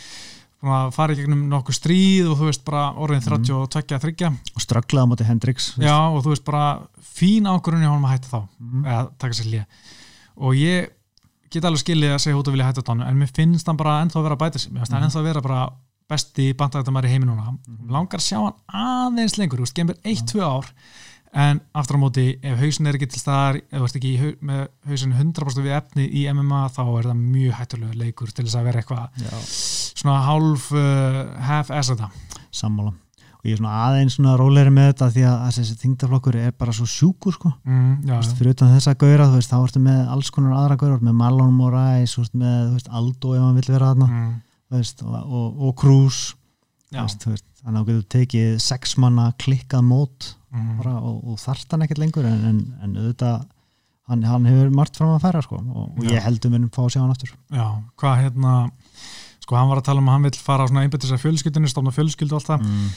búin 0.63 0.73
að 0.77 0.93
fara 0.93 1.15
í 1.15 1.17
gegnum 1.17 1.49
nokkuð 1.49 1.77
stríð 1.81 2.31
og 2.33 2.37
þú 2.39 2.45
veist 2.51 2.65
bara 2.65 2.93
orðin 2.93 3.23
Mhm. 3.25 3.45
32 3.45 3.99
þryggja 3.99 4.29
og 4.29 4.61
strögglaði 4.61 5.05
á 5.07 5.09
móti 5.09 5.25
Hendrix 5.25 5.73
þú 5.73 5.79
veist. 5.79 5.89
já, 5.89 5.97
og 6.13 6.25
þú 6.25 6.29
veist 6.35 6.45
bara 6.45 6.81
fín 7.01 7.43
ákvörunni 7.49 7.87
á 7.89 7.93
hann 7.97 8.05
að 8.05 8.13
hætta 8.13 8.29
þá 8.29 8.49
Mhm. 8.61 8.85
eða 8.85 9.11
taka 9.19 9.33
sér 9.33 9.47
hlýja 9.49 9.67
og 10.37 10.55
ég 10.55 10.89
get 11.51 11.65
alveg 11.65 11.83
skilið 11.85 12.15
að 12.15 12.23
segja 12.25 12.39
út 12.41 12.47
að 12.51 12.55
vilja 12.57 12.67
hætta 12.71 12.83
tónu 12.87 13.07
en 13.09 13.19
mér 13.21 13.31
finnst 13.35 13.67
hann 13.67 13.77
bara 13.81 13.99
ennþá 14.05 14.19
að 14.21 14.27
vera 14.29 14.37
að 14.37 14.43
bæta 14.45 14.59
sig. 14.63 14.73
Mér 14.73 14.81
finnst 14.85 14.93
hann 14.93 15.03
Mhm. 15.03 15.11
ennþá 15.11 15.21
að 15.21 15.29
vera 15.31 15.41
bara 15.41 15.61
besti 16.11 16.53
bandagættamæri 16.55 17.07
í 17.07 17.13
heiminum 17.15 17.37
núna. 17.39 17.53
Mhm. 17.69 17.91
langar 17.91 18.19
að 18.19 18.27
sjá 18.29 18.39
hann 18.43 19.15
aðeins 19.15 19.37
lengur 19.39 19.59
þú 19.59 19.65
veist, 19.67 19.75
gemur 19.75 19.95
1-2 20.05 20.41
ár 20.43 20.67
en 21.33 21.61
aftur 21.75 21.95
á 21.95 22.01
móti, 22.03 22.39
ef 22.43 22.59
hausin 22.59 22.87
er 22.89 22.95
ekki 22.99 23.07
til 23.11 23.21
staðar 23.23 23.57
ef 23.71 23.79
þú 23.79 23.85
ert 23.85 23.97
ekki 24.01 24.19
hau- 24.19 24.39
með 24.43 24.69
hausin 24.89 25.13
100% 25.15 25.63
við 25.63 25.77
efni 25.79 26.09
í 26.11 26.25
MMA 26.35 26.69
þá 26.75 26.81
er 26.99 27.05
það 27.11 27.21
mjög 27.31 27.53
hættulega 27.55 27.95
leikur 27.95 28.33
til 28.35 28.45
þess 28.45 28.57
að 28.59 28.65
vera 28.65 28.81
eitthvað 28.83 29.09
svona 30.01 30.23
hálf 30.27 30.73
uh, 30.73 31.41
half-ass 31.41 31.91
þetta. 31.93 32.11
Sammála 32.51 32.93
og 33.41 33.49
ég 33.49 33.55
er 33.57 33.61
svona 33.61 33.77
aðeins 33.87 34.17
svona 34.19 34.35
rólegri 34.37 34.73
með 34.75 34.91
þetta 34.91 35.07
því 35.15 35.23
að 35.31 35.45
þessi 35.57 35.77
þingdaflokkur 35.81 36.37
er 36.37 36.51
bara 36.61 36.75
svo 36.77 36.89
sjúkur 36.93 37.37
sko. 37.37 37.53
Mm, 37.65 37.93
já, 38.05 38.15
veist, 38.19 38.35
fyrir 38.37 38.53
utan 38.53 38.75
þessa 38.75 38.93
gauðra, 39.01 39.29
þú 39.31 39.39
veist, 39.39 39.53
þá 39.55 39.61
ertu 39.61 39.81
með 39.87 40.01
alls 40.15 40.33
konar 40.35 40.57
aðra 40.59 40.77
gauðra, 40.81 40.99
með 41.09 41.17
Marlon 41.23 41.55
Moraes 41.57 42.17
með, 42.35 42.59
veist, 42.75 42.91
Aldo 42.93 43.33
ef 43.39 43.47
hann 43.47 43.57
vill 43.57 43.71
vera 43.71 43.95
þarna 43.95 44.11
mm, 44.11 44.35
og, 44.77 45.15
og, 45.23 45.63
og 45.69 45.73
Cruz. 45.81 46.19
Veist, 46.93 47.25
þannig 47.63 47.79
að 47.79 47.81
þú 47.81 47.87
getur 47.95 48.11
tekið 48.17 48.53
sex 48.65 48.97
manna 49.01 49.31
klikkað 49.41 49.87
mót 49.89 50.35
mm, 50.53 50.75
bara, 50.83 50.99
og, 51.01 51.23
og 51.33 51.41
þarft 51.41 51.73
hann 51.73 51.87
ekkert 51.87 52.03
lengur 52.03 52.29
en, 52.29 52.45
en, 52.51 52.61
en 52.85 52.99
auðvitað 52.99 53.41
hann, 54.11 54.27
hann 54.27 54.51
hefur 54.51 54.75
margt 54.75 55.01
fram 55.01 55.15
að 55.15 55.25
færa 55.25 55.43
sko, 55.47 55.63
og, 55.65 56.05
ég 56.11 56.21
heldum 56.27 56.57
minnum 56.57 56.73
fá 56.75 56.83
að 56.85 56.93
sjá 56.97 57.01
hann 57.01 57.15
aftur. 57.15 57.33
Já, 57.55 57.67
hvað 58.01 58.25
hérna 58.27 58.55
sko 59.41 59.59
hann 59.59 59.71
var 59.71 59.81
að 59.81 59.89
tala 59.89 60.03
um 60.03 60.11
að 60.11 60.17
hann 60.19 60.29
vill 60.29 60.39
fara 60.39 60.67
svona 60.69 60.85
einbættis 60.85 61.15
að 61.15 61.25
fjölskyldinu, 61.25 61.71
stofna 61.71 61.95
fjölskyldu 61.95 62.37
og 62.37 62.41
allt 62.41 62.51
það. 62.53 62.67
Mm. 62.67 62.91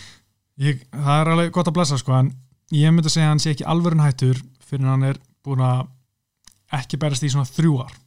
Ég, 0.62 0.84
það 0.92 1.20
er 1.20 1.32
alveg 1.34 1.52
gott 1.56 1.70
að 1.70 1.78
blessa 1.78 1.98
sko 2.02 2.16
en 2.18 2.32
ég 2.74 2.94
myndi 2.94 3.10
að 3.10 3.16
segja 3.16 3.28
að 3.28 3.34
hann 3.34 3.44
sé 3.44 3.54
ekki 3.54 3.68
alvörun 3.70 4.04
hættur 4.04 4.40
fyrir 4.64 4.90
hann 4.90 5.06
er 5.08 5.20
búin 5.46 5.64
að 5.66 5.86
ekki 6.74 7.00
berast 7.02 7.26
í 7.26 7.32
svona 7.34 7.50
þrjú 7.50 7.78
ár 7.84 8.00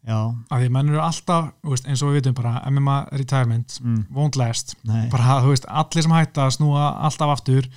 Já, 0.00 0.16
af 0.16 0.56
því 0.56 0.64
að 0.64 0.72
menn 0.72 0.88
eru 0.88 1.00
alltaf, 1.04 1.50
veist, 1.68 1.84
eins 1.84 2.00
og 2.00 2.08
við 2.08 2.22
vitum 2.22 2.36
bara 2.38 2.62
MMA 2.72 2.94
retirement, 3.20 3.74
mm. 3.84 3.98
won't 4.16 4.38
last 4.40 4.72
bara, 5.12 5.42
veist, 5.44 5.66
allir 5.68 6.06
sem 6.06 6.14
hætta 6.16 6.46
snúa 6.54 6.86
alltaf 7.04 7.34
aftur 7.34 7.68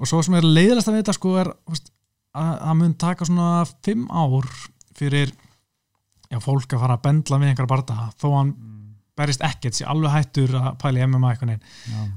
og 0.00 0.08
svo 0.08 0.22
sem 0.24 0.38
er 0.38 0.48
leiðilegast 0.48 0.88
að 0.88 0.96
vita 1.02 1.12
sko 1.12 1.34
er 1.42 1.52
veist, 1.68 1.92
að 2.32 2.54
það 2.62 2.78
mun 2.80 2.96
taka 3.04 3.28
svona 3.28 3.50
fimm 3.84 4.06
ár 4.08 4.48
fyrir 4.96 5.34
já, 6.30 6.40
fólk 6.40 6.72
að 6.72 6.80
fara 6.86 6.96
að 6.96 7.04
bendla 7.10 7.42
við 7.42 7.52
einhverja 7.52 7.72
barða 7.74 8.08
þó 8.16 8.28
hann 8.38 8.54
Mm. 8.56 8.69
Berist 9.20 9.44
ekkert 9.46 9.78
sé 9.78 9.86
alveg 9.88 10.16
hættur 10.16 10.56
að 10.60 10.70
pæla 10.82 11.02
í 11.02 11.06
MMA 11.10 11.34
eitthvað 11.34 11.52
neinn. 11.52 11.68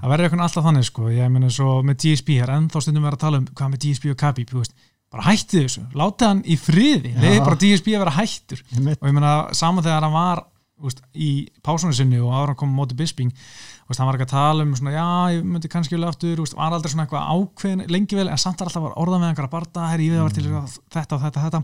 Það 0.02 0.14
verður 0.14 0.30
eitthvað 0.30 0.46
alltaf 0.48 0.68
þannig 0.70 0.88
sko, 0.90 1.10
ég 1.14 1.34
meina 1.34 1.52
svo 1.54 1.76
með 1.86 2.00
GSP 2.04 2.40
er 2.40 2.56
ennþá 2.56 2.84
stundum 2.84 3.06
verið 3.08 3.20
að 3.20 3.26
tala 3.28 3.42
um 3.42 3.52
hvað 3.52 3.74
með 3.74 3.86
GSP 3.86 4.14
og 4.14 4.20
Khabib, 4.24 4.54
þú 4.54 4.64
veist, 4.64 4.88
bara 5.14 5.28
hætti 5.28 5.62
þessu 5.62 5.84
látið 5.94 6.32
hann 6.32 6.42
í 6.50 6.58
friði, 6.58 7.14
leiði 7.22 7.44
bara 7.44 7.60
GSP 7.62 7.94
að 7.94 8.04
vera 8.06 8.18
hættur. 8.18 8.66
Einmitt. 8.74 9.02
og 9.02 9.12
ég 9.12 9.16
meina 9.20 9.36
saman 9.54 9.86
þegar 9.86 10.08
hann 10.08 10.18
var 10.18 10.48
úst, 10.84 11.04
í 11.16 11.48
pásunni 11.64 11.96
sinni 11.96 12.20
og 12.22 12.34
ára 12.34 12.56
kom 12.58 12.72
móti 12.74 12.98
Bisping 12.98 13.32
úst, 13.32 14.00
hann 14.00 14.08
var 14.08 14.18
ekki 14.18 14.28
að 14.28 14.34
tala 14.34 14.66
um 14.66 14.76
svona, 14.78 14.94
já, 14.96 15.08
ég 15.38 15.48
myndi 15.48 15.72
kannski 15.72 15.96
vilja 15.96 16.12
aftur, 16.12 16.42
úst, 16.44 16.56
var 16.58 16.76
aldrei 16.76 16.94
svona 16.94 17.06
eitthvað 17.06 17.28
ákveðin 17.34 17.84
lengi 17.92 18.20
vel, 18.20 18.30
en 18.32 18.42
samt 18.42 18.64
alltaf 18.64 18.88
orðað 18.92 19.22
með 19.22 19.32
einhverja 19.32 19.54
barda, 19.54 19.90
herri, 19.92 20.10
ég 20.12 20.24
var 20.24 20.36
til 20.36 20.48
þetta 20.48 21.18
og 21.18 21.26
þetta, 21.28 21.46
þetta. 21.48 21.64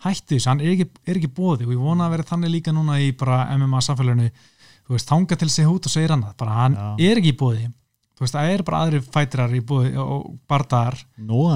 Hætti 0.00 0.38
þess, 0.38 0.48
hann 0.48 0.62
er 0.64 0.72
ekki, 0.72 0.86
er 1.04 1.18
ekki 1.20 1.28
bóði 1.36 1.66
og 1.66 1.74
ég 1.74 1.80
vona 1.82 2.06
að 2.06 2.14
vera 2.14 2.28
þannig 2.30 2.54
líka 2.54 2.72
núna 2.72 2.96
í 3.04 3.10
bara 3.20 3.42
MMA 3.52 3.82
samfélaginu, 3.84 4.30
þú 4.90 4.96
veist, 4.96 5.06
þanga 5.10 5.36
til 5.38 5.48
sig 5.54 5.68
út 5.70 5.86
og 5.86 5.92
segir 5.94 6.10
annað, 6.16 6.32
bara 6.42 6.56
hann 6.64 6.74
Já. 6.74 6.88
er 7.06 7.20
ekki 7.22 7.30
í 7.30 7.38
bóði 7.38 7.68
þú 8.18 8.24
veist, 8.26 8.34
það 8.34 8.50
er 8.56 8.62
bara 8.66 8.80
aðri 8.84 9.00
fætrar 9.06 9.54
í 9.54 9.60
bóði 9.64 9.92
og 10.02 10.24
bardaðar 10.50 10.98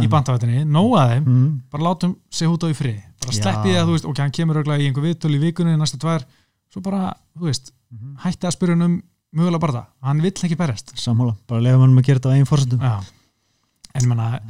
í 0.05 0.09
bandavættinni, 0.13 0.63
nóa 0.65 1.03
þeim. 1.11 1.25
Mm. 1.27 1.49
bara 1.75 1.83
látum 1.91 2.15
sig 2.31 2.49
út 2.49 2.63
á 2.65 2.69
í 2.71 2.77
frið 2.79 3.01
bara 3.25 3.35
Já. 3.35 3.41
sleppi 3.43 3.73
því 3.73 3.81
að 3.81 3.89
þú 3.91 3.97
veist, 3.99 4.07
ok, 4.13 4.23
hann 4.23 4.31
kemur 4.39 4.61
örugglega 4.63 4.81
í 4.85 4.87
einhver 4.89 5.05
viðtöl 5.09 5.35
í 5.35 5.43
vikunni 5.43 5.75
næstu 5.77 5.99
tvær, 5.99 6.25
svo 6.73 6.81
bara, 6.87 7.11
þú 7.37 7.51
veist 7.51 7.73
Mhm. 7.95 8.17
hætti 8.25 8.47
að 8.49 8.55
spyrja 8.57 8.75
hann 8.75 8.83
um 8.83 9.03
mögulega 9.35 9.61
barða, 9.61 9.85
hann 10.03 10.21
vill 10.23 10.33
ekki 10.33 10.57
berjast. 10.57 10.95
Sammála, 10.99 11.37
bara 11.47 11.61
lefa 11.61 11.79
mannum 11.79 11.99
að 12.01 12.07
gera 12.07 12.19
þetta 12.19 12.31
á 12.31 12.37
einn 12.39 12.47
fórsendum 12.49 12.81
Já. 12.81 13.03
en 13.95 14.03
ég 14.03 14.09
menna, 14.09 14.41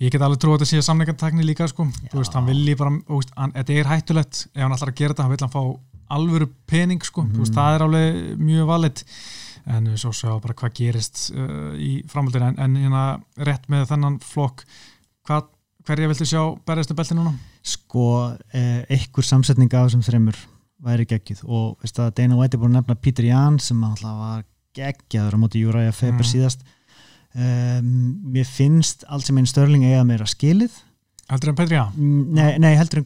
ég 0.00 0.10
get 0.10 0.20
alveg 0.22 0.38
trú 0.42 0.50
að 0.54 0.58
þetta 0.58 0.66
sé 0.72 0.82
samningartakni 0.82 1.44
líka, 1.46 1.68
sko, 1.68 1.84
þú 2.10 2.18
veist, 2.18 2.32
hann 2.34 2.46
þú 2.46 3.14
veist, 3.18 3.30
hann, 3.36 3.52
þetta 3.52 3.76
er 3.78 3.84
hættulegt. 3.92 4.46
Ef 4.54 4.62
hann 4.62 4.72
ætlar 4.74 4.90
að 4.90 4.96
gera 4.98 5.14
þetta, 5.14 5.22
hann 5.22 5.30
vill 5.30 5.44
hann 5.46 5.54
fá 5.54 5.62
alvöru 6.14 6.48
pening, 6.66 7.02
sko, 7.04 7.24
þú 7.32 7.42
veist, 7.44 7.54
það 7.56 7.74
er 7.76 7.84
alveg 7.86 8.18
mjög 8.40 8.66
valit, 8.70 9.04
en 9.68 9.84
við 9.92 9.98
svo 10.00 10.12
sjá 10.16 10.30
bara 10.40 10.54
hvað 10.56 10.74
gerist 10.78 11.26
uh, 11.34 11.72
í 11.76 12.02
framhaldinu. 12.08 12.52
En, 12.54 12.58
en 12.64 12.76
hérna, 12.82 13.02
rétt 13.44 13.66
með 13.68 13.86
þennan 13.90 14.18
flokk, 14.24 14.64
hvað, 15.28 15.50
hverja 15.88 16.08
viltu 16.12 16.26
sjá 16.28 16.42
berjastu 16.68 16.94
belti 16.96 17.16
núna? 17.18 17.34
sko 17.68 18.04
eh, 18.56 18.86
einhver 18.88 19.26
samsetning 19.26 19.68
af 19.76 19.88
þessum 19.90 20.00
þreymur 20.06 20.36
væri 20.86 21.04
geggjuð. 21.10 21.42
Og 21.44 21.82
veist 21.82 21.98
að 22.00 22.14
Dana 22.16 22.36
White 22.38 22.56
er 22.56 22.60
búin 22.62 22.72
að 22.72 22.78
nefna 22.80 22.94
Peter 23.02 23.26
Jan 23.26 23.58
sem 23.60 23.82
alltaf 23.84 24.14
var 24.16 24.44
geggjaður 24.78 25.36
á 25.36 25.38
móti 25.42 25.60
Júræja 25.60 25.92
Feber 25.92 26.22
Mhm. 26.24 26.30
síðast. 26.30 26.62
Um, 27.36 27.90
mér 28.32 28.46
finnst 28.48 29.04
allt 29.12 29.26
sem 29.26 29.36
einn 29.36 29.46
störling 29.50 29.84
eiga 29.84 30.04
meira 30.08 30.24
skilið 30.24 30.72
Heldur 31.28 31.50
en 31.52 31.56
Petri, 31.58 31.76
já? 31.76 31.84
Mm, 31.92 32.20
nei, 32.32 32.58
nei 32.62 32.74
heldur 32.78 33.02
en 33.02 33.04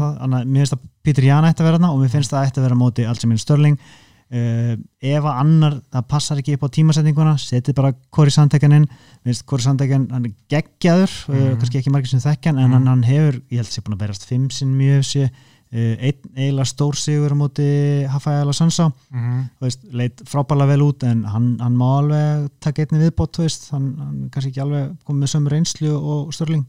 það, 0.00 0.12
annað, 0.24 0.44
mér 0.48 0.62
finnst 0.64 0.76
að 0.78 0.84
Peter 1.04 1.26
Jan 1.26 1.44
ætti 1.48 1.60
að 1.60 1.68
vera 1.68 1.76
þarna 1.78 1.90
og 1.92 1.98
mér 2.00 2.12
finnst 2.14 2.32
að 2.32 2.38
það 2.38 2.48
ætti 2.48 2.60
að 2.62 2.66
vera 2.68 2.78
móti 2.80 3.04
allt 3.08 3.20
sem 3.24 3.34
einn 3.34 3.42
störling 3.42 3.76
uh, 3.78 4.72
ef 5.12 5.28
að 5.28 5.40
annar 5.42 5.76
það 5.92 6.06
passar 6.14 6.40
ekki 6.40 6.56
upp 6.56 6.64
á 6.64 6.74
tímasetninguna 6.78 7.34
setið 7.44 7.76
bara 7.76 7.92
Corey 8.14 8.32
Sandhagen 8.32 8.72
inn 8.78 8.88
mér 8.88 9.28
finnst 9.34 9.46
Corey 9.46 9.66
Sandhagen, 9.68 10.08
hann 10.14 10.24
er 10.30 10.34
geggjaður 10.48 11.12
mm. 11.28 11.36
Mhm. 11.36 11.60
kannski 11.60 11.82
ekki 11.82 11.92
margir 11.92 12.08
sem 12.14 12.24
þekkjan 12.24 12.56
en 12.56 12.64
Mhm. 12.64 12.72
hann, 12.78 12.86
hann 12.94 13.02
hefur, 13.04 13.40
ég 13.52 13.60
held 13.60 13.68
að 13.68 13.76
sé 13.76 13.84
búin 13.84 13.98
að 13.98 14.04
berast 14.06 14.24
fimm 14.28 14.48
sinn 14.50 14.74
mjög 14.80 15.04
sé 15.04 15.28
Uh, 15.28 15.44
einn 15.70 16.30
eiginlega 16.36 16.64
stór 16.64 16.96
sigur 16.96 17.34
á 17.34 17.36
móti 17.36 17.66
Rafael 18.08 18.52
Sansa, 18.54 18.86
Mm 19.10 19.18
-hmm. 19.20 19.48
veist, 19.60 19.80
leit 19.92 20.22
frábæla 20.24 20.66
vel 20.66 20.80
út 20.82 21.02
en 21.04 21.24
hann, 21.24 21.58
hann 21.60 21.76
má 21.76 21.98
alveg 21.98 22.50
taka 22.60 22.82
einni 22.82 23.04
viðbót, 23.04 23.36
veist, 23.38 23.70
hann, 23.70 23.94
hann 23.98 24.28
kannski 24.30 24.50
ekki 24.50 24.60
alveg 24.60 24.96
komið 25.04 25.20
með 25.20 25.28
sömu 25.34 25.48
reynslu 25.50 25.90
og 25.96 26.32
Störling 26.32 26.64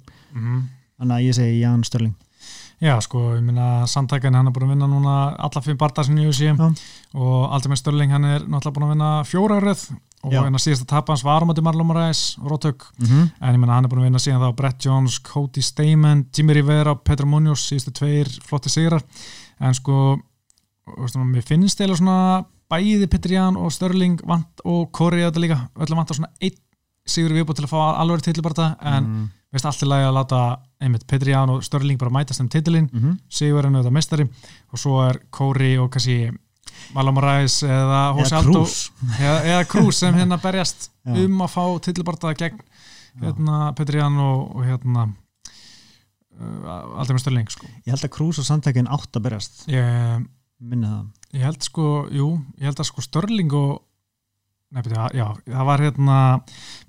þannig 0.99 1.15
að 1.15 1.23
ég 1.23 1.33
segi 1.35 1.59
Jan 1.61 1.83
Störling 1.83 2.15
Já, 2.81 2.99
sko, 3.01 3.35
ég 3.35 3.41
minna 3.43 3.85
Sandhagen, 3.87 4.33
hann 4.35 4.47
er 4.47 4.51
búin 4.53 4.63
að 4.63 4.69
vinna 4.69 4.87
núna 4.87 5.35
alla 5.37 5.61
fimm 5.61 5.77
barndar 5.77 6.05
sem 6.05 6.15
ég 6.17 6.31
sé 6.33 6.49
og 7.13 7.51
Aldrei 7.51 7.71
með 7.71 7.77
Störling, 7.77 8.11
hann 8.11 8.23
er 8.23 8.39
náttúrulega 8.47 8.73
búin 8.73 8.85
að 8.87 8.89
vinna 8.93 9.23
fjóra 9.23 9.59
röð 9.59 9.89
og 10.23 10.33
Já. 10.33 10.41
hérna 10.43 10.59
síðasta 10.59 10.87
tapa 10.89 11.13
hans 11.13 11.23
var 11.23 11.43
á 11.43 11.47
móti 11.47 11.63
Marlon 11.63 11.87
Moraes, 11.87 12.37
Rótök 12.43 12.85
mm 12.99 13.05
-hmm. 13.05 13.31
en 13.41 13.55
ég 13.55 13.59
minna 13.59 13.73
hann 13.73 13.85
er 13.85 13.89
búin 13.89 13.99
að 13.99 14.07
vinna 14.07 14.19
síðan 14.19 14.41
þá 14.41 14.55
Brett 14.55 14.85
Jones, 14.85 15.19
Cody 15.19 15.61
Stamen, 15.61 16.25
Jimmy 16.35 16.53
Rivera 16.53 16.95
Petr 16.95 17.25
Munoz, 17.25 17.59
síðustu 17.59 17.91
tveir 17.91 18.27
flotti 18.43 18.69
sigrar 18.69 19.03
en 19.59 19.73
sko 19.73 20.19
mér 21.15 21.43
finnst 21.43 21.81
eða 21.81 21.95
svona 21.95 22.45
bæði 22.69 23.07
Petr 23.07 23.31
Jan 23.31 23.57
og 23.57 23.71
Störling 23.71 24.19
vant, 24.25 24.61
og 24.65 24.91
Kori 24.91 25.21
þetta 25.21 25.39
líka, 25.39 25.69
öllum 25.75 25.97
vant 25.97 26.11
á 26.11 26.13
svona 26.13 26.31
einn 26.41 26.59
sigur 27.05 27.33
viðbútt 27.33 27.55
til 27.55 27.65
að 27.65 27.73
fá 27.73 27.99
alveg 27.99 28.21
tilbarta 28.21 28.75
en 28.81 29.03
mm 29.03 29.29
veist 29.53 29.65
allt 29.65 29.83
í 29.83 29.89
lagi 29.89 30.07
að 30.07 30.17
láta 30.17 30.41
einmitt 30.79 31.07
Petr 31.09 31.31
Jan 31.31 31.53
og 31.53 31.63
Störling 31.65 31.99
bara 31.99 32.13
mætast 32.13 32.41
um 32.41 32.49
titilinn 32.49 32.89
-hmm. 32.89 33.17
Sigur 33.29 33.65
er 33.65 33.69
auðvitað 33.69 33.97
mestari 33.97 34.27
og 34.71 34.79
svo 34.79 35.01
er 35.09 35.19
Kóri 35.31 35.77
og 35.79 35.91
kannski 35.91 36.31
Marlon 36.95 37.17
Moraes 37.17 37.59
eða 37.65 38.01
Aldo 38.13 38.63
Krús 38.63 38.77
eða, 39.19 39.63
Krús 39.69 40.01
sem 40.01 40.15
hérna 40.17 40.39
berjast 40.41 40.89
um 41.23 41.43
að 41.45 41.53
fá 41.55 41.63
titilbarta 41.87 42.35
gegn 42.37 42.61
hérna, 43.19 43.73
Petr 43.77 43.99
Jan 43.99 44.17
og, 44.21 44.55
og 44.55 44.65
hérna 44.67 45.09
uh, 46.39 46.99
aldrei 46.99 47.17
með 47.17 47.23
Störling 47.25 47.51
sko. 47.53 47.67
ég 47.85 47.93
held 47.93 48.05
að 48.05 48.15
Krús 48.15 48.41
og 48.41 48.47
Sandhagen 48.47 48.89
átt 48.91 49.19
að 49.19 49.27
berast 49.27 49.63
ég, 49.71 50.25
minna 50.61 50.95
það. 50.95 51.05
ég 51.37 51.45
held 51.49 51.69
sko, 51.69 51.91
jú 52.13 52.31
ég 52.59 52.69
held 52.69 52.81
að 52.81 52.91
sko 52.91 53.05
Störling 53.05 53.55
og 53.57 53.79
beti, 54.75 54.93
já, 55.17 55.25
það 55.47 55.65
var 55.71 55.83
hérna 55.83 56.19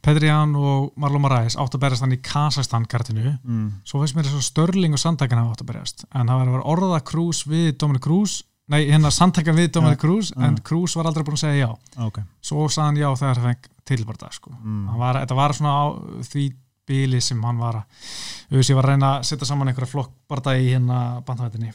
Petr 0.04 0.26
Jan 0.28 0.52
og 0.58 0.90
Marlon 1.00 1.24
Moraes 1.24 1.56
átt 1.60 1.76
að 1.76 1.84
berjast 1.86 2.04
hann 2.04 2.16
í 2.16 2.20
Kazakstan 2.24 2.86
kartinu 2.90 3.34
mm. 3.38 3.66
svo 3.88 4.02
finnst 4.02 4.18
mér 4.18 4.28
þess 4.28 4.40
að 4.42 4.48
Störling 4.50 4.96
og 4.96 5.02
hafa 5.02 5.48
átt 5.54 5.64
að 5.64 5.72
berjast 5.72 6.06
en 6.10 6.32
það 6.32 6.54
var 6.54 6.68
orða 6.74 7.02
Krús 7.12 7.44
við 7.48 7.72
Dominic 7.80 8.04
Krús 8.04 8.40
nei, 8.70 8.80
hérna 8.90 9.10
Sandhagen 9.14 9.58
við 9.58 9.72
Dominic 9.76 9.98
Ja, 9.98 10.02
Krús 10.04 10.32
ja. 10.32 10.40
en 10.46 10.58
Krús 10.66 10.96
var 10.98 11.10
aldrei 11.10 11.26
búin 11.26 11.38
að 11.38 11.44
segja 11.44 11.66
já. 11.66 11.70
Ok. 12.06 12.22
Svo 12.40 12.68
sagði 12.68 12.86
hann 12.86 13.00
já 13.02 13.08
þegar 13.22 13.40
það 13.40 13.48
fengi 13.50 13.72
tilbarta 13.90 14.32
sko. 14.32 14.52
mm. 14.56 14.98
Var, 15.00 15.22
þetta 15.24 15.38
var 15.38 15.56
svona 15.56 15.74
á 15.74 15.84
því 16.30 16.48
bíli 16.90 17.20
sem 17.22 17.42
hann 17.44 17.60
var 17.60 17.82
að 17.82 18.10
auðvitað 18.50 18.76
var 18.78 18.86
að 18.88 18.94
reyna 18.94 19.10
að 19.16 19.26
setja 19.28 19.46
saman 19.46 19.70
einhverja 19.70 19.92
flokkbarta 19.92 20.56
í 20.58 20.72
hérna 20.72 21.00
bandvættinni 21.26 21.70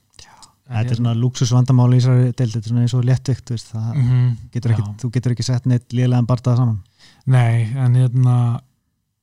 þetta 0.65 0.95
er 0.95 0.99
svona 0.99 1.13
luxus 1.17 1.51
vandamál 1.53 1.91
í 1.93 1.99
þessari 1.99 2.31
deild 2.33 2.55
þetta 2.55 2.63
er 2.63 2.71
svona 2.71 2.85
eins 2.85 2.95
og 2.97 3.03
léttvikt 3.05 3.51
mm 3.53 4.05
-hmm, 4.05 4.29
getur 4.53 4.73
ekki, 4.73 4.85
þú 5.01 5.09
getur 5.17 5.35
ekki 5.35 5.45
sett 5.45 5.65
neitt 5.69 5.93
lélegan 5.93 6.25
bardaða 6.25 6.57
saman. 6.57 6.79
Nei, 7.25 7.69
en 7.75 7.95
hérna 7.95 8.61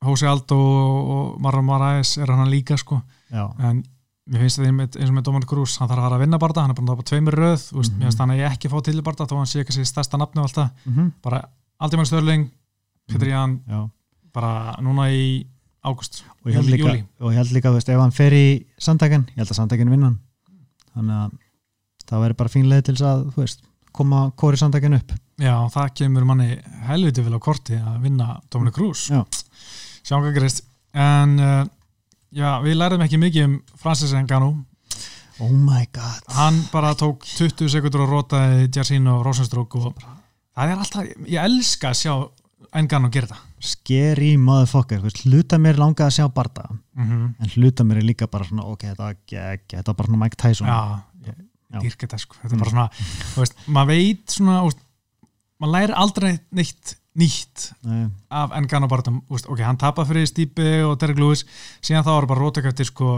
Hósi 0.03 0.27
Aldo 0.27 0.59
og 0.59 1.41
Marlon 1.41 1.65
Moraes 1.65 2.17
er 2.19 2.31
hann 2.31 2.51
líka 2.51 2.77
sko. 2.77 3.03
Já, 3.31 3.51
en 3.59 3.85
mér 4.31 4.45
finnst 4.45 4.59
það 4.61 4.69
einmitt- 4.71 4.97
eins 5.01 5.11
og 5.11 5.17
með 5.17 5.25
Dominic 5.29 5.49
Cruz 5.51 5.77
hann 5.79 5.89
þarf 5.91 5.99
að 5.99 6.07
fara 6.07 6.17
að 6.17 6.23
vinna 6.23 6.39
barða, 6.39 6.63
hann 6.63 6.71
er 6.71 6.79
að 6.79 6.91
tapa 6.93 7.03
tveimur 7.11 7.35
röð 7.35 7.63
mm 7.63 7.81
-hmm. 7.81 7.91
Mhm. 7.91 7.99
mér 7.99 8.07
finnst 8.07 8.19
hann 8.19 8.31
að 8.31 8.41
ég 8.43 8.51
ekki 8.53 8.69
fá 8.71 8.79
til 8.83 9.03
barða 9.03 9.27
þó 9.27 9.37
hann 9.37 9.47
sé 9.51 9.61
ekki 9.61 9.73
sér 9.75 9.87
stærsta 9.91 10.19
nafni 10.19 10.39
og 10.41 10.47
alltaf 10.47 10.71
mm 10.87 11.13
bara 11.23 11.49
Aldimar 11.81 12.07
Störling, 12.07 12.51
Petur 13.09 13.27
Ján 13.29 13.61
já. 13.69 13.91
bara 14.33 14.77
núna 14.81 15.11
í 15.11 15.47
águst 15.83 16.23
og 16.45 16.53
ég 16.53 16.55
held 16.55 16.71
líka, 16.71 16.95
ég 16.95 17.35
held 17.35 17.53
líka 17.53 17.73
veist, 17.73 17.89
ef 17.89 17.99
hann 17.99 18.13
fer 18.13 18.33
í 18.33 18.65
Sandhagen, 18.79 19.27
ég 19.35 19.37
held 19.43 19.51
að 19.51 19.59
Sandhagen 19.59 19.91
vinna 19.91 20.07
hann 20.07 20.19
þannig 20.95 21.17
að 21.25 21.31
það 22.07 22.23
væri 22.23 22.37
bara 22.39 22.49
fín 22.49 22.69
leið 22.71 22.83
til 22.83 22.95
að, 22.95 23.25
veist, 23.37 23.63
koma 23.93 24.31
Kóri 24.37 24.57
Sandhagen 24.57 24.95
upp 24.95 25.13
Já, 25.43 25.57
það 25.75 25.95
kemur 25.95 26.25
manni 26.29 26.61
helviti 26.87 27.23
vel 27.25 27.35
á 27.35 27.41
korti 27.43 27.75
að 27.75 28.01
vinna 28.05 28.41
Cruz 28.73 29.09
Já. 29.11 29.25
sjáum 30.05 30.23
hvað 30.23 30.35
gerist 30.39 30.63
en 30.95 31.39
uh, 31.41 31.65
já, 32.33 32.49
við 32.65 32.79
lærðum 32.81 33.07
ekki 33.07 33.21
mikið 33.23 33.49
um 33.49 33.57
Francis 33.81 34.13
Ngannou. 34.17 34.57
Oh 35.43 35.53
my 35.53 35.87
god. 35.93 36.27
Hann 36.37 36.61
bara 36.73 36.93
tók 36.99 37.25
20 37.27 37.71
sekundur 37.73 38.05
og 38.05 38.13
rotaði 38.13 38.69
Jarsino 38.69 39.19
og 39.19 39.27
Rosenströk 39.27 39.79
og 39.81 39.89
það 40.03 40.75
er 40.75 40.77
alltaf, 40.77 41.09
ég 41.27 41.41
elska 41.43 41.93
að 41.93 42.01
sjá 42.03 42.15
Ngannou 42.73 43.11
gera 43.13 43.31
þetta 43.31 43.53
scary 43.63 44.35
motherfucker, 44.41 45.03
hluta 45.23 45.59
mér 45.63 45.79
langa 45.81 46.09
að 46.09 46.17
sjá 46.17 46.27
barda, 46.35 46.65
mm 46.69 47.05
-hmm. 47.07 47.27
en 47.39 47.51
hluta 47.55 47.85
mér 47.85 48.01
er 48.01 48.09
líka 48.09 48.27
bara 48.27 48.45
svona, 48.45 48.65
ok, 48.65 48.83
þetta 48.83 49.05
var 49.05 49.13
ekki, 49.13 49.77
þetta 49.77 49.89
var 49.93 49.97
bara 49.97 50.07
svona 50.07 50.25
Mike 50.25 50.37
Tyson. 50.37 50.67
Já, 50.67 51.03
ég 51.27 51.35
Já. 51.73 51.81
dýrka 51.81 52.07
þetta 52.07 52.19
sko. 52.19 52.37
Þetta 52.43 52.55
er 52.55 52.59
bara 52.59 52.71
svona, 52.71 52.89
þú 53.35 53.41
veist, 53.41 53.55
maður 53.67 53.87
veit 53.89 54.31
svona, 54.31 54.57
maður 55.61 55.73
læri 55.73 55.93
aldrei 55.93 56.39
neitt 56.51 56.97
nýtt 57.19 57.69
Nei, 57.85 58.07
af 58.33 58.55
þú 58.55 59.35
veist, 59.35 59.49
ok, 59.49 59.63
hann 59.67 59.81
tapað 59.81 60.13
fyrir 60.13 60.29
Stípi 60.31 60.69
og 60.87 60.97
Derek 61.01 61.21
Lewis, 61.21 61.45
síðan 61.85 62.07
þá 62.07 62.13
var 62.15 62.29
bara 62.31 62.45
rótök 62.45 62.69
eftir 62.71 62.89
sko 62.89 63.11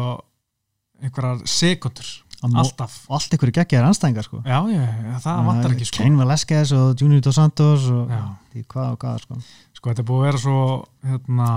einhverjar 1.04 1.44
sekundur, 1.50 2.08
alltaf. 2.42 2.96
allt 3.12 3.36
ykkur 3.36 3.52
geggjaðar 3.54 3.90
anstæðingar 3.90 4.26
sko. 4.26 4.40
Já, 4.46 4.58
já, 4.70 4.82
já, 4.82 5.14
það 5.24 5.46
vantar 5.48 5.74
ekki 5.74 5.88
sko. 5.88 6.00
Kane 6.00 6.20
Velasquez 6.22 6.74
og 6.76 7.00
Junior 7.00 7.22
Dos 7.24 7.38
Santos 7.38 7.86
og 7.92 8.12
því 8.52 8.66
hvað 8.72 8.90
og 8.94 9.00
hvað 9.02 9.22
sko. 9.24 9.38
Sko, 9.74 9.90
þetta 9.90 10.04
er 10.04 10.08
búið 10.10 10.22
að 10.22 10.28
vera 10.28 10.42
svo 10.44 10.60
hérna 11.04 11.48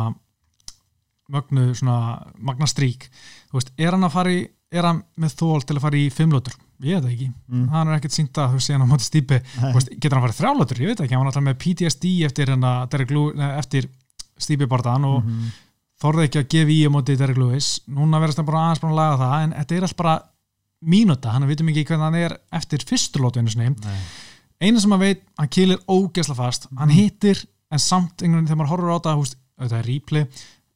mögnu, 1.32 1.72
svona, 1.76 1.98
magna 2.40 2.68
strík 2.70 3.10
þú 3.50 3.60
veist, 3.60 3.74
er 3.80 3.96
hann 3.96 4.08
að 4.08 4.16
fara 4.16 4.34
í 4.34 4.46
er 4.72 4.88
hann 4.88 5.04
með 5.20 5.38
þól 5.40 5.64
til 5.64 5.78
að 5.78 5.84
fara 5.86 6.00
í 6.00 6.08
fimmlótur 6.14 6.56
ég 6.84 6.94
veit 6.98 7.04
það 7.04 7.14
ekki, 7.14 7.28
mm. 7.50 7.68
hann 7.74 7.88
er 7.90 7.98
ekkert 7.98 8.14
sínt 8.18 8.38
að 8.38 8.58
sé 8.62 8.74
hann 8.76 8.86
á 8.86 8.90
móti 8.92 9.06
veist, 9.74 9.90
getur 9.98 10.18
hann 10.18 10.26
farið 10.28 10.40
þrjálótur, 10.42 10.82
ég 10.84 10.92
veit 10.92 11.02
ekki, 11.06 11.16
hann 11.16 11.24
var 11.24 11.32
alltaf 11.32 11.46
með 11.48 11.58
PTSD 11.64 12.12
eftir, 12.28 12.52
hérna, 12.54 12.74
eftir 13.58 13.88
Stípi 14.38 14.68
barðan 14.70 15.06
og 15.10 15.24
Mhm. 15.26 15.48
þorði 15.98 16.28
ekki 16.28 16.40
að 16.44 16.50
gefa 16.54 16.70
í 16.76 16.86
á 16.86 16.90
móti 16.94 17.18
Derek 17.18 17.38
Lewis. 17.42 17.80
Núna 17.90 18.20
verðast 18.22 18.38
hann 18.38 18.46
bara 18.46 18.60
aðeins 18.68 18.82
búin 18.84 18.92
að 18.94 19.00
laga 19.02 19.18
það 19.24 19.44
en 19.44 19.54
þetta 19.58 19.76
er 19.76 19.82
alltaf 19.88 19.98
bara 19.98 20.16
mínúta, 20.86 21.32
hann 21.34 21.48
veitum 21.50 21.70
ekki 21.72 21.86
hvernig 21.90 22.06
hann 22.06 22.16
er 22.22 22.36
eftir 22.54 22.86
fyrstu 22.86 23.18
lótu 23.20 23.42
einu 23.42 23.50
Nei. 23.58 23.98
eina 24.62 24.80
sem 24.80 24.90
maður 24.92 25.08
veit, 25.08 25.24
hann 25.40 25.50
kýlir 25.50 25.82
ógesla 25.90 26.36
fast. 26.36 26.68
Hann 26.78 26.90
hittir, 26.94 27.42
en 27.72 27.80
samt 27.80 28.22
einhvern 28.22 28.46
veginn 28.46 28.52
þegar 28.52 28.62
maður 28.62 28.72
horfur 28.76 28.94
á 28.94 28.98
þetta, 29.00 29.16
húst, 29.18 29.36
þetta 29.58 29.80
er 29.80 29.90
replay 29.90 30.28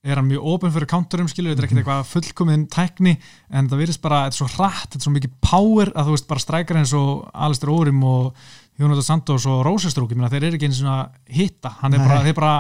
er 0.02 0.18
hann 0.18 0.26
mjög 0.26 0.48
opinn 0.56 0.74
fyrir 0.74 0.90
counterum 0.90 1.28
skilur, 1.30 1.54
þetta 1.54 1.62
er 1.62 1.68
ekkert 1.68 1.82
eitthvað 1.84 2.08
fullkominn 2.10 2.64
tækni 2.74 3.14
en 3.54 3.68
það 3.70 3.84
virðist 3.84 4.02
bara, 4.02 4.24
þetta 4.26 4.38
er 4.38 4.40
svo 4.40 4.50
hratt 4.56 4.88
þetta 4.88 5.02
er 5.02 5.06
svo 5.06 5.14
mikið 5.14 5.36
power 5.46 5.92
að 5.94 6.08
þú 6.08 6.16
veist 6.16 6.30
bara 6.32 6.44
strækar 6.46 6.80
eins 6.82 6.94
og 6.98 7.28
Alistair 7.48 7.74
Órim 7.74 8.02
og 8.10 8.48
Jónatan 8.82 9.06
Santos 9.06 9.46
og 9.46 9.62
Rósestrúk, 9.68 10.14
ég 10.14 10.18
meina 10.18 10.32
þeir 10.32 10.48
eru 10.48 10.58
ekki 10.58 10.72
eins 10.72 10.82
og 10.82 11.20
hitta, 11.30 11.76
hann 11.84 11.98
er 11.98 12.02
bara, 12.02 12.24
þeir 12.26 12.38
bara 12.40 12.56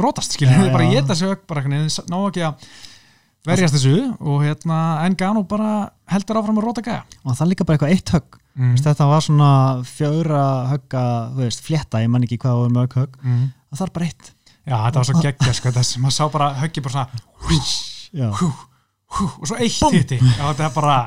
rótast 0.00 0.38
skilur, 0.38 0.56
Já, 0.56 0.64
þeir 0.64 0.74
bara 0.78 0.88
geta 0.94 1.18
sig 1.18 1.34
ögg 1.34 1.44
bara 1.50 1.66
hvernig, 1.66 2.00
ná 2.08 2.18
ekki 2.22 2.46
að 2.48 2.66
verjast 3.50 3.76
þessu 3.76 3.94
og 4.20 4.42
hérna 4.44 4.80
Engano 5.06 5.44
bara 5.48 5.90
heldur 6.12 6.40
áfram 6.40 6.60
að 6.60 6.66
róta 6.68 6.84
gæja 6.84 7.04
og 7.24 7.32
það 7.32 7.44
er 7.44 7.50
líka 7.52 7.66
bara 7.68 7.78
eitthvað 7.78 7.94
eitt 7.94 8.12
högg 8.16 8.36
mm. 8.36 8.66
mm. 8.66 8.74
þetta 8.84 9.08
var 9.08 9.24
svona 9.24 9.52
fjögra 9.88 10.42
högga 10.74 11.06
þú 11.36 11.46
veist, 11.46 11.64
flétta, 11.64 12.02
ég 12.04 12.12
man 12.12 12.26
ekki 12.26 12.40
hvað 12.40 12.60
var 12.64 12.76
mörg 12.76 13.00
högg 13.00 13.16
Mm. 13.20 13.48
það 13.70 13.82
þarf 13.82 13.96
bara 13.96 14.10
eitt 14.10 14.32
Já, 14.70 14.76
þetta 14.86 15.00
var 15.00 15.08
svo 15.08 15.22
geggja 15.24 15.54
sko, 15.58 15.72
þess 15.74 15.96
að 15.96 16.04
maður 16.04 16.16
sá 16.16 16.24
bara 16.30 16.50
höggi 16.60 16.84
bara 16.84 16.92
svona 16.94 17.08
Já. 18.14 18.28
hú, 18.38 18.50
hú, 19.16 19.26
og 19.40 19.50
svo 19.50 19.58
eitt 19.58 19.80
hitti. 19.96 20.20
Já, 20.22 20.44
þetta 20.52 20.68
er 20.68 20.76
bara, 20.76 21.00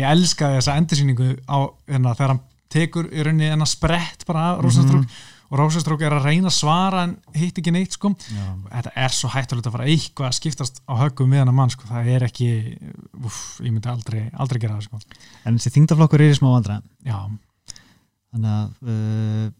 ég 0.00 0.08
elskaði 0.14 0.58
þessa 0.60 0.78
endursýningu 0.80 1.28
á, 1.44 1.56
hérna, 1.92 2.16
þegar 2.16 2.34
hann 2.34 2.42
tekur 2.72 3.12
í 3.12 3.26
rauninni 3.26 3.52
enna 3.52 3.68
sprett 3.68 4.24
bara 4.28 4.54
af 4.54 4.64
Rósastrók 4.64 5.04
og 5.52 5.58
Rósastrók 5.60 6.00
er 6.06 6.14
að 6.16 6.30
reyna 6.30 6.48
að 6.48 6.56
svara 6.56 7.02
en 7.04 7.14
hitt 7.36 7.58
ekki 7.60 7.74
neitt 7.74 7.98
sko. 7.98 8.14
Já. 8.32 8.46
þetta 8.70 8.92
er 9.04 9.12
svo 9.12 9.28
hættulegt 9.34 9.68
að 9.68 9.74
fara 9.76 9.88
eitthvað 9.92 10.30
að 10.30 10.36
skiptast 10.38 10.80
á 10.88 10.92
höggum 11.02 11.34
við 11.34 11.42
hann 11.42 11.52
að 11.52 11.58
mann 11.58 11.72
sko, 11.74 11.88
það 11.90 12.12
er 12.14 12.24
ekki 12.30 12.48
úf, 13.20 13.40
ég 13.60 13.68
myndi 13.68 13.92
aldrei, 13.92 14.22
aldrei 14.32 14.62
gera 14.62 14.78
það 14.78 14.86
sko. 14.88 15.02
En 15.44 15.58
þessi 15.58 15.74
þingdaflokkur 15.76 16.24
er 16.24 16.32
í 16.32 16.38
smá 16.40 16.48
vandra 16.54 16.78
Já, 17.04 17.18
þannig 18.32 18.54
að 18.56 18.94
uh, 18.94 19.50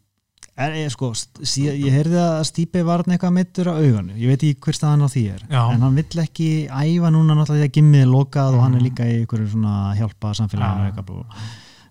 er, 0.56 0.72
ég, 0.76 0.90
sko, 0.92 1.12
ég 1.56 1.92
heyrði 1.94 2.18
að 2.20 2.42
Stípi 2.44 2.82
var 2.84 3.02
eitthvað 3.06 3.32
meittur 3.32 3.70
á 3.72 3.74
auganu 3.78 4.12
ég 4.20 4.28
veit 4.28 4.42
ekki 4.42 4.60
hver 4.60 4.76
staðan 4.76 5.06
á 5.06 5.08
því 5.08 5.22
er 5.32 5.42
Já. 5.48 5.62
en 5.72 5.80
hann 5.80 5.94
vill 5.96 6.20
ekki 6.24 6.48
æfa 6.68 7.10
núna 7.14 7.34
náttúrulega 7.38 7.62
því 7.64 7.68
að 7.70 7.76
gimmið 7.78 8.02
er 8.04 8.10
lokað 8.12 8.54
og 8.54 8.60
hann 8.62 8.74
er 8.74 8.80
Mhm. 8.80 8.86
líka 8.88 9.04
í 9.08 9.16
einhverju 9.22 9.48
svona 9.52 9.96
hjálpa 9.96 10.32
eitthvað 10.32 11.04
blá. 11.08 11.24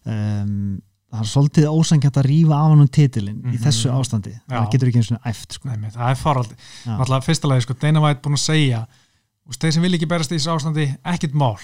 um, 0.05 0.81
það 1.11 1.19
er 1.25 1.27
svolítið 1.27 1.67
ósangjart 1.67 2.17
að 2.21 2.27
rífa 2.29 2.55
af 2.55 2.69
hann 2.71 2.79
um 2.85 2.87
titilinn 2.87 3.41
í 3.43 3.57
Mhm. 3.57 3.63
þessu 3.65 3.91
ástandi 3.91 4.31
Já. 4.49 4.61
það 4.61 4.71
getur 4.71 4.87
ekki 4.87 5.01
eins 5.01 5.11
og 5.11 5.21
æft 5.25 5.51
sko. 5.53 5.67
Nei, 5.69 5.89
það 5.89 6.09
er 6.11 6.15
faraldi. 6.15 6.55
Náttúrulega 6.85 7.23
fyrsta 7.25 7.47
lagi, 7.49 7.61
sko, 7.61 7.73
Dana 7.73 7.99
White 8.01 8.21
búin 8.21 8.37
að 8.37 8.45
segja 8.45 8.87
þeir 9.51 9.73
sem 9.73 9.81
vil 9.83 9.93
ekki 9.97 10.07
berast 10.07 10.31
í 10.31 10.35
þessu 10.37 10.53
ástandi 10.55 10.97
ekkert 11.03 11.33
mál, 11.33 11.57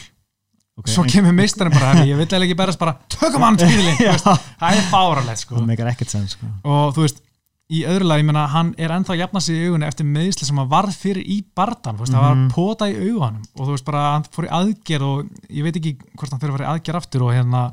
okay, 0.78 0.94
svo 0.94 1.04
kemur 1.10 1.34
mistarinn 1.38 1.74
bara 1.74 1.94
"Herri, 1.94 2.10
ég 2.12 2.18
vil 2.18 2.26
eiginlega 2.28 2.48
ekki 2.52 2.58
berast 2.64 2.80
bara, 2.80 2.98
tökum 3.10 3.42
hann 3.46 3.58
tíðlinn 3.58 3.98
Já. 4.08 4.14
það 4.18 4.76
er 4.78 4.84
fáralegt 4.92 5.40
sko 5.44 5.56
það 5.62 6.28
sko. 6.30 6.46
og 6.64 6.94
þú 6.96 7.02
veist, 7.06 7.24
í 7.68 7.82
öðru 7.84 8.06
lagi, 8.08 8.22
ég 8.24 8.28
meina 8.30 8.46
hann 8.48 8.70
er 8.80 8.92
ennþá 8.96 9.12
að 9.12 9.20
jafna 9.20 9.40
sig 9.44 9.56
í 9.60 9.66
augunni 9.68 9.88
eftir 9.90 10.06
meðisli 10.08 10.46
sem 10.48 10.58
hann 10.62 10.70
varð 10.72 10.94
fyrir 10.96 11.26
í 11.28 11.42
bardan, 11.56 11.98
þú 11.98 12.06
veist, 12.06 12.14
það 12.16 12.22
var 12.24 12.36
Mhm. 12.36 12.50
pota 12.56 12.86
í 12.88 12.96
augunum 12.96 13.42
og 13.60 13.64
þú 13.68 13.72
veist 13.76 13.86
bara, 13.86 14.04
hann 14.14 14.24
fór 14.24 14.46
í 14.48 14.54
aðgerð 14.60 15.04
og 15.04 15.26
ég 15.52 15.64
veit 15.68 15.76
ekki 15.76 15.98
hvort 16.16 16.32
hann 16.32 16.40
fyrir 16.40 16.54
að 16.54 16.58
fara 16.58 16.68
í 16.68 16.72
aðgerð 16.78 16.96
aftur 17.02 17.24
og 17.28 17.34
hérna, 17.36 17.64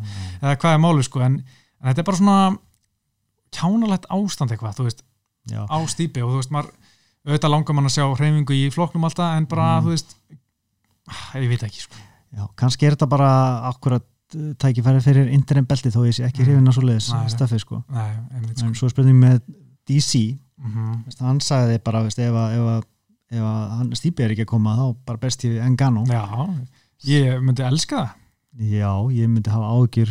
eða 0.43 0.57
hvað 0.59 0.75
er 0.75 0.83
máli 0.83 1.05
sko 1.07 1.21
en, 1.23 1.45
en 1.81 1.89
þetta 1.95 2.03
er 2.03 2.09
bara 2.11 2.17
svona 2.19 2.59
kjánalegt 3.55 4.07
ástand 4.11 4.51
eitthvað, 4.51 4.75
þú 4.81 4.89
veist 4.89 5.03
Já. 5.47 5.63
á 5.71 5.79
stípi 5.87 6.23
og 6.25 6.33
þú 6.33 6.41
veist, 6.41 6.51
maður 6.51 6.73
auðvitað 7.29 7.53
langar 7.55 7.75
mann 7.79 7.87
að 7.87 7.95
sjá 7.95 8.05
hreyfingu 8.19 8.57
í 8.59 8.73
flokknum 8.75 9.05
alltaf 9.07 9.37
en 9.39 9.47
bara, 9.47 9.81
Mhm. 9.81 9.87
þú 9.87 9.91
veist 9.95 10.17
ég 11.39 11.49
veit 11.49 11.63
ekki, 11.63 11.81
sko 11.87 11.95
Já, 12.35 12.47
kannski 12.59 12.87
er 12.89 12.97
þetta 12.97 13.09
bara 13.12 13.28
akkurat 13.70 14.05
uh, 14.35 14.49
tækifæri 14.59 15.01
fyrir 15.05 15.28
internet 15.35 15.68
belti 15.70 15.93
þó 15.95 16.01
ég 16.09 16.16
sé 16.16 16.24
ekki 16.26 16.43
Mm. 16.43 16.49
hrifin 16.49 16.68
að 16.72 16.74
svo 16.78 16.82
leiðis 16.89 17.11
Nei, 17.12 17.20
nei. 17.20 17.35
stöfi 17.37 17.61
sko. 17.62 17.82
Nei, 17.95 18.09
sko. 18.55 18.66
en 18.66 18.74
svo 18.74 18.89
spurning 18.91 19.20
með 19.22 19.39
DC 19.87 20.24
mm 20.64 21.05
veist, 21.05 21.20
hann 21.20 21.41
sagði 21.45 21.78
bara 21.85 22.03
veist, 22.07 22.18
ef, 22.18 22.32
að, 22.35 22.53
ef, 22.57 22.66
að, 22.74 22.85
ef 23.37 23.43
að 23.53 23.70
hann 23.78 23.95
stípi 23.99 24.22
er 24.24 24.30
ekki 24.35 24.45
að 24.47 24.53
koma 24.55 24.74
þá 24.78 24.85
bara 25.07 25.18
best 25.18 25.45
ég 25.45 25.59
Engano 25.62 26.05
Já, 26.09 26.22
ég 27.05 27.41
myndi 27.43 27.62
elska 27.66 27.97
það 28.05 28.20
já, 28.70 28.91
ég 29.11 29.26
myndi 29.28 29.51
hafa 29.51 29.66
ágjur 29.74 30.11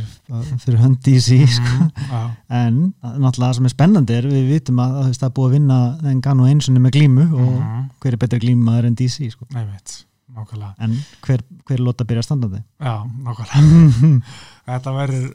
fyrir 0.59 0.80
hönd 0.82 0.97
DC 1.05 1.38
sko. 1.47 1.78
mm, 1.80 2.09
já, 2.11 2.24
en 2.51 2.80
náttúrulega 2.99 3.47
það 3.47 3.53
sem 3.55 3.65
er 3.69 3.71
spennandi 3.71 4.17
er 4.17 4.26
við 4.28 4.49
vitum 4.51 4.82
að, 4.84 4.97
það 5.15 5.28
er 5.30 5.32
búið 5.38 5.47
að 5.47 5.53
vinna 5.55 5.78
Engano 6.11 6.47
einsunni 6.51 6.82
með 6.84 6.91
glímu 6.97 7.28
og 7.32 7.53
mhm, 7.53 7.86
hver 8.03 8.17
er 8.17 8.19
betur 8.26 8.43
glímaður 8.43 8.89
en 8.91 8.97
DC 8.99 9.30
sko. 9.32 9.47
einmitt, 9.55 9.95
nákvæmlega. 10.38 10.74
En 10.84 10.96
hver, 11.26 11.44
hver 11.68 11.84
lóta 11.84 12.06
byrja 12.10 12.24
standandi 12.26 12.62
Já, 12.80 12.96
nákvæmlega. 13.26 14.22
Þetta 14.70 14.94
verður, 14.96 15.30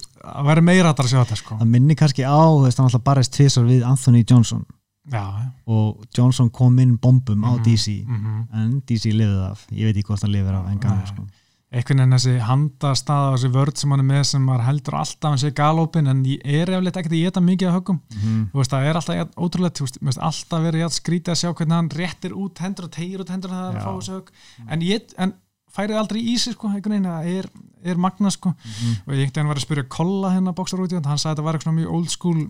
meira 0.64 0.92
að 0.94 1.10
sjá 1.12 1.18
þetta, 1.20 1.36
sko. 1.36 1.58
Það 1.60 1.72
minni 1.74 1.94
kannski 2.00 2.24
á 2.24 2.36
þú 2.40 2.62
veist, 2.64 2.78
hann 2.80 2.88
alltaf 2.88 3.04
barist 3.04 3.34
tvisar 3.36 3.66
við 3.68 3.84
Anthony 3.84 4.24
Johnson. 4.24 4.64
Já, 5.12 5.24
og 5.68 6.04
Johnson 6.16 6.50
kom 6.52 6.78
inn 6.82 6.96
bombum 7.00 7.44
á 7.44 7.56
Mhm, 7.56 7.62
DC 7.64 8.04
mhm. 8.06 8.40
En 8.52 8.82
DC 8.86 9.12
lifið 9.12 9.42
af, 9.50 9.66
ég 9.72 9.88
veit 9.88 9.96
ekki 9.96 10.08
hvort 10.10 10.22
hann 10.22 10.32
lifir 10.32 10.54
af 10.54 10.66
Engano 10.72 10.96
Nei. 11.00 11.06
sko. 11.06 11.22
Einhvern 11.68 12.00
veginn 12.00 12.14
þessi 12.16 12.34
handastaða 12.48 13.32
og 13.32 13.34
þessi 13.36 13.50
vörð 13.52 13.80
sem 13.82 13.90
hann 13.92 14.02
er 14.02 14.08
með 14.08 14.22
sem 14.30 14.44
maður 14.48 14.64
heldur 14.64 14.94
alltaf 15.02 15.28
hann 15.28 15.40
sé 15.42 15.50
galopin 15.56 16.08
en 16.08 16.22
ég 16.24 16.46
er 16.48 16.70
eflegt 16.78 16.96
ekkert 16.96 17.16
að 17.16 17.24
geta 17.26 17.42
mikið 17.44 17.68
að 17.68 17.76
höggum. 17.76 17.98
Mm 18.14 18.46
þú 18.52 18.62
veist 18.62 18.72
það 18.72 18.86
er 18.88 19.00
alltaf 19.00 19.34
þú 19.36 19.88
veist, 20.08 20.22
alltaf 20.30 20.64
verið 20.64 20.84
jætt 20.84 20.96
skrítið 20.96 21.34
að 21.34 21.40
sjá 21.42 21.50
hvernig 21.52 21.76
hann 21.76 21.90
réttir 21.98 22.32
út 22.32 22.62
hendur 22.64 22.88
og 22.88 22.94
tegir 22.96 23.20
út 23.20 23.32
hendur 23.34 23.52
að 23.52 23.76
fá 23.82 23.90
þessu 23.90 24.16
högg. 24.16 24.32
En, 24.68 24.86
en 25.18 25.34
færið 25.68 26.00
aldrei 26.00 26.22
í 26.22 26.38
sig 26.40 26.56
sko 26.56 26.70
einhvern 26.70 26.96
veginn 26.96 27.10
það 27.10 27.28
er, 27.34 27.50
er 27.84 28.00
magna 28.00 28.32
sko. 28.32 28.54
Mhm. 28.54 28.96
og 29.04 29.12
ég 29.12 29.20
einhvern 29.26 29.36
veginn 29.36 29.52
var 29.52 29.60
að 29.60 29.66
spyrja 29.66 29.88
Kolla 29.92 30.32
hérna 30.32 30.56
bóksar 30.56 30.80
út 30.80 30.92
í 30.92 30.96
hann 30.96 31.04
sagði 31.04 31.28
að 31.28 31.36
þetta 31.36 31.46
var 31.48 31.58
eitthvað 31.58 31.78
mjög 31.82 31.92
old 31.98 32.10
school 32.14 32.40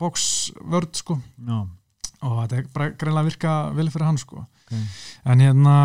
bóksvörð 0.00 0.94
sko. 1.02 1.18
Já, 1.42 1.58
og 2.22 2.38
þetta 2.38 2.56
er 2.62 2.94
greinlega 2.94 3.20
að 3.20 3.28
virka 3.32 3.58
vel 3.74 3.90
fyrir 3.90 4.06
hann 4.06 4.22
sko. 4.22 4.46
Ok. 4.70 4.78
en 5.26 5.40
hérna 5.42 5.76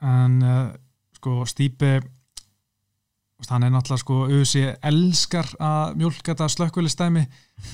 en 0.00 0.42
uh, 0.44 0.70
sko 1.20 1.36
veist, 3.40 3.50
hann 3.54 3.64
er 3.64 3.70
náttúrulega 3.72 4.02
sko 4.02 4.16
auðvitsi 4.26 4.62
elskar 4.90 5.48
að 5.64 5.94
mjólka 6.00 6.32
þetta 6.34 6.48
slökkvölistæmi 6.52 7.22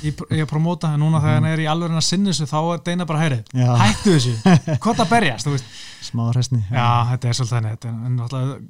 í, 0.07 0.12
í 0.12 0.38
að 0.42 0.49
promóta 0.51 0.92
en 0.94 1.03
núna 1.03 1.18
þegar 1.24 1.40
hann 1.40 1.49
er 1.51 1.62
í 1.64 1.66
alveg 1.70 1.97
að 1.99 2.05
sinni 2.07 2.30
þessu 2.30 2.47
þá 2.53 2.59
er 2.76 2.84
Deina 2.86 3.07
bara 3.09 3.22
heyrið, 3.24 3.51
Já. 3.57 3.72
hættu 3.80 4.14
þessu 4.14 4.34
hvort 4.84 5.03
að 5.03 5.11
berjast, 5.11 5.49
þú 5.49 5.57
veist 5.57 5.80
smá 6.07 6.22
hræsni 6.30 6.61
já, 6.70 6.86
þetta 7.11 7.28
er 7.32 7.38
svolítið 7.40 7.59
henni 7.59 8.07
en 8.07 8.16
náttúrulega, 8.20 8.61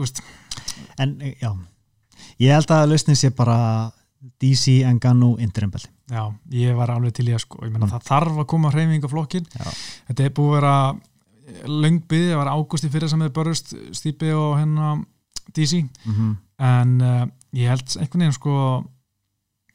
veist 0.00 0.22
en 1.04 1.14
já, 1.38 1.50
ég 2.42 2.54
held 2.56 2.74
að 2.74 2.88
lausnin 2.94 3.20
sé 3.22 3.30
bara 3.36 3.58
DC, 4.42 4.80
Engano, 4.90 5.36
Interim-belti 5.40 5.88
já, 6.10 6.24
ég 6.58 6.74
var 6.76 6.90
alveg 6.96 7.14
til 7.20 7.28
í 7.30 7.36
að 7.36 7.44
sko 7.46 7.62
ég 7.62 7.70
meina 7.70 7.86
Mm. 7.86 7.94
það 7.94 8.08
þarf 8.10 8.42
að 8.42 8.46
koma 8.50 8.70
hreyfing 8.74 9.06
á 9.06 9.08
flokkin 9.14 9.46
Já. 9.54 9.70
þetta 10.10 10.24
er 10.26 10.32
búið 10.34 10.50
að 10.50 10.56
vera 10.58 10.74
löngbyði, 11.66 12.30
það 12.32 12.36
var 12.40 12.50
ágústi 12.54 12.90
fyrir 12.92 13.08
sem 13.08 13.20
þið 13.20 13.32
börjust 13.36 13.74
Stípi 13.96 14.30
og 14.36 14.58
hérna 14.58 15.04
DC 15.56 15.82
mm 15.82 16.12
-hmm. 16.14 16.36
en 16.58 17.00
uh, 17.00 17.26
ég 17.52 17.68
held 17.68 17.96
einhvern 17.98 18.20
veginn 18.20 18.32
sko 18.32 18.84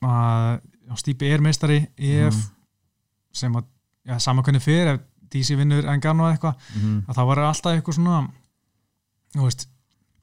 að 0.05 0.61
Stípi 1.01 1.25
er 1.33 1.41
meistari 1.41 1.87
EF 1.97 2.35
Mhm. 2.35 2.51
sem 3.33 3.53
að, 3.55 3.63
já, 4.07 4.19
sama 4.19 4.41
hvernig 4.43 4.61
fyrir 4.61 4.93
ef 4.93 5.01
DC 5.31 5.55
vinnur 5.57 5.85
Engano 5.85 6.23
eða 6.23 6.33
eitthvað 6.37 6.55
Mhm. 6.75 7.03
að 7.07 7.15
það 7.15 7.25
var 7.27 7.37
alltaf 7.39 7.73
eitthvað 7.73 7.95
svona 7.95 8.29
veist, 9.35 9.67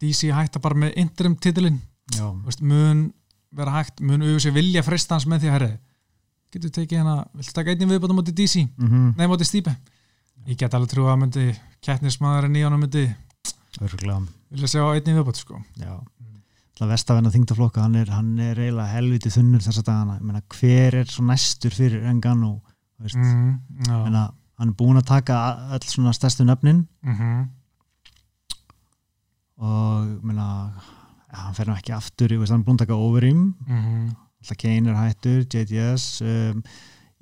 DC 0.01 0.31
hætta 0.33 0.59
bara 0.61 0.75
með 0.75 0.93
interim 0.97 1.37
titilinn, 1.37 1.81
mun 2.63 3.13
vera 3.53 3.71
hægt, 3.71 4.01
mun 4.01 4.21
auðvitað 4.23 4.41
sér 4.41 4.53
vilja 4.55 4.83
frista 4.83 5.15
hans 5.15 5.27
með 5.27 5.41
því 5.41 5.49
að 5.49 5.53
herri, 5.53 5.79
getur 6.53 6.71
tekið 6.71 6.99
hérna 6.99 7.27
viltu 7.35 7.53
taka 7.53 7.71
einnig 7.71 7.89
viðbátt 7.89 8.11
á 8.11 8.19
móti 8.19 8.33
DC 8.33 8.69
mm 8.79 8.89
nei, 9.17 9.27
móti 9.27 9.45
Stípi 9.45 9.77
ég 10.47 10.57
get 10.59 10.75
alveg 10.75 10.91
trú 10.91 11.07
að 11.11 11.19
myndi 11.23 11.47
kettnismæðurinn 11.83 12.57
í 12.59 12.65
honum 12.67 12.81
myndi 12.85 13.05
örgulega 13.83 14.21
vilja 14.53 14.69
sjá 14.69 14.83
einnig 14.93 15.17
viðbátt 15.17 15.41
sko. 15.41 15.61
Já. 15.81 15.95
Það 16.79 16.91
vestavenna 16.93 17.31
þingtaflokka, 17.33 17.83
hann 17.85 17.95
er, 18.01 18.09
hann 18.11 18.31
er 18.41 18.59
eiginlega 18.59 18.91
helviti 18.93 19.31
þunnur 19.31 19.63
þessa 19.63 19.83
dagana, 19.87 20.17
ég 20.19 20.23
meina 20.27 20.41
hver 20.57 20.95
er 21.03 21.11
svo 21.13 21.25
næstur 21.29 21.71
fyrir 21.77 22.05
Engano 22.11 22.55
veist, 23.03 23.17
mm, 23.17 23.59
Meina, 23.89 24.23
hann 24.59 24.69
er 24.73 24.75
búin 24.79 24.99
að 24.99 25.07
taka 25.07 25.37
a- 25.37 25.77
öll 25.77 25.87
svona 25.89 26.13
stærstu 26.17 26.45
nöfnin. 26.49 26.87
Mhm. 27.03 27.49
Og 29.63 30.25
meina, 30.27 30.47
ja, 31.31 31.39
hann 31.47 31.55
fer 31.55 31.69
nú 31.69 31.77
ekki 31.77 31.95
aftur 31.95 32.35
veist, 32.39 32.51
hann 32.53 32.63
er 32.65 32.67
búin 32.67 32.79
að 32.81 32.87
taka 32.87 32.99
Overeem. 32.99 33.43
Mhm. 33.67 34.17
alltaf 34.43 34.59
Kane 34.59 34.91
er 34.91 34.97
hættur, 34.99 35.45
JTS 35.47 36.21
um, 36.27 36.63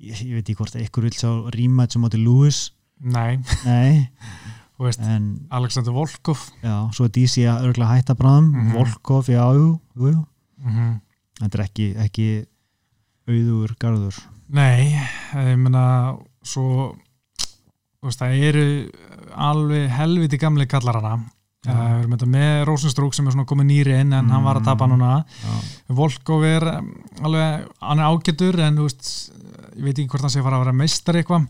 ég, 0.01 0.17
ég 0.25 0.33
veit 0.33 0.47
ekki 0.49 0.55
hvort 0.57 0.73
ykkur 0.81 1.03
vil 1.05 1.11
sjá 1.13 1.29
rematch 1.53 1.93
á 1.95 2.01
móti 2.01 2.17
Lewis 2.17 2.71
Nei, 3.01 3.39
nei, 3.65 4.09
veist, 4.81 5.01
en 5.01 5.47
Alexander 5.49 5.93
Volkov. 5.93 6.43
Já, 6.61 6.75
svo 6.93 7.05
er 7.07 7.13
DC 7.15 7.45
að 7.49 7.67
örgulega 7.69 7.95
hætta 7.97 8.15
bráðum, 8.17 8.51
Mhm. 8.53 8.73
Volkov, 8.77 9.29
já, 9.29 9.43
jú, 9.57 9.79
jú, 9.97 10.25
mm 10.65 10.99
þetta 11.41 11.57
er 11.57 11.61
ekki, 11.65 11.85
ekki 11.97 12.25
auður 13.31 13.71
garður. 13.81 14.17
Nei, 14.53 14.91
ég 15.33 15.57
meina 15.57 16.13
svo 16.45 16.91
veist, 18.03 18.19
það 18.21 18.43
eru 18.49 18.65
alveg 19.37 19.87
helviti 19.95 20.37
gamli 20.41 20.67
kallar 20.69 20.99
hana. 21.01 21.15
Uh, 21.61 21.71
við 21.73 21.99
erum 22.01 22.13
þetta 22.15 22.27
með 22.33 22.53
Rosenstrúk 22.65 23.13
sem 23.13 23.27
er 23.29 23.33
svona 23.35 23.45
komið 23.49 23.67
nýri 23.69 23.97
inn 24.01 24.13
en 24.17 24.29
hann 24.33 24.43
var 24.45 24.57
að 24.57 24.65
tapa 24.65 24.85
Mm. 24.87 24.93
núna. 24.95 25.25
Já, 25.41 25.57
Volkov 25.93 26.43
er 26.45 26.63
um, 26.79 26.87
alveg, 27.21 27.67
hann 27.81 27.99
er 28.01 28.09
ágætur 28.09 28.59
en 28.65 28.75
veist, 28.81 29.31
ég 29.77 29.83
veit 29.85 29.97
ekki 29.97 30.09
hvort 30.09 30.21
hann 30.25 30.33
sé 30.33 30.41
fara 30.41 30.57
að 30.57 30.65
vera 30.65 30.73
meistar 30.73 31.15
eitthvað 31.21 31.45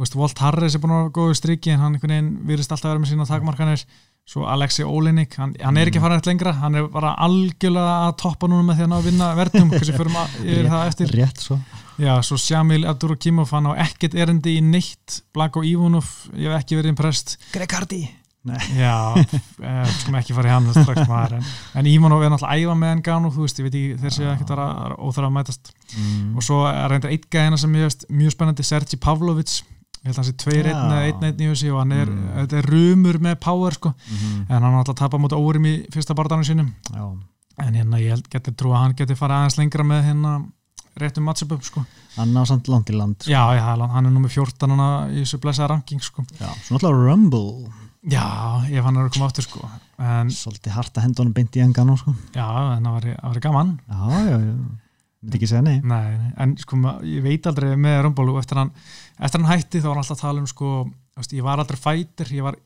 veist, 0.00 0.16
Walt 0.18 0.42
Harris 0.42 0.74
er 0.74 0.82
búin 0.82 0.94
að 0.94 1.04
vera 1.04 1.14
góðu 1.18 1.36
striki 1.38 1.74
en 1.74 1.82
hann 1.82 1.94
einhvern 1.94 2.14
veginn 2.14 2.32
virðist 2.48 2.74
alltaf 2.74 2.90
vera 2.92 3.02
með 3.02 3.12
sína 3.12 3.28
takmarkanir. 3.28 3.84
Svo 4.24 4.46
Alexi 4.48 4.86
Olenik, 4.88 5.34
hann, 5.36 5.50
hann 5.60 5.76
er 5.76 5.90
ekki 5.90 6.00
að 6.00 6.06
fara 6.06 6.16
eitt 6.16 6.28
lengra, 6.30 6.54
hann 6.56 6.78
er 6.80 6.86
bara 6.88 7.10
algjörlega 7.26 8.06
að 8.06 8.14
toppa 8.22 8.48
núna 8.48 8.64
með 8.64 8.78
því 8.78 8.86
að 8.86 8.88
ná 8.88 8.96
að 8.96 9.08
vinna 9.10 9.28
verðum 9.36 9.74
kannski 9.74 9.96
fyrir 9.98 10.14
maður 10.14 10.46
yfir 10.54 10.70
það 10.72 10.88
eftir. 10.88 11.14
rétt 11.20 11.44
svo. 11.44 11.58
Já, 12.00 12.14
svo 12.24 12.40
Shamil 12.40 12.88
Abdurakimov 12.88 13.52
hann 13.52 13.68
á 13.68 13.72
ekkert 13.84 14.16
erindi 14.16 14.56
í 14.56 14.64
neitt. 14.64 15.20
Blanko 15.36 15.60
Ívunov, 15.68 16.08
ég 16.40 16.48
hef 16.48 16.64
ekki 16.64 16.80
verið 16.80 16.94
impressed. 16.96 17.36
Greg 17.52 17.76
Hardy 17.76 18.02
Já, 18.76 19.16
eh, 19.16 19.84
skulum 19.88 20.18
ekki 20.18 20.34
fara 20.36 20.50
í 20.50 20.52
hann 20.52 20.66
strax 20.74 21.06
maður, 21.08 21.38
en, 21.38 21.46
en 21.80 21.86
Ívunov 21.88 22.20
er 22.20 22.32
náttúrulega 22.32 22.60
æfa 22.60 22.74
með 22.76 22.90
Engano, 22.98 23.30
þú 23.32 23.46
veist, 23.46 23.60
ég 23.60 23.64
veit 23.64 23.78
ekki 23.78 24.02
þeir 24.02 24.14
séu 24.18 24.26
ekkert 24.34 24.52
að 24.52 24.96
óþara 25.00 25.30
að 25.30 25.36
mætast. 25.38 25.70
Mm. 25.94 26.34
og 26.36 26.44
svo 26.44 26.58
er 26.68 26.90
reyndar 26.92 27.14
eitt 27.14 27.24
gæðina 27.32 27.56
sem 27.60 27.78
ég 27.78 27.88
veist 27.88 28.04
mjög 28.12 28.34
spennandi, 28.34 28.66
Sergi 28.68 28.98
Pavlovic 29.00 29.62
ég 30.04 30.10
held 30.10 30.18
að 30.18 30.20
hann 30.20 30.28
sé 30.28 30.36
2-1 30.44 30.66
Já. 30.68 30.80
eða 30.84 31.04
1-1 31.08 31.40
í 31.40 31.46
þessi 31.50 31.70
og 31.72 31.78
hann 31.80 31.92
er, 31.96 32.06
Mm. 32.12 32.24
þetta 32.38 32.58
er 32.60 32.66
rumur 32.74 33.18
með 33.24 33.38
power 33.40 33.72
sko, 33.72 33.94
mm 33.94 34.40
en 34.50 34.62
hann 34.62 34.72
har 34.72 34.82
alltaf 34.84 34.98
tapað 35.00 35.22
mútið 35.24 35.40
órum 35.48 35.66
í 35.70 35.74
fyrsta 35.90 36.14
barðanum 36.14 36.44
sínum 36.44 36.74
Já, 36.92 37.06
en 37.64 37.74
hérna 37.74 38.00
ég 38.02 38.10
held, 38.12 38.28
getur 38.28 38.52
trú 38.54 38.74
að 38.74 38.82
hann 38.84 38.94
getur 38.98 39.16
farið 39.16 39.38
aðeins 39.40 39.58
lengra 39.58 39.84
með 39.84 40.04
hérna 40.10 40.34
réttum 41.00 41.24
matchup 41.26 41.56
sko. 41.64 41.84
hann 42.16 42.36
á 42.36 42.42
samt 42.46 42.68
land 42.68 42.86
í 42.90 42.94
land 42.94 43.16
sko. 43.18 43.30
já, 43.32 43.42
já, 43.56 43.64
hann 43.88 44.06
er 44.06 44.10
nummið 44.12 44.36
14 44.36 44.70
hana 44.70 45.08
í 45.10 45.24
þessu 45.24 45.40
blessaða 45.40 45.68
ranking 45.72 46.00
sko. 46.04 46.22
Já, 46.38 46.52
svo 46.68 46.76
náttúrulega 46.76 47.08
Rumble 47.08 47.70
já, 48.04 48.26
ef 48.70 48.84
hann 48.84 48.96
er 49.00 49.08
að 49.08 49.12
koma 49.16 49.26
áttur 49.32 49.42
sko. 49.48 49.68
en 49.98 50.28
Svolítið 50.30 50.70
harta 50.76 51.00
hendunum 51.00 51.32
beint 51.32 51.56
í 51.56 51.60
Engano 51.64 51.96
sko. 51.96 52.14
já, 52.34 52.76
en 52.76 52.84
það 52.84 52.92
var, 52.92 53.16
var 53.22 53.40
gaman 53.40 53.78
Já, 53.88 54.20
já, 54.28 54.38
já 54.38 54.54
Myndi 55.24 55.38
ekki 55.38 55.48
segja 55.48 55.64
nei. 55.64 55.78
Nei, 55.80 56.16
nei, 56.20 56.30
en 56.44 56.54
sko 56.60 56.76
ég 57.08 57.24
veit 57.24 57.46
aldrei 57.48 57.72
með 57.80 58.02
Römbólu 58.04 58.36
eftir 58.36 58.60
hann, 58.60 58.70
eftir 59.16 59.40
hann 59.40 59.48
hætti 59.48 59.80
þá 59.80 59.88
var 59.88 59.96
hann 59.96 60.04
alltaf 60.04 60.18
að 60.18 60.24
tala 60.26 60.42
um 60.42 60.48
sko, 60.50 60.72
veist, 61.16 61.32
ég 61.32 61.46
var 61.46 61.62
aldrei 61.62 61.80
fætir, 61.80 62.32
ég 62.36 62.44
var 62.44 62.58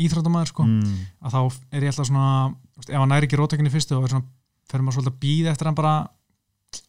íþróttamæður 0.00 0.50
sko, 0.50 0.66
mm. 0.66 1.00
að 1.22 1.36
þá 1.36 1.40
er 1.76 1.86
ég 1.86 1.92
alltaf 1.92 2.08
svona, 2.10 2.28
veist, 2.80 2.90
ef 2.90 2.98
hann 2.98 3.12
næri 3.14 3.28
ekki 3.28 3.38
rótökinni 3.38 3.72
fyrstu 3.72 4.00
þá 4.00 4.20
fer 4.70 4.82
maður 4.82 4.98
svolítið 4.98 5.14
að 5.14 5.20
býða 5.22 5.54
eftir 5.54 5.70
hann 5.70 5.78
bara, 5.78 5.94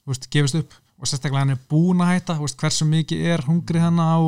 veist, 0.10 0.30
gefist 0.34 0.58
upp. 0.60 0.78
Og 1.02 1.10
sérstaklega 1.10 1.42
hann 1.42 1.56
er 1.56 1.62
búin 1.70 2.02
að 2.06 2.12
hætta, 2.14 2.38
hversu 2.38 2.86
mikið 2.86 3.24
er 3.34 3.42
hungrið 3.48 3.86
hann 3.88 3.98
á 3.98 4.22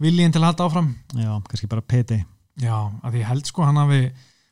viljinn 0.00 0.32
til 0.32 0.40
að 0.40 0.50
halda 0.50 0.68
áfram. 0.68 0.88
Já, 1.12 1.32
kannski 1.44 1.68
bara 1.68 1.84
PT 1.84 2.22
Já, 2.58 2.90
að 3.06 3.20
ég 3.20 3.28
held 3.28 3.46
sko 3.46 3.66
hann 3.66 3.78
hafi 3.78 4.08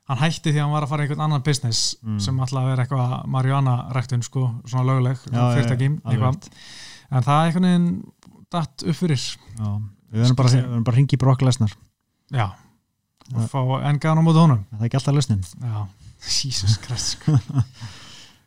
hann 0.09 0.19
hætti 0.21 0.53
því 0.53 0.59
að 0.61 0.63
hann 0.65 0.73
var 0.77 0.85
að 0.87 0.89
fara 0.93 1.03
í 1.03 1.07
einhvern 1.07 1.25
annan 1.27 1.43
business 1.47 1.97
Mm. 2.03 2.19
sem 2.21 2.39
alltaf 2.41 2.61
að 2.63 2.69
vera 2.71 2.85
eitthvað 2.85 3.27
marihuana 3.35 3.75
ræktun 3.97 4.23
sko, 4.23 4.45
svona 4.67 4.85
löguleg 4.87 5.19
fyrirtæki, 5.25 5.89
eitthvað. 6.05 6.49
en 7.11 7.23
það 7.27 7.41
er 7.41 7.47
einhvern 7.51 7.69
veginn 7.71 7.89
datt 8.53 8.83
upp 8.87 8.97
fyrir. 8.97 9.25
Já, 9.59 9.69
við 10.13 10.23
verðum 10.23 10.37
bara, 10.37 10.63
bara 10.85 10.95
að 10.95 10.97
ringi 11.01 11.19
Brock 11.19 11.43
Lesnar. 11.43 11.73
Já, 12.31 12.47
og 13.35 13.49
fá 13.51 13.59
engaðan 13.91 14.23
á 14.23 14.27
móti 14.27 14.39
honum. 14.45 14.65
Það 14.71 14.81
er 14.81 14.87
ekki 14.87 14.97
alltaf 15.01 15.15
lausnin? 15.15 15.43
Já, 15.63 15.87
Jesus 16.39 16.79
Christ 16.79 17.19
sko. 17.19 17.39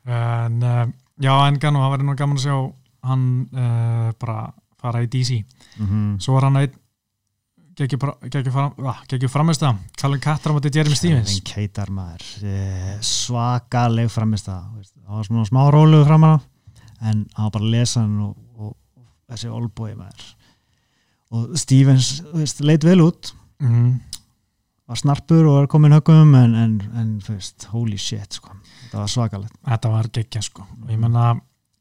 en 0.05 0.63
uh, 0.63 0.85
já, 1.19 1.33
engaðan 1.47 1.75
og 1.79 1.83
það 1.83 1.91
verður 1.93 2.07
nú 2.09 2.15
gaman 2.19 2.39
að 2.39 2.45
sjá 2.45 2.55
hann 3.09 3.25
uh, 3.53 4.11
bara 4.19 4.37
fara 4.79 5.03
í 5.03 5.07
DC 5.11 5.41
mm 5.43 5.85
-hmm. 5.87 6.19
svo 6.23 6.33
var 6.33 6.47
hann 6.47 6.57
einn 6.63 6.73
geggjur 7.79 8.51
fram, 8.53 8.73
ah, 8.91 8.99
framist 9.31 9.63
það 9.63 9.79
Callum 9.99 10.21
Kattar 10.23 10.53
móti 10.55 10.71
Jeremy 10.75 10.97
Stevens. 10.97 11.37
En 11.37 11.45
keitar 11.47 11.91
maður. 11.93 12.25
Eh, 12.43 12.95
svakaleg 13.05 14.11
framist 14.11 14.49
það 14.49 14.65
það 14.83 15.15
var 15.15 15.29
svona 15.29 15.47
smá 15.49 15.61
rólugu 15.73 16.07
framan 16.09 16.35
á 16.35 16.37
en 16.99 17.23
hann 17.35 17.47
var 17.47 17.55
bara 17.55 17.65
að 17.65 17.73
lesa 17.73 18.03
hann 18.03 18.19
og, 18.27 18.35
og, 18.59 18.75
og 18.99 19.33
þessi 19.33 19.51
olbúi 19.55 19.95
maður. 19.97 20.29
Og 21.29 21.57
Stevens 21.61 22.11
veist, 22.33 22.63
leit 22.65 22.85
vel 22.85 23.03
út. 23.05 23.33
Mm. 23.59 23.99
var 24.89 24.97
snarpur 24.97 25.45
og 25.45 25.55
var 25.59 25.67
komin 25.69 25.93
höggum 25.93 26.31
en, 26.39 26.55
en, 26.57 26.77
en 26.97 27.09
veist, 27.27 27.67
holy 27.73 27.97
shit 27.99 28.39
sko. 28.39 28.55
það 28.89 29.01
var 29.03 29.11
svakalegt. 29.13 29.55
Þetta 29.67 29.91
var 29.93 30.09
geggja 30.15 30.41
sko. 30.41 30.65
Ég 30.89 30.97
menna 31.01 31.33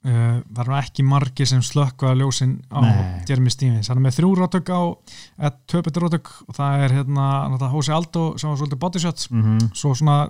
uh, 0.08 0.40
það 0.42 0.62
eru 0.64 0.76
ekki 0.78 1.06
margir 1.06 1.48
sem 1.50 1.62
slökka 1.64 2.14
ljósin 2.18 2.58
á 2.72 2.80
Nei. 2.82 3.22
Jeremy 3.28 3.52
Stevens 3.54 3.90
hann 3.90 4.00
er 4.00 4.06
með 4.08 4.18
þrjú 4.18 4.34
rótök 4.40 4.72
á 4.72 4.80
betur 5.84 6.06
rótök 6.06 6.30
og 6.48 6.58
það 6.58 6.84
er 6.84 6.96
hérna 6.98 7.70
Hosea 7.72 7.96
Aldo 7.96 8.30
sem 8.36 8.50
var 8.50 8.60
svolítið 8.60 8.82
body 8.84 9.02
shot 9.04 9.26
mm 9.30 9.42
-hmm. 9.42 9.72
svo 9.74 9.94
svona 9.94 10.28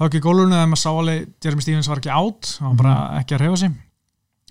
högg 0.00 0.16
í 0.16 0.24
gólunni 0.24 0.56
þegar 0.56 0.72
maður 0.72 0.84
sá 0.84 0.90
alveg 0.90 1.28
Jeremy 1.44 1.62
Stevens 1.62 1.88
var 1.88 2.02
ekki 2.02 2.12
átt 2.14 2.56
hann 2.60 2.76
var 2.76 2.82
bara 2.84 3.20
ekki 3.20 3.34
að 3.34 3.42
reyfa 3.44 3.56
sig 3.56 3.72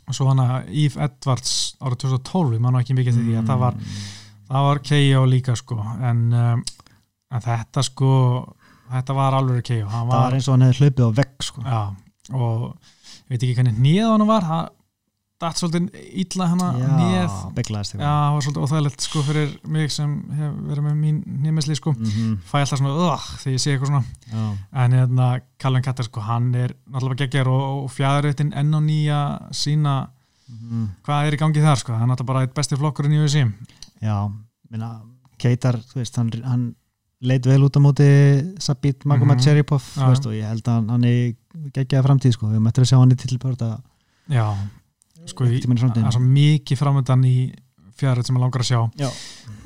og 0.09 0.15
svo 0.17 0.27
hann 0.27 0.41
að 0.41 0.69
Eve 0.73 1.03
Edwards 1.05 1.53
árið 1.79 2.01
2012 2.03 2.53
ég 2.53 2.61
man 2.61 2.73
nú 2.73 2.81
ekki 2.81 2.97
mikið 2.97 3.17
til 3.17 3.25
því 3.25 3.35
að 3.39 3.49
það 3.51 3.59
var 3.63 3.75
það 4.49 4.67
var 4.67 4.81
KO 4.89 5.25
líka 5.29 5.55
sko 5.55 5.77
en, 6.01 6.21
um, 6.33 6.63
en 7.29 7.43
þetta 7.45 7.83
sko 7.85 8.13
þetta 8.89 9.17
var 9.17 9.37
alveg 9.39 9.65
KO 9.69 9.89
það 9.91 10.07
var 10.13 10.37
eins 10.37 10.47
og 10.47 10.55
hann 10.55 10.65
hefði 10.67 10.85
hlaupið 10.85 11.05
á 11.05 11.11
vegg 11.19 11.45
sko. 11.45 11.65
Já, 11.65 11.81
og 12.33 12.63
ég 13.29 13.35
veit 13.37 13.43
ekki 13.45 13.55
hvernig 13.59 13.79
nýð 13.79 14.05
hann 14.09 14.27
var 14.27 14.45
það 14.49 14.67
datt 15.39 15.55
svolítið 15.55 15.99
illa 16.19 16.47
hana 16.51 16.69
nýð 16.99 17.35
beglaðist 17.55 17.93
Já, 17.95 17.99
það 18.03 18.33
var 18.35 18.41
svolítið 18.43 18.63
óþægilegt 18.65 19.01
sko 19.05 19.21
fyrir 19.23 19.53
mig 19.71 19.91
sem 19.95 20.15
hef 20.35 20.57
verið 20.67 20.83
með 20.89 20.97
mín 20.99 21.19
nýmisli 21.45 21.75
sko 21.79 21.93
mm 21.93 22.03
-hmm. 22.09 22.33
fæ 22.49 22.55
alltaf 22.59 22.79
svona 22.81 22.95
öð 22.95 23.27
þegar 23.39 23.53
ég 23.55 23.61
sé 23.63 23.71
eitthvað 23.71 23.87
svona 23.87 24.03
Já. 24.33 24.57
en 24.83 24.91
hérna 24.91 25.27
Calvin 25.57 25.81
Kattar 25.83 26.05
sko 26.05 26.19
hann 26.21 26.55
er 26.55 26.73
náttúrulega 26.91 27.23
geggjar 27.23 27.47
og, 27.47 27.83
og 27.83 27.91
fjæðurreitin 27.91 28.51
enn 28.53 28.73
á 28.75 28.79
nýja 28.81 29.21
sína 29.51 30.07
Mm. 30.49 30.87
hvað 31.05 31.27
er 31.27 31.33
í 31.33 31.37
gangi 31.37 31.61
þar 31.61 31.77
sko, 31.77 31.93
hann 31.93 32.09
er 32.09 32.15
náttúrulega 32.15 32.25
bara 32.25 32.41
eitt 32.41 32.53
besti 32.55 32.75
flokkurinn 32.75 33.13
í 33.13 33.19
USA 33.21 33.51
Já, 34.01 34.31
minna, 34.71 35.01
Keitar, 35.37 35.77
veist, 35.95 36.15
hann, 36.17 36.31
hann 36.43 36.75
leit 37.21 37.45
vel 37.45 37.61
út 37.67 37.77
á 37.77 37.79
móti 37.79 38.57
Sabit 38.59 39.05
Magomed 39.05 39.37
Mhm. 39.37 39.43
Cheripov, 39.43 39.83
Já. 39.95 40.01
þú 40.01 40.09
veist, 40.09 40.25
og 40.25 40.33
ég 40.33 40.47
held 40.47 40.63
að 40.67 40.73
hann, 40.73 40.89
hann 40.89 41.03
er 41.03 41.33
geggjaði 41.73 42.05
framtíð, 42.05 42.35
sko, 42.37 42.51
við 42.53 42.61
mættum 42.65 42.85
að 42.85 42.91
sjá 42.91 42.97
hann 43.01 43.15
í 43.15 43.19
tilbörða 43.23 43.71
Já, 44.29 44.45
sko 45.29 45.47
í 45.49 45.59
það 45.63 46.05
er 46.05 46.13
svo 46.15 46.21
mikið 46.25 46.79
framöndan 46.83 47.25
í 47.25 47.37
fjæðurreit 47.99 48.29
sem 48.29 48.37
hann 48.37 48.43
langar 48.45 48.61
að 48.63 48.67
sjá. 48.69 48.79
Já. 48.95 49.09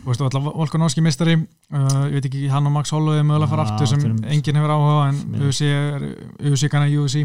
Og 0.03 0.15
alltaf 0.15 0.45
Volkanovski 0.57 1.03
mistari 1.05 1.35
uh, 1.37 2.05
ég 2.09 2.15
veit 2.17 2.25
ekki, 2.27 2.47
hann 2.51 2.65
og 2.67 2.73
Max 2.73 2.89
Holloway 2.95 3.21
er 3.21 3.27
mögulega 3.27 3.45
að 3.45 3.51
fara 3.53 3.65
aftur 3.67 3.89
sem 3.91 4.01
enginn 4.33 4.57
hefur 4.59 4.73
áhuga 4.73 5.03
en 5.11 5.19
er- 5.37 5.43
UFC 5.47 5.67
er 5.69 6.05
UFC 6.49 6.69
kannar 6.73 6.89
UFC 6.89 7.21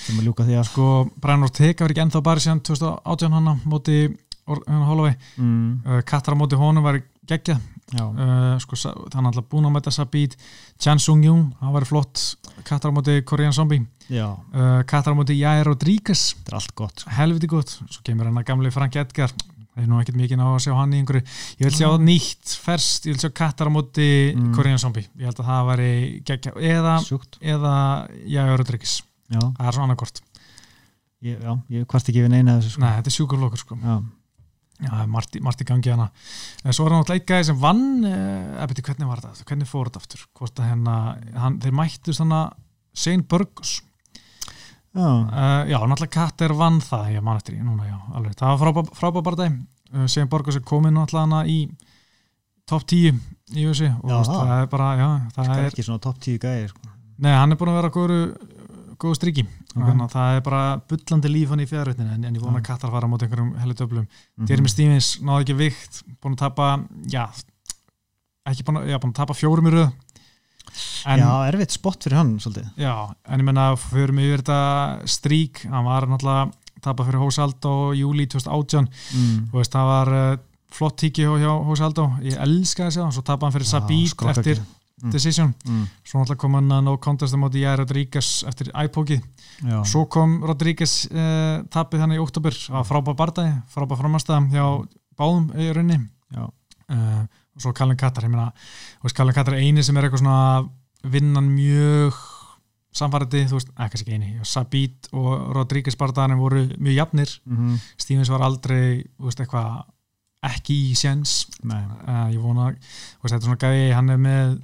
sem 0.00 0.16
að 0.16 0.24
ljúka 0.30 0.46
því 0.48 0.56
að 0.58 0.64
sko, 0.70 0.86
Brian 1.22 1.44
Ortega 1.46 1.84
var 1.84 1.94
ekki 1.94 2.04
ennþá 2.06 2.22
bara 2.24 2.42
síðan 2.46 2.62
2018 2.66 3.36
hann 3.36 3.52
á 3.52 3.54
móti 3.68 3.98
Holloway, 4.46 5.12
mm, 5.36 5.70
uh, 5.84 6.00
Kattar 6.06 6.34
á 6.34 6.40
móti 6.40 6.58
honum 6.58 6.84
var 6.86 7.00
geggjað, 7.26 7.60
uh, 7.94 8.56
sko, 8.62 8.76
hann 9.14 9.24
er 9.24 9.30
alltaf 9.30 9.46
búin 9.52 9.68
að 9.68 9.74
mæta 9.76 9.92
Sabit, 9.94 10.36
Chan 10.82 10.98
Sung 11.02 11.22
Jung 11.24 11.52
hann 11.60 11.74
var 11.76 11.86
flott, 11.86 12.22
Kattar 12.66 12.90
á 12.90 12.96
móti 12.96 13.18
Korean 13.24 13.54
Zombie, 13.54 13.84
uh, 14.10 14.82
Kattar 14.88 15.14
á 15.14 15.16
móti 15.18 15.36
Jair 15.38 15.68
Rodríguez, 15.68 16.32
þetta 16.40 16.52
er 16.54 16.58
allt 16.60 16.74
gott, 16.74 17.04
sko. 17.04 17.14
helviti 17.18 17.50
gott. 17.52 17.76
Svo 17.86 18.02
kemur 18.06 18.26
hann 18.26 18.40
að 18.42 18.48
gamli 18.50 18.72
Frank 18.74 18.96
Edgar. 18.96 19.30
Það 19.76 19.82
er 19.84 19.88
nú 19.92 19.98
ekkert 20.00 20.16
mikið 20.16 20.38
ná 20.40 20.44
að 20.48 20.62
sjá 20.64 20.72
hann 20.72 20.94
í 20.96 21.00
einhverju. 21.02 21.22
Ég 21.60 21.66
vil 21.66 21.74
sjá 21.76 21.88
nýtt, 22.00 22.54
ferst, 22.64 23.04
ég 23.04 23.12
vil 23.12 23.20
sjá 23.20 23.28
Kattar 23.36 23.68
á 23.68 23.72
móti 23.74 24.06
Mm. 24.32 24.54
Korean 24.56 24.80
Zombie, 24.80 25.04
ég 25.20 25.28
held 25.28 25.42
að 25.44 25.50
það 25.50 25.82
geggja, 26.24 26.52
eða, 26.56 26.94
eða 27.44 27.74
Jair 28.24 28.56
Rodríguez, 28.56 29.02
það 29.28 29.66
er 29.68 29.76
svona 29.76 29.84
annarkort 29.90 30.22
já, 31.26 31.52
ég 31.72 31.86
hvart 31.88 32.10
ekki 32.10 32.22
við 32.24 32.32
neina 32.32 32.58
þessu, 32.58 32.74
sko. 32.74 32.82
Nei, 32.84 32.92
þetta 32.98 33.10
er 33.10 33.16
sjúkurflokkur 33.16 33.62
sko. 33.62 33.78
Já, 33.80 33.96
Já, 34.76 34.90
það 34.92 35.02
er 35.06 35.10
margt, 35.14 35.36
margt 35.40 35.62
í 35.62 35.66
gangi 35.68 35.88
hana 35.94 36.10
en 36.64 36.74
svo 36.76 36.84
er 36.84 36.92
hann 36.92 37.00
alltaf 37.00 37.16
eitt 37.16 37.28
gæði 37.30 37.46
sem 37.48 37.60
vann 37.62 37.84
eh, 38.04 38.56
eða 38.58 38.66
beti, 38.72 38.82
hvernig 38.84 39.08
var 39.08 39.22
þetta, 39.24 39.46
hvernig 39.48 39.70
fór 39.70 39.88
þetta 39.88 40.02
aftur? 40.02 40.24
Hvort 40.36 40.60
að 40.60 40.68
hérna, 40.68 40.96
hann, 41.40 41.56
þeir 41.64 41.76
mættust 41.78 42.20
hann 42.20 42.34
að 42.36 42.50
Shane 42.96 43.24
Burgos. 43.28 43.78
Já, 44.96 45.04
uh, 45.04 45.62
já, 45.68 45.76
náttúrulega 45.84 46.12
Katter 46.14 46.52
vann 46.56 46.78
það 46.84 47.10
ég 47.12 47.24
man 47.24 47.36
eftir 47.40 47.56
í, 47.58 47.62
núna, 47.64 47.84
já, 47.88 47.96
alveg 48.16 48.36
það 48.40 48.52
var 48.52 48.60
frábær, 48.62 48.92
frábær 49.00 49.24
bara 49.26 49.40
dæm, 49.42 49.56
uh, 49.92 50.06
Shane 50.08 50.30
Burgos 50.32 50.56
er 50.56 50.64
komin 50.64 50.96
náttúrulega 50.96 51.26
hana 51.26 51.40
í 51.52 51.58
top 52.68 52.86
10 52.88 53.18
í 53.56 53.66
USA 53.68 53.90
og 54.00 54.08
Já, 54.10 54.16
það. 54.24 54.38
það. 54.40 54.54
er 54.62 54.70
bara, 54.72 54.86
já, 54.96 55.08
það 55.36 55.50
það 55.50 55.56
er 55.56 55.64
er 55.66 55.68
ekki 55.72 55.84
svona 55.88 56.04
top 56.06 56.20
10 56.24 56.40
gæði, 56.46 56.70
sko. 56.72 56.94
nei, 57.24 57.32
hann 57.36 57.52
er 57.52 57.60
búin 57.60 57.72
að 57.74 57.78
vera 57.82 57.92
góður 57.96 58.24
góðu 58.98 59.16
striki, 59.18 59.42
Ok. 59.76 59.82
þannig 59.86 60.04
að 60.06 60.12
það 60.16 60.36
er 60.36 60.40
bara 60.46 60.62
bullandi 60.88 61.28
líf 61.32 61.48
hann 61.52 61.60
í 61.60 61.66
fjárreitinu 61.68 62.12
en, 62.14 62.24
en 62.24 62.34
ég 62.34 62.40
vona 62.42 62.58
Já. 62.58 62.62
að 62.62 62.66
Katar 62.70 62.90
fara 62.90 63.08
móti 63.08 63.26
einhverjum 63.26 63.52
helli 63.60 63.74
döblum 63.74 64.06
Mhm. 64.38 64.46
Jeremy 64.48 64.68
Stevens 64.68 65.08
náði 65.20 65.44
ekki 65.44 65.56
vikt 65.56 66.02
búin 66.22 66.34
að 66.34 66.42
tapa 66.46 66.68
já, 67.12 67.26
ekki 68.46 68.64
búin 68.66 68.80
að, 68.82 68.88
já, 68.90 68.98
búin 69.02 69.12
að 69.12 69.20
tapa 69.20 69.34
fjórum 69.34 69.66
í 69.70 69.72
röð 69.74 69.92
en, 71.06 71.20
Já, 71.20 71.26
já. 71.26 71.48
erfitt 71.52 71.70
spott 71.76 72.02
fyrir 72.02 72.16
hann, 72.18 72.36
svolítið. 72.42 72.70
en 73.28 73.40
ég 73.40 73.44
menna 73.46 73.76
fyrir 73.76 74.12
mig 74.12 74.26
yfir 74.30 74.42
þetta 74.42 75.06
strík 75.06 75.62
hann 75.70 75.84
var 75.86 76.06
náttúrulega 76.10 76.52
tapa 76.82 77.04
fyrir 77.06 77.20
Hósaldó 77.22 77.92
júli 77.96 78.26
2018 78.26 78.88
Mm. 79.14 79.48
veist, 79.52 79.72
það 79.72 79.86
var 79.86 80.08
uh, 80.08 80.36
flott 80.70 80.96
tíki 80.98 81.22
hjá, 81.24 81.32
hjá 81.40 81.52
Hósaldó, 81.64 82.08
ég 82.22 82.36
elska 82.36 82.88
þessi 82.90 83.12
svo 83.12 83.22
tapa 83.24 83.46
hann 83.46 83.52
fyrir 83.54 83.66
Já, 83.66 84.10
skrokkakir. 84.10 84.58
eftir 84.58 84.58
Mm. 84.60 84.75
Decision, 85.12 85.54
Mm. 85.68 85.86
svo 86.04 86.20
náttúrulega 86.20 86.40
kom 86.40 86.54
hann 86.54 86.72
að 86.72 86.84
no 86.84 86.96
contest 86.96 87.34
á 87.34 87.38
móti 87.38 87.60
Jair 87.60 87.78
Rodríguez 87.78 88.44
eftir 88.48 88.70
iPokið 88.72 89.22
Já, 89.62 89.84
Svo 89.84 90.06
kom 90.08 90.42
Rodríguez 90.44 91.06
uh, 91.10 91.62
tapið 91.68 92.00
hann 92.00 92.12
í 92.12 92.18
oktober 92.20 92.52
á 92.52 92.80
frábær 92.84 93.16
bardagi, 93.16 93.52
frábær 93.72 93.98
framastæðum 94.00 94.50
hjá 94.52 94.64
báðum 95.16 95.50
í 95.56 95.72
rauninni. 95.72 96.08
Uh, 96.36 97.24
og 97.56 97.60
svo 97.62 97.72
Callum 97.72 97.96
Katar, 97.96 98.28
Callum 99.14 99.34
Katar 99.34 99.54
er 99.54 99.60
eini 99.64 99.82
sem 99.82 99.96
er 99.96 100.04
eitthvað 100.04 100.22
svona 100.22 100.68
vinnan 101.02 101.48
mjög 101.48 102.14
samfærandi, 102.96 103.46
þú 103.48 103.58
veist, 103.58 103.72
ekki 103.76 104.00
ekki 104.02 104.12
eini. 104.16 104.30
Sabit 104.44 105.08
og 105.12 105.52
Rodríguez 105.56 105.96
Bardanin 105.96 106.38
voru 106.40 106.66
mjög 106.78 106.94
jafnir, 106.96 107.40
mm 107.44 107.56
-hmm. 107.56 107.80
Stevens 107.98 108.28
var 108.28 108.42
aldrei 108.42 109.04
þú 109.18 109.24
veist, 109.24 109.40
eitthvað 109.40 109.84
ekki 110.42 110.92
í 110.92 110.94
séns. 110.94 111.46
Uh, 111.64 112.28
ég 112.32 112.40
vona, 112.40 112.70
þú 112.72 113.22
veist, 113.22 113.34
þetta 113.34 113.36
er 113.36 113.40
svona 113.40 113.64
gæði 113.64 113.94
hann 113.94 114.10
er 114.10 114.16
með 114.18 114.62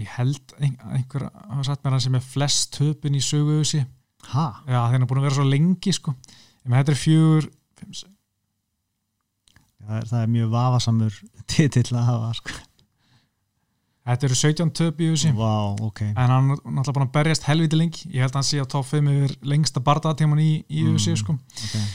ég 0.00 0.08
held 0.16 0.54
ein, 0.60 0.76
einhver 0.96 1.28
hafa 1.30 1.62
satt 1.68 1.82
mér 1.84 1.96
hann 1.96 2.00
sem 2.06 2.14
er 2.18 2.24
flest 2.24 2.72
töpun 2.78 3.14
í 3.18 3.22
já, 4.66 4.80
þeir 4.90 4.98
eru 5.00 5.06
búin 5.10 5.20
að 5.22 5.26
vera 5.28 5.34
svo 5.38 5.44
lengi 5.46 5.92
sko. 5.94 6.14
Þetta 6.66 6.92
er 6.92 6.98
fjögur 6.98 7.44
sex- 7.90 8.06
það 9.86 9.98
er, 10.00 10.06
það 10.10 10.22
er 10.22 10.32
mjög 10.34 10.48
vafasamur 10.56 11.18
titill 11.46 11.92
að 11.94 12.08
hafa 12.08 12.32
sko. 12.40 12.56
þetta 14.06 14.26
eru 14.28 14.36
17 14.38 14.72
töp 14.78 15.00
í 15.02 15.08
þessi 15.12 15.30
Vá, 15.34 15.52
ok. 15.82 16.00
En 16.12 16.16
hann 16.30 16.50
er 16.54 16.58
náttúrulega 16.62 16.96
búin 16.98 17.06
að 17.08 17.14
berjast 17.16 17.46
helviti 17.48 17.78
lengi. 17.78 18.04
Ég 18.14 18.22
held 18.22 18.32
að 18.34 18.40
hann 18.40 18.46
sé 18.50 18.60
á 18.62 18.66
top 18.70 18.86
5 18.86 19.08
yfir 19.12 19.36
lengsta 19.50 19.80
bardatíman 19.82 20.38
í, 20.42 20.50
í 20.70 20.84
Mm. 20.86 21.22
Sko. 21.22 21.34
okay. 21.66 21.86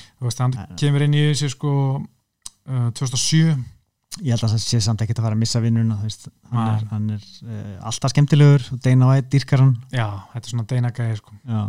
hann 0.44 0.56
kemur 0.80 1.02
inn 1.08 1.14
í 1.16 1.22
sko 1.52 1.72
uh, 2.68 2.90
2007 2.96 3.56
Ég 4.20 4.34
held 4.36 4.44
að 4.44 4.52
það 4.52 4.64
sé 4.66 4.80
samt 4.84 5.02
ekkert 5.06 5.22
að 5.22 5.26
fara 5.30 5.38
að 5.38 5.40
missa 5.42 5.62
vinnuna 5.64 5.96
hann 5.96 6.68
er, 6.68 6.82
hann 6.92 7.06
er 7.16 7.22
uh, 7.48 7.88
alltaf 7.88 8.12
skemmtilegur 8.12 8.66
og 8.76 8.82
Dana 8.84 9.08
White 9.08 9.30
dýrkar 9.32 9.64
hann. 9.64 9.72
Já, 9.96 10.08
þetta 10.34 10.44
er 10.44 10.52
svona 10.52 10.68
deinagæði 10.68 11.16
sko. 11.22 11.38
Já. 11.48 11.62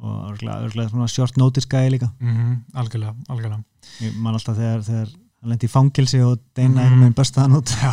og 0.00 0.40
svona 0.40 1.06
short 1.12 1.36
notice 1.38 1.68
gæði 1.70 1.92
líka. 1.94 2.08
Mm 2.18 2.64
algjörlega, 2.74 3.14
algjörlega. 3.28 3.62
Ég 4.00 4.16
man 4.18 4.34
alltaf 4.34 4.56
þegar, 4.58 4.82
þegar 4.88 5.12
hann 5.14 5.52
lendi 5.54 5.68
í 5.68 5.72
fangilsi 5.72 6.22
og 6.26 6.40
Dana 6.56 6.68
Mhm. 6.68 6.80
einhvern 6.80 7.00
veginn 7.04 7.18
bösta 7.20 7.44
hann 7.46 7.56
út. 7.60 7.70
Já, 7.70 7.92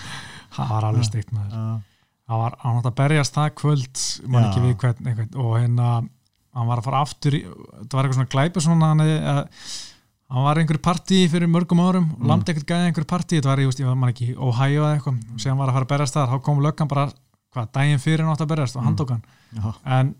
það 0.56 0.70
var 0.70 0.88
alveg 0.88 1.04
steikt 1.10 1.32
hann 2.30 2.38
var 2.38 2.56
hann 2.62 2.78
átt 2.78 2.88
að 2.90 2.98
berjast 3.02 3.34
það 3.36 3.54
kvöld 3.58 4.00
man 4.30 4.44
Já. 4.44 4.48
ekki 4.50 4.60
við 4.64 4.74
hvern, 4.80 5.06
einhvern 5.10 5.38
og 5.42 5.54
hérna 5.58 5.86
hann 6.54 6.68
var 6.70 6.78
að 6.80 6.86
fara 6.86 7.00
aftur 7.04 7.34
í, 7.34 7.40
það 7.44 7.96
var 7.96 8.06
eitthvað 8.06 8.18
svona 8.20 8.34
glæpa 8.34 8.62
svona 8.64 8.90
hann, 8.92 9.02
hefði, 9.04 9.16
að, 9.32 9.40
hann 10.30 10.44
var 10.46 10.56
í 10.56 10.62
einhverju 10.62 10.82
partí 10.84 11.18
fyrir 11.30 11.48
mörgum 11.50 11.80
árum 11.82 12.06
og 12.14 12.20
Mm. 12.20 12.26
landi 12.30 12.52
ekkert 12.52 12.66
gæði 12.70 12.86
einhverju 12.90 13.08
partí 13.10 13.36
þetta 13.40 13.50
var, 13.50 13.58
ég 13.58 14.00
var 14.00 14.10
ekki, 14.12 14.28
Ohio 14.38 14.82
eða 14.86 14.96
eitthvað 14.96 15.18
og 15.34 15.38
séðan 15.42 15.58
var 15.58 15.68
að 15.68 15.72
fara 15.74 15.84
að 15.84 15.92
berjast 15.94 16.14
þar, 16.14 16.28
þá 16.30 16.42
kom 16.42 16.60
löggan 16.62 16.88
bara 16.88 17.06
hvað, 17.52 17.72
daginn 17.72 17.98
fyrir 17.98 18.22
hann 18.24 18.32
átt 18.34 18.44
að 18.46 18.52
berjast 18.54 18.76
og 18.76 18.82
hann 18.84 18.94
Mm. 18.94 18.98
tók 18.98 19.10
hann 19.10 19.22
Já. 19.54 19.74
en 19.84 20.14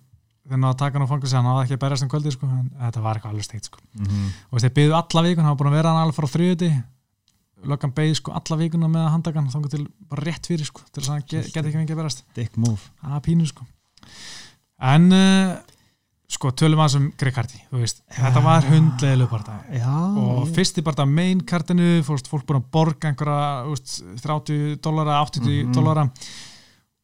þegar 0.48 0.64
hann 0.64 0.76
taka 0.76 0.98
hann 0.98 1.06
á 1.06 1.10
fangilsi 1.12 1.36
hann 1.36 1.46
áði 1.46 1.62
ekki 1.64 1.76
að 1.78 1.84
berjast 1.84 2.02
um 2.02 2.08
kvöldi 2.10 2.32
sko, 2.32 2.46
en 2.46 2.70
þetta 2.80 3.02
var 3.02 3.14
eitthvað 3.14 3.30
alveg 3.30 3.44
steikt 3.44 3.64
sko. 3.70 3.78
Mhm. 3.94 4.32
og 4.52 4.58
þeir 4.60 4.74
byggðu 4.74 4.94
alla 4.98 5.22
vikun, 5.28 5.44
hann 5.44 5.56
var 5.56 5.60
búin 5.64 5.70
að 5.72 5.76
vera 5.78 5.88
hann 5.94 6.02
alveg 6.08 6.16
frá 6.18 6.28
þriðuti 6.34 6.70
löggan 7.62 7.92
beigð 7.92 8.14
sko 8.16 8.32
alla 8.32 8.56
vikuna 8.56 8.88
með 8.88 9.04
að 9.06 9.10
handtaka 9.14 9.36
hann 9.36 9.50
þá 9.52 9.70
til 9.70 9.86
bara 10.08 10.22
rétt 10.24 10.46
fyrir 10.48 10.64
sko, 10.64 10.80
til 10.92 11.02
þess 11.02 11.08
að 11.10 11.12
hann 11.12 11.24
get, 11.28 11.52
get 11.52 11.64
sko 16.30 16.52
tölum 16.54 16.78
að 16.84 16.92
sem 16.94 17.06
Greg 17.18 17.34
Hardy, 17.40 17.58
þú 17.72 17.80
veist, 17.82 18.02
þetta 18.14 18.42
var 18.44 18.62
hundleilu 18.70 19.26
bara 19.30 19.56
Já, 19.74 19.90
og 19.90 20.44
ég- 20.46 20.52
fyrst 20.54 20.78
í 20.78 20.84
bara 20.86 21.06
main 21.06 21.40
kartinu, 21.42 21.88
fórst 22.06 22.28
fólk 22.30 22.46
búin 22.46 22.60
að 22.62 22.68
borga 22.76 23.10
einhverja 23.10 23.66
veist, 23.66 23.96
30 24.22 24.76
dólara, 24.84 25.18
80 25.26 25.64
Mhm. 25.64 25.72
dólara 25.74 26.04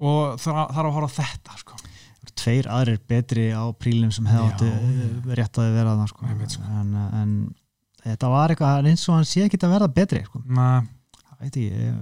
og 0.01 0.39
þar, 0.39 0.71
þar 0.75 0.85
á 0.87 0.89
að 0.91 0.97
horfa 0.97 1.11
á 1.11 1.17
þetta 1.21 1.59
sko 1.63 1.77
tveir 2.37 2.67
aðrir 2.69 2.99
betri 3.09 3.45
á 3.55 3.65
prílum 3.81 4.11
sem 4.13 4.27
hefði 4.27 4.51
áttu 4.51 4.67
já. 4.69 5.37
rétt 5.39 5.59
að 5.63 5.73
vera 5.73 5.95
það 5.97 6.09
sko. 6.11 6.27
Sko. 6.53 6.63
en, 6.81 6.95
en 7.23 7.55
þetta 8.05 8.29
var 8.29 8.51
eitthvað 8.53 8.89
eins 8.91 9.09
og 9.09 9.15
hann 9.17 9.25
sé 9.25 9.45
ekki 9.47 9.57
að 9.63 9.73
verða 9.73 9.89
betri 9.95 10.21
sko. 10.27 10.43
Na, 10.47 10.83
það 11.17 11.41
veit 11.41 11.57
ég, 11.57 11.73
ég 11.73 11.95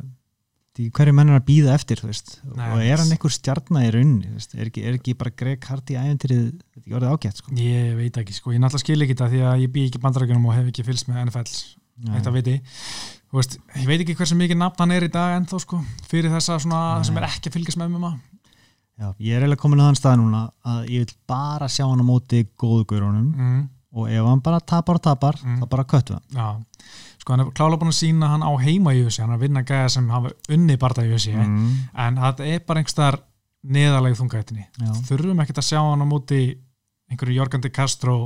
því 0.75 0.89
hverju 0.97 1.15
menn 1.15 1.31
er 1.31 1.39
að 1.39 1.47
býða 1.47 1.75
eftir. 1.77 2.01
Nei, 2.05 2.67
og 2.75 2.81
er 2.83 2.99
hann 2.99 3.13
einhver 3.15 3.31
stjarnar 3.31 3.87
í 3.87 4.05
veist, 4.35 4.57
er, 4.59 4.67
ekki, 4.67 4.83
er 4.83 4.99
ekki 4.99 5.15
bara 5.19 5.31
Greg 5.31 5.69
Hardy 5.71 5.95
æventrið 5.95 6.45
þetta 6.51 6.91
er 6.91 6.97
orðið 6.99 7.15
ágætt 7.15 7.41
sko. 7.41 7.55
ég 7.61 7.95
veit 8.01 8.19
ekki 8.21 8.35
sko, 8.35 8.55
ég 8.55 8.63
náttúrulega 8.63 8.83
skil 8.83 9.05
ekki 9.05 9.15
þetta 9.15 9.31
því 9.31 9.43
að 9.51 9.63
ég 9.63 9.73
bý 9.75 9.85
ekki 9.89 10.01
í 10.01 10.05
bandarækjunum 10.05 10.49
og 10.51 10.57
hef 10.57 10.71
ekki 10.73 10.87
fylgst 10.89 11.11
með 11.11 11.21
NFL 11.29 11.55
þetta 12.03 12.35
veit 12.35 12.51
ég 12.51 12.79
veist, 13.35 13.57
ég 13.79 13.89
veit 13.89 14.03
ekki 14.03 14.17
hversu 14.19 14.39
mikið 14.39 14.61
nafn 14.61 14.83
hann 14.83 14.95
er 14.97 15.07
í 15.07 15.11
dag 15.15 15.37
ennþá 15.39 15.61
sko, 15.63 15.81
fyrir 16.11 16.35
svona 16.43 16.81
Nei. 16.99 17.07
sem 17.07 17.21
er 17.21 17.29
ekki 17.29 17.51
að 17.51 17.59
fylgjast 17.59 17.81
með 17.81 17.95
MMA 17.95 18.13
Já, 18.95 19.09
ég 19.19 19.35
er 19.35 19.43
eiginlega 19.43 19.59
komin 19.59 19.83
á 19.83 19.87
þann 19.89 19.99
stað 19.99 20.21
núna 20.21 20.43
að 20.71 20.91
ég 20.95 21.03
vil 21.03 21.17
bara 21.27 21.67
sjá 21.71 21.83
hann 21.89 22.03
á 22.03 22.07
móti 22.07 22.45
góðu 22.55 22.85
gaurunum 22.93 23.31
mm. 23.35 23.63
og 23.99 24.11
ef 24.11 24.29
hann 24.29 24.43
bara 24.45 24.61
tapar 24.63 25.01
og 25.01 25.03
tapar 25.03 25.41
Mm. 25.43 25.57
þá 25.63 25.67
bara 25.73 25.87
köttu 25.91 26.15
hann 26.15 26.63
sko 27.25 27.35
hann 27.35 27.43
er 27.47 27.53
klála 27.57 27.81
búin 27.81 27.91
að 27.91 27.99
sína 28.03 28.31
hann 28.35 28.45
á 28.45 28.53
heima 28.61 28.93
í 28.93 29.03
USA, 29.03 29.25
hann 29.25 29.33
er 29.35 29.41
að 29.41 29.47
vinna 29.49 29.65
gæða 29.65 29.91
sem 29.97 30.11
hafa 30.13 30.35
unni 30.53 30.77
barða 30.81 31.07
í 31.09 31.15
USA, 31.17 31.35
mm. 31.41 31.69
en 32.05 32.21
þetta 32.21 32.49
er 32.53 32.65
bara 32.69 32.83
einhverstaðar 32.83 33.21
neðalegi 33.65 34.21
þungættinni 34.21 34.67
þurfum 35.09 35.41
ekkert 35.41 35.63
að 35.63 35.69
sjá 35.71 35.79
hann 35.81 36.05
á 36.05 36.07
móti 36.07 36.41
einhverju 37.11 37.39
Jorgandi 37.39 37.71
Castro 37.73 38.19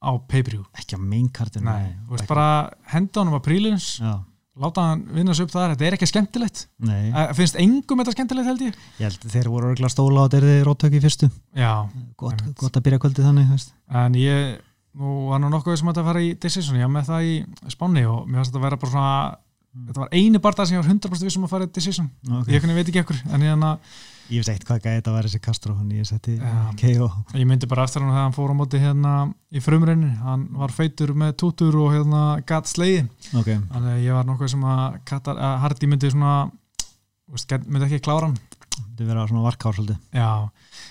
á 0.00 0.10
pay-per-view? 0.28 0.64
Ekki 0.76 0.96
á 0.96 1.00
mainkartinu 1.00 1.68
Nei, 1.68 1.92
þú 2.06 2.16
veist 2.16 2.30
bara 2.30 2.48
henda 2.92 3.22
honum 3.22 3.36
á 3.36 3.42
prílins 3.44 3.88
Já, 4.00 4.14
láta 4.60 4.84
hann 4.90 5.04
vinna 5.12 5.34
sig 5.36 5.46
upp 5.46 5.52
þar, 5.52 5.74
þetta 5.74 5.86
er 5.88 5.96
ekki 5.96 6.08
skemmtilegt. 6.08 6.62
Nei, 6.84 7.10
Eh, 7.12 7.32
finnst 7.36 7.58
engum 7.60 8.00
þetta 8.00 8.14
skemmtilegt 8.16 8.48
held 8.48 8.62
ég? 8.64 8.78
Ég 9.00 9.10
held 9.10 9.26
þeir 9.34 9.50
voru 9.52 9.72
örgulega 9.72 9.92
stóla 9.92 10.24
og 10.24 10.32
þeir 10.32 10.46
eru 10.48 10.64
róttök 10.70 10.96
í 10.96 11.02
fyrstu. 11.04 11.28
Já, 11.56 11.72
gott, 12.16 12.40
gott 12.56 12.78
að 12.78 12.86
byrja 12.86 13.02
kvöldið 13.04 13.28
þannig 13.28 13.50
veist. 13.52 13.74
en 13.92 14.16
ég 14.20 14.60
nú 14.96 15.16
var 15.30 15.42
nú 15.42 15.50
nokkuð 15.52 15.78
sem 15.80 15.90
að 15.90 15.96
þetta 15.96 16.06
fara 16.08 16.24
í 16.24 16.30
Decision 16.40 16.78
ég 16.78 16.86
var 16.88 16.94
með 16.94 17.10
það 17.10 17.28
í 17.28 17.34
Spáni 17.72 18.04
og 18.08 18.24
mér 18.26 18.40
finnst 18.40 18.52
þetta 18.52 18.62
að 18.62 18.66
vera 18.66 18.80
bara 18.82 18.94
svona 18.94 19.16
þetta 19.86 20.02
var 20.02 20.12
eini 20.16 20.42
barða 20.42 20.66
sem 20.66 20.76
ég 20.76 20.82
var 20.82 20.92
100% 20.92 21.28
vissum 21.28 21.46
að 21.46 21.52
fara 21.52 21.66
í 21.66 21.72
Decision. 21.76 22.10
Okay. 22.40 22.56
ég 22.56 22.68
veit 22.78 22.90
ekki 22.90 23.02
ekkur 23.02 23.18
en 23.28 23.44
hérna, 23.44 23.72
ég 24.30 24.40
veist 24.40 24.52
ekkert 24.52 24.70
hvað 24.70 24.80
gæði 24.86 25.00
þetta 25.00 25.12
að 25.12 25.18
vera 25.18 25.30
þessi 25.30 25.42
Castro 25.44 25.76
hann 25.76 25.92
ég 25.92 26.08
setti 26.08 26.36
Já. 26.38 26.54
KO 26.80 27.10
ég 27.36 27.48
myndi 27.50 27.68
bara 27.70 27.84
eftir 27.86 28.02
hann 28.02 28.14
þegar 28.14 28.24
hann 28.24 28.36
fór 28.36 28.54
á 28.56 28.56
móti 28.56 28.80
hérna 28.82 29.14
í 29.52 29.62
frumreinu 29.64 30.12
hann 30.22 30.46
var 30.56 30.74
feitur 30.74 31.12
með 31.18 31.36
tútur 31.42 31.76
og 31.82 31.92
hérna 31.94 32.22
gatt 32.48 32.70
sleiði 32.70 33.04
ok, 33.36 33.52
þannig 33.52 33.92
að 33.92 34.04
ég 34.06 34.16
var 34.16 34.28
nokkuð 34.30 34.54
sem 34.54 34.66
að, 34.72 35.00
að 35.36 35.56
Hardy 35.66 35.92
myndi 35.92 36.12
svona 36.14 36.36
myndi 37.66 37.88
ekki 37.90 38.04
klára 38.06 38.30
hann 38.30 38.38
þetta 38.76 39.06
verða 39.08 39.26
svona 39.30 39.42
varkár 39.46 39.74
svolítið. 39.76 39.98
Já, 40.14 40.28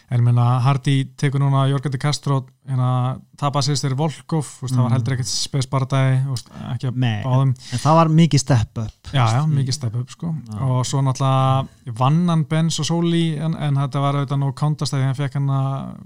en 0.10 0.20
ég 0.20 0.26
meina 0.26 0.46
Hardy 0.66 0.96
tekur 1.18 1.40
núna 1.42 1.64
Jorgandi 1.70 2.00
Castro 2.02 2.40
hérna 2.68 3.20
tapa 3.38 3.62
sérst 3.66 3.86
þeirri 3.86 3.98
Volkov 4.00 4.46
veist, 4.62 4.74
það 4.76 4.82
var 4.84 4.90
Mm. 4.90 4.96
heldur 4.98 5.14
ekkert 5.16 5.32
spes 5.32 5.68
bardagi 5.70 6.20
þú 6.26 6.30
veist, 6.36 6.50
ekki 6.74 6.88
að 6.92 6.96
Nei, 7.06 7.24
báðum. 7.24 7.54
en 7.74 7.80
það 7.86 7.96
var 8.00 8.08
mikið 8.08 8.40
step 8.40 8.78
up 8.78 9.14
Já, 9.14 9.26
já, 9.36 9.42
mikið 9.48 9.74
step 9.74 9.96
up 9.96 10.10
sko. 10.10 10.36
Já. 10.50 10.60
og 10.62 10.86
svo 10.86 11.02
náttúrulega 11.02 11.96
vann 11.98 12.28
hann 12.30 12.44
Benz 12.46 12.80
og 12.80 12.86
Soli 12.86 13.38
en, 13.38 13.56
en 13.56 13.76
þetta 13.76 14.02
var 14.02 14.14
auðvitað 14.22 14.54
countast 14.56 14.94
þegar 14.94 15.06
hann 15.06 15.16
fekk 15.16 15.34
hann 15.34 15.50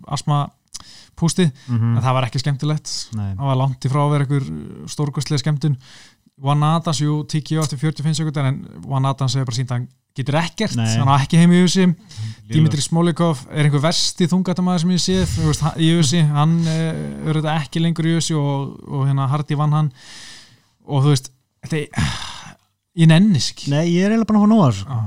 asma 0.07 0.49
pústi. 1.19 1.51
Mm 1.67 1.97
en 1.97 2.01
það 2.03 2.13
var 2.15 2.23
ekki 2.29 2.39
skemmtilegt. 2.39 2.91
Nei, 3.17 3.33
það 3.35 3.47
var 3.49 3.57
langt 3.59 3.83
í 3.85 3.89
frá 3.91 3.99
að 4.05 4.11
vera 4.13 4.23
einhver 4.25 4.87
stórkostlega 4.87 5.41
skemmtun 5.43 5.75
Juan 6.39 6.63
Adams, 6.63 6.99
jú, 7.03 7.23
TKO 7.27 7.63
eftir 7.65 7.79
45 7.81 8.15
sekundar 8.21 8.45
en 8.47 8.59
Juan 8.85 9.05
Adams 9.09 9.35
hefur 9.35 9.49
bara 9.49 9.57
sínt 9.57 9.71
að 9.73 9.79
hann 9.81 9.87
getur 10.15 10.37
ekkert, 10.39 10.75
Nei. 10.75 10.87
hann 10.97 11.07
á 11.11 11.15
ekki 11.19 11.37
heim 11.39 11.51
í 11.53 11.59
USA 11.63 11.85
Dimitri 12.49 12.81
Smolikov 12.81 13.43
er 13.51 13.67
einhver 13.67 13.83
versti 13.83 14.27
þungatamæður 14.31 14.81
sem 14.85 14.93
ég 14.95 15.03
sé 15.03 15.17
þú 15.35 15.49
veist, 15.51 15.65
í 15.77 15.89
USA, 15.99 16.23
hann 16.33 16.55
eh, 16.67 16.87
er 17.29 17.37
auðvitað 17.37 17.59
ekki 17.65 17.83
lengur 17.83 18.07
í 18.09 18.15
USA 18.17 18.39
og, 18.39 18.73
og 18.89 19.03
hérna 19.07 19.27
Hardy 19.31 19.57
vann 19.59 19.75
hann. 19.77 19.91
Og 20.89 21.03
þú 21.05 21.13
veist 21.13 21.29
þetta 21.67 21.81
er, 21.83 22.09
ég 23.03 23.11
nennis 23.11 23.51
ekki. 23.53 23.69
Nei, 23.75 23.83
ég 23.93 24.07
er 24.07 24.15
eiginlega 24.15 24.31
bara 24.33 24.47
nóga 24.49 24.71
þessu. 24.71 24.87
Já, 24.89 24.99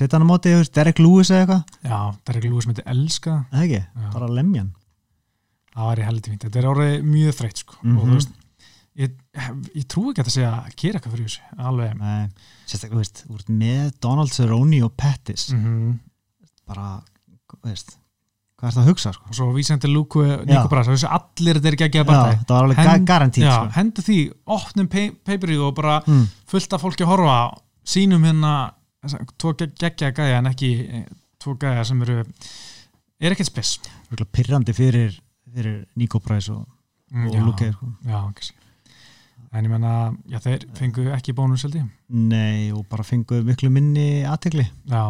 setja 0.00 0.16
hann 0.18 0.24
á 0.26 0.30
móti, 0.32 0.54
Derek 0.78 1.02
Lewis 1.04 1.30
eða 1.34 1.42
eitthvað? 1.44 1.76
Já, 1.84 2.00
er 2.38 2.48
lúið 2.48 2.64
sem 2.64 2.72
þetta 2.74 2.88
elska. 2.94 3.36
Það. 3.52 3.66
ekki, 3.66 3.82
Já. 3.84 4.08
bara 4.16 4.30
lemjan 4.38 4.72
það 5.74 5.88
var 5.90 5.98
í 6.00 6.06
heldur 6.06 6.32
fínt, 6.32 6.44
þetta 6.46 6.60
er 6.62 6.70
orðið 6.70 7.06
mjög 7.10 7.36
þreytt 7.40 7.60
sko. 7.64 7.76
og 7.82 7.86
Mhm. 7.86 8.00
þú 8.08 8.14
veist 8.14 8.32
ég, 8.98 9.14
ég 9.74 9.86
trú 9.90 10.10
ekki 10.12 10.22
að 10.22 10.28
það 10.28 10.34
sé 10.36 10.44
að 10.48 10.72
gera 10.80 10.98
eitthvað 11.00 11.14
fyrir 11.16 11.28
þessu 11.28 11.66
alveg. 11.70 11.94
Nei, 11.98 12.28
sérstaklega, 12.70 12.94
þú 12.94 13.02
veist, 13.02 13.22
þú 13.26 13.36
veist, 13.38 13.52
með 13.64 13.92
Donald 14.06 14.32
Cerrone 14.34 14.82
og 14.86 14.94
Pettis. 14.96 15.48
Mm 15.56 15.94
bara, 16.64 16.96
þú 17.52 17.58
veist 17.68 17.98
hvað 18.56 18.68
er 18.70 18.74
það 18.76 18.80
að 18.84 18.86
hugsa, 18.88 19.10
sko? 19.12 19.26
Og 19.28 19.36
svo 19.36 19.46
vísandi 19.52 19.88
Luku 19.90 20.22
Nico 20.46 20.68
Brass, 20.70 20.88
þessu 20.88 21.08
allir 21.12 21.58
þetta 21.58 21.68
er 21.68 21.74
ekki 21.76 21.84
að 21.84 21.92
gefa 21.98 22.06
bara 22.08 22.30
það 22.38 22.52
var 22.54 22.62
alveg 22.64 22.78
Hen- 22.78 22.88
Hen 22.88 23.04
garantít, 23.10 23.44
Já, 23.44 23.52
sko. 23.58 23.72
hendur 23.74 24.06
því, 24.06 24.16
opnum 24.56 24.88
peiperið 24.94 25.64
og 25.66 25.74
bara 25.76 25.96
mm. 26.06 26.22
fullt 26.48 26.72
af 26.78 26.80
fólki 26.86 27.04
að 27.04 27.10
horfa 27.10 27.34
sínum 27.84 28.24
hérna 28.24 28.54
tvo 29.36 29.52
gegg- 29.60 29.74
geggja 29.82 30.12
gæja 30.16 30.38
en 30.40 30.48
ekki 30.48 30.70
eh, 30.86 31.04
tvo 31.42 31.56
gæja 31.60 31.84
sem 31.84 32.00
eru 32.06 32.22
er 33.20 33.34
ekkert 33.36 33.50
spes 33.50 33.74
pirrandi 34.32 34.72
fyrir, 34.72 35.18
fyrir 35.52 35.82
Nico 36.00 36.22
Price 36.24 36.48
og, 36.54 36.64
Mm, 37.14 37.28
og 37.28 37.34
já, 37.36 37.42
Luke, 37.44 37.66
sko 37.76 37.86
en 39.54 39.66
ég 39.66 39.70
menna, 39.70 39.92
já 40.30 40.40
þeir 40.42 40.64
fengu 40.74 41.06
ekki 41.14 41.34
bónus 41.36 41.62
held 41.66 41.76
ég. 41.78 41.88
Nei, 42.10 42.70
og 42.74 42.86
bara 42.90 43.06
fengu 43.06 43.40
miklu 43.46 43.70
minni 43.70 44.24
aðtegli 44.26 44.64
já, 44.90 45.04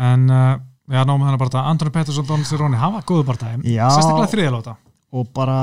en 0.00 0.30
uh, 0.32 0.54
já, 0.90 1.02
náum 1.04 1.24
hann 1.26 1.38
bara 1.40 1.52
það 1.52 1.68
Antoni 1.72 1.92
Pettersson, 1.94 2.28
Donald 2.28 2.48
Cerrone, 2.48 2.78
hafa 2.80 3.02
góðu 3.08 3.26
bara 3.28 3.42
það 3.42 3.66
Já. 3.68 3.84
sérstaklega 3.92 4.32
þriðalóta 4.32 4.76
og 5.10 5.26
bara 5.34 5.58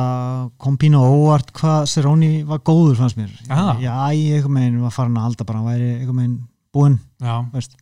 kom 0.59 0.75
pínu 0.75 0.99
óvart 0.99 1.53
hvað 1.55 1.85
Seróni 1.87 2.43
var 2.47 2.59
góður 2.67 2.97
fannst 2.99 3.15
mér. 3.19 3.31
Aha. 3.47 3.77
já, 3.79 3.93
ég 4.11 4.41
einhvern 4.41 4.57
veginn 4.59 4.81
var 4.83 4.91
farin 4.91 5.15
að 5.15 5.27
halda 5.29 5.45
bara 5.47 5.61
hann 5.61 5.69
væri 5.71 5.91
einhvern 6.01 6.17
veginn 6.19 6.39
búinn 6.75 6.97
veist. 7.53 7.77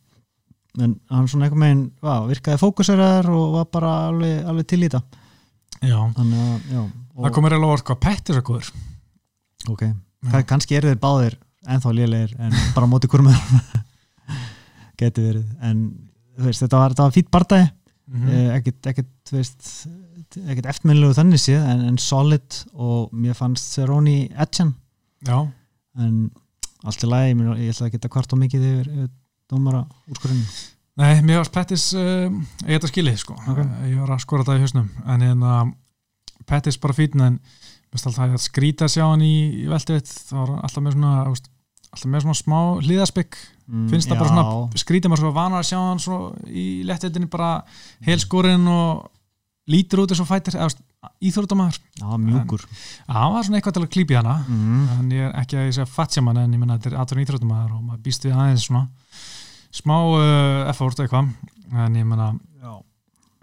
en 0.78 0.94
hann 1.10 1.26
svona 1.26 1.48
einhvern 1.48 1.64
veginn 1.66 1.84
va, 2.06 2.20
virkaði 2.30 2.62
fókuseraðar 2.62 3.30
og 3.34 3.56
var 3.58 3.66
bara 3.74 3.94
alveg, 4.12 4.44
alveg 4.46 4.68
til 4.70 4.78
í 4.78 4.86
þetta 4.86 5.02
já. 5.82 5.98
Þannig 6.20 6.44
að, 6.46 6.70
já 6.70 6.82
það 7.16 7.34
komir 7.40 7.56
alveg 7.58 7.74
orð 7.74 7.86
hvað 7.90 8.00
Pettis 8.06 8.38
er 8.38 8.46
góður. 8.46 8.70
Ok, 9.72 9.82
Ka 10.30 10.42
kannski 10.48 10.78
eru 10.78 10.92
þeir 10.92 11.02
báðir 11.02 11.38
ennþá 11.66 11.92
lélegir 11.94 12.36
en 12.40 12.54
bara 12.74 12.86
á 12.86 12.90
móti 12.90 13.10
kurmur 13.10 13.36
geti 15.00 15.24
verið. 15.24 15.48
En 15.66 15.82
veist, 16.38 16.62
þetta 16.62 16.82
var, 16.82 16.96
var 16.98 17.14
fýtt 17.14 17.32
bardagi 17.32 17.66
mm 18.06 18.28
eh, 18.30 18.50
ekkert, 18.54 18.86
ekkert, 18.86 20.68
eftirminnlegu 20.70 21.14
þannig 21.16 21.42
séð 21.42 21.64
en, 21.66 21.80
en 21.88 21.98
solid 21.98 22.60
og 22.74 23.10
mér 23.12 23.34
fannst 23.34 23.78
etjan 23.80 24.74
já, 25.26 25.38
en 25.98 26.30
allt 26.86 27.02
í 27.02 27.10
lagi, 27.10 27.34
ég, 27.34 27.72
ætla 27.72 27.88
að 27.88 27.92
geta 27.96 28.12
hvart 28.14 28.32
og 28.32 28.38
mikið 28.44 28.66
yfir, 28.70 28.90
yfir 28.92 29.10
dómara 29.50 29.82
úrskurinn 30.06 30.44
nei, 31.00 31.22
mér 31.22 31.40
varst 31.40 31.54
Pettis 31.54 31.88
uh, 31.94 32.30
ég 32.66 32.76
þetta 32.76 32.90
skilið 32.90 33.18
sko. 33.20 33.36
Ok. 33.36 33.62
ég 33.90 33.98
var 34.00 34.14
að 34.14 34.22
skora 34.24 34.46
það 34.46 34.58
í 34.58 34.64
hausnum. 34.64 34.88
En 35.06 35.24
hérna 35.24 35.56
Pettis 36.46 36.78
bara 36.80 36.96
fýtn 36.96 37.24
en 37.26 37.40
alltaf 38.04 38.24
að 38.26 38.42
skrýta 38.44 38.86
að 38.86 38.94
sjá 38.96 39.04
hann 39.06 39.24
í, 39.24 39.34
í 39.64 39.66
veldivitt 39.70 40.10
það 40.28 40.40
var 40.42 40.54
alltaf 40.66 40.84
með 40.84 40.96
svona 40.96 41.12
alltaf 41.24 42.08
með 42.12 42.24
svona 42.24 42.38
smá 42.40 42.58
hlýðaspikk 42.84 43.38
mm, 43.40 43.86
finnst 43.92 44.10
það 44.10 44.20
bara 44.22 44.32
svona 44.32 44.80
skrítið 44.82 45.12
maður 45.12 45.24
svo 45.24 45.32
vanar 45.36 45.62
að 45.62 45.68
sjá 45.70 45.78
hann 45.80 46.02
svo 46.02 46.18
í 46.46 46.66
lettveldinni 46.88 47.30
bara 47.32 47.50
helskorinn 48.06 48.66
og 48.72 49.06
lítur 49.72 50.04
út 50.04 50.12
eins 50.14 50.22
og 50.22 50.28
fætir 50.28 50.58
íþróttamæður 51.22 51.76
já, 51.78 52.06
mjúkur. 52.18 52.62
Það 53.06 53.32
var 53.34 53.44
svona 53.46 53.58
eitthvað 53.58 53.76
til 53.76 53.82
að 53.84 53.92
klípi 53.94 54.16
hana 54.18 54.36
mm. 54.42 54.84
en 54.96 55.12
ég 55.14 55.28
er 55.28 55.36
ekki 55.40 55.58
að 55.58 55.68
ég 55.68 55.76
segja 55.76 55.90
fatsjaman 55.90 56.40
en 56.42 56.54
ég 56.54 56.62
menna 56.62 56.76
þetta 56.78 56.92
er 56.92 56.98
aðturinn 57.02 57.26
íþróttamæður 57.26 57.76
og 57.76 57.84
maður 57.86 58.04
býst 58.06 58.26
við 58.26 58.34
aðeins 58.36 58.66
svona 58.66 58.84
smá 59.76 59.96
uh, 59.96 60.70
effort 60.70 61.02
eitthvað 61.02 61.30
en 61.86 61.98
ég 61.98 62.06
menna 62.06 62.32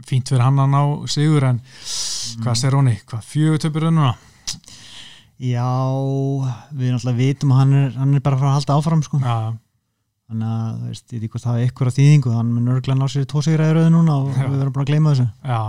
fínt 0.03 0.27
fyrir 0.27 0.43
hann 0.43 0.59
að 0.59 0.73
ná 0.73 0.81
sigur 1.11 1.45
en 1.47 1.61
Mm. 2.33 2.43
hvað 2.43 2.59
sér 2.59 2.77
honi, 2.77 2.93
hvað 3.09 3.25
fjögur 3.29 3.61
töpur 3.61 3.89
unnuna 3.89 4.13
já, 5.43 5.67
við 6.73 6.93
náttúrulega 6.93 7.19
vitum 7.19 7.53
að 7.53 7.59
hann 7.61 7.73
er, 7.79 7.91
hann 7.99 8.15
er 8.17 8.23
bara 8.25 8.37
að 8.37 8.43
fara 8.43 8.51
að 8.53 8.57
halda 8.59 8.77
áfram 8.79 9.03
sko. 9.05 9.19
já, 9.23 9.35
þannig 10.29 10.51
að 10.53 10.77
þú 10.79 10.89
veist, 10.93 11.05
ég 11.05 11.13
veit 11.19 11.23
ekki 11.27 11.33
hvort 11.35 11.45
það 11.47 11.59
er 11.61 11.67
ykkur 11.69 11.89
að 11.91 11.97
þýðingu 11.99 12.35
hann 12.37 12.51
mun 12.55 12.71
örgulega 12.73 12.99
ná 13.01 13.09
sér 13.11 13.25
í 13.25 13.29
tósigraði 13.33 13.75
rauði 13.77 13.91
núna 13.93 14.15
og 14.23 14.29
Já. 14.37 14.45
við 14.47 14.57
verðum 14.61 14.75
búin 14.77 14.85
að 14.85 14.91
gleyma 14.93 15.13
þessu 15.13 15.27
já 15.43 15.59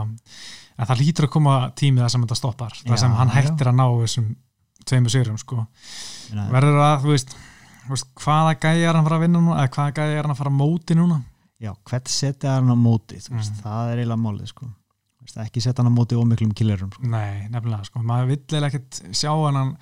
en 0.75 0.89
það 0.91 1.01
lítur 1.05 1.27
að 1.29 1.33
koma 1.37 1.57
tímið 1.79 2.03
það 2.05 2.13
sem 2.15 2.23
þetta 2.27 2.39
stoppar 2.41 2.79
það 2.85 3.01
sem 3.05 3.13
hann 3.19 3.35
hættir 3.35 3.71
að 3.71 3.77
ná 3.79 3.85
þessum 4.05 4.31
tveimur 4.85 5.13
sigurum 5.15 5.39
sko 5.43 5.67
verður 6.55 6.81
að, 6.83 6.97
þú 7.05 7.13
veist, 7.15 7.35
þú 7.85 7.93
veist 7.95 8.09
hvaða 8.25 8.55
gæði 8.65 8.83
er 8.89 8.91
hann 8.95 9.03
að 9.05 9.09
fara 9.11 9.19
að 9.21 9.25
vinna 9.27 9.43
núna 9.45 9.59
eða 9.63 9.75
hvaða 9.77 9.95
gæði 10.01 10.17
er 10.19 10.23
hann 10.27 10.35
að 10.35 10.41
fara 10.41 10.53
að 10.55 10.59
móti 10.63 10.97
núna 10.99 11.21
já, 11.65 11.71
hvert 11.91 12.11
setja 12.11 12.57
hann 12.59 12.73
á 12.75 12.77
móti 12.79 13.21
þú 13.23 13.37
veist, 13.39 13.55
Mm. 13.55 13.61
það 13.65 13.93
er 13.93 14.01
eiginlega 14.03 14.23
málið 14.25 14.51
sko. 14.51 14.67
Ekki 15.45 15.63
setja 15.63 15.83
hann 15.83 15.91
á 15.91 15.95
móti 15.95 16.19
ómiklum 16.19 16.53
killerum 16.55 16.93
sko. 16.93 17.07
nei, 17.09 17.49
nefnilega, 17.51 17.89
sko, 17.89 18.03
maður 18.07 18.31
vill 18.33 18.43
eiginlega 18.43 18.71
ekkert 18.71 19.17
sjá 19.17 19.33
hann 19.33 19.59
hann 19.59 19.75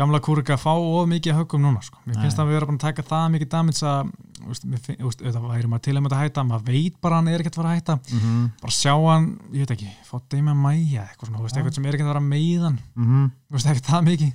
gamla 0.00 0.20
kúrika 0.22 0.56
fá 0.60 0.72
of 0.72 1.08
mikið 1.10 1.36
höggum 1.40 1.64
núna, 1.64 1.82
sko, 1.84 1.98
mér 2.06 2.16
Nei. 2.16 2.22
finnst 2.24 2.40
að 2.40 2.50
við 2.50 2.58
erum 2.58 2.70
búin 2.70 2.78
að 2.78 2.84
taka 2.86 3.04
það 3.08 3.24
mikið 3.34 3.48
damage 3.54 3.88
að, 3.90 4.12
auðvitað 4.46 5.48
væri 5.48 5.70
maður 5.70 5.84
til 5.86 5.94
að 5.96 6.04
með 6.04 6.14
að 6.14 6.22
hætta, 6.22 6.44
maður 6.46 6.68
veit 6.70 7.00
bara 7.02 7.16
að 7.16 7.20
hann 7.20 7.32
er 7.32 7.42
ekkert 7.42 7.56
að 7.56 7.60
fara 7.60 7.72
að 7.72 7.80
hætta, 7.80 7.96
mm 7.98 8.20
-hmm. 8.20 8.44
bara 8.62 8.76
sjá 8.76 8.94
hann 8.94 9.26
ég 9.50 9.64
veit 9.64 9.74
ekki, 9.76 9.90
fá 10.06 10.16
Damian 10.30 10.62
Maia 10.62 11.04
eitthvað 11.08 11.26
svona, 11.26 11.38
þú 11.40 11.44
veist, 11.48 11.56
eitthvað 11.56 11.74
sem 11.74 11.84
er 11.84 11.94
ekkert 11.94 12.06
að 12.06 12.12
vera 12.14 12.28
meiðan 12.30 12.78
Mm 12.94 13.30
þú 13.50 13.58
veist, 13.58 13.66
ekkert 13.66 13.90
það 13.90 14.06
mikið. 14.10 14.32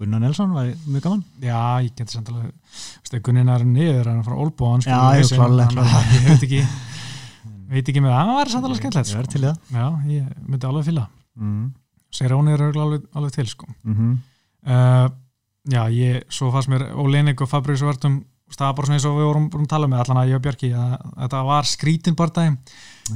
Gunnar 0.00 0.20
Nelson 0.20 0.52
var 0.56 0.64
mjög 0.88 1.02
gaman. 1.04 1.24
Já, 1.44 1.84
ég 1.84 1.92
geti 1.92 2.12
samt 2.12 2.28
alveg, 2.32 2.54
þú 2.72 3.02
veist, 3.04 3.14
ef 3.14 3.22
Gunnin 3.22 3.48
er 3.52 3.64
niður, 3.64 4.06
hann 4.08 4.22
er 4.22 4.24
að 4.24 4.40
að 4.40 4.70
hann, 4.70 4.80
sko, 4.80 4.90
Já, 4.90 4.96
að 5.76 6.14
ég 6.16 6.24
veit 6.24 6.46
ekki 6.48 6.62
veit 7.70 7.90
ekki 7.92 8.02
með 8.04 8.14
það, 8.14 8.26
það 8.30 8.38
var 8.40 8.52
samt 8.54 8.68
alveg 8.68 8.80
skemmtilegt, 8.80 9.10
ég 9.10 9.14
sko. 9.14 9.40
það 9.40 9.78
Já, 9.78 9.86
ég 10.10 10.32
myndi 10.46 10.70
alveg 10.70 10.88
fylga 10.90 11.06
mm 11.40 11.68
Segir 12.10 12.32
hún 12.34 12.48
er 12.50 12.62
alveg, 12.66 13.04
alveg 13.14 13.32
til 13.36 13.46
sko. 13.46 13.66
-hmm. 13.86 14.14
uh, 14.66 15.08
Já, 15.70 15.82
ég, 15.94 16.24
svo 16.28 16.50
fannst 16.50 16.68
mér 16.72 16.88
Óleinik 16.98 17.40
og 17.40 17.48
Fabríus 17.48 17.82
Vörtum 17.86 18.24
það 18.50 18.66
var 18.66 18.74
bara 18.74 18.86
svona 18.86 18.96
eins 18.98 19.06
og 19.06 19.18
við 19.18 19.28
vorum 19.28 19.50
búin 19.50 19.66
að 19.66 19.68
tala 19.68 19.86
með 19.86 20.00
allan 20.02 20.22
að 20.22 20.30
ég 20.30 20.38
og 20.40 20.42
Björki 20.42 20.70
að 20.74 20.94
þetta 21.20 21.42
var 21.46 21.64
skrítin 21.70 22.16
bardagi 22.18 22.56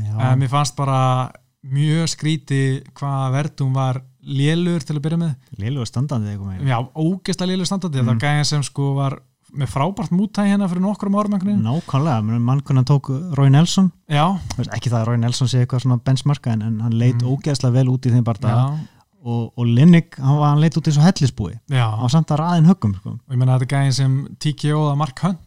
já, 0.05 0.15
uh, 0.15 0.37
mér 0.39 0.49
fannst 0.53 0.77
bara 0.77 1.31
mjög 1.65 2.09
skríti 2.13 2.61
hvað 2.95 3.33
Vertum 3.33 3.73
var 3.75 4.03
lélur 4.25 4.85
til 4.85 4.97
að 4.97 5.05
byrja 5.05 5.19
með 5.19 5.35
Lilu 5.59 5.85
standandi 5.89 6.37
Já, 6.69 6.79
ógeðslega 6.95 7.51
lélur 7.51 7.67
standandi 7.69 8.01
Mm. 8.01 8.07
var 8.07 8.17
gæðin 8.23 8.45
sem 8.45 8.63
sko 8.63 8.95
var 8.95 9.19
með 9.55 9.71
frábært 9.71 10.11
mútæði 10.15 10.51
hérna 10.55 10.69
fyrir 10.71 10.83
nokkrum 10.85 11.15
árum. 11.19 11.35
Nákvæmlega, 11.63 12.41
mannkunna 12.49 12.83
tók 12.85 13.09
Rói 13.39 13.51
Nelson. 13.51 13.93
Já, 14.11 14.25
ekki 14.75 14.91
það 14.91 14.99
að 15.01 15.07
Rói 15.09 15.19
Nelson 15.23 15.49
sé 15.49 15.63
eitthvað 15.63 15.85
svona 15.87 16.01
benchmarka 16.05 16.53
en, 16.53 16.63
en 16.63 16.81
hann 16.85 16.99
leit 16.99 17.23
Mm. 17.23 17.31
ógeðslega 17.35 17.73
vel 17.79 17.89
út 17.95 18.07
í 18.07 18.11
þeim 18.15 18.25
já, 18.25 18.79
og, 19.25 19.53
og 19.57 19.67
Linnik, 19.67 20.17
hann, 20.19 20.37
var, 20.39 20.49
hann 20.53 20.61
leit 20.61 20.77
út 20.77 20.87
eins 20.91 20.99
og 20.99 21.05
hellisbúi. 21.07 21.55
Var 21.71 22.11
samt 22.13 22.31
að 22.35 22.43
raðin 22.43 22.67
höggum 22.69 22.95
sko. 22.99 23.11
og 23.17 23.33
ég 23.33 23.39
meina 23.41 23.59
þetta 23.59 23.71
gæðin 23.73 23.93
sem 23.97 24.17
TKO 24.39 24.91
að 24.91 24.97
Mark 25.01 25.21
Hunt 25.25 25.41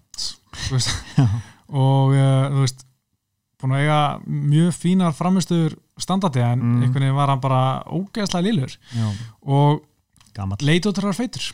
og 1.68 2.14
uh, 2.16 2.48
þú 2.54 2.64
veist 2.64 2.84
búin 3.62 3.74
að 3.74 3.84
eiga 3.84 4.00
mjög 4.30 4.74
fínar 4.78 5.14
framistuður 5.18 5.78
standardi 6.00 6.42
en 6.46 6.60
Mm. 6.62 6.82
einhvern 6.86 7.04
veginn 7.08 7.16
var 7.18 7.30
hann 7.34 7.42
bara 7.42 7.62
ógeðslega 7.90 8.44
lillur 8.46 8.74
Já, 8.94 9.08
og 9.42 9.82
leit 10.62 10.86
út 10.86 10.94
að 11.00 11.08
feitur. 11.18 11.48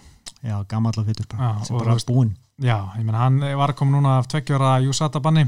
Já, 0.44 0.58
gamall 0.68 0.98
og 1.00 1.06
fytur 1.08 1.26
bara, 1.32 1.54
sem 1.64 1.78
bara 1.78 1.94
veist- 1.96 2.08
búinn 2.10 2.34
já, 2.62 2.78
ég 2.98 3.04
meina 3.06 3.18
hann 3.26 3.40
var 3.40 3.72
að 3.74 3.76
koma 3.80 3.98
núna 3.98 4.18
af 4.20 4.28
tveggjara 4.28 4.76
Júsata 4.86 5.20
banni, 5.22 5.46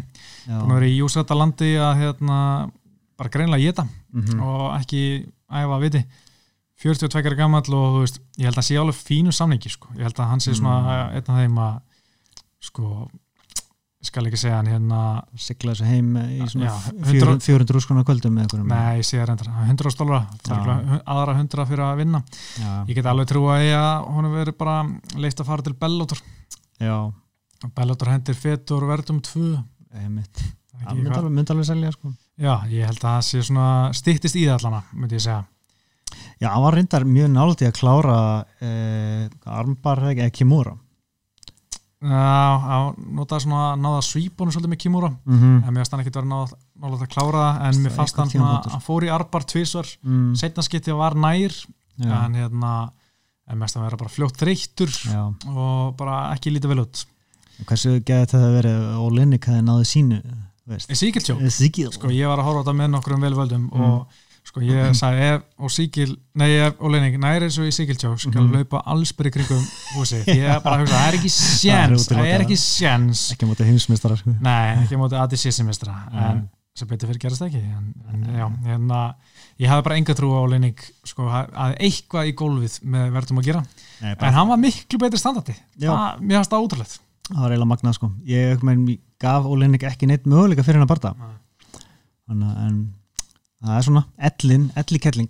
búin 0.47 0.71
að 0.71 0.75
vera 0.79 0.85
í 0.89 0.97
Júsata 0.99 1.35
landi 1.37 1.73
að 1.77 1.97
hérna 2.01 2.39
bara 3.17 3.29
greinlega 3.29 3.63
geta 3.63 3.87
Mhm. 4.15 4.39
og 4.41 4.79
ekki 4.79 5.25
æfa 5.51 5.79
viti. 5.81 6.05
42 6.81 7.35
gammal 7.37 7.61
og 7.61 7.67
þú 7.95 7.99
veist 8.03 8.19
ég 8.37 8.45
held 8.45 8.57
að 8.57 8.65
sé 8.67 8.75
alveg 8.79 8.95
fínu 8.95 9.31
samningi 9.31 9.69
sko. 9.71 9.87
ég 9.95 10.03
held 10.03 10.15
að 10.15 10.27
hann 10.29 10.39
sé 10.39 10.53
svona 10.55 10.81
Mm. 10.81 11.15
einn 11.15 11.29
af 11.29 11.37
þeim 11.39 11.57
að 11.57 11.81
sko 12.61 13.09
skal 14.05 14.25
ekki 14.25 14.37
segja 14.37 14.55
hann 14.57 14.67
hérna 14.67 15.23
sigla 15.35 15.73
þessu 15.73 15.85
heim 15.85 16.15
í 16.15 16.45
svona 16.45 16.65
Já, 16.65 16.75
400 17.05 17.41
400 17.41 17.75
úrskona 17.79 18.03
kvöldum 18.05 18.33
með 18.35 18.43
einhverjum. 18.43 18.67
Nei, 18.67 18.97
ég 18.99 19.05
sé 19.05 19.17
það 19.17 19.27
reyndar, 19.29 19.47
100 19.65 19.91
stólara 19.91 20.27
aðra 21.07 21.35
100 21.39 21.65
fyrir 21.65 21.85
að 21.87 21.97
vinna. 22.03 22.23
Já, 22.59 22.85
ég 22.87 22.95
get 22.95 23.05
alveg 23.05 23.27
trú 23.27 23.41
að 23.49 23.63
ég 23.65 23.75
að 23.75 24.07
hún 24.13 24.25
hefur 24.25 24.45
verið 24.45 24.57
bara 24.57 24.75
leitt 25.15 25.39
að 25.41 25.45
fara 25.45 25.61
til 25.63 25.73
Bellator 25.73 26.19
já, 26.79 27.11
Bellator 27.75 28.11
hendir 28.11 28.37
fetur 28.37 28.85
verðum 28.89 29.21
2 29.23 29.55
einmitt. 29.95 30.43
Ekki 30.75 31.05
Það 31.07 31.27
myndi 31.31 31.53
alveg, 31.53 31.67
selja 31.69 31.91
sko. 31.95 32.13
já, 32.37 32.53
ég 32.67 32.85
held 32.85 32.99
að 32.99 33.11
það 33.11 33.21
sé 33.29 33.43
svona 33.47 33.67
stittist 33.95 34.35
í 34.35 34.45
það 34.45 34.57
allana, 34.59 34.81
myndi 34.93 35.15
ég 35.15 35.23
segja. 35.23 35.43
Já, 36.39 36.49
hann 36.51 36.63
var 36.65 36.75
reyndar 36.75 37.05
mjög 37.07 37.29
í 37.63 37.67
að 37.69 37.77
klára 37.79 38.17
eh, 38.59 39.29
armbar 39.45 40.03
eða 40.11 40.29
Kimura. 40.35 40.75
Já, 42.05 42.11
já, 42.11 42.79
notaði 43.17 43.45
svona 43.47 43.69
náða 43.79 44.01
svíbónu 44.05 44.53
svolítið 44.53 44.73
með 44.73 44.81
Kimura. 44.83 45.09
Mm 45.25 45.39
-hmm. 45.39 45.55
en 45.63 45.73
mér 45.73 45.79
fannst 45.79 45.91
hann 45.95 46.03
ekkit 46.03 46.19
verið 46.19 46.29
náða 46.29 47.05
að 47.05 47.13
klára 47.15 47.45
það 47.45 47.65
en 47.67 47.81
mér 47.81 47.95
fannst 47.95 48.15
hann 48.19 48.29
svona, 48.29 48.45
tímabútur. 48.45 48.71
hann 48.71 48.81
fór 48.81 49.03
í 49.03 49.09
arbar 49.09 49.43
tvísvar, 49.43 49.87
mm, 50.03 50.35
setna 50.35 50.63
skipti 50.63 50.91
var 50.91 51.15
nær 51.15 51.51
já, 51.97 52.25
en 52.25 52.35
hérna 52.35 52.91
en 53.51 53.57
mest 53.61 53.77
að 53.77 53.83
vera 53.85 53.97
bara 54.01 54.09
fljótt 54.09 54.37
þreyttur 54.41 54.89
já. 54.89 55.21
og 55.51 55.95
bara 55.99 56.33
ekki 56.35 56.53
lítið 56.55 56.73
vel 56.73 56.83
út 56.85 57.05
Hversu 57.65 57.99
geði 58.03 58.25
þetta 58.27 58.39
verið 58.51 58.79
og 58.99 59.11
Linnik 59.15 59.45
hefði 59.47 59.61
náðu 59.63 59.85
sínu? 59.87 60.17
Síkiltjó, 60.91 61.35
Sigil 61.53 61.91
sko 61.93 62.09
ég 62.11 62.27
var 62.27 62.41
að 62.41 62.47
horfa 62.49 62.59
á 62.59 62.63
þetta 62.65 62.73
með 62.81 62.89
nokkrum 62.95 63.21
velvöldum 63.23 63.67
Mm. 63.69 63.83
og 63.85 64.07
sko 64.45 64.61
ég 64.65 64.91
sagði 64.97 65.27
ef 65.35 65.43
og 65.61 65.69
Síkil, 65.71 66.15
nei 66.35 66.49
ef 66.65 66.81
Leining 66.81 67.15
næri 67.21 67.45
eins 67.47 67.57
og 67.61 67.65
í 67.69 67.71
Síkiltjó 67.73 68.11
skal 68.19 68.41
Mhm. 68.43 68.51
hlaupa 68.55 68.81
allsbyrri 68.85 69.31
kringum 69.31 69.61
húsi 69.95 70.23
ég 70.25 70.43
er 70.43 70.59
bara 70.59 70.75
að 70.77 70.83
hugsa, 70.83 70.97
það 70.97 71.07
er 71.07 71.17
ekki 71.19 71.31
sjens 71.35 72.07
Það 72.09 72.25
er 72.25 72.39
það 72.39 72.45
ekki 72.47 72.57
sjens 72.59 73.23
ekki 73.37 73.45
mútið 73.49 73.69
heimsmyndstara 73.71 74.17
sko. 74.17 74.35
nei, 74.41 74.75
ekki 74.83 74.97
mótið 74.99 75.21
ADC-semestra 75.23 75.95
en 76.11 76.37
Nei. 76.41 76.43
sem 76.75 76.87
betur 76.87 77.07
fyrir 77.13 77.21
gerast 77.23 77.41
ekki 77.45 77.61
en, 77.61 77.93
en 78.11 78.25
já, 78.35 78.47
hérna 78.67 79.15
ég 79.59 79.69
hafði 79.71 79.83
bara 79.87 79.95
enga 79.99 80.15
trú 80.17 80.29
á 80.35 80.41
Leining 80.51 80.79
sko, 81.07 81.27
að 81.29 81.77
eitthvað 81.79 82.27
í 82.29 82.33
gólfið 82.35 82.79
með 82.83 83.11
verðum 83.15 83.39
að 83.39 83.45
gera. 83.49 83.63
Nei, 84.01 84.11
en 84.19 84.33
hann 84.33 84.47
var 84.51 84.57
miklu 84.57 84.99
betri 84.99 85.19
standardi. 85.21 85.55
Það, 85.79 86.19
mér 86.21 86.35
fannst 86.41 86.51
það 86.51 86.65
ótrúlegt. 86.65 86.99
Það 87.29 87.41
var 87.41 87.51
eiginlega 87.55 87.71
magnað 87.71 87.93
sko. 87.97 88.11
ég 88.27 88.63
mein, 88.63 88.85
gaf 89.19 89.45
Ólinnik 89.45 89.83
ekki 89.83 90.05
neitt 90.07 90.25
möguleika 90.29 90.63
fyrir 90.63 90.77
hann 90.79 90.85
að 90.87 90.91
barða 90.93 91.15
Þannig, 92.27 92.49
að- 92.51 92.67
en 92.67 92.93
það 93.65 93.77
er 93.77 93.85
svona 93.87 94.03
ellin, 94.29 94.71
ellikelling 94.75 95.29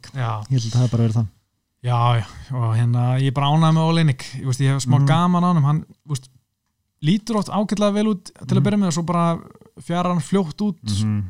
ég 0.51 0.59
held 0.59 0.73
að 0.73 0.81
það 0.81 0.91
bara 0.91 1.03
verið 1.05 1.17
það. 1.19 1.27
Já, 1.85 1.99
já, 2.17 2.25
og 2.57 2.71
hérna 2.75 3.01
ég 3.21 3.33
bara 3.33 3.47
ánægð 3.53 3.75
með 3.77 3.89
Oleinik, 3.91 4.23
ég, 4.39 4.45
veist, 4.45 4.59
ég 4.63 4.73
hef 4.73 4.81
smá 4.83 4.97
Mhm. 4.99 5.05
gaman 5.07 5.43
á 5.43 5.53
hann 5.53 5.63
hann 5.63 5.85
veist, 6.07 6.29
lítur 7.03 7.37
oft 7.37 7.49
ágætlega 7.53 7.93
vel 7.93 8.07
út 8.15 8.25
til 8.25 8.57
að 8.57 8.59
Mhm. 8.59 8.63
byrja 8.65 8.79
með 8.79 8.87
og 8.87 8.93
svo 8.93 9.05
bara 9.05 9.39
fjara 9.79 10.09
hann 10.09 10.21
fljótt 10.21 10.61
út. 10.61 10.81
-hmm. 10.83 11.23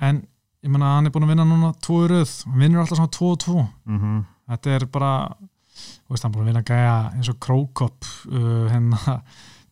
en 0.00 0.26
ég 0.64 0.70
menna 0.72 0.94
hann 0.96 1.06
er 1.08 1.12
búin 1.14 1.26
að 1.26 1.32
vinna 1.34 1.44
núna 1.48 1.72
tvo 1.84 1.98
röð, 2.08 2.30
hann 2.48 2.62
vinnur 2.62 2.80
alltaf 2.82 2.98
svona 3.00 3.12
2 3.18 3.26
og 3.34 3.42
2 3.44 3.56
mm 3.90 4.22
þetta 4.48 4.72
er 4.78 4.86
bara 4.92 5.10
veist, 6.08 6.22
hann 6.24 6.30
er 6.30 6.36
búin 6.38 6.44
að 6.44 6.50
vinna 6.52 6.64
gæja 6.68 6.94
eins 7.16 7.28
og 7.32 7.38
Krókop 7.44 8.08
uh, 8.32 8.64
hérna 8.72 9.18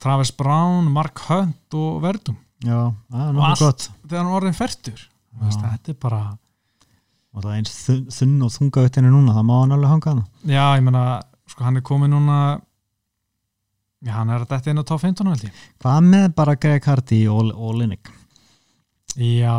Travis 0.03 0.33
Brown, 0.35 0.89
Mark 0.91 1.21
Hunt 1.29 1.77
og 1.79 2.01
Verdum. 2.03 2.35
Já, 2.67 2.91
það 3.13 3.21
er 3.29 3.37
Og 3.39 3.45
allt- 3.47 3.61
gott. 3.63 3.85
þegar 4.03 4.19
hann 4.25 4.33
orðin 4.35 4.57
færtur. 4.59 5.05
Þetta 5.43 5.93
er 5.93 5.99
bara, 6.03 6.19
og 7.33 7.43
það 7.45 7.53
er 7.53 7.61
eins 7.61 7.77
þunn, 8.19 8.35
og 8.43 8.51
þunga 8.57 8.83
henni 8.97 9.13
núna, 9.15 9.37
það 9.37 9.47
má 9.47 9.55
hann 9.61 9.75
alveg 9.77 9.93
hanga 9.93 10.11
hann 10.11 10.25
já 10.51 10.65
ég 10.77 10.83
menna 10.89 11.05
sko 11.53 11.65
hann 11.69 11.79
er 11.79 11.85
komið 11.87 12.11
núna 12.17 12.39
já 14.03 14.13
hann 14.19 14.31
er 14.35 14.43
að 14.43 14.51
þetta 14.57 14.71
inn 14.75 14.83
á 14.83 14.85
top 14.91 15.01
15 15.07 15.31
held 15.31 15.47
ég. 15.47 15.63
Hvað 15.85 16.03
með 16.11 16.27
bara 16.43 16.57
Greg 16.67 16.85
Hardy 16.91 17.23
og, 17.31 17.53
og 17.55 17.79
Linnick 17.79 18.11
já, 19.17 19.55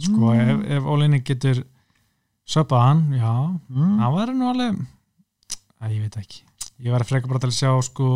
sko 0.00 0.32
ef, 0.34 0.62
ef 0.78 0.86
Ólinni 0.88 1.20
getur 1.26 1.62
söpað 2.48 2.86
hann, 2.86 3.02
já. 3.18 3.32
Mm. 3.68 3.98
það 4.00 4.16
væri 4.16 4.34
nú 4.38 4.48
alveg 4.50 4.80
að 5.82 5.94
ég 5.96 6.02
veit 6.06 6.16
ekki. 6.22 6.42
Ég 6.82 6.90
var 6.90 7.02
að 7.04 7.10
freka 7.12 7.28
bara 7.30 7.38
til 7.42 7.50
að 7.52 7.58
sjá 7.58 7.70
sko 7.86 8.06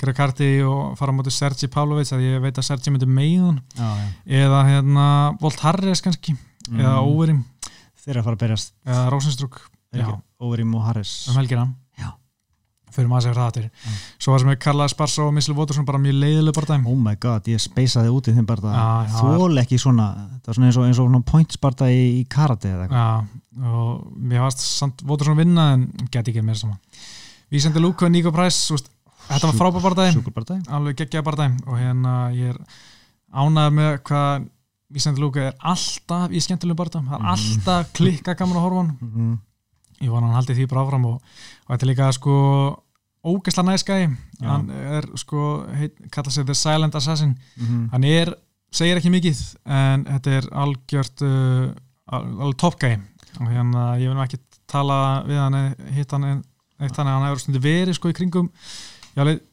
Greg 0.00 0.18
Hardy 0.20 0.48
og 0.68 0.96
fara 0.98 1.12
á 1.12 1.16
móti 1.16 1.32
Sergi 1.32 1.68
Pavlovic 1.72 2.10
að 2.12 2.24
ég 2.26 2.42
veit 2.44 2.58
að 2.60 2.66
Sergi 2.66 2.92
myndi 2.92 3.08
meiðun 3.08 3.62
já, 3.78 3.86
já. 3.88 4.08
eða 4.44 4.60
hérna 4.68 5.06
Volt 5.40 5.60
Harris 5.64 6.02
kannski 6.04 6.34
eða 6.34 6.98
Mm. 7.00 7.08
Óverim 7.12 7.40
þeir 8.00 8.10
eru 8.14 8.20
að 8.20 8.24
fara 8.24 8.36
að 8.36 8.42
berjast. 8.44 8.70
Eða 8.88 9.08
Rosenstruk 9.12 9.58
já, 9.92 10.06
Óverim 10.40 10.74
og 10.76 10.84
Harris 10.84 11.12
um 11.28 11.36
helgina. 11.36 11.66
Fyrir 12.94 13.08
maður 13.10 13.20
að 13.20 13.26
segja 13.26 13.40
það 13.40 13.54
til 13.56 13.64
Já. 13.64 13.96
svo 14.24 14.32
var 14.34 14.40
sem 14.44 14.50
við 14.52 14.58
kallaði 14.64 14.92
Sparsa 14.94 15.22
og 15.26 15.32
Missile 15.36 15.56
Watersson 15.58 15.86
bara 15.88 15.98
mjög 16.04 16.16
leiðileg 16.22 16.54
bara 16.58 16.70
dæm 16.72 16.86
oh 16.90 16.96
my 17.04 17.14
god, 17.20 17.50
ég 17.52 17.60
speysaði 17.62 18.12
út 18.14 18.28
í 18.30 18.34
þeim 18.36 18.46
Já, 18.46 18.86
já. 19.08 19.18
þól 19.20 19.60
ekki 19.64 19.78
svona 19.82 20.06
svona 20.54 20.66
eins 20.70 20.78
og, 20.78 20.86
eins 20.88 20.98
og 21.02 21.24
points 21.26 21.56
bara 21.60 21.90
í, 21.90 22.02
í 22.20 22.24
karate 22.30 22.72
Já, 22.90 23.06
og 23.64 24.06
mér 24.16 24.40
varst 24.46 24.60
samt 24.64 25.02
Watersson 25.06 25.36
vinna 25.38 25.72
en 25.74 25.88
geti 26.10 26.30
ekki 26.34 26.42
meira 26.42 26.58
saman 26.58 26.78
Vísandi 27.52 27.78
Lúka 27.82 28.06
og 28.06 28.10
Nico 28.14 28.32
Price 28.34 28.72
úst, 28.74 28.88
þetta 29.28 29.46
var 29.50 29.54
sjúkur 30.16 30.34
bara 30.34 30.54
alveg 30.68 30.96
geggjaði 30.96 31.24
bara 31.24 31.36
dæm 31.44 31.56
og 31.66 31.78
hérna 31.78 32.14
ég 32.34 32.54
er 32.54 32.58
ánægð 33.34 33.74
með 33.78 33.98
hvað 34.08 34.48
Vísandi 34.94 35.22
Lúka 35.22 35.40
er 35.48 35.54
alltaf 35.58 36.30
í 36.34 36.40
skemmtilegum 36.44 36.76
bara 36.78 36.90
dæm 36.94 37.08
það 37.10 37.14
er 37.14 37.24
Mhm. 37.24 37.32
alltaf 37.34 37.92
klikka 37.92 38.34
gaman 38.38 38.56
að 38.56 38.62
á 38.74 38.78
hann. 38.78 38.98
Mm 39.00 39.10
-hmm. 39.14 39.38
ég 40.04 40.10
var 40.10 40.22
hann 40.22 40.34
haldið 40.34 40.56
því 40.58 40.66
bara 40.68 40.82
áfram 40.84 41.04
og, 41.06 41.22
og 41.68 41.70
þetta 41.78 41.82
er 41.82 41.88
líka 41.94 42.12
sko 42.12 42.34
ógæsla 43.24 43.64
næskæði 43.64 44.08
hann 44.44 44.70
er 44.70 45.06
sko 45.16 45.64
heit, 45.74 45.94
kalla 46.12 46.30
sig 46.30 46.44
The 46.46 46.54
Silent 46.54 46.94
Assassin 46.94 47.36
Mhm. 47.56 47.88
hann 47.92 48.04
er, 48.04 48.34
segir 48.72 48.96
ekki 49.00 49.10
mikið 49.14 49.42
en 49.66 50.04
þetta 50.04 50.30
er 50.38 50.48
algjört 50.52 51.22
uh, 51.22 51.72
al- 52.08 52.40
alveg 52.40 52.56
toppgæði 52.60 53.00
og 53.40 53.46
hérna 53.50 53.84
ég 53.98 54.08
vil 54.12 54.24
ekki 54.24 54.38
tala 54.68 54.98
við 55.26 55.38
hann 55.38 55.74
hitt 55.94 56.10
hann 56.12 56.24
en- 56.24 56.44
eitt 56.80 56.98
að 56.98 57.06
hann 57.06 57.22
hefur 57.28 57.40
stundu 57.40 57.60
verið 57.62 57.94
sko 57.94 58.08
í 58.10 58.14
kringum 58.18 58.50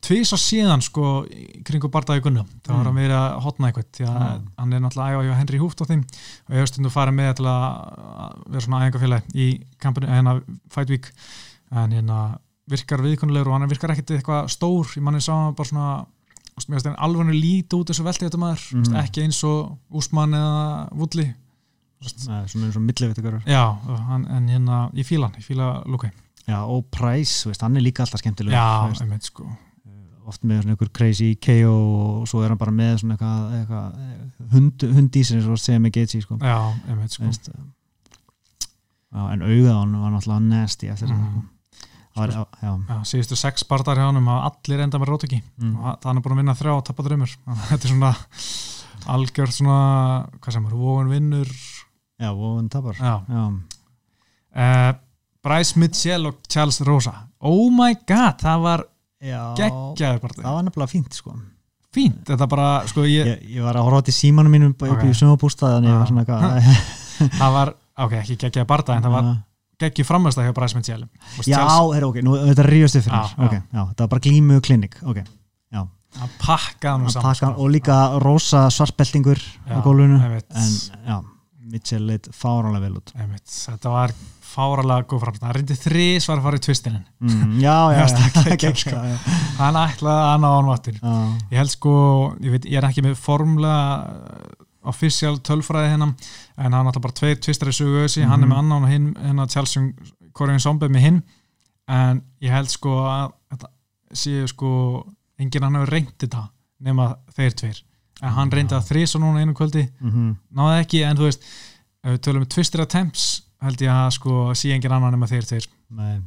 tvís 0.02 0.32
á 0.34 0.38
síðan 0.42 0.82
sko 0.82 1.22
í 1.30 1.62
kringum 1.64 1.92
bardaði 1.94 2.24
gunna 2.26 2.44
þá 2.66 2.72
var 2.74 2.80
Mm. 2.82 2.86
hann 2.86 2.96
verið 2.98 3.18
að 3.18 3.42
hotna 3.46 3.68
eitthvað 3.70 3.86
því 3.94 4.06
að 4.10 4.18
Já. 4.18 4.42
hann 4.58 4.74
er 4.74 4.80
náttúrulega 4.82 5.22
æfa 5.22 5.36
Henry 5.38 5.58
Húft 5.62 5.82
á 5.82 5.86
þeim 5.86 6.02
og 6.02 6.50
ég 6.50 6.58
hefur 6.58 6.72
stundu 6.74 6.90
farið 6.90 7.14
með 7.20 7.36
til 7.36 7.46
að 7.46 8.50
vera 8.50 8.62
svona 8.66 8.80
æfingafélag 8.90 9.24
í 9.36 9.48
kampinu 9.80 10.08
hérna 10.10 10.42
Fight 10.70 10.90
Week 10.90 11.12
en 11.72 11.92
hérna 11.92 12.40
virkar 12.72 13.04
viðkunnulegur 13.06 13.52
og 13.52 13.58
hann 13.60 13.70
virkar 13.72 13.94
ekkert 13.94 14.16
eitthvað 14.18 14.50
stór 14.54 14.96
ég 14.98 15.04
manni 15.06 15.22
sá 15.24 15.34
hann 15.36 15.56
bara 15.58 15.70
svona 15.72 16.96
alveg 17.02 17.32
lítið 17.36 17.78
út 17.80 17.92
þessu 17.92 18.04
velti 18.08 18.28
þetta 18.28 18.42
maður 18.42 18.66
mm. 18.74 18.84
Mhm. 18.88 19.00
ekki 19.06 19.24
eins 19.26 19.44
og 19.48 19.78
Úsmann 20.02 20.36
eða 20.38 20.90
Woodley 20.98 21.32
Nei, 22.02 22.48
svona 22.50 22.66
eins 22.68 22.78
og 22.80 22.82
millivitagarar 22.82 23.44
já, 23.46 23.62
og 23.86 24.00
hann, 24.10 24.24
en 24.34 24.48
hérna 24.50 24.78
ég 24.98 25.06
fíla 25.06 25.28
hann, 25.30 25.38
ég 25.38 25.46
fíla 25.46 25.68
Lukai 25.86 26.10
já, 26.48 26.58
og 26.66 26.88
Price, 26.90 27.46
veist, 27.50 27.62
hann 27.62 27.78
er 27.78 27.84
líka 27.86 28.02
alltaf 28.02 28.24
skemmtilegur 28.24 28.58
já, 28.58 28.88
veist, 28.90 29.04
einmitt 29.06 29.28
sko 29.30 29.46
oft 30.32 30.44
með 30.46 30.64
svona 30.64 30.76
einhver 30.76 30.90
crazy 30.94 31.36
KO 31.42 31.76
og 32.22 32.28
svo 32.30 32.42
er 32.46 32.50
hann 32.54 32.60
bara 32.62 32.74
með 32.74 33.02
svona 33.02 33.16
eitthvað, 33.18 33.54
eitthvað 33.60 34.52
hund, 34.56 34.86
hund 34.98 35.18
í 35.18 35.24
sinni 35.28 35.44
svo 35.46 35.58
sem 35.60 35.82
með 35.82 35.96
Gaethje 35.98 36.22
sko. 36.26 36.38
já, 36.42 36.58
einmitt 36.90 37.16
sko 37.16 37.26
veist, 37.26 37.50
já, 39.12 39.22
en 39.34 39.42
auðað 39.46 39.80
hann 39.80 39.96
var 40.02 40.14
náttúrulega 40.16 40.46
nasty 40.50 40.90
eftir 40.94 41.10
Mhm. 41.10 41.18
mm. 41.18 41.22
já, 41.22 41.30
já, 41.32 41.42
já, 41.42 41.61
síðustu 43.08 43.38
sex 43.40 43.64
barndar 43.70 44.00
hjá 44.00 44.08
hann 44.10 44.20
að 44.20 44.48
allir 44.50 44.84
enda 44.84 45.00
með 45.00 45.14
rótöki 45.14 45.40
mm. 45.40 45.74
og 45.80 46.08
hann 46.10 46.20
er 46.20 46.26
búin 46.26 46.36
að 46.36 46.42
vinna 46.44 46.58
þrjá 46.60 46.74
og 46.76 46.86
tappa 46.88 47.06
drömmur 47.08 47.36
þetta 47.70 47.88
er 47.88 47.94
svona 47.94 48.14
algjört 49.10 49.56
svona, 49.56 49.78
hvað 50.42 50.56
sem 50.56 50.68
er, 50.68 50.76
vógun 50.78 51.12
vinnur. 51.12 51.52
Já, 52.22 52.30
og 52.32 52.58
hann 52.60 52.70
tapar 52.72 52.98
uh, 53.02 54.92
Bryce 55.42 55.80
Mitchell 55.82 56.30
og 56.30 56.42
Charles 56.52 56.82
Rosa. 56.86 57.16
Oh 57.40 57.72
my 57.74 57.96
god, 58.06 58.42
það 58.42 58.66
var 58.68 58.86
geggjaður 59.22 60.22
bara 60.22 60.38
það 60.38 60.56
var 60.58 60.68
nefnilega 60.68 60.92
fínt 60.92 61.18
sko. 61.18 61.36
Fínt, 61.92 62.24
þetta 62.30 62.48
bara, 62.48 62.68
sko 62.88 63.04
ég 63.04 63.28
ég, 63.28 63.48
ég 63.58 63.66
var 63.66 63.76
að 63.76 63.88
horfa 63.88 64.00
á 64.00 64.02
þetta 64.02 64.14
í 64.14 64.20
símanum 64.22 64.54
mínum 64.54 64.72
upp 64.72 64.86
Ok. 64.88 65.02
í 65.10 65.16
eitthvað 66.22 67.34
það 67.36 67.56
var, 67.58 67.74
ok, 68.06 68.14
ekki 68.22 68.38
geggjaði 68.46 68.70
barða 68.70 68.96
en 68.96 69.08
það 69.08 69.16
var 69.18 69.32
geggju 69.82 70.06
framvæsta 70.08 70.46
hjá 70.46 70.54
Mitchell. 70.58 71.10
Og 71.38 71.46
já, 71.50 71.58
Charles- 71.58 71.94
herra, 71.96 72.08
ok, 72.12 72.22
nú 72.26 72.38
þetta 72.40 72.66
ríðast 72.70 73.00
upp 73.02 73.06
fyrir 73.08 73.18
Já, 73.20 73.36
mér. 73.38 73.46
ok, 73.46 73.54
já, 73.74 73.82
það 73.96 74.04
var 74.06 74.12
bara 74.16 74.26
glímu 74.28 74.62
klinik. 74.62 74.98
Ok, 75.04 75.22
já, 75.74 75.82
hann 76.22 76.34
pakkaði 76.42 76.92
hann 76.96 77.10
saman 77.16 77.28
taka, 77.34 77.52
sko. 77.52 77.54
og 77.64 77.72
líka 77.76 78.00
rosa 78.24 78.66
svartbeltingur 78.70 79.40
á 79.68 79.76
Já, 79.78 79.82
gólfinu 79.86 80.20
en 80.22 80.76
já, 81.08 81.22
Mitchell 81.72 82.06
leitt 82.08 82.28
fáranlega 82.36 82.82
vel 82.88 82.98
út. 83.00 83.14
Einmitt, 83.16 83.48
þetta 83.48 83.90
var 83.94 84.12
fáralega 84.52 85.06
góð 85.08 85.22
framvæsta 85.24 85.46
hann 85.48 85.54
reyndi 85.56 85.76
þrís 85.80 86.26
var 86.28 86.42
að 86.42 86.44
fara 86.44 86.58
í 86.60 86.64
tvistinin 86.66 87.04
mm, 87.24 87.54
já, 87.64 87.76
já, 87.96 88.02
Já, 88.02 88.08
já, 88.12 88.42
já, 88.52 88.58
já, 88.60 88.72
sko. 88.76 88.98
já, 89.00 89.38
hann 89.62 89.78
ætlaði 89.80 90.26
að 90.34 90.42
ná 90.44 90.50
já, 90.60 90.98
ég 91.54 91.62
held 91.62 91.72
sko, 91.72 91.94
ég 92.44 92.52
veit, 92.58 92.66
ég 92.68 92.82
er 92.82 92.88
ekki 92.90 93.06
með 93.06 93.16
formlega 93.16 93.78
official 94.84 95.38
tölfræði 95.40 95.92
hennan 95.94 96.16
en 96.58 96.74
hann 96.74 96.88
ætla 96.90 97.02
bara 97.02 97.14
tveir 97.14 97.36
tvistar 97.40 97.68
í 97.70 97.76
sögu 97.76 98.04
ösi, 98.06 98.24
hann 98.26 98.42
er 98.44 98.48
Mhm. 98.48 98.54
með 98.54 98.58
annan 98.58 98.84
og 98.84 98.90
hinn 98.90 99.16
hennar 99.16 99.48
Chelsea 99.48 99.92
Korean 100.34 100.60
Zombie 100.60 100.90
með 100.90 101.00
hinn. 101.02 101.22
En 101.88 102.22
ég 102.42 102.50
held 102.52 102.70
sko 102.70 102.90
að 103.06 103.32
þetta 103.52 103.68
séu 104.14 104.48
sko 104.48 105.06
enginn 105.40 105.64
hann 105.64 105.74
hefur 105.76 105.92
reynt 105.92 106.18
þetta 106.18 106.50
nema 106.82 107.16
þeir 107.36 107.54
tveir. 107.54 107.82
En 108.22 108.30
hann 108.30 108.52
reyndi 108.52 108.76
að 108.76 108.88
þrýsa 108.90 109.20
núna 109.20 109.42
einu 109.42 109.54
kvöldi. 109.54 109.90
Mhm, 110.02 110.36
náði 110.56 110.82
ekki, 110.86 111.04
en 111.04 111.18
þú 111.18 111.24
veist 111.30 111.42
ef 112.04 112.12
við 112.12 112.20
tölum 112.20 112.38
um 112.42 112.46
twistir 112.46 112.82
attempts 112.82 113.42
held 113.62 113.78
ég 113.78 113.90
að 113.90 114.12
sko 114.14 114.52
sé 114.56 114.72
enginn 114.74 114.92
annan 114.92 115.12
nema 115.14 115.28
þeir 115.28 115.46
tveir. 115.46 115.68
Nei. 115.90 116.20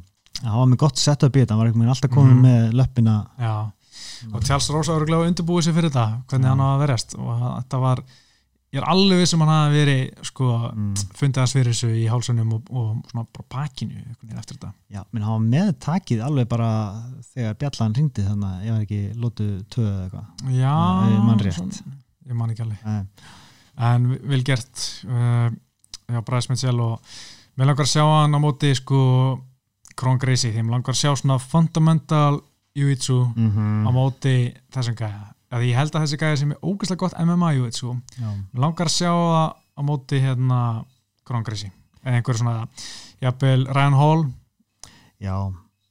Hann 0.43 0.57
var 0.59 0.65
með 0.67 0.77
gott 0.77 0.97
setup 0.97 1.31
í 1.35 1.41
þetta, 1.45 1.49
hann 1.51 1.59
var 1.59 1.67
einhvern 1.67 1.81
veginn 1.81 1.95
alltaf 1.95 2.11
komin 2.11 2.41
Mhm. 2.41 2.45
með 2.45 2.73
löppina. 2.73 3.27
Já, 3.39 3.71
og 4.33 4.43
Charles 4.43 4.69
Rosa 4.69 4.91
voru 4.93 5.05
gláð 5.07 5.27
undirbúið 5.33 5.63
sér 5.63 5.73
fyrir 5.73 5.89
þetta, 5.89 6.23
hvernig 6.27 6.47
hann 6.47 6.59
á 6.59 6.67
að 6.75 6.87
verjast. 6.87 7.15
Og 7.17 7.63
þetta 7.63 7.79
var, 7.79 8.03
ég 8.75 8.81
er 8.81 8.87
alveg 8.91 9.21
viss 9.21 9.33
um 9.37 9.43
hann 9.45 9.51
hafi 9.53 9.77
verið, 9.79 10.01
sko, 10.27 10.47
mm. 10.75 10.93
fundið 11.15 11.41
hans 11.41 11.53
fyrir 11.55 11.71
þessu 11.71 11.89
í 11.95 12.05
hálsunum 12.11 12.49
og, 12.57 12.71
og 12.75 12.89
svona 13.11 13.23
bara 13.37 13.67
veginn 13.71 14.39
eftir 14.41 14.57
þetta. 14.57 14.71
já, 14.91 15.01
menn 15.15 15.23
hann 15.23 15.37
var 15.37 15.45
með 15.53 15.69
takið 15.85 16.23
alveg 16.27 16.49
bara 16.51 16.69
þegar 17.33 17.55
Bjallan 17.61 17.95
ringdi 17.95 18.25
þannig 18.27 18.49
að 18.51 18.65
ég 18.65 18.75
var 18.75 18.83
ekki 18.85 19.01
lótu 19.23 19.47
töðu 19.71 19.87
eða 19.93 20.03
eitthvað 20.05 20.59
Já, 20.59 20.75
Ef 21.05 21.13
ég 21.15 21.23
man 21.29 21.39
rétt. 21.45 21.59
svona- 21.59 21.95
ég 22.27 22.35
man 22.35 22.49
ekki 22.51 22.65
alveg, 22.65 22.85
Nei. 22.85 23.05
en 23.77 24.09
vel 24.33 24.43
gert 24.43 24.83
uh, 25.07 25.49
já, 26.11 26.21
Bryce 26.25 26.49
Mitchell 26.51 26.79
og 26.81 26.99
mér 27.57 27.69
langar 27.71 27.85
að 27.87 27.93
sjá 27.95 28.03
hann 28.03 28.35
á 28.35 28.39
móti, 28.43 28.73
sko 28.75 28.99
Krón 29.95 30.19
Gracie, 30.19 30.51
því 30.51 30.65
mér 30.67 30.75
langar 30.75 30.91
að 30.91 30.99
sjá 30.99 31.13
svona 31.15 31.39
fundamental 31.39 32.41
jiu-jitsu 32.75 33.21
Mhm. 33.35 33.87
á 33.87 33.89
móti 33.95 34.35
þessum 34.75 34.95
gæja, 34.99 35.31
að 35.55 35.67
ég 35.69 35.79
held 35.79 35.95
að 35.95 36.05
þessi 36.05 36.21
gæja 36.21 36.39
sem 36.41 36.53
er 36.55 36.61
ógeðslega 36.61 37.01
gott 37.03 37.17
MMA 37.21 37.51
jiu-jitsu 37.55 37.91
já, 38.19 38.29
Mér 38.51 38.63
langar 38.65 38.91
að 38.91 38.97
sjá 38.97 39.11
það 39.11 39.49
á 39.55 39.81
móti 39.87 40.21
hérna 40.23 40.61
Gróngrisi 41.25 41.71
eða 42.05 42.19
einhver 42.19 42.37
svona, 42.37 42.57
jafnvel 43.23 43.67
Ryan 43.71 43.99
Hall 43.99 44.25
já 45.23 45.35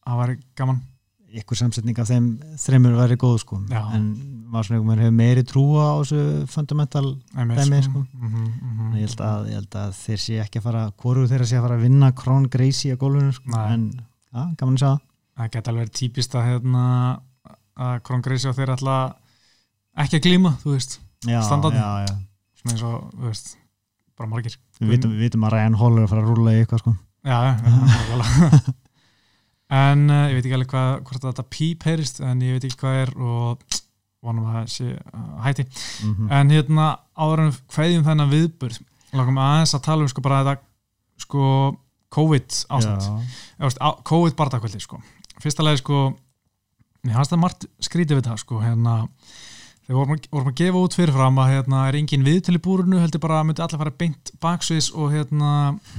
það 0.04 0.20
var 0.20 0.34
gaman 0.58 0.82
ykkur 1.34 1.58
samsetning 1.58 1.98
af 1.98 2.10
þeim 2.10 2.28
þreymur 2.62 2.96
væri 2.98 3.16
góð 3.18 3.40
sko 3.42 3.58
Já. 3.66 3.82
en 3.96 4.04
var 4.54 4.66
svona 4.66 4.78
einhver 4.80 5.00
hefur 5.02 5.16
meiri 5.18 5.42
trúa 5.46 5.86
á 5.90 5.94
þessu 5.98 6.20
fundamental 6.52 7.08
Dæmi, 7.34 7.80
sko. 7.82 7.88
sko. 7.88 8.04
Mhm, 8.14 8.44
mhm. 8.44 8.92
ég 9.00 9.08
held 9.08 9.24
að, 9.26 9.48
ég 9.50 9.58
held 9.58 9.78
að 9.80 9.96
þeir 9.98 10.22
sé 10.24 10.38
ekki 10.44 10.60
að 10.60 10.66
fara 10.68 10.84
hvoru 11.02 11.26
þeirra 11.30 11.48
sé 11.50 11.58
að 11.58 11.66
fara 11.66 11.78
að 11.80 11.86
vinna 11.88 12.12
Krón 12.14 12.46
Gracie 12.50 12.94
á 12.94 13.00
gólfinu 13.00 13.34
sko. 13.34 13.50
Nei. 13.50 13.72
en 13.72 13.84
já, 13.98 14.42
gaman 14.60 14.78
að 14.78 14.84
sjá 14.84 14.90
það 14.92 15.00
það 15.34 15.50
geti 15.56 15.72
alveg 15.72 15.92
típist 15.98 16.38
að 16.38 16.48
hérna 16.52 16.84
að 17.74 17.96
Gróngrisi 18.06 18.50
og 18.50 18.54
þeir 18.58 18.74
ætla 18.76 18.98
ekki 20.02 20.18
að 20.18 20.24
glíma, 20.28 20.54
þú 20.62 20.72
veist 20.74 20.98
já. 21.28 21.40
svona 21.46 22.72
eins 22.72 22.82
og, 22.86 23.10
þú 23.14 23.28
veist, 23.28 23.52
bara 24.18 24.28
margir 24.30 24.56
Við, 24.80 24.88
vitum, 24.94 25.10
við 25.14 25.26
vitum 25.28 25.44
að 25.46 25.54
Ryan 25.54 25.76
Hall 25.80 25.92
er 25.98 26.04
að 26.06 26.10
fara 26.14 26.22
að 26.24 26.30
rúla 26.32 26.54
í 26.54 26.62
eitthvað 26.62 26.82
sko. 26.82 26.94
já, 27.24 27.38
já, 27.44 27.54
en 29.84 30.04
uh, 30.10 30.26
ég 30.30 30.36
veit 30.38 30.44
ekki 30.46 30.56
alveg 30.58 30.70
hvað 30.74 30.90
hvort 31.08 31.24
þetta 31.28 31.44
píp 31.50 31.86
heyrist, 31.88 32.20
en 32.24 32.42
ég 32.44 32.56
veit 32.58 32.66
ekki 32.68 32.80
hvað 32.82 32.98
er 33.04 33.12
og 33.16 33.64
vonum 34.24 34.48
að 34.48 34.58
það 34.58 34.68
sé 34.74 34.88
uh, 34.96 35.22
hætti 35.44 35.64
Mhm. 36.04 36.28
en 36.32 36.50
hérna 36.52 36.88
en 37.16 37.54
hverjum 37.74 38.04
þennan 38.06 38.30
viðburð 38.32 38.80
langum 39.14 39.38
aðeins 39.38 39.74
að 39.76 39.84
tala 39.86 40.02
um 40.04 40.10
sko 40.10 40.22
bara 40.24 40.42
þetta 40.44 40.62
sko 41.24 41.44
COVID 42.14 42.56
ástand. 42.74 43.26
Eða, 43.58 43.90
COVID 44.06 44.34
bardakvöldi 44.38 44.80
sko 44.82 45.00
fyrsta 45.42 45.62
lagi 45.66 45.80
sko 45.82 46.12
mér 47.04 47.16
fannst 47.18 47.32
það 47.34 47.42
margt 47.42 47.66
skrítið 47.82 48.18
við 48.20 48.28
það 48.30 48.40
sko 48.42 48.60
hérna 48.62 48.94
þegar 49.84 49.98
vorum, 50.00 50.20
vorum 50.32 50.50
að 50.52 50.58
gefa 50.62 50.82
út 50.86 50.94
fyrirfram 50.96 51.38
að 51.42 51.50
hérna 51.54 51.82
er 51.90 51.98
engin 52.00 52.24
viðtöl 52.24 52.56
í 52.56 52.62
búrunu 52.64 53.00
heldur 53.02 53.20
bara 53.20 53.40
að 53.42 53.48
myndi 53.50 53.62
allir 53.64 53.80
fara 53.82 53.94
beint 54.00 54.32
baksviðs 54.40 54.90
og 54.96 55.12
hérna 55.12 55.50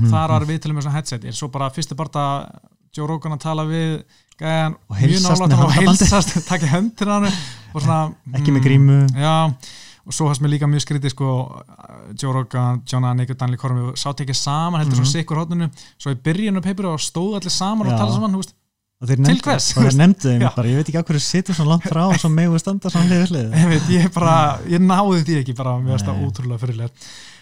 þar 0.10 0.34
var 0.36 0.46
viðtölu 0.50 0.74
með 0.78 0.88
svona 0.88 0.98
headset. 0.98 1.26
Er 1.30 1.38
svo 1.38 1.52
bara 1.54 1.70
fyrstu 1.74 1.96
barda 2.00 2.26
Joe 2.96 3.08
Rogan 3.08 3.36
að 3.36 3.44
tala 3.46 3.66
við 3.70 4.04
gæjan 4.40 4.76
Og 4.90 4.98
mjög 5.00 5.26
með 5.30 5.42
honum 5.46 5.66
og 5.68 5.74
heilsast 5.78 6.38
taka 6.52 6.68
hendur 6.74 7.12
hann 7.14 7.28
og 7.30 7.82
svona 7.82 8.00
ekki 8.40 8.52
með 8.52 8.62
mm, 8.62 8.66
grímu. 8.66 8.98
Já, 9.16 9.36
og 10.06 10.14
svo 10.14 10.28
hans 10.30 10.42
mér 10.44 10.52
líka 10.56 10.68
mjög 10.70 10.84
skrítið 10.86 11.14
sko, 11.14 11.30
Joe 12.20 12.34
Rogan, 12.36 12.82
John 12.90 13.06
Anik 13.10 13.32
og 13.34 13.40
Danley 13.42 13.58
Cormier 13.62 13.96
sátt 14.00 14.22
ekki 14.26 14.36
saman, 14.38 14.82
heldur 14.82 14.98
Mhm. 15.00 15.06
svo 15.06 15.14
sikkur 15.20 15.40
hóttunum 15.44 15.72
svo 15.98 16.12
í 16.14 16.20
byrjun 16.26 16.58
á 16.58 16.66
papiru 16.66 16.92
og 16.94 17.02
stóðu 17.02 17.38
allir 17.40 17.52
saman 17.54 17.88
Já. 17.88 17.94
og 17.94 18.00
tala 18.00 18.14
saman, 18.18 18.34
þú 18.36 18.42
veist, 18.44 18.54
Til 19.06 19.42
hvers? 19.44 19.68
nefndu 20.00 20.38
bara, 20.40 20.68
ég 20.72 20.80
veit 20.80 20.88
ekki 20.90 21.00
af 21.02 21.10
hverju 21.10 21.22
sittum 21.22 21.58
svo 21.58 21.66
langt 21.68 21.84
frá 21.84 22.06
og 22.08 22.16
svo 22.22 22.30
megu 22.32 22.58
standa 22.62 22.90
svona 22.90 23.10
hlið 23.10 23.20
við 23.20 23.34
hlið 23.34 23.58
ég 23.60 23.72
veit, 23.74 23.90
ég 23.92 24.14
bara 24.16 24.36
ég 24.72 24.82
náði 24.82 25.26
því 25.28 25.36
ekki, 25.42 25.56
bara 25.58 25.76
mér 25.82 25.98
finnst 25.98 26.08
það 26.08 26.22
Nei. 26.22 26.30
ótrúlega 26.30 26.62
fyrirlega 26.64 26.92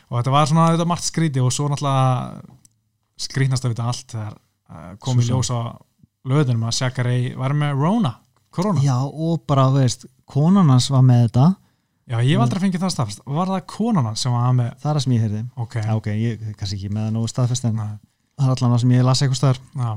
og 0.10 0.18
þetta 0.18 0.34
var 0.34 0.50
svona 0.50 0.66
þetta 0.74 0.88
margt 0.90 1.08
skrítið 1.08 1.46
og 1.46 1.54
svo 1.54 1.70
náttúrulega 1.70 2.42
skrítnast 3.28 3.68
að 3.68 3.76
vita 3.76 3.88
allt 3.92 4.16
þegar 4.16 4.98
kom 5.04 5.22
í 5.22 5.28
Svo 5.28 5.40
ljós 5.40 5.54
á 5.54 5.62
löðunum 6.30 6.68
að 6.68 6.78
Shakari 6.80 7.18
var 7.38 7.54
með 7.58 7.76
Rona, 7.80 8.14
Corona. 8.54 8.84
Já, 8.84 8.96
og 9.04 9.44
bara, 9.50 9.68
veist, 9.74 10.08
konan 10.30 10.72
hans 10.72 10.90
var 10.94 11.04
með 11.06 11.28
þetta. 11.28 11.50
Já, 12.04 12.18
ég 12.20 12.34
hef 12.36 12.44
aldrei 12.44 12.62
fengið 12.66 12.84
það 12.84 12.94
staðfest, 12.96 13.22
var 13.38 13.52
það 13.52 13.62
konana 13.74 14.16
sem 14.20 14.34
var 14.36 14.56
með, 14.58 14.72
það 14.82 14.90
er 14.90 14.98
það 14.98 15.06
sem 15.06 15.14
ég 15.16 15.24
heyrði. 15.24 15.44
Ok. 15.64 15.78
Já, 15.80 15.92
ok, 15.96 16.10
ég 16.20 16.42
kannski 16.60 16.80
ekki 16.80 16.92
með 16.92 17.06
það 17.08 17.14
nógu 17.18 17.32
staðfest 17.32 17.68
en 17.70 17.78
það 17.80 17.94
er 18.44 18.54
allan 18.56 18.74
það 18.74 18.82
sem 18.84 18.94
ég 18.96 19.06
las 19.08 19.24
eitthvað 19.24 19.40
staðar. 19.40 19.62
Já, 19.80 19.92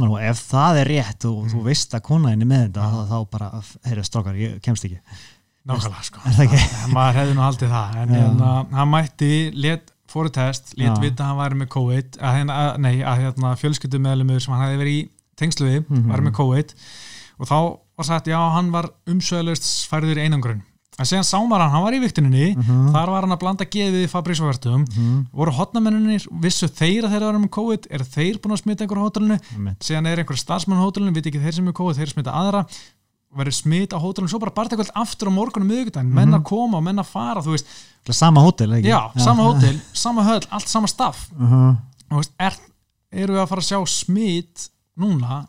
og 0.00 0.20
ef 0.20 0.42
það 0.50 0.80
er 0.82 0.86
rétt 0.92 1.24
og 1.24 1.38
Mm. 1.46 1.50
þú 1.54 1.62
veist 1.64 1.94
að 1.96 2.02
kona 2.02 2.28
henni 2.30 2.44
með 2.44 2.66
þetta 2.68 2.82
Já. 2.84 2.90
þá, 2.92 3.08
þá 3.10 3.30
bara, 3.30 3.50
heyrðu 3.86 4.04
strákar, 4.04 4.34
ég 4.36 4.60
kemst 4.62 4.84
ekki 4.84 4.98
nákvæmlega 5.66 6.04
sko 6.04 6.20
Er 6.26 6.32
það 6.36 6.92
maður 6.92 7.18
hefði 7.20 7.34
nú 7.34 7.42
haldið 7.46 7.70
það 7.74 7.96
en 8.02 8.08
Já. 8.08 8.20
hérna, 8.20 8.50
hann 8.76 8.88
mætti, 8.92 9.30
let, 9.56 9.90
fóru 10.08 10.30
test 10.30 10.74
let 10.78 10.86
Já. 10.92 11.00
vita 11.00 11.24
að 11.24 11.26
hann 11.26 11.38
væri 11.42 11.60
með 11.62 11.68
COVID 11.74 12.18
að, 12.20 12.34
hérna, 12.36 12.52
að, 12.62 12.78
nei, 12.78 12.94
að 13.02 13.18
hérna, 13.24 13.56
fjölskyldu 13.56 13.98
meðlumur 13.98 14.40
sem 14.40 14.54
hann 14.54 14.62
hefði 14.68 14.80
verið 14.84 14.96
í 15.00 15.08
tengslu 15.36 15.66
við, 15.66 15.84
Mhm. 15.88 16.06
væri 16.12 16.22
með 16.28 16.32
COVID 16.38 16.74
og 17.40 17.46
þá 17.48 17.58
var 17.96 18.04
sagt, 18.04 18.26
já, 18.26 18.38
hann 18.52 18.70
var 18.70 18.90
umsöðlust 19.06 19.88
færður 19.90 20.16
í 20.20 20.24
einangrun 20.28 20.62
en 20.98 21.04
síðan 21.04 21.26
sá 21.28 21.36
maður 21.44 21.70
hann, 21.70 21.82
var 21.84 21.92
í 21.92 22.00
viktuninni 22.00 22.56
Mhm. 22.56 22.92
þar 22.94 23.10
var 23.12 23.20
hann 23.26 23.34
að 23.36 23.40
blanda 23.42 23.64
geðið 23.64 24.04
í 24.06 24.08
Fabrísvertum 24.08 24.84
Mhm. 24.86 25.26
voru 25.32 25.52
hotnamennunir, 25.52 26.26
vissu 26.40 26.68
þeir 26.68 27.04
að 27.04 27.10
þeir 27.12 27.22
eru 27.28 27.38
með 27.44 27.50
COVID, 27.50 27.86
eru 27.90 28.04
þeir 28.04 28.38
búin 28.40 28.52
að 28.56 28.62
smita 28.62 28.84
einhver 28.86 28.98
á 28.98 29.06
hótelinu 29.06 29.38
Einmitt. 29.54 29.78
síðan 29.80 30.06
er 30.06 30.18
einhver 30.24 30.36
starfsmenn 30.40 30.78
á 30.80 30.84
hótelinu, 30.86 31.12
veit 31.14 31.26
ekki 31.26 31.42
þeir 31.42 31.52
sem 31.54 31.68
er 31.68 31.72
COVID, 31.72 31.96
þeir 31.96 32.12
smita 32.14 32.32
aðra 32.32 32.66
verður 33.36 33.52
smit 33.54 33.90
á 33.92 33.98
hótelinu, 34.00 34.28
svo 34.30 34.38
bara 34.40 34.50
barndagöld 34.56 34.90
aftur 34.96 35.28
á 35.28 35.32
morgunum 35.36 35.68
miðvikudaginn, 35.68 36.08
menn 36.14 36.32
að 36.32 36.44
koma 36.44 36.78
og 36.78 36.82
menn 36.84 36.96
að 36.98 37.06
fara 37.06 37.42
þú 37.42 37.52
veist, 37.52 37.66
sama 38.10 38.40
hótel, 38.40 38.70
ekki? 38.80 38.88
já, 38.88 39.12
sama 39.20 39.42
hótel 39.42 39.80
sama 39.92 40.22
höll, 40.24 40.46
allt 40.50 40.68
sama 40.68 40.86
staff 40.86 41.28
Mhm. 41.36 41.76
og 42.12 42.16
veist, 42.22 42.30
er, 42.40 42.56
eru 43.12 43.34
við 43.34 43.42
að 43.44 43.48
fara 43.48 43.60
að 43.60 43.68
sjá 43.68 43.86
smit 43.88 44.68
núna 44.98 45.48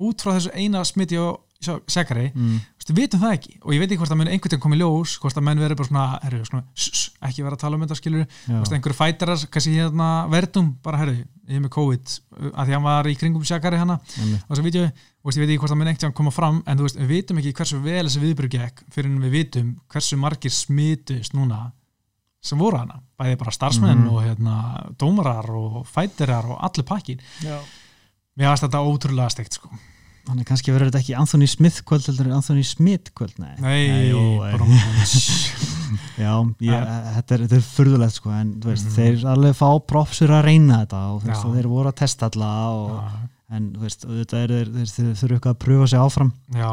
út 0.00 0.22
frá 0.22 0.38
þessu 0.38 0.54
eina 0.54 0.84
smiti 0.84 1.16
á 1.18 1.34
sekari, 1.60 2.30
Mm. 2.34 2.60
við 2.90 2.96
vitum 2.96 3.20
það 3.20 3.32
ekki 3.36 3.52
og 3.62 3.72
ég 3.74 3.78
veit 3.78 3.90
ekki 3.92 3.98
hvort 4.00 4.10
að 4.10 4.16
menn 4.18 4.28
einhvern 4.32 4.50
veginn 4.50 4.62
komið 4.64 4.78
ljós 4.80 5.12
hvort 5.20 5.36
að 5.36 5.44
menn 5.46 5.58
verður 5.60 5.76
bara 5.76 5.88
svona, 5.88 6.04
herru, 6.24 6.38
svona 6.48 6.62
ss, 6.74 7.10
ekki 7.22 7.44
vera 7.44 7.54
að 7.54 7.60
tala 7.60 7.76
um 7.76 7.82
þetta 7.84 7.98
skilur 8.00 8.24
Já. 8.48 8.60
Vist, 8.60 8.72
einhverju 8.72 8.96
fætarar, 8.96 9.42
kannski 9.52 9.74
hérna 9.76 10.08
verðum 10.32 10.70
bara, 10.82 10.98
herru, 10.98 11.12
ég 11.20 11.56
er 11.56 11.60
með 11.60 11.70
COVID 11.76 12.14
að 12.50 12.64
því 12.66 12.72
hann 12.74 12.82
var 12.88 13.04
í 13.04 13.14
kringum 13.20 13.44
sjakari 13.44 13.76
hana 13.78 14.00
Einmitt. 14.18 14.42
á 14.42 14.50
þessu 14.50 14.64
vídeo, 14.64 14.84
og 14.88 15.28
veist, 15.28 15.38
ég 15.38 15.44
veit 15.44 15.52
ekki 15.52 15.60
hvort 15.60 15.70
það 15.74 15.78
mun 15.82 15.92
ekkert 15.92 16.14
koma 16.14 16.30
fram 16.34 16.62
en 16.66 16.78
þú 16.78 16.82
veist, 16.88 16.96
við 16.98 17.12
vitum 17.12 17.38
ekki 17.38 17.52
hversu 17.60 17.82
vel 17.84 18.06
þessi 18.08 18.24
viðbyrg 18.24 18.50
gekk 18.56 18.82
fyrir 18.90 19.10
en 19.12 19.20
við 19.20 19.30
vitum 19.36 19.76
hversu 19.92 20.16
margir 20.18 20.50
smitust 20.50 21.34
núna 21.36 21.72
sem 22.42 22.58
voru 22.58 22.78
hana, 22.80 23.02
bæði 23.20 23.36
bara 23.36 23.50
starfsmenn 23.52 24.00
Mhm. 24.00 24.08
og 24.08 24.22
hérna, 24.24 24.90
dómarar 24.96 25.50
og 25.52 25.86
fætarar 25.86 26.48
og 26.50 26.58
allir 26.58 26.84
pakkin 26.88 27.20
Já. 27.44 27.60
mér 28.38 28.48
varst 28.48 28.64
þetta 28.64 28.80
ótrúlega 28.80 29.30
steikt 29.30 29.52
sko 29.60 29.68
Þannig 30.28 30.46
kannski 30.46 30.70
verður 30.74 30.90
þetta 30.90 31.00
ekki 31.00 31.14
Anthony 31.18 31.46
Smith 31.50 31.78
kvöld 31.88 32.04
heldur 32.06 32.26
en 32.28 32.34
Anthony 32.36 32.62
Smith 32.66 33.08
kvöld 33.16 33.38
Nei, 33.40 33.54
nei, 33.62 34.10
jú, 34.10 34.20
Já, 36.20 36.34
ég, 36.62 36.84
þetta, 37.16 37.34
er, 37.36 37.42
er 37.56 37.62
furðulegt 37.64 38.14
sko 38.18 38.28
en 38.36 38.48
veist, 38.62 38.84
Mhm. 38.86 38.94
þeir 38.94 39.16
alveg 39.32 39.54
fá 39.58 39.68
propsur 39.90 40.30
að 40.36 40.44
reyna 40.46 40.74
þetta 40.84 41.00
og, 41.14 41.18
veist, 41.24 41.46
þeir 41.56 41.66
voru 41.72 41.88
að 41.90 41.96
testa 42.02 42.24
alla 42.30 42.50
og, 42.70 42.88
en 43.50 43.64
veist, 43.80 44.00
er, 44.04 44.08
þeir, 44.30 44.50
þeir, 44.76 44.88
þeir 44.94 45.08
þurfu 45.22 45.34
eitthvað 45.38 45.54
að 45.56 45.62
pröfa 45.64 45.86
sig 45.90 45.98
áfram. 46.04 46.30
Já, 46.54 46.70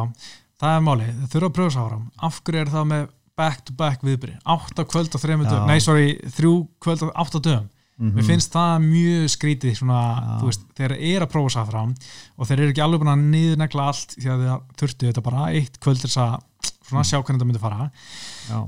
það 0.62 0.72
er 0.76 0.82
málið, 0.90 1.10
þau 1.24 1.30
þurfa 1.34 1.50
að 1.50 1.56
pröfa 1.58 1.72
svo 1.78 1.84
áram 1.88 2.06
af 2.30 2.36
hverju 2.44 2.60
er 2.62 2.70
það 2.76 2.86
með 2.92 3.04
back 3.38 3.60
to 3.66 3.72
back 3.78 4.00
viðbyrði 4.06 4.38
átta 4.54 4.82
kvöld 4.90 5.12
á 5.14 5.18
þrejum 5.22 5.44
dögum. 5.48 5.68
Nei, 5.72 5.80
sorry, 5.80 6.08
þrjú 6.38 6.54
kvöld 6.84 7.02
á 7.06 7.08
átta 7.24 7.40
dögum 7.42 7.68
mm 7.98 8.14
mér 8.14 8.26
finnst 8.28 8.52
það 8.54 8.74
mjög 8.86 9.24
skrítið 9.34 9.78
svona, 9.80 10.02
þú 10.42 10.46
veist, 10.52 10.66
þeir 10.78 10.92
eru 10.98 11.26
að 11.26 11.32
prófa 11.34 11.50
sér 11.56 11.66
fram 11.72 11.94
og 12.38 12.46
þeir 12.48 12.60
eru 12.62 12.70
ekki 12.74 12.84
alveg 12.86 13.02
búin 13.02 13.14
að 13.14 13.24
niðurnegla 13.34 13.88
allt 13.90 14.14
því 14.18 14.30
að 14.34 14.44
þeir 14.44 14.60
þurftu 14.82 15.08
þetta 15.10 15.24
bara 15.26 15.48
eitt 15.58 15.80
kvöld 15.82 16.02
til 16.04 16.10
þess 16.12 16.22
að 16.22 16.36
svona 16.88 17.04
sjá 17.04 17.18
hvernig 17.18 17.40
þetta 17.42 17.48
myndi 17.50 17.64
fara. 17.64 17.90
Já, 18.52 18.60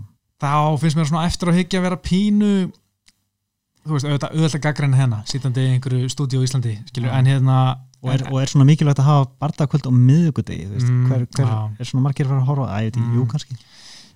þá 0.42 0.54
finnst 0.82 0.98
mér 0.98 1.10
svona 1.12 1.26
eftir 1.30 1.52
að 1.52 1.60
higgja 1.62 1.80
að 1.80 1.86
vera 1.90 2.00
pínu 2.10 2.52
þú 3.86 3.96
veist, 3.96 4.06
auðvitað, 4.10 4.34
auðvitað 4.36 4.64
gaggrinni 4.66 4.98
hennar 5.00 5.22
sítandi 5.30 5.62
í 5.66 5.70
einhverju 5.76 6.10
stúdíu 6.12 6.42
í 6.44 6.48
Íslandi 6.50 6.74
skilur, 6.90 7.10
Já. 7.10 7.16
en 7.22 7.30
hérna 7.32 7.60
og 8.02 8.12
er, 8.14 8.24
og 8.32 8.38
er 8.42 8.52
svona 8.52 8.66
mikilvægt 8.68 9.00
að 9.02 9.08
hafa 9.10 9.30
bardagkvöld 9.42 9.88
á 9.88 9.92
miðugudegi, 9.94 10.66
þú 10.70 10.74
veist, 10.78 10.90
Mm, 10.90 11.06
hver, 11.10 11.26
hver 11.36 11.80
er 11.80 11.86
svona 11.90 12.04
margir 12.06 12.26
að 12.26 12.30
fara 12.34 12.42
að 12.42 12.50
horfa, 12.50 12.68
að 12.70 12.80
ég 12.80 12.90
veit 12.90 12.98
ekki, 12.98 13.08
Mm. 13.10 13.16
jú 13.18 13.26
kannski. 13.28 13.58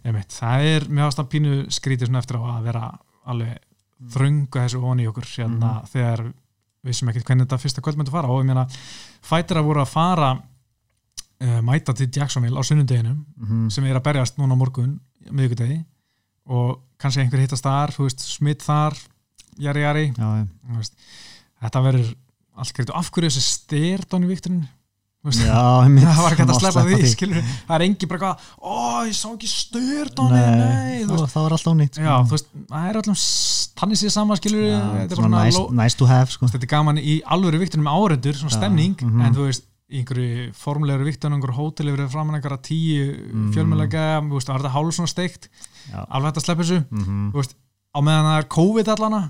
Einmitt, 0.03 0.32
það 0.36 0.68
er 0.74 0.82
mjög 0.89 1.07
ástæðan 1.09 1.32
pínu 1.34 1.53
skrítið 1.72 2.07
svona 2.09 2.20
eftir 2.24 2.38
að 2.38 2.64
vera 2.64 2.84
alveg 3.28 3.57
þröngu 4.12 4.60
þessu 4.60 4.82
onni 4.84 5.04
í 5.06 5.10
okkur 5.12 5.24
hérna, 5.38 5.82
Mhm. 5.82 5.88
þegar 5.93 6.34
við 6.84 6.93
sem 6.93 7.10
ekkert 7.10 7.26
hvernig 7.26 7.47
þetta 7.47 7.62
fyrsta 7.62 7.82
kvöld 7.82 7.97
myndi 7.97 8.12
fara. 8.12 8.28
Og 8.28 8.41
ég 8.43 8.45
meina 8.45 8.66
fætir 9.24 9.58
að 9.58 9.64
voru 9.70 9.82
að 9.82 9.88
fara 9.93 10.32
uh, 11.41 11.62
mæta 11.62 11.93
til 11.95 12.10
Jacksonville 12.12 12.60
á 12.60 12.64
sunnundeginum 12.64 13.26
mm 13.38 13.70
sem 13.72 13.86
er 13.86 13.95
að 13.95 14.04
berjast 14.04 14.38
núna 14.38 14.56
morgun 14.58 14.99
miðvikudegi. 15.32 15.86
Og 16.47 16.80
kannski 16.99 17.22
einhver 17.24 17.39
hittast 17.39 17.64
þar, 17.64 17.93
veist, 17.97 18.20
smitt 18.20 18.62
þar 18.64 18.97
jari 19.58 19.82
jari, 19.82 20.14
Já, 20.18 20.45
þetta 21.64 21.84
verður 21.84 22.16
allt 22.58 22.68
skrítið 22.68 22.89
og 22.93 22.97
af 22.99 23.12
hverju 23.12 23.30
þessi 23.30 23.43
styrdón 23.47 24.26
í 24.26 24.28
vikturinn 24.28 24.68
já 25.24 25.59
einmitt, 25.86 26.03
það 26.03 26.21
var 26.24 26.34
ekki 26.36 26.45
að 26.47 26.57
sleppa 26.59 26.84
því, 26.84 26.95
því. 26.99 27.11
skilur 27.13 27.43
það 27.47 27.76
er 27.78 27.84
engi 27.88 28.07
bara 28.11 28.19
eitthvað, 28.19 28.47
ó 28.59 28.78
ég 29.07 29.15
sá 29.15 29.28
ekki 29.32 29.49
styrdóni 29.51 30.39
nei, 30.39 30.57
Nei, 30.59 31.03
þú 31.03 31.13
þá, 31.13 31.21
veist. 31.24 31.34
þá 31.34 31.39
er 31.45 31.55
allt 31.57 31.69
ónýtt 31.71 31.99
Já, 32.03 32.15
þú 32.28 32.36
veist, 32.36 32.49
það 32.74 32.88
er 32.89 32.99
allum 33.01 33.19
tannig 33.80 34.01
sér 34.03 34.13
sama 34.15 34.36
skilur 34.39 34.65
Já, 34.67 34.80
þetta 35.07 35.19
er 35.24 35.30
nice, 35.36 35.61
nice 35.80 35.95
to 35.99 36.05
have 36.11 36.32
sko. 36.34 36.49
þetta 36.51 36.67
er 36.67 36.74
gaman 36.76 36.99
í 36.99 37.21
alvöru 37.24 37.61
viktunum 37.63 37.88
árendur 37.88 38.36
svona 38.36 38.51
Já, 38.51 38.57
stemning, 38.59 38.97
mhm. 38.99 39.21
en 39.28 39.38
þú 39.38 39.47
veist 39.47 39.69
í 39.93 39.99
einhverju 40.01 40.45
formulegur 40.57 41.05
viktunum, 41.05 41.38
einhverju 41.38 41.57
hóteli 41.59 41.91
verið 41.93 42.07
framan 42.15 42.36
einhverja 42.39 42.61
tíu 42.65 43.03
Mm. 43.34 43.51
fjölmjölega 43.53 44.03
þú 44.26 44.34
veist, 44.39 44.47
það 44.49 44.55
er 44.55 44.61
þetta 44.63 44.71
hálf 44.74 44.93
svona 44.95 45.11
steikt. 45.11 45.47
Alveg 45.93 46.32
hægt 46.32 46.39
að 46.39 46.45
sleppa 46.47 46.63
þessu, 46.63 46.80
Mhm. 46.89 47.32
þú 47.34 47.38
veist 47.41 47.53
á 47.93 47.99
meðan 48.01 48.26
það 48.30 48.38
er 48.39 48.47
COVID 48.55 48.88
allana 48.93 49.21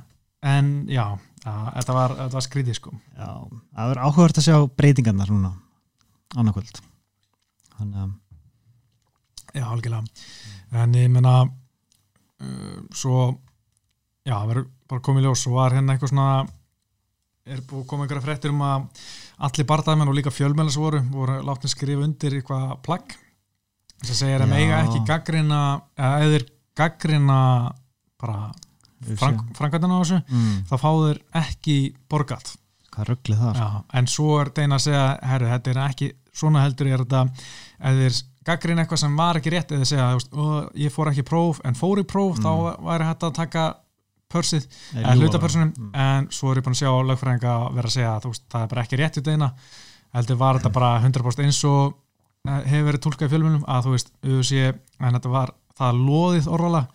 en 0.43 0.69
já, 0.87 1.05
já 1.43 1.53
þetta, 1.75 1.93
var, 1.97 2.15
var 2.31 2.41
skrítið 2.45 2.75
sko. 2.79 2.93
Það 3.17 3.91
er 3.91 4.01
áhugavert 4.05 4.39
að 4.39 4.47
sjá 4.47 4.57
breytingarnar 4.77 5.27
núna 5.33 5.51
annarkvöld 6.37 6.81
þannig 7.77 8.03
að 8.03 8.11
já, 9.53 9.65
algjörlega. 9.67 10.03
En 10.81 10.97
ég 10.97 11.09
menna 11.13 11.33
uh, 11.45 12.77
svo 12.95 13.17
já, 14.25 14.33
það 14.33 14.49
verður 14.51 14.69
bara 14.89 15.05
komið 15.07 15.27
ljós. 15.27 15.45
Og 15.49 15.57
var 15.57 15.75
hérna 15.77 15.95
eitthvað 15.95 16.13
svona 16.13 16.29
er 17.43 17.61
búið 17.67 17.83
að 17.83 17.89
koma 17.91 18.05
einhverja 18.05 18.25
fréttir 18.25 18.53
um 18.53 18.63
að 18.63 19.05
allir 19.43 19.67
bardamenn 19.67 20.09
og 20.09 20.17
líka 20.17 20.31
fjölmennar 20.33 20.73
sem 20.73 20.83
voru 20.83 21.03
voru 21.11 21.37
látni 21.43 21.71
skrifa 21.71 22.05
undir 22.07 22.37
eitthvað 22.39 22.75
plagg. 22.85 23.15
Segir 24.03 24.41
að 24.43 24.49
Já. 24.49 24.51
meiga 24.51 24.81
ekki 24.83 25.05
gaggrina 25.07 25.61
eða 25.95 26.25
eða 26.25 26.39
gaggrina 26.75 27.39
bara 28.19 28.51
frank, 29.19 29.43
framkvæmdana 29.57 29.99
á 29.99 30.01
þessu 30.01 30.19
mm, 30.23 30.57
þá 30.69 30.75
fá 30.79 30.89
þeir 30.89 31.19
ekki 31.43 31.77
borgat 32.11 32.53
hvað 32.93 33.09
ruggli 33.11 33.35
það 33.39 33.59
Já, 33.61 33.67
en 33.99 34.07
svo 34.07 34.39
er 34.41 34.51
deina 34.59 34.75
að 34.79 34.85
segja 34.87 35.05
herru, 35.31 35.49
þetta 35.53 35.71
er 35.73 35.81
ekki, 35.87 36.11
svona 36.33 36.63
heldur 36.65 36.87
er 36.93 37.03
þetta 37.03 37.23
ef 37.83 37.99
þeir 38.01 38.19
gaggrinn 38.49 38.81
eitthvað 38.83 38.99
sem 39.03 39.15
var 39.17 39.39
ekki 39.39 39.53
rétt 39.53 39.71
eða 39.71 39.85
segja, 39.87 40.09
þú 40.11 40.19
veist, 40.19 40.33
"Ó, 40.33 40.45
ég 40.75 40.91
fór 40.91 41.11
ekki 41.11 41.23
próf 41.23 41.61
en 41.63 41.73
fór 41.79 41.99
í 42.01 42.03
próf, 42.03 42.37
Mm. 42.37 42.43
þá 42.43 42.51
væri 42.83 43.07
hægt 43.09 43.23
að 43.23 43.33
taka 43.33 43.75
pörsið, 44.33 44.65
Nei, 44.93 45.03
eða 45.03 45.13
ljúga. 45.15 45.21
hluta 45.29 45.39
pörsunum 45.39 45.73
Mm. 45.77 45.91
en 45.95 46.27
svo 46.29 46.51
er 46.51 46.57
ég 46.57 46.63
búin 46.63 46.73
að 46.73 46.81
sjá 46.81 46.91
lögfræðinga 47.05 47.73
vera 47.73 47.87
að 47.87 47.95
segja 47.95 48.15
að 48.19 48.39
það 48.49 48.63
er 48.63 48.67
bara 48.67 48.81
ekki 48.83 48.97
rétt 48.97 49.17
í 49.17 49.23
deina 49.23 49.53
heldur 50.13 50.37
var 50.37 50.59
þetta 50.59 50.73
bara 50.73 50.99
100% 51.01 51.43
eins 51.45 51.63
og 51.63 51.93
eh, 52.47 52.61
hefur 52.67 52.91
verið 52.91 53.01
tólkað 53.05 53.27
í 53.27 53.31
fjölmjölum 53.31 53.63
að 53.67 53.83
þú 53.85 53.91
veist, 53.91 54.09
UFC, 54.23 54.73
en 54.99 55.13
þetta 55.13 55.29
var 55.31 55.51
það 55.79 55.93
loðið 56.05 56.47
orðala 56.51 56.87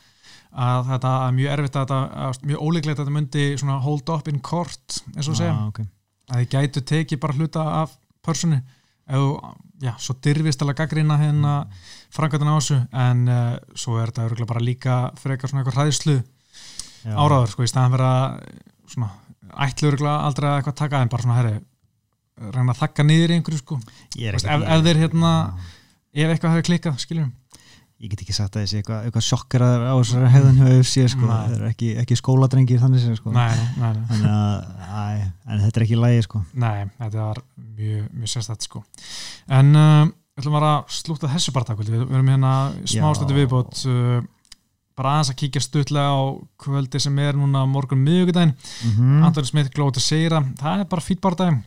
að 0.53 0.89
þetta 0.93 1.13
er 1.27 1.37
mjög 1.37 1.53
erfitt 1.55 1.77
að 1.77 1.85
þetta, 1.87 2.01
að, 2.27 2.41
mjög 2.49 2.65
ólíklegt 2.65 2.99
að 2.99 3.05
þetta 3.05 3.17
myndi 3.19 3.45
svona 3.61 3.79
hold 3.85 4.09
up 4.15 4.29
in 4.29 4.41
court 4.41 4.99
eins 5.17 5.29
og 5.29 5.37
segja, 5.39 5.53
ah, 5.55 5.67
okay. 5.69 5.87
að 6.33 6.43
þið 6.43 6.49
gætu 6.57 6.85
tekið 6.93 7.21
bara 7.21 7.37
hluta 7.39 7.67
af 7.83 7.95
personu 8.25 8.61
eða, 9.09 9.53
já, 9.85 9.93
svo 10.01 10.17
dyrfist 10.25 10.63
alveg 10.65 10.81
gaggrina 10.81 11.19
hérna 11.21 11.55
frangatina 12.15 12.57
á 12.57 12.59
þessu 12.59 12.81
en 12.93 13.29
uh, 13.29 13.55
svo 13.77 13.99
er 14.01 14.13
þetta 14.13 14.49
bara 14.49 14.65
líka 14.65 14.99
frekar 15.21 15.51
svona 15.51 15.63
eitthvað 15.65 15.83
hræðslu 15.83 16.17
Já. 16.19 17.15
áraður 17.15 17.53
sko, 17.53 17.63
í 17.63 17.71
staðan 17.71 18.01
að 18.03 18.39
svona, 18.91 19.11
ætlu 19.65 19.93
aldrei 20.11 20.49
að 20.51 20.57
eitthvað 20.59 20.79
taka 20.81 21.03
en 21.05 21.13
bara 21.13 21.23
svona, 21.23 21.37
herri, 21.39 21.53
reyna 22.55 22.73
að 22.75 22.81
þakka 22.83 23.05
niður 23.07 23.31
í 23.31 23.37
einhverju 23.39 23.61
sko, 23.63 23.79
ekki- 24.17 24.49
ef- 24.51 24.67
ef 24.67 24.83
þeir 24.89 25.01
hérna- 25.05 25.55
ef 26.13 26.33
eitthvað 26.33 26.57
hefur 26.57 26.67
klikkað, 26.69 26.99
skiljum 27.05 27.31
ég 27.99 28.13
get 28.13 28.21
ekki 28.23 28.35
sagt 28.37 28.55
að 28.55 28.63
þessi 28.65 28.79
eitthvað, 28.79 29.07
eitthvað 29.09 29.25
sjokkar 29.27 29.63
á 29.67 29.95
þessari 29.99 30.29
hjá 30.31 30.69
UFC 30.79 31.05
sko. 31.11 31.27
Það 31.27 31.55
er 31.57 31.65
ekki, 31.73 31.89
ekki 32.05 32.19
skóladrengir 32.21 32.79
þannig 32.83 33.03
séð 33.03 33.17
sko. 33.19 33.33
nei, 33.35 33.49
nei, 33.81 33.89
nei, 33.97 34.05
Þannig 34.13 34.31
að, 34.31 34.71
æ, 34.87 35.27
en 35.49 35.63
þetta 35.65 35.81
er 35.81 35.87
ekki 35.89 35.99
lægi 35.99 36.23
sko. 36.29 36.43
nei, 36.55 36.87
þetta 37.01 37.25
var 37.27 37.41
mjög, 37.59 38.09
mjög 38.15 38.33
sérstætt 38.37 38.69
sko 38.69 38.85
en 39.59 39.75
uh, 39.75 40.07
ætlum 40.39 40.55
bara 40.61 40.73
að 40.79 40.95
slúta 41.01 41.31
þessu 41.33 41.55
barndagkvöldi, 41.57 41.97
við 41.97 42.05
við 42.07 42.19
erum 42.21 42.31
hérna 42.37 42.53
smástöndi 42.87 43.35
Já. 43.35 43.41
viðbót 43.43 43.83
uh, 43.91 44.21
bara 44.99 45.17
aðeins 45.17 45.33
að 45.35 45.39
kíkja 45.43 45.63
stutlega 45.63 46.15
á 46.15 46.19
kvöldi 46.63 47.01
sem 47.03 47.19
er 47.23 47.37
núna 47.39 47.65
morgun 47.71 48.01
miðugudaginn 48.07 48.55
mm 48.55 49.27
Antoni 49.27 49.51
Smith 49.51 49.75
glóti 49.75 50.03
segra, 50.03 50.45
það 50.59 50.85
er 50.85 50.89
bara 50.91 51.03
fýtt 51.05 51.23
barndaginn 51.27 51.61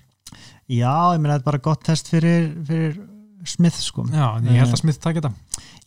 Já, 0.71 1.11
ég 1.11 1.19
meina 1.19 1.36
þetta 1.36 1.43
er 1.43 1.47
bara 1.49 1.59
gott 1.65 1.84
test 1.84 2.07
fyrir, 2.11 2.51
fyrir 2.67 2.99
Smith 3.47 3.79
sko. 3.82 4.05
já, 4.07 4.38
en 4.38 4.47
ég 4.51 4.59
held 4.61 4.71
að 4.75 4.84
Smith 4.84 4.99
takk 5.01 5.17
þetta 5.19 5.32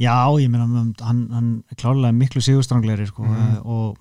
Já, 0.00 0.26
ég 0.42 0.50
meina 0.50 0.66
hann, 0.66 1.28
hann 1.30 1.50
er 1.70 1.76
klárlega 1.78 2.12
miklu 2.16 2.40
sigurstranglegri 2.42 3.06
sko, 3.06 3.22
Mhm. 3.22 3.60
og 3.64 3.96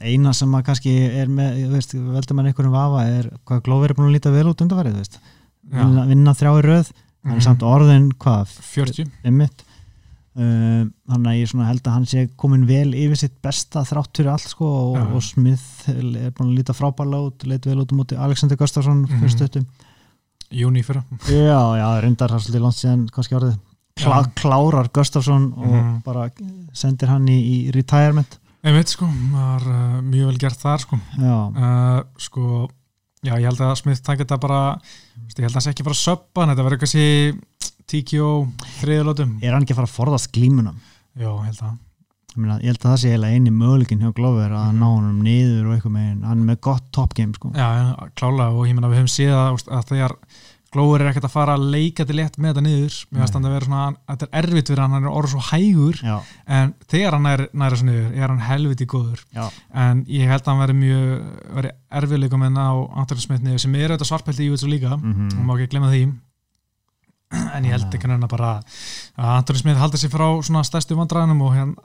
eina 0.00 0.32
sem 0.32 0.48
að 0.54 0.62
kannski 0.64 0.92
er 1.20 1.26
með, 1.26 1.68
veist, 1.72 1.92
veldur 1.94 2.34
mann 2.38 2.46
einhverjum 2.46 2.72
vafa 2.72 3.02
er 3.10 3.30
hvað 3.44 3.62
Glover 3.66 3.90
er 3.90 3.94
búin 3.94 4.08
að 4.08 4.14
líta 4.20 4.30
vel 4.32 4.46
út 4.52 4.62
undarfærið, 4.62 4.94
þú 4.94 5.02
veist, 5.02 5.18
vinna, 5.68 6.06
vinna 6.06 6.32
þrjá 6.32 6.52
í 6.60 6.62
röð, 6.64 6.92
hann 7.24 7.32
Mhm. 7.32 7.36
er 7.36 7.40
samt 7.42 7.62
orðin 7.62 8.08
hvað, 8.18 8.46
40 8.62 9.10
einmitt 9.24 9.64
uh, 10.34 10.84
þannig 11.10 11.28
að 11.28 11.40
ég 11.42 11.66
held 11.66 11.82
að 11.82 11.92
hann 11.92 12.06
sé 12.06 12.28
komin 12.38 12.64
vel 12.66 12.94
yfir 12.94 13.16
sitt 13.18 13.34
besta 13.42 13.82
þrátt 13.84 14.16
fyrir 14.16 14.30
allt 14.32 14.48
sko 14.48 14.64
og, 14.64 14.96
Já. 14.96 15.14
og 15.14 15.22
Smith 15.22 15.88
er 15.88 16.30
búin 16.32 16.54
að 16.54 16.56
líta 16.56 16.72
frábæla 16.72 17.20
út 17.28 17.44
leit 17.46 17.66
vel 17.66 17.82
út 17.84 17.92
móti 17.92 18.16
Alexander 18.16 18.56
Gustafsson 18.56 19.02
Mhm. 19.02 19.20
fyrir 19.20 19.34
stöttum 19.36 19.66
júni 20.50 20.82
fyrra 20.82 21.04
já, 21.28 21.76
já, 21.76 22.00
reyndar 22.00 22.30
það 22.30 22.34
er 22.34 22.44
svolítið 22.46 22.62
langt 22.62 22.80
síðan 22.80 23.10
kannski 23.10 23.36
orðið 23.36 23.58
Klá, 24.02 24.18
klárar 24.34 24.88
Gustafsson 24.92 25.52
og 25.56 25.66
Mhm. 25.72 26.02
bara 26.04 26.30
sendir 26.72 27.08
hann 27.08 27.26
í, 27.28 27.38
í 27.68 27.72
retirement. 27.74 28.38
Einmitt 28.64 28.88
sko, 28.88 29.06
var 29.32 29.60
uh, 29.66 30.00
mjög 30.02 30.26
vel 30.30 30.38
gert 30.38 30.58
þar 30.60 30.78
sko. 30.84 30.98
Já, 31.18 31.36
uh, 31.56 32.02
sko, 32.18 32.68
já 33.24 33.34
ég 33.38 33.44
held 33.48 33.58
að 33.58 33.76
Smith 33.80 34.02
takk 34.02 34.18
þetta 34.22 34.38
bara, 34.40 34.78
ég 35.36 35.38
held 35.42 35.50
að 35.50 35.56
það 35.58 35.62
sé 35.66 35.70
ekki 35.74 35.84
bara 35.84 35.98
söppan, 35.98 36.48
þetta 36.52 36.66
verður 36.68 36.78
kannski 36.78 37.40
TKO 37.90 38.28
þriðalótum, 38.80 39.38
er 39.42 39.52
hann 39.56 39.64
ekki 39.64 39.74
að 39.74 39.80
fara 39.82 39.90
að 39.90 39.96
forðast 39.96 40.30
glímunum? 40.32 40.76
Já, 41.18 41.26
ég 41.28 41.48
held 41.50 41.62
að. 41.66 41.78
Ég, 42.32 42.46
ég 42.62 42.70
held 42.70 42.78
að 42.80 42.88
það 42.92 43.00
sé 43.02 43.08
eiginlega 43.12 43.36
eini 43.36 43.50
möguleikin 43.52 44.00
hjá 44.00 44.12
Glover 44.16 44.50
að 44.56 44.70
Mhm. 44.72 44.78
ná 44.78 44.86
hann 44.94 45.18
niður 45.26 45.66
og 45.66 45.74
eitthvað 45.76 45.92
með 45.98 46.22
hann 46.24 46.38
er 46.40 46.46
með 46.54 46.60
gott 46.62 46.84
top 46.92 47.14
game 47.14 47.32
sko. 47.34 47.50
Já, 47.52 47.68
já, 47.76 48.08
klálega. 48.16 48.54
Og 48.56 48.66
ég 48.66 48.74
menna 48.74 48.88
við 48.88 49.02
höfum 49.02 49.12
séð 49.12 49.34
að, 49.36 49.66
að 49.68 49.84
þegar 49.90 50.14
Glóður 50.72 51.02
er 51.04 51.10
ekkert 51.10 51.26
að 51.28 51.34
fara 51.34 51.54
að 51.58 51.66
leika 51.74 52.04
til 52.08 52.16
létt 52.16 52.38
með 52.40 52.54
þetta 52.54 52.64
niður, 52.64 52.94
mér 53.12 53.20
finnst 53.22 53.34
hann 53.36 53.44
að 53.48 53.54
vera 53.56 53.66
svona 53.68 53.82
þetta 54.08 54.28
er 54.28 54.38
erfitt 54.40 54.70
fyrir 54.72 54.82
hann, 54.82 54.94
hann 54.96 55.04
er 55.08 55.16
orðið 55.20 55.34
svo 55.34 55.42
hægur. 55.50 56.00
Já, 56.00 56.14
en 56.58 56.72
þegar 56.88 57.16
hann 57.18 57.28
er 57.28 57.44
næra 57.62 57.78
svo 57.80 57.88
niður 57.90 58.16
er 58.16 58.32
hann 58.32 58.42
helviti 58.46 58.88
góður. 58.88 59.22
Já, 59.36 59.44
en 59.84 60.02
ég 60.08 60.32
held 60.32 60.42
að 60.46 60.50
hann 60.52 60.62
veri 60.64 60.78
mjög 60.80 61.12
veri 61.58 61.72
erfiðleikum 62.00 62.46
en 62.48 62.56
á 62.56 62.70
Anthony 63.04 63.26
Smith 63.26 63.44
niður 63.44 63.64
sem 63.66 63.76
er 63.76 63.92
auðvitað 63.92 64.12
svarpælti 64.14 64.46
í 64.48 64.50
USA 64.54 64.72
líka. 64.72 64.96
Mhm. 64.96 65.30
og 65.36 65.44
má 65.44 65.54
ekki 65.58 65.70
glemma 65.76 65.92
því. 65.92 66.02
En 67.32 67.64
ég 67.64 67.72
held 67.76 67.92
ekki 67.92 68.08
hann 68.08 68.28
bara 68.28 68.54
að 68.60 69.32
Anthony 69.38 69.58
Smith 69.60 69.80
haldi 69.80 70.00
sér 70.00 70.12
frá 70.12 70.28
svona 70.40 70.64
stærstu 70.64 70.96
vandræðanum 70.96 71.44
og 71.44 71.52
hérna 71.56 71.76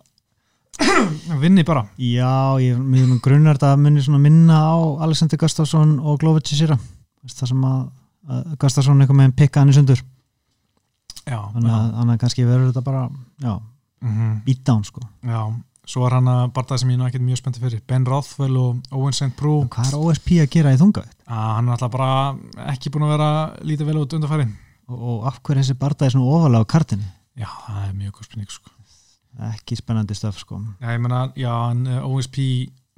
vinni 1.44 1.64
bara. 1.68 1.88
Já, 2.00 2.56
ég 2.62 2.78
grunnar 3.24 3.58
þetta 3.58 3.74
að 3.76 4.20
minna 4.22 4.60
á 4.64 4.78
Alexander 5.04 5.40
Gustafsson 5.42 5.98
og 6.00 6.20
Glover 6.22 6.44
Chisira 6.46 6.78
það 7.28 7.50
sem 7.52 7.64
að, 7.68 7.80
að 8.28 8.52
Gustafsson 8.62 9.02
eitthvað 9.04 9.20
með 9.22 9.36
pikka 9.40 9.62
hann 9.64 9.72
í 9.72 9.78
sundur 9.78 10.02
já, 11.28 11.40
þannig 11.54 11.72
að, 11.74 11.88
þannig 11.98 12.14
að 12.18 12.22
kannski 12.24 12.46
verður 12.48 12.70
þetta 12.72 12.86
bara 12.88 13.02
já, 13.44 13.56
mm 14.04 14.36
beat 14.48 14.62
down 14.68 14.84
sko 14.88 15.02
já, 15.28 15.42
svo 15.88 16.06
er 16.08 16.16
hann 16.18 16.30
að 16.32 16.44
barndað 16.56 16.82
sem 16.84 16.92
ég 16.94 17.00
nú 17.00 17.08
ekkert 17.08 17.26
mjög 17.28 17.40
spenntið 17.42 17.66
fyrir 17.68 17.84
Ben 17.88 18.06
Rothwell 18.08 18.58
og 18.62 18.94
Owen 18.96 19.16
St. 19.16 19.32
Prue 19.40 19.68
Hvað 19.74 19.92
er 19.94 20.00
OSP 20.04 20.32
að 20.44 20.50
gera 20.58 20.74
í 20.76 20.80
þunga? 20.82 21.04
að 21.28 21.52
hann 21.58 21.68
er 21.68 21.76
alltaf 21.78 21.92
bara 21.96 22.10
ekki 22.74 22.92
búin 22.94 23.08
að 23.08 23.14
vera 23.16 23.30
lítið 23.68 23.90
vel 23.92 24.02
út 24.04 24.18
undarfæri 24.18 24.48
Og, 24.88 25.00
og 25.04 25.24
af 25.28 25.42
hverju 25.44 25.58
er 25.60 25.66
þessi 25.66 25.76
barndagi 25.82 26.14
svona 26.16 26.32
ofalega 26.38 26.64
á 26.64 26.72
kartinu? 26.72 27.08
já, 27.38 27.48
það 27.68 27.80
er 27.88 27.96
mjög 28.00 28.12
góð 28.16 28.28
spurning 28.30 28.52
sko. 28.56 28.70
Ekki 29.52 29.76
spennandi 29.78 30.16
stöf 30.18 30.38
sko 30.40 30.62
já, 30.80 30.88
ég 30.96 31.02
meina, 31.04 31.26
já, 31.36 31.50
hann, 31.68 31.82
eh, 31.92 32.06
OSP 32.08 32.38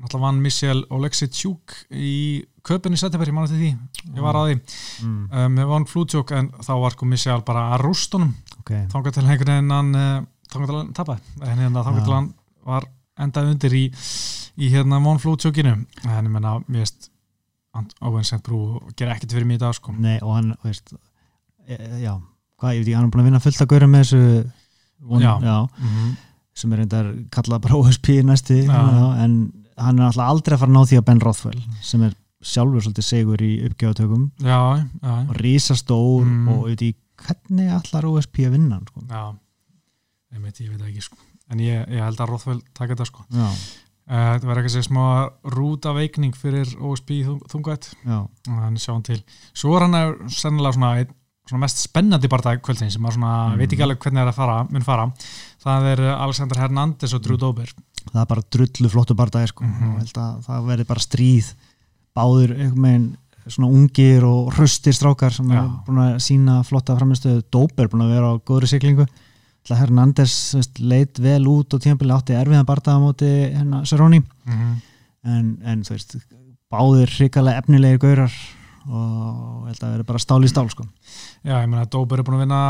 alltaf 0.04 0.22
vann 0.22 0.41
Michel 0.43 0.84
Oleksitschuk 0.95 1.76
í 1.91 2.45
köpunni 2.66 3.00
setjabæri, 3.00 3.32
ég 3.32 3.38
manna 3.38 3.52
til 3.52 3.60
því 3.60 3.72
ég 4.16 4.24
var 4.24 4.38
að 4.39 4.50
því, 4.50 4.58
mm, 5.04 5.20
um, 5.32 5.54
með 5.58 5.70
vann 5.74 5.88
flútjók 5.89 6.34
en 6.38 6.50
þá 6.60 6.74
var 6.84 6.95
sko 6.95 7.10
Michel 7.10 7.43
bara 7.47 7.70
að 7.76 7.86
rústunum 7.88 8.34
Ok, 8.60 8.74
þangað 8.91 9.18
til 9.18 9.26
einhvern 9.26 9.54
veginn 9.54 9.76
hann 9.76 9.91
uh, 10.00 10.28
þangað 10.52 10.72
til 10.72 10.80
hann 10.80 10.93
tapaði 10.97 11.52
en 11.52 11.64
hérna 11.64 11.86
þangað 11.88 12.02
Já. 12.02 12.06
til 12.08 12.18
hann 12.18 12.32
var 12.70 12.89
endað 13.20 13.52
undir 13.54 13.76
í, 13.76 13.86
í 14.60 14.72
hérna 14.74 15.02
Von 15.04 15.22
Flútsjókinu 15.22 15.76
en 15.76 16.16
ég 16.16 16.32
menna, 16.32 16.58
mér 16.68 16.86
veist 16.86 17.12
Owen 18.02 18.26
St. 18.26 18.41
Brú 18.43 18.80
gera 18.97 19.16
ekkert 19.16 19.36
fyrir 19.36 19.47
mig 19.47 19.60
í 19.60 19.62
dag 19.62 19.76
sko. 19.78 19.93
nei 19.95 20.18
og 20.20 20.34
hann, 20.36 20.54
veist 20.66 20.93
e, 21.68 21.76
e, 21.76 22.02
já, 22.04 22.16
hvað, 22.60 22.80
ég 22.80 22.88
veit 22.88 22.95
hann 22.97 23.08
er 23.08 23.14
búin 23.14 23.24
að 23.24 23.30
vinna 23.30 23.43
fullt 23.43 23.62
að 23.64 23.72
gaura 23.74 23.89
með 23.91 24.06
þessu 24.06 24.24
von, 25.00 25.22
Já. 25.24 25.39
já, 25.39 25.58
mm 25.64 25.88
-hmm. 25.88 26.16
sem 26.54 26.74
er 26.74 26.78
reyndar 26.82 27.14
kallað 27.32 27.62
bara 27.62 27.76
OSP 27.76 28.08
næsti 28.24 28.66
Já. 28.66 28.74
já, 28.74 29.24
en 29.24 29.52
hann 29.80 29.99
er 29.99 30.05
alltaf 30.09 30.30
aldrei 30.30 30.55
að 30.55 30.59
fara 30.63 30.71
að 30.71 30.77
ná 30.77 30.84
því 30.89 30.97
að 30.99 31.05
Ben 31.09 31.21
Rothwell 31.23 31.61
sem 31.82 32.03
er 32.03 32.13
sjálfur 32.41 32.82
svolítið 32.86 33.07
segur 33.09 33.41
í 33.43 33.51
já, 34.39 34.59
og 35.30 35.36
risastór 35.43 36.23
Mm. 36.25 36.47
og 36.53 36.65
veit 36.69 36.82
ég, 36.82 36.95
hvernig 37.19 37.69
allar 37.75 38.05
OSP 38.13 38.45
að 38.47 38.51
vinna 38.55 38.80
sko? 38.88 39.01
já 39.09 39.36
ég 40.34 40.41
veit, 40.43 40.59
ég 40.61 40.69
veit 40.69 40.80
það 40.82 40.89
ekki 40.93 41.01
sko. 41.03 41.17
en 41.51 41.59
ég, 41.59 41.86
ég 41.89 42.03
held 42.05 42.17
að 42.19 42.30
Rothwell 42.30 42.61
taka 42.73 42.93
þetta 42.95 43.05
sko. 43.09 43.25
uh, 43.34 43.53
þetta 44.09 44.47
verður 44.47 44.61
ekki 44.63 44.71
að 44.71 44.75
segja 44.77 44.89
smá 44.89 45.05
rúta 45.53 45.93
veikning 45.93 46.34
fyrir 46.38 46.75
OSB 46.80 47.23
þung, 47.25 47.41
þungvætt 47.51 47.93
já, 48.05 48.27
þannig 48.47 48.84
sjáum 48.86 49.03
til 49.03 49.23
svo 49.53 49.76
er 49.76 49.88
hann 49.88 50.30
sennilega 50.30 50.73
svona, 50.77 50.93
einn- 51.01 51.15
svona 51.49 51.61
mest 51.65 51.77
spennandi 51.81 52.27
barndag 52.30 52.61
kvöldin 52.61 52.91
sem 52.91 53.01
svona, 53.01 53.49
Mhm. 53.51 53.57
veit 53.57 53.72
ekki 53.73 53.81
alveg 53.84 53.97
hvernig 53.99 54.22
er 54.22 54.31
að 54.31 54.35
fara, 54.35 54.64
mun 54.69 54.81
fara 54.84 55.11
það 55.65 55.88
er 55.91 56.01
Alexander 56.15 56.56
Hernandez 56.61 57.14
og 57.14 57.22
Drew 57.23 57.38
Dober 57.38 57.65
það 58.07 58.21
er 58.21 58.30
bara 58.34 58.45
drullu 58.55 58.91
flottu 58.91 59.15
bardagi 59.17 59.51
sko. 59.51 59.63
Mhm. 59.65 59.89
og 59.89 60.03
held 60.03 60.21
að 60.23 60.45
það 60.47 60.69
verði 60.71 60.88
bara 60.89 61.05
stríð 61.05 61.53
báður 62.15 62.55
einhvern 62.57 62.85
veginn 62.88 63.09
svona 63.49 63.71
ungir 63.73 64.26
og 64.27 64.51
hröstir 64.53 64.93
strákar 64.93 65.34
sem 65.34 65.47
Já. 65.49 65.63
er 65.63 65.69
búin 65.88 66.01
að 66.03 66.19
sína 66.21 66.63
flotta 66.63 66.95
framistöðu 66.95 67.43
Dóper 67.49 67.89
búin 67.89 68.05
að 68.05 68.13
vera 68.13 68.34
á 68.34 68.41
góðri 68.45 68.69
þú 69.69 70.57
veist, 70.57 70.80
leit 70.80 71.19
vel 71.19 71.47
út 71.47 71.73
og 71.73 71.81
tímabili 71.81 72.13
átti 72.13 72.34
erfiðan 72.34 72.65
bardaða 72.65 72.99
móti 72.99 73.30
hérna 73.53 73.85
Seroni 73.85 74.21
mm 74.21 74.77
en, 75.27 75.57
en 75.65 75.84
þú 75.84 75.95
veist 75.95 76.15
báðir 76.71 77.11
hrikalega 77.17 77.63
efnilegir 77.63 78.01
gaurar 78.01 78.35
og 78.89 79.67
held 79.67 79.84
að 79.84 79.91
verði 79.93 80.07
bara 80.07 80.21
stál 80.23 80.39
í 80.45 80.49
stál 80.49 80.69
sko. 80.71 80.85
já, 81.43 81.59
ég 81.59 81.67
meina 81.67 81.88
Dober 81.91 82.21
er 82.21 82.27
búin 82.27 82.39
að 82.39 82.45
vinna 82.45 82.61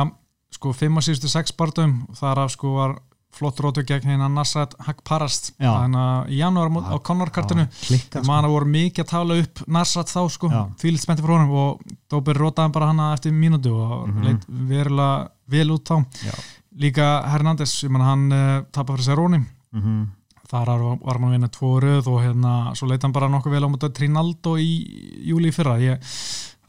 sko 0.53 0.73
5 0.73 0.97
og 0.99 1.06
síðustu 1.06 1.31
6 1.31 1.56
barndum 1.60 1.93
þar 2.18 2.45
af 2.45 2.56
sko 2.56 2.73
var 2.77 2.95
flott 3.35 3.60
rótu 3.61 3.84
gegn 3.85 4.07
hérna 4.10 4.27
Nassat 4.34 4.73
Hagparast 4.84 5.51
Já. 5.61 5.69
þannig 5.84 5.99
að 6.01 6.30
í 6.34 6.38
janúar 6.41 6.72
á 6.81 6.95
Conor-kartinu 7.06 7.65
klikka 7.85 8.19
sko. 8.23 8.27
mann 8.27 8.47
voru 8.49 8.65
mikið 8.65 9.03
að 9.06 9.10
tala 9.14 9.38
upp 9.43 9.61
Nassat 9.68 10.07
þá 10.11 10.22
sko, 10.34 10.49
Já. 10.51 10.61
fílitt 10.81 11.03
spennti 11.06 11.22
fyrir 11.23 11.38
honum 11.38 11.51
og 11.51 11.81
Dober 12.10 12.34
rótaði 12.41 12.73
bara 12.73 12.88
hana 12.91 13.14
eftir 13.14 13.31
mínútu 13.31 13.72
og 13.76 14.07
Mhm. 14.10 14.23
leit 14.23 14.45
verulega 14.49 15.30
vel 15.47 15.69
út 15.72 15.84
þá 15.85 16.06
Já. 16.26 16.34
líka 16.80 17.23
Hernandez, 17.30 17.84
ég 17.84 17.89
meina 17.91 18.06
hann 18.06 18.31
uh, 18.31 18.61
tapar 18.72 18.97
fyrir 18.97 19.06
Seróni, 19.15 19.45
mm 19.73 20.07
þar 20.49 20.65
var, 20.65 20.97
var 21.06 21.18
maður 21.22 21.27
að 21.30 21.31
vinna 21.38 21.47
tvo 21.53 21.80
röð 21.80 22.07
og 22.10 22.22
hérna 22.23 22.76
svo 22.76 22.88
leit 22.89 23.03
hann 23.03 23.11
bara 23.14 23.27
nokkuð 23.30 23.51
vel 23.53 23.65
á 23.65 23.69
mútið 23.69 23.93
Trinaldo 23.93 24.56
í 24.57 25.22
júli 25.30 25.51
fyrra, 25.53 25.76
ég 25.77 25.99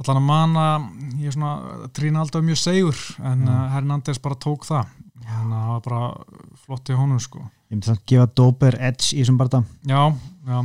að 0.05 0.21
mana, 0.21 0.91
ég 1.17 1.27
er 1.29 1.33
svona 1.33 1.89
Trinaldo 1.93 2.39
er 2.39 2.45
mjög 2.45 2.59
segur, 2.61 2.99
en 3.25 3.47
Já. 3.47 3.49
uh, 3.49 3.71
Hernandez 3.73 4.19
bara 4.21 4.35
tók 4.35 4.67
það, 4.69 4.87
þannig 5.27 5.57
að 5.57 5.65
það 5.65 5.73
var 5.73 5.85
bara 5.87 6.61
flott 6.65 6.91
í 6.91 6.99
honum 6.99 7.21
sko. 7.23 7.45
Ég 7.71 7.77
myndi 7.77 7.91
samt 7.91 8.05
gefa 8.11 8.27
Dóper 8.41 8.77
edge 8.81 9.13
í 9.15 9.21
þessum 9.21 9.39
barda. 9.41 9.63
Já, 9.89 10.03
já, 10.49 10.61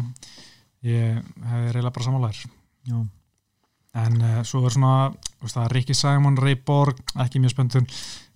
ég 0.90 1.22
hefði 1.52 1.74
reyla 1.76 1.94
bara 1.94 2.08
samanlegar 2.08 2.44
já, 2.86 3.00
en 4.06 4.20
uh, 4.22 4.44
svo 4.48 4.62
er 4.66 4.76
svona 4.76 4.94
veist, 5.42 5.56
það 5.56 5.64
er 5.66 5.76
Ricky 5.78 5.98
Simon, 5.98 6.38
Ray 6.42 6.58
Borg 6.68 7.02
ekki 7.24 7.42
mjög 7.42 7.56
spenntur, 7.56 7.86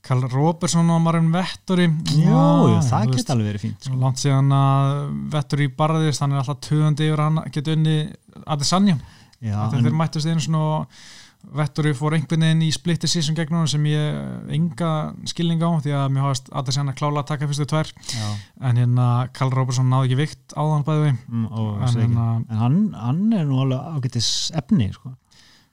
Karl 0.06 0.24
Robertson 0.32 0.90
og 0.94 1.02
Marvin 1.04 1.32
Vettori. 1.34 1.90
Jú, 2.16 2.32
Já, 2.32 2.82
það 2.88 3.16
geti 3.18 3.34
alveg 3.34 3.50
verið 3.50 3.64
fínt 3.66 3.88
sko. 3.88 3.98
Langt 4.00 4.22
síðan 4.22 4.54
að 4.56 4.92
Vettori 5.34 5.68
barðist, 5.82 6.24
hann 6.24 6.36
er 6.36 6.42
alltaf 6.44 6.62
töðandi 6.70 7.10
yfir 7.10 7.20
að 7.24 7.28
hann 7.30 7.56
geti 7.58 7.76
unni 7.76 7.98
Adesanya. 8.46 8.96
Já, 9.40 9.58
þegar 9.72 9.86
þeir 9.88 9.98
mættust 10.00 10.30
einu 10.30 10.44
svona 10.44 10.62
og 10.70 11.04
Vettori 11.40 11.94
fór 11.96 12.14
einhvern 12.18 12.44
veginn 12.44 12.62
í 12.66 12.68
splitti 12.76 13.08
sísum 13.10 13.36
gegn 13.38 13.56
hún 13.56 13.70
sem 13.72 13.86
ég 13.88 14.50
enga 14.54 14.90
skilning 15.32 15.62
á 15.64 15.72
því 15.82 15.94
að 15.96 16.10
mér 16.14 16.26
hafast 16.28 16.50
Adesanya 16.52 16.94
klála 17.00 17.24
að 17.24 17.30
taka 17.32 17.48
fyrstu 17.50 17.66
tvær 17.72 17.90
já, 17.96 18.28
en 18.70 18.82
hérna 18.82 19.06
Karl 19.34 19.54
Robertson 19.56 19.88
náði 19.90 20.10
ekki 20.12 20.18
vikt 20.20 20.54
áðan 20.60 20.84
bæði 20.86 21.06
við 21.06 21.14
mm, 21.32 21.46
en, 21.56 21.96
hérna, 21.96 22.26
en 22.44 22.60
hann, 22.60 22.78
hann 23.00 23.24
er 23.40 23.48
nú 23.50 23.62
alveg 23.64 23.88
ágættis 23.96 24.30
efni 24.60 24.90
sko. 24.94 25.14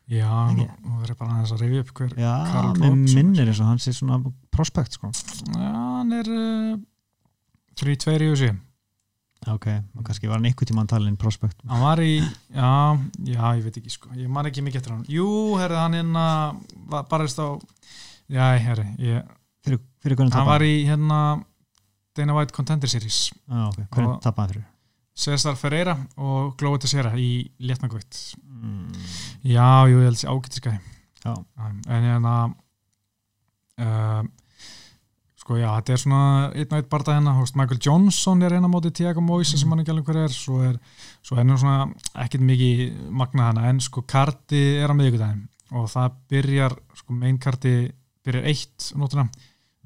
já, 0.06 0.30
Ekki? 0.52 0.68
nú 0.86 1.00
verður 1.02 1.18
bara 1.24 1.34
aðeins 1.34 1.54
að 1.56 1.64
rifja 1.66 1.82
upp 1.84 1.92
hver 1.98 2.14
Já, 2.22 2.32
Karl 2.54 2.70
með 2.78 2.86
Robertson. 2.86 3.18
minnir 3.18 3.50
eins 3.50 3.60
og 3.64 3.72
hann 3.72 3.82
sé 3.82 3.96
svona 3.98 4.20
prospekt 4.54 4.96
sko. 5.00 5.10
já, 5.50 5.66
hann 5.74 6.14
er 6.22 6.30
uh, 6.30 6.78
3-2 7.82 8.16
í 8.22 8.30
USA 8.32 8.54
Ok, 9.52 9.66
kannski 10.04 10.26
var 10.26 10.38
hann 10.40 10.46
einhvern 10.48 10.66
tímann 10.66 10.88
talin 10.90 11.16
prospekt. 11.16 11.60
Hann 11.70 11.82
var 11.84 12.00
í, 12.02 12.16
já, 12.50 12.70
já, 13.30 13.42
ég 13.58 13.62
veit 13.66 13.76
ekki 13.78 13.92
sko, 13.94 14.10
ég 14.18 14.28
man 14.32 14.48
ekki 14.50 14.64
mikið 14.66 14.80
eftir 14.80 14.94
hann. 14.96 15.04
Jú, 15.12 15.26
herri, 15.60 15.76
hann 15.78 15.94
hérna 15.94 16.24
barist 17.10 17.38
á, 17.38 17.54
já, 18.32 18.48
herri 18.58 18.88
ég, 18.98 19.22
Fyrir, 19.66 19.80
fyrir 20.02 20.18
hann 20.22 20.30
tappa 20.34 20.50
var 20.56 20.62
í 20.66 20.72
hérna 20.86 21.20
Dana 22.16 22.34
White 22.36 22.54
Contender 22.54 22.88
Series. 22.90 23.28
Ah, 23.50 23.68
okay. 23.68 23.84
Hvernig 23.90 24.12
og- 24.16 24.20
tappa 24.22 24.42
hann 24.46 24.52
fyrir? 24.54 24.66
Cesar 25.16 25.54
Ferreira 25.56 25.94
og 26.20 26.56
Glói 26.60 26.76
Teixeira 26.82 27.14
í 27.16 27.48
léttnangveitt 27.60 28.34
Mm, 28.56 28.88
já, 29.44 29.84
jú, 29.86 29.98
ég 30.00 30.06
held 30.08 30.16
þessi 30.16 30.28
ágættiskæði 30.32 30.78
já, 31.26 31.32
en 31.60 32.06
hérna 32.08 32.30
uh, 33.78 34.22
sko 35.46 35.56
já, 35.60 35.68
þetta 35.78 35.92
er 35.94 36.00
svona 36.02 36.20
einn 36.58 36.72
og 36.72 36.72
einn 36.80 36.88
barða 36.90 37.14
hérna, 37.14 37.32
þú 37.36 37.44
veist, 37.44 37.56
Michael 37.60 37.78
Johnson 37.86 38.40
er 38.42 38.56
eina 38.56 38.66
móti 38.70 38.90
Tiago 38.98 39.22
Moise 39.22 39.54
sem 39.60 39.70
hann 39.70 39.78
ekki 39.84 39.92
alveg 39.94 40.08
hver 40.10 40.18
er. 40.24 40.32
Svo 40.34 40.56
er, 40.66 40.78
svo 41.22 41.38
er 41.38 41.46
nú 41.46 41.54
svona 41.60 41.84
ekkert 42.24 42.42
mikið 42.48 42.80
magnað 43.14 43.52
hana, 43.52 43.68
en 43.70 43.78
sko 43.84 44.02
karti 44.02 44.62
er 44.82 44.90
á 44.90 44.94
miðvikudaginn. 44.98 45.44
Og 45.78 45.86
það 45.92 46.16
byrjar 46.34 46.74
sko 46.98 47.14
mainkarti 47.20 47.74
byrjar 48.26 48.48
eitt 48.50 48.88
nótuna, 48.98 49.28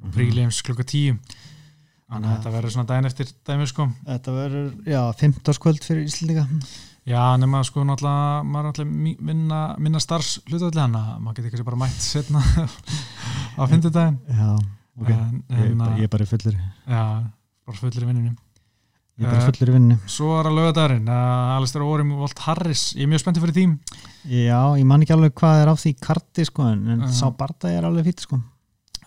Mhm. 0.00 0.12
prílims 0.16 0.62
klukka 0.64 0.84
tíu. 0.88 1.18
Þannig 2.08 2.24
að 2.30 2.36
þetta 2.38 2.52
verður 2.56 2.72
svona 2.72 2.86
daginn 2.88 3.04
eftir 3.10 3.26
dæmi 3.44 3.66
sko. 3.68 3.84
Þetta 4.08 4.32
verður, 4.32 4.70
já, 4.88 5.02
15. 5.12 5.84
fyrir 5.84 6.04
Íslandinga 6.08 6.46
Já, 7.06 7.36
nema 7.36 7.60
sko 7.64 7.84
náttúrulega 7.84 8.44
maður 8.44 8.64
er 8.64 8.72
náttúrulega 8.72 8.96
mi- 8.96 9.16
minna, 9.20 9.76
minna 9.78 9.98
starfs 10.00 10.38
hlutvalli 10.48 10.80
hann 10.80 10.92
að 10.96 11.20
maður 11.20 11.36
getur 11.36 11.50
kannski 11.50 11.64
bara 11.64 11.76
mætt 11.76 12.00
setna 12.00 12.40
á 13.60 13.62
fyndudaginn 13.68 14.18
Já, 14.28 14.58
ok 15.00 15.10
en, 15.14 15.42
en, 15.48 15.64
ég, 15.64 15.98
ég 16.02 16.06
er 16.06 16.12
bara 16.12 16.28
fullur 16.28 16.54
já, 16.54 17.02
bara 17.66 17.80
fullir 17.80 18.06
í 18.06 18.08
vinnunum 18.12 18.38
Ég 19.20 19.26
er 19.26 19.34
bara 19.34 19.42
Eh, 19.42 19.48
fullur 19.50 19.68
í 19.68 19.74
vinnu 19.74 19.96
Svo 20.08 20.30
er 20.38 20.46
að 20.48 20.54
lögadagurinn 20.56 21.08
uh, 21.12 21.56
Alistair 21.58 21.82
Orim 21.84 22.14
Volt 22.16 22.38
Harris, 22.46 22.86
ég 22.96 23.04
er 23.04 23.10
mjög 23.10 23.20
spenntið 23.20 23.44
fyrir 23.44 23.56
tím 23.58 23.74
Já, 24.24 24.60
ég 24.80 24.86
man 24.88 25.04
ekki 25.04 25.12
alveg 25.12 25.34
hvað 25.36 25.60
er 25.60 25.72
á 25.72 25.74
því 25.76 25.92
karti 26.00 26.46
sko, 26.48 26.68
en, 26.72 26.86
en 26.94 27.02
Já. 27.04 27.10
sá 27.18 27.26
barða 27.36 27.72
er 27.74 27.88
alveg 27.88 28.08
fýtt 28.08 28.24
sko. 28.24 28.38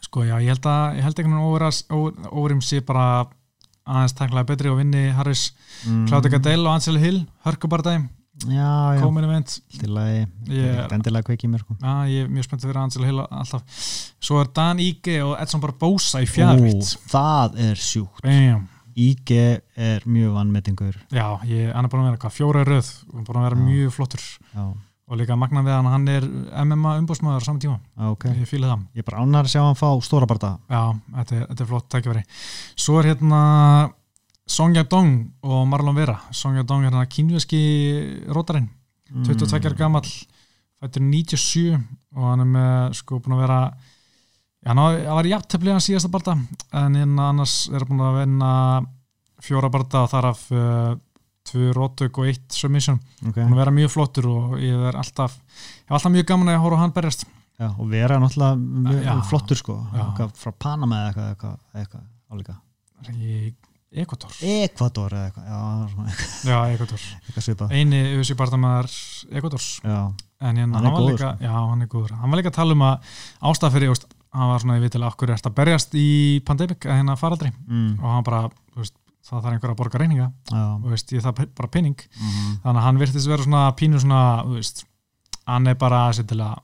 Sko 0.05 0.25
já, 0.27 0.35
ég 0.43 0.51
held 0.53 0.67
að 0.69 0.99
ég 0.99 1.07
held 1.07 1.21
ekki 1.23 1.33
að 1.33 2.27
Orim 2.43 2.61
sé 2.61 2.83
bara 2.85 3.25
aðeins 3.83 4.13
taklega 4.19 4.47
betri 4.51 4.69
og 4.69 4.77
vinni 4.79 5.07
Harris, 5.17 5.47
mm. 5.87 6.05
Claudia 6.11 6.35
Gadell 6.35 6.61
og 6.67 6.75
Ansel 6.75 6.99
Hill 7.01 7.23
hörkubardæm, 7.47 8.05
Já, 8.43 8.97
já, 8.97 9.01
til 9.79 9.93
að 9.93 10.27
Ég- 10.49 10.91
endilega 10.91 11.23
kveiki 11.27 11.47
mér 11.47 11.61
sko. 11.61 11.75
Já, 11.79 11.93
ég 12.09 12.23
er 12.25 12.29
mjög 12.33 12.47
spenntið 12.47 12.71
fyrir 12.71 12.81
Ansel 12.81 13.05
Hill 13.05 13.19
alltaf. 13.21 13.61
Svo 14.19 14.39
er 14.41 14.47
Dan 14.53 14.79
Ige 14.79 15.19
og 15.23 15.35
Edson 15.39 15.61
Barbosa 15.61 16.21
í 16.23 16.27
fjárvitt 16.27 16.95
Það 17.11 17.59
er 17.69 17.75
sjúkt. 17.75 18.23
IG 18.95 19.31
er 19.77 20.03
mjög 20.05 20.33
vannmetingur 20.35 20.97
Já, 21.13 21.39
ég, 21.49 21.71
hann 21.73 21.85
er 21.85 21.89
búin 21.89 22.03
að 22.03 22.09
vera 22.11 22.17
hvað, 22.25 22.35
fjóra 22.35 22.65
röð. 22.67 22.89
Og 23.13 23.23
búin 23.25 23.39
að 23.39 23.47
vera 23.47 23.55
Já. 23.57 23.63
mjög 23.69 23.93
flottur. 23.95 24.25
Já, 24.53 24.65
og 25.09 25.17
líka 25.17 25.37
magna 25.37 25.61
við 25.65 25.73
hann, 25.77 25.85
hann 25.93 26.07
er 26.09 26.21
MMA 26.65 26.97
umbúsmaður 27.01 27.41
á 27.41 27.45
saman 27.45 27.59
tíma, 27.61 27.79
já, 27.97 28.11
ok. 28.11 28.23
Ég 28.33 28.47
fíla 28.49 28.69
það. 28.73 28.85
Ég 28.95 29.01
er 29.03 29.07
bara 29.09 29.23
ánægður 29.23 29.45
að 29.45 29.53
sjá 29.53 29.61
hann 29.65 29.75
fá 29.75 29.89
stóra 30.01 30.27
barða 30.29 30.51
Já, 30.69 30.83
þetta 31.17 31.35
er, 31.37 31.47
þetta 31.49 31.61
er 31.61 31.69
flott 31.73 31.89
tækifæri. 31.89 32.23
Svo 32.75 32.99
er 32.99 33.13
hérna 33.13 33.93
Song 34.47 34.75
Yadong 34.75 35.11
og 35.47 35.67
Marlon 35.71 35.95
Vera. 35.95 36.17
Song 36.35 36.57
Yadong 36.59 36.83
er 36.85 36.91
hérna 36.91 37.05
kínveski 37.07 37.59
rótarinn, 38.27 38.69
Mm. 39.13 39.23
22 39.27 39.59
ára 39.69 39.77
gamall 39.77 40.07
fættur 40.81 41.01
97 41.05 41.75
og 42.15 42.23
hann 42.23 42.39
er 42.41 42.45
með 42.49 42.93
sko 42.97 43.19
búin 43.19 43.35
að 43.35 43.41
vera 43.43 43.57
hann 44.65 44.75
var- 44.77 45.05
hann 45.05 45.25
í 45.25 45.29
jafntefli 45.29 45.69
hann 45.69 45.79
síðasta 45.83 46.09
barða 46.09 46.33
en 46.73 46.95
hérna 46.95 47.29
annars 47.29 47.69
er 47.69 47.79
hann 47.79 47.87
búin 47.89 48.01
að 48.01 48.17
vinna 48.25 48.85
fjóra 49.39 49.69
barða 49.69 50.03
og 50.03 50.09
þar 50.09 50.25
af 50.31 50.51
uh, 50.51 50.95
tvö 51.45 51.73
rótök 51.75 52.17
og 52.17 52.25
eitt 52.25 52.49
submission. 52.51 52.99
Ok, 53.27 53.35
búin 53.35 53.53
að 53.53 53.61
vera 53.61 53.71
mjög 53.71 53.91
flottur 53.91 54.25
og 54.25 54.57
ég 54.59 54.73
er 54.87 54.95
alltaf 54.97 55.35
ég 55.35 55.91
er 55.91 55.93
alltaf 55.99 56.11
mjög 56.11 56.25
gaman 56.25 56.47
að 56.55 56.61
horfa 56.63 56.77
á 56.79 56.81
hann 56.81 56.91
berjast. 56.95 57.25
Já, 57.59 57.67
og 57.77 57.89
vera 57.89 58.17
náttúrulega 58.17 58.57
mjög 58.57 59.03
Já. 59.03 59.21
flottur 59.29 59.55
sko. 59.57 59.75
Eitthvað 59.93 60.31
frá 60.33 60.51
Panama 60.57 60.95
eða 60.95 61.35
eitthvað, 61.35 61.35
eitthvað, 61.35 61.57
eitthvað 61.75 62.03
álíka. 62.31 62.55
Í 63.13 63.53
Ekvator 63.93 64.33
Ekvador 64.41 65.13
eða 65.13 65.27
eitthvað, 65.29 65.45
já, 66.49 66.57
Ekvator 66.73 67.05
eini 67.77 68.01
UFC 68.17 68.35
barndamæður 68.39 68.89
Ekvators 69.37 69.67
en 69.83 70.57
hérna, 70.59 70.79
Hann 70.79 70.87
hann, 70.87 70.93
var 70.93 71.05
líka, 71.07 71.29
sko. 71.35 71.45
já, 71.45 71.53
hann 71.53 71.85
er 71.85 71.89
góður. 71.91 72.15
Hann 72.19 72.33
var 72.33 72.41
líka 72.41 72.51
að 72.51 72.57
tala 72.57 72.75
um 72.75 72.81
að 72.87 73.13
veist, 73.93 74.07
hann 74.33 74.49
var 74.49 74.63
svona 74.63 74.75
í 74.79 74.83
vitilega 74.83 75.13
okkur 75.13 75.31
er 75.31 75.39
að 75.47 75.55
berjast 75.61 75.95
í 75.95 76.07
pandemic 76.47 76.87
að 76.89 76.99
hérna 76.99 77.15
faraldri. 77.21 77.53
Mm, 77.69 77.93
og 78.01 78.09
hann 78.09 78.25
bara, 78.27 78.41
veist, 78.75 78.97
það 79.23 79.37
þarf 79.45 79.53
einhver 79.53 79.71
að 79.71 79.79
borga 79.79 80.01
reyninga 80.01 80.25
já. 80.51 80.63
Og 80.81 80.89
veist, 80.91 81.13
ég 81.15 81.23
það 81.23 81.45
bara 81.55 81.71
pinning 81.71 81.95
mm, 81.95 82.59
þannig 82.65 82.81
að 82.81 82.85
hann 82.89 82.99
virtist 82.99 83.29
vera 83.31 83.45
svona 83.45 83.63
pínu 83.79 84.01
svona 84.03 84.21
veist, 84.49 84.83
hann 85.47 85.69
er 85.71 85.77
bara 85.79 86.01
að 86.43 86.57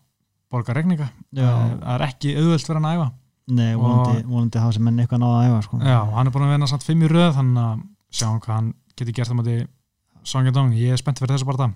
borga 0.51 0.76
reyninga 0.76 1.07
það 1.31 1.93
er 1.95 2.06
ekki 2.10 2.35
auðvöld 2.35 2.65
hann 2.81 2.89
að 2.89 2.97
æfa 2.99 3.07
Nei, 3.50 3.74
vonandi, 3.76 4.60
hafa 4.62 4.72
sem 4.76 4.84
menn 4.84 5.00
eitthvað 5.02 5.20
náða 5.24 5.38
að 5.40 5.50
æfa 5.50 5.62
sko. 5.66 5.78
já, 5.82 6.00
hann 6.14 6.28
er 6.28 6.32
búin 6.36 6.44
að 6.48 6.52
vinna 6.54 6.68
samt 6.70 6.84
fimm 6.86 7.02
í 7.02 7.08
röð 7.10 7.34
þannig 7.38 7.64
að 7.66 7.84
sjáum 8.14 8.40
hvað 8.44 8.56
hann 8.56 8.74
getur 8.96 9.14
gert 9.14 9.32
á 9.32 9.36
móti 9.40 9.68
Sonja 10.24 10.52
Dong, 10.54 10.74
ég 10.76 10.92
er 10.94 10.98
spennt 10.98 11.18
fyrir 11.20 11.34
þessu 11.38 11.46
bara 11.50 11.70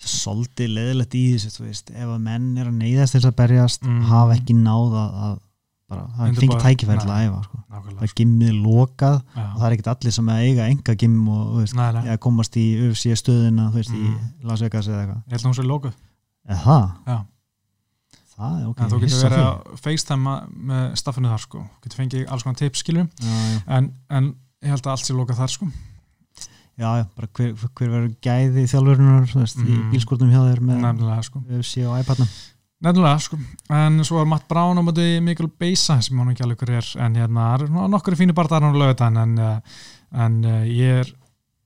Svolítið 0.00 0.70
leðilegt 0.76 1.14
í 1.18 1.22
þessu 1.34 1.50
þú 1.58 1.64
veist, 1.66 1.90
ef 1.92 2.08
að 2.08 2.20
menn 2.24 2.56
er 2.56 2.68
að 2.70 2.76
neyðast 2.80 3.12
til 3.12 3.20
þess 3.20 3.28
að 3.30 3.36
berjast 3.36 3.82
Mm. 3.84 4.02
hafa 4.08 4.34
ekki 4.38 4.54
náða 4.56 5.02
að 5.26 5.38
bara, 5.90 6.04
það 6.16 6.28
Undirbúa- 6.28 6.40
fengi 6.40 6.62
tækifæri 6.64 7.00
til 7.00 7.10
að 7.10 7.20
æfa 7.26 7.42
sko. 7.44 7.56
það 7.70 8.02
er 8.06 8.14
gimmið 8.20 8.62
lokað 8.64 9.16
Já. 9.36 9.42
og 9.54 9.58
það 9.60 9.66
er 9.66 9.72
ekkert 9.76 9.90
allir 9.92 10.12
sem 10.12 10.26
að 10.26 10.40
eiga 10.46 10.68
enga 10.70 10.94
gimm 10.96 11.28
og 11.28 11.56
veist, 11.60 11.74
Nei, 11.74 12.16
komast 12.16 12.56
í 12.56 12.64
UFC 12.88 13.12
stöðina 13.18 13.70
þú 13.70 13.74
veist, 13.74 13.90
Mm. 13.90 14.16
í 14.40 14.44
Las 14.46 14.60
Vegas 14.60 14.86
eða 14.88 15.00
eitthvað 15.04 15.22
Ég 18.40 18.48
held 18.48 18.48
að 18.48 18.48
hún 18.48 18.48
sé 18.48 18.48
lókuð. 18.48 18.48
eða 18.48 18.48
það, 18.48 18.48
Já. 18.48 18.48
það 18.48 18.60
er 18.60 18.68
ok 18.70 18.80
En 18.80 18.90
þú 18.90 19.00
getur 19.00 19.24
verið 19.26 19.44
að 19.44 19.80
FaceTime 19.84 20.34
með 20.70 20.84
staffinu 21.00 21.28
þar 21.32 21.42
sko. 21.44 21.62
Getur 21.84 21.98
fengið 22.00 22.26
alls 22.30 22.42
konar 22.46 22.56
tips 22.60 22.82
já, 22.82 23.06
En, 23.66 23.92
en 24.10 24.34
ég 24.62 24.70
held 24.70 24.86
að 24.86 24.90
allt 24.94 25.06
sé 25.06 25.14
lókað 25.14 25.40
þar 25.42 25.50
sko. 25.56 25.66
já, 26.80 27.06
bara 27.16 27.28
hver, 27.36 27.52
hver 27.76 27.90
verður 27.92 28.14
gæði 28.24 28.64
þjálfurinnar 28.70 29.26
þú 29.28 29.40
veist, 29.42 29.58
í 29.60 29.68
Mm. 29.76 29.90
bílskortum 29.92 30.30
hjá 30.32 30.40
þér 30.48 30.60
með 30.64 30.80
Nefnilega 30.80 31.22
sko. 31.24 31.42
UFC 31.50 31.84
og 31.86 31.98
iPadnum 32.00 32.28
Nefnilega 32.80 33.20
sko. 33.20 33.36
En 33.68 33.98
svo 34.04 34.20
er 34.22 34.24
Matt 34.26 34.48
Brown 34.48 34.78
á 34.78 34.82
móti 34.82 35.20
Mikkel 35.20 35.50
Beisa 35.52 36.00
sem 36.00 36.16
hann 36.16 36.30
ekki 36.32 36.42
alveg 36.46 36.56
hver 36.64 36.78
er. 36.78 36.86
En 37.04 37.14
hérna, 37.14 37.54
er 37.60 37.68
nokkur 37.68 38.16
fínu 38.16 38.32
barðar 38.32 38.62
hann 38.64 38.72
á 38.72 38.80
lögutæn. 38.80 39.18
En, 39.20 39.38
eh, 39.38 39.60
en 40.16 40.44
eh, 40.44 40.64
ég 40.64 41.00
er 41.04 41.10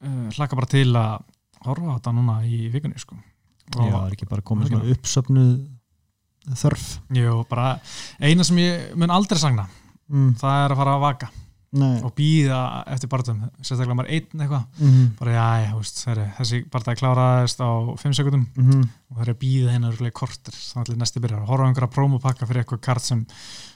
uh, 0.03 0.29
hlaka 0.35 0.57
bara 0.57 0.67
til 0.67 0.91
að 0.91 1.23
horfa 1.65 1.87
á 1.87 1.97
þetta 2.01 2.13
núna 2.19 2.41
í 2.45 2.67
vikunni 2.73 2.99
sko. 2.99 3.15
já, 3.15 3.79
það 3.95 4.07
er 4.09 4.13
ekki 4.17 4.29
bara 4.29 4.43
komið 4.43 4.69
svona 4.73 4.91
uppsöfnuð 4.93 5.53
þörf 6.53 6.85
Jú, 7.17 7.39
bara 7.51 7.79
eina 8.21 8.45
sem 8.45 8.61
ég 8.63 8.93
mun 8.99 9.15
aldrei 9.15 9.41
sagna, 9.41 9.69
mm. 10.11 10.35
það 10.41 10.61
er 10.65 10.75
að 10.75 10.83
fara 10.83 10.99
að 10.99 11.07
vaka 11.09 11.31
Nei. 11.75 11.99
og 12.07 12.13
býða 12.15 12.59
eftir 12.95 13.11
barðum. 13.11 13.41
Sérstaklega 13.59 13.97
maður 13.99 14.11
einn 14.15 14.43
eitthvað. 14.45 14.67
Mm 14.79 15.09
bara 15.19 15.33
já, 15.35 15.47
já, 15.65 15.71
veist, 15.79 16.03
herri, 16.09 16.27
þessi 16.39 16.61
barndagi 16.71 17.01
kláraðist 17.01 17.63
á 17.65 17.71
5 17.99 18.17
sekundum 18.21 18.47
-hmm. 18.55 18.85
og 19.11 19.17
það 19.17 19.23
er 19.25 19.33
að 19.33 19.41
býða 19.43 19.73
hennar 19.75 20.13
korter 20.13 20.55
þannig 20.55 20.95
að 20.95 21.01
næsti 21.03 21.21
byrjar 21.21 21.47
horfa 21.49 21.67
einhverja 21.67 21.95
prómupakka 21.97 22.47
fyrir 22.47 22.63
eitthvað 22.63 22.81
kart 22.81 23.03
sem 23.03 23.27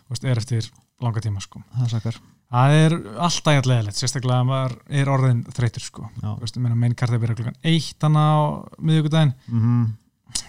veist, 0.09 0.24
er 0.24 0.39
eftir 0.39 0.70
langa 1.01 1.20
tíma 1.20 1.40
sko. 1.40 1.62
það 1.74 2.20
það 2.49 2.74
er 2.78 2.93
alltaf 3.19 3.55
jægt 3.55 3.69
leðilegt 3.70 4.01
sérstaklega 4.01 4.40
að 4.40 4.49
maður 4.49 4.74
er 4.89 5.11
orðin 5.12 5.45
þreytur 5.45 5.85
sko. 5.85 6.09
ég 6.23 6.57
meina, 6.62 6.74
mein 6.74 6.95
kartið 6.95 7.20
byrjar 7.20 7.36
klukkan 7.36 7.61
eitt 7.62 8.03
hann 8.03 8.16
á 8.16 8.65
miðugudaginn 8.78 9.35
Mm 9.49 9.95
veist, 10.28 10.45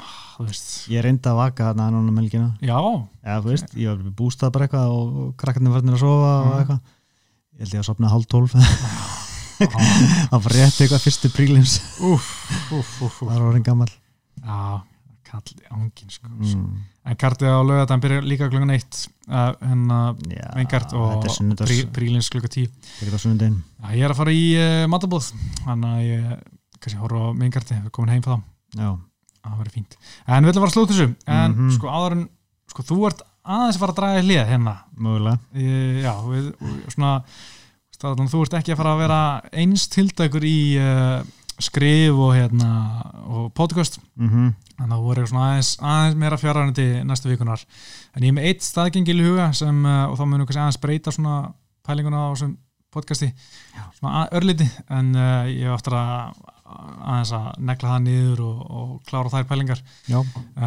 ég 0.94 1.04
reyndi 1.04 1.30
að 1.30 1.40
vaka 1.40 1.70
þarna 1.70 1.90
núna 1.94 2.14
melgina 2.16 2.50
já, 2.64 2.78
eða 3.26 3.42
þú 3.44 3.50
veist, 3.52 3.74
ég 3.76 3.90
var 3.92 4.14
bústað 4.22 4.54
bara 4.56 4.68
eitthvað 4.68 4.94
og, 4.96 5.18
og 5.26 5.34
krakkarnir 5.42 5.74
varnir 5.76 5.98
að 5.98 6.04
sofa 6.06 6.32
og 6.40 6.50
Mm. 6.50 6.60
eitthvað. 6.62 6.80
Ég 7.60 7.66
held 7.66 7.74
ég 7.76 7.82
að 7.84 7.88
sopna 7.90 8.12
hálf 8.14 8.28
tólf. 8.32 8.54
Það 9.60 10.38
var 10.46 10.54
rétt 10.56 10.78
eitthvað 10.80 11.02
fyrstu 11.04 11.30
úf, 12.08 12.28
það 13.20 13.34
var 13.34 13.42
orðin 13.50 13.66
gammal 13.68 13.90
já, 13.92 14.60
kalli 15.28 15.58
ángin 15.76 16.14
sko. 16.14 16.30
mm. 16.32 16.78
en 17.12 17.18
kartið 17.20 17.52
á 17.52 17.60
lögadaginn 17.68 18.04
byrja 18.06 18.22
líka 18.24 18.48
klukkan 18.48 18.72
eitt 18.78 19.02
uh, 19.28 19.52
hennar 19.60 20.16
Já, 20.32 20.46
Veingart 20.56 20.96
og 20.96 21.26
prí, 21.60 21.82
prílins 21.92 22.30
klukka 22.32 22.48
tíu. 22.54 22.70
Já, 23.84 23.92
ég 24.00 24.08
er 24.08 24.14
að 24.16 24.22
fara 24.22 24.32
í 24.32 24.46
uh, 24.56 24.86
matabóð 24.88 25.34
þannig 25.66 25.92
að 25.92 26.08
ég 26.08 26.32
kannski 26.80 27.02
horfa 27.04 27.20
á 27.20 27.36
Veingarti 27.44 27.82
við 27.84 27.92
komin 28.00 28.16
heim 28.16 28.24
frá 28.24 28.38
þá, 28.38 28.44
Já, 28.80 28.90
það 29.50 29.60
verður 29.64 29.76
fínt. 29.78 29.98
En 30.28 30.44
við 30.44 30.52
ætlum 30.54 30.64
að 30.64 30.66
fara 30.66 30.72
að 30.72 30.78
slúta 30.78 30.94
þessu. 30.94 31.16
En 31.28 31.52
Mhm. 31.56 31.72
sko 31.78 31.88
áður 31.88 32.12
en, 32.18 32.30
sko 32.70 32.84
þú 32.84 33.00
ert 33.08 33.22
aðeins 33.50 33.76
að 33.76 33.80
fara 33.80 33.92
að 33.94 34.00
draga 34.00 34.20
í 34.22 34.26
hlið 34.28 34.48
hérna. 34.54 34.76
Mögulega. 35.00 35.40
Ég- 35.56 36.02
já, 36.04 36.14
við, 36.30 36.54
svona 36.94 37.24
staðan, 37.96 38.30
þú 38.32 38.42
ert 38.46 38.54
ekki 38.60 38.74
að 38.74 38.78
fara 38.78 38.94
að 38.96 39.02
vera 39.04 39.22
eins 39.54 39.88
tildækur 39.90 40.44
í 40.48 40.60
uh, 40.80 41.24
skrif 41.60 42.16
og 42.16 42.34
hérna 42.38 42.72
og 43.28 43.54
podcast. 43.54 44.00
Mm 44.18 44.54
þannig 44.80 44.96
að 44.96 45.02
þú 45.04 45.10
verður 45.12 45.28
svona 45.28 45.48
aðeins, 45.50 45.70
aðeins 45.84 46.16
meira 46.16 46.38
fjárhænandi 46.40 46.84
næstu 47.04 47.28
vikunar 47.28 47.60
en 48.16 48.24
ég 48.24 48.30
er 48.30 48.36
með 48.38 48.46
eitt 48.48 48.62
staðgengil 48.64 49.20
í 49.20 49.26
huga 49.28 49.50
sem, 49.54 49.82
uh, 49.86 50.06
og 50.08 50.16
þá 50.16 50.24
munum 50.24 50.48
kannski 50.48 50.62
aðeins 50.64 50.80
breyta 50.80 51.12
svona 51.12 51.52
pælinguna 51.84 52.32
á 52.32 52.56
podcasti. 52.90 53.34
Svona 54.00 54.24
að- 54.24 54.40
örliti 54.40 54.70
en 54.90 55.12
uh, 55.20 55.44
ég 55.52 55.68
hef 55.68 55.76
aftur 55.76 55.98
að 56.00 56.32
aðeins 56.70 57.34
að 57.38 57.50
negla 57.70 57.94
það 57.94 58.06
niður 58.06 58.44
og, 58.46 58.62
og 58.80 58.94
klára 59.10 59.34
þær 59.34 59.50
pælingar. 59.50 59.82
Já, 60.10 60.20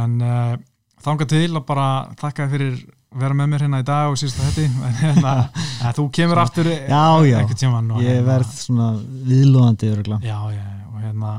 en 0.02 0.18
uh, 0.26 0.56
þangað 1.04 1.32
til 1.34 1.46
að 1.50 1.64
bara 1.68 1.86
þakka 2.20 2.46
þér 2.46 2.52
fyrir 2.56 2.82
að 3.12 3.22
vera 3.22 3.36
með 3.36 3.48
mér 3.52 3.64
hérna 3.66 3.80
í 3.82 3.86
dag 3.86 4.10
og 4.10 4.20
síðust 4.20 4.40
að 4.40 4.52
þetta 4.56 4.86
en 4.88 5.00
hérna, 5.02 5.32
að 5.84 5.96
þú 5.98 6.04
kemur 6.16 6.40
aftur 6.40 6.70
já, 6.72 7.02
já. 7.28 7.38
tímann 7.52 7.90
og 7.92 8.00
ég 8.00 8.14
hérna- 8.14 8.28
verð 8.30 8.54
svona 8.56 8.86
viðlóðandi 9.28 9.90
örugla 9.92 10.20
já, 10.24 10.38
já, 10.54 10.62
og 10.88 11.02
hérna 11.02 11.32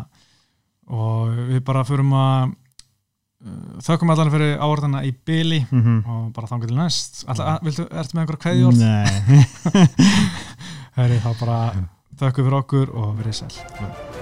og 0.94 1.40
við 1.50 1.64
bara 1.66 1.82
förum 1.88 2.14
að 2.20 2.54
þökkum 3.84 4.14
allan 4.14 4.32
fyrir 4.32 4.56
áhörðana 4.62 5.04
í 5.08 5.12
byli 5.26 5.64
mm 5.66 5.82
-hmm. 5.82 6.00
og 6.08 6.32
bara 6.34 6.48
þangað 6.48 6.68
til 6.68 6.78
næst. 6.78 7.24
Alla, 7.28 7.60
viltu, 7.64 7.88
ertu 7.92 8.16
með 8.16 8.22
einhverja 8.22 8.44
kveðjórð? 8.46 8.78
Nei. 8.80 9.46
Heri, 10.98 11.20
þá 11.20 11.32
bara 11.40 11.60
þökkum 12.20 12.46
fyrir 12.46 12.60
okkur 12.62 12.96
og 12.96 13.16
verið 13.20 13.40
sæl 13.42 14.13